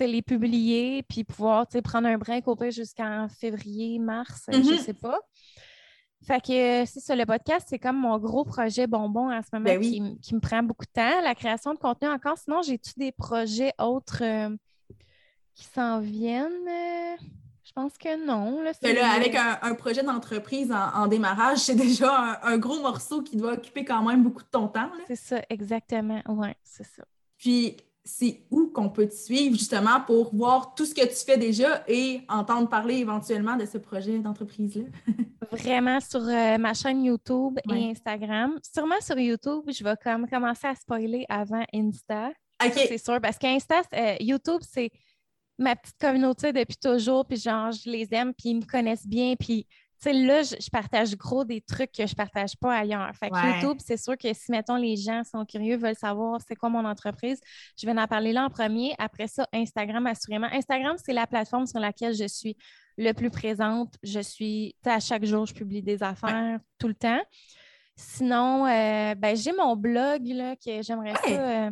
les 0.00 0.22
publier 0.22 1.04
puis 1.04 1.22
pouvoir, 1.22 1.66
prendre 1.84 2.08
un 2.08 2.18
break 2.18 2.48
au 2.48 2.56
jusqu'en 2.70 3.28
février, 3.28 3.98
mars, 3.98 4.44
je 4.48 4.58
mm-hmm. 4.58 4.78
sais 4.78 4.94
pas. 4.94 5.20
Fait 6.26 6.40
que 6.40 6.84
c'est 6.86 7.00
ça, 7.00 7.16
le 7.16 7.26
podcast, 7.26 7.66
c'est 7.68 7.78
comme 7.78 7.98
mon 7.98 8.16
gros 8.18 8.44
projet 8.44 8.86
bonbon 8.86 9.32
en 9.32 9.42
ce 9.42 9.48
moment 9.52 9.64
ben 9.64 9.80
qui, 9.80 10.34
me 10.34 10.40
prend 10.40 10.62
beaucoup 10.62 10.84
de 10.84 10.92
temps. 10.92 11.20
La 11.22 11.34
création 11.34 11.74
de 11.74 11.78
contenu 11.78 12.08
encore. 12.08 12.38
Sinon, 12.38 12.62
j'ai-tu 12.62 12.92
des 12.96 13.10
projets 13.10 13.72
autres? 13.78 14.22
Euh, 14.22 14.56
qui 15.54 15.64
s'en 15.64 16.00
viennent? 16.00 16.68
Euh, 16.68 17.16
je 17.64 17.72
pense 17.80 17.96
que 17.96 18.26
non. 18.26 18.60
Là, 18.62 18.72
avec 19.14 19.34
un, 19.34 19.74
projet 19.74 20.02
d'entreprise 20.02 20.72
en, 20.72 21.06
démarrage, 21.06 21.58
c'est 21.64 21.74
déjà 21.74 22.40
un, 22.42 22.58
gros 22.58 22.80
morceau 22.80 23.22
qui 23.22 23.36
doit 23.36 23.52
occuper 23.52 23.84
quand 23.84 24.02
même 24.02 24.22
beaucoup 24.22 24.42
de 24.42 24.48
ton 24.48 24.68
temps. 24.68 24.90
C'est 25.06 25.16
ça, 25.16 25.40
exactement. 25.48 26.20
Oui, 26.28 26.48
c'est 26.62 26.84
ça. 26.84 27.02
Puis, 27.38 27.76
c'est 28.04 28.42
où 28.50 28.66
qu'on 28.66 28.88
peut 28.90 29.06
te 29.06 29.14
suivre 29.14 29.56
justement 29.56 30.00
pour 30.00 30.34
voir 30.34 30.74
tout 30.74 30.84
ce 30.84 30.94
que 30.94 31.06
tu 31.06 31.24
fais 31.24 31.38
déjà 31.38 31.84
et 31.86 32.22
entendre 32.28 32.68
parler 32.68 32.96
éventuellement 32.96 33.56
de 33.56 33.64
ce 33.64 33.78
projet 33.78 34.18
d'entreprise-là? 34.18 34.84
Vraiment 35.52 36.00
sur 36.00 36.20
euh, 36.20 36.58
ma 36.58 36.74
chaîne 36.74 37.04
YouTube 37.04 37.58
et 37.70 37.90
Instagram. 37.90 38.58
Sûrement 38.62 39.00
sur 39.00 39.18
YouTube, 39.18 39.64
je 39.68 39.84
vais 39.84 39.94
comme 40.02 40.28
commencer 40.28 40.66
à 40.66 40.74
spoiler 40.74 41.24
avant 41.28 41.64
Insta. 41.72 42.30
OK. 42.64 42.72
C'est 42.74 42.98
sûr, 42.98 43.20
parce 43.20 43.38
qu'Insta, 43.38 43.82
euh, 43.94 44.16
YouTube, 44.20 44.60
c'est 44.62 44.90
ma 45.58 45.76
petite 45.76 45.98
communauté 45.98 46.52
depuis 46.52 46.76
toujours, 46.76 47.26
puis 47.26 47.36
genre, 47.36 47.72
je 47.72 47.90
les 47.90 48.08
aime, 48.12 48.32
puis 48.34 48.50
ils 48.50 48.56
me 48.56 48.64
connaissent 48.64 49.06
bien, 49.06 49.34
puis 49.38 49.66
tu 50.02 50.10
sais, 50.10 50.14
là, 50.14 50.42
je, 50.42 50.68
partage 50.68 51.16
gros 51.16 51.44
des 51.44 51.60
trucs 51.60 51.92
que 51.92 52.04
je 52.04 52.14
partage 52.16 52.56
pas 52.56 52.76
ailleurs. 52.76 53.12
Fait 53.14 53.30
que 53.30 53.54
YouTube, 53.54 53.78
c'est 53.78 53.96
sûr 53.96 54.18
que 54.18 54.32
si, 54.32 54.50
mettons, 54.50 54.74
les 54.74 54.96
gens 54.96 55.22
sont 55.22 55.44
curieux, 55.44 55.76
veulent 55.76 55.94
savoir 55.94 56.40
c'est 56.46 56.56
quoi 56.56 56.68
mon 56.70 56.84
entreprise, 56.84 57.38
je 57.80 57.86
vais 57.86 57.92
en 57.92 58.06
parler 58.08 58.32
là 58.32 58.44
en 58.44 58.50
premier. 58.50 58.96
Après 58.98 59.28
ça, 59.28 59.46
Instagram, 59.52 60.04
assurément. 60.08 60.48
Instagram, 60.50 60.96
c'est 61.04 61.12
la 61.12 61.28
plateforme 61.28 61.66
sur 61.66 61.78
laquelle 61.78 62.16
je 62.16 62.26
suis 62.26 62.56
le 62.98 63.12
plus 63.12 63.30
présente. 63.30 63.94
Je 64.02 64.18
suis, 64.18 64.74
à 64.84 64.98
chaque 64.98 65.24
jour, 65.24 65.46
je 65.46 65.54
publie 65.54 65.82
des 65.82 66.02
affaires 66.02 66.58
tout 66.80 66.88
le 66.88 66.94
temps. 66.94 67.20
Sinon, 67.94 68.66
euh, 68.66 69.14
ben, 69.14 69.36
j'ai 69.36 69.52
mon 69.52 69.76
blog 69.76 70.26
là, 70.26 70.56
que 70.56 70.82
j'aimerais 70.82 71.14
ça. 71.14 71.30
Euh, 71.30 71.70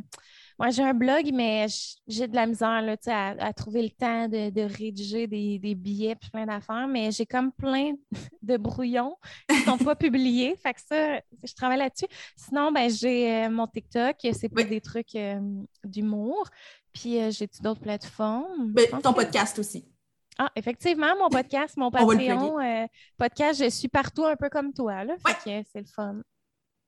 Moi, 0.61 0.69
j'ai 0.69 0.83
un 0.83 0.93
blog, 0.93 1.31
mais 1.33 1.69
j'ai 2.07 2.29
de 2.29 2.35
la 2.35 2.45
misère 2.45 2.83
là, 2.83 2.95
à, 3.07 3.47
à 3.47 3.53
trouver 3.55 3.83
le 3.83 3.89
temps 3.89 4.29
de, 4.29 4.77
rédiger 4.77 5.27
des, 5.27 5.59
des 5.59 5.75
billets 5.75 6.11
et 6.11 6.29
plein 6.31 6.45
d'affaires, 6.45 6.87
mais 6.87 7.11
j'ai 7.13 7.25
comme 7.25 7.51
plein 7.51 7.95
de 8.43 8.59
brouillons 8.59 9.17
qui 9.49 9.57
ne 9.57 9.63
sont 9.63 9.79
pas 9.79 9.97
publiés. 9.97 10.55
Fait 10.63 10.75
que 10.75 10.81
ça, 10.87 11.21
je 11.43 11.55
travaille 11.55 11.79
là-dessus. 11.79 12.09
Sinon, 12.37 12.73
ben, 12.73 12.91
j'ai 12.91 13.47
euh, 13.47 13.49
mon 13.49 13.67
TikTok, 13.67 14.17
c'est 14.21 14.51
pas 14.51 14.65
des 14.65 14.83
trucs 14.83 15.15
euh, 15.15 15.41
d'humour. 15.83 16.47
Puis 16.93 17.19
euh, 17.19 17.31
j'ai 17.31 17.49
d'autres 17.63 17.81
plateformes? 17.81 18.73
Ben, 18.75 18.87
ton 19.03 19.15
podcast 19.15 19.59
aussi. 19.59 19.89
Ah, 20.37 20.51
effectivement, 20.57 21.17
mon 21.19 21.31
podcast, 21.31 21.75
mon 21.79 21.91
Patreon, 21.91 22.87
podcast, 23.17 23.65
je 23.65 23.71
suis 23.71 23.89
partout 23.89 24.27
un 24.27 24.37
peu 24.37 24.51
comme 24.51 24.75
toi. 24.75 25.05
Là, 25.05 25.15
fait 25.27 25.63
que 25.63 25.69
c'est 25.73 25.81
le 25.81 25.87
fun. 25.87 26.21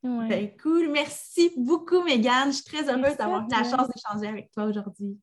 Ben, 0.02 0.50
cool. 0.60 0.90
Merci 0.90 1.52
beaucoup, 1.56 2.02
Mégane. 2.02 2.50
Je 2.50 2.56
suis 2.56 2.64
très 2.64 2.88
heureuse 2.90 3.16
d'avoir 3.16 3.42
eu 3.42 3.50
la 3.50 3.62
chance 3.62 3.88
d'échanger 3.88 4.26
avec 4.26 4.50
toi 4.50 4.64
aujourd'hui. 4.64 5.18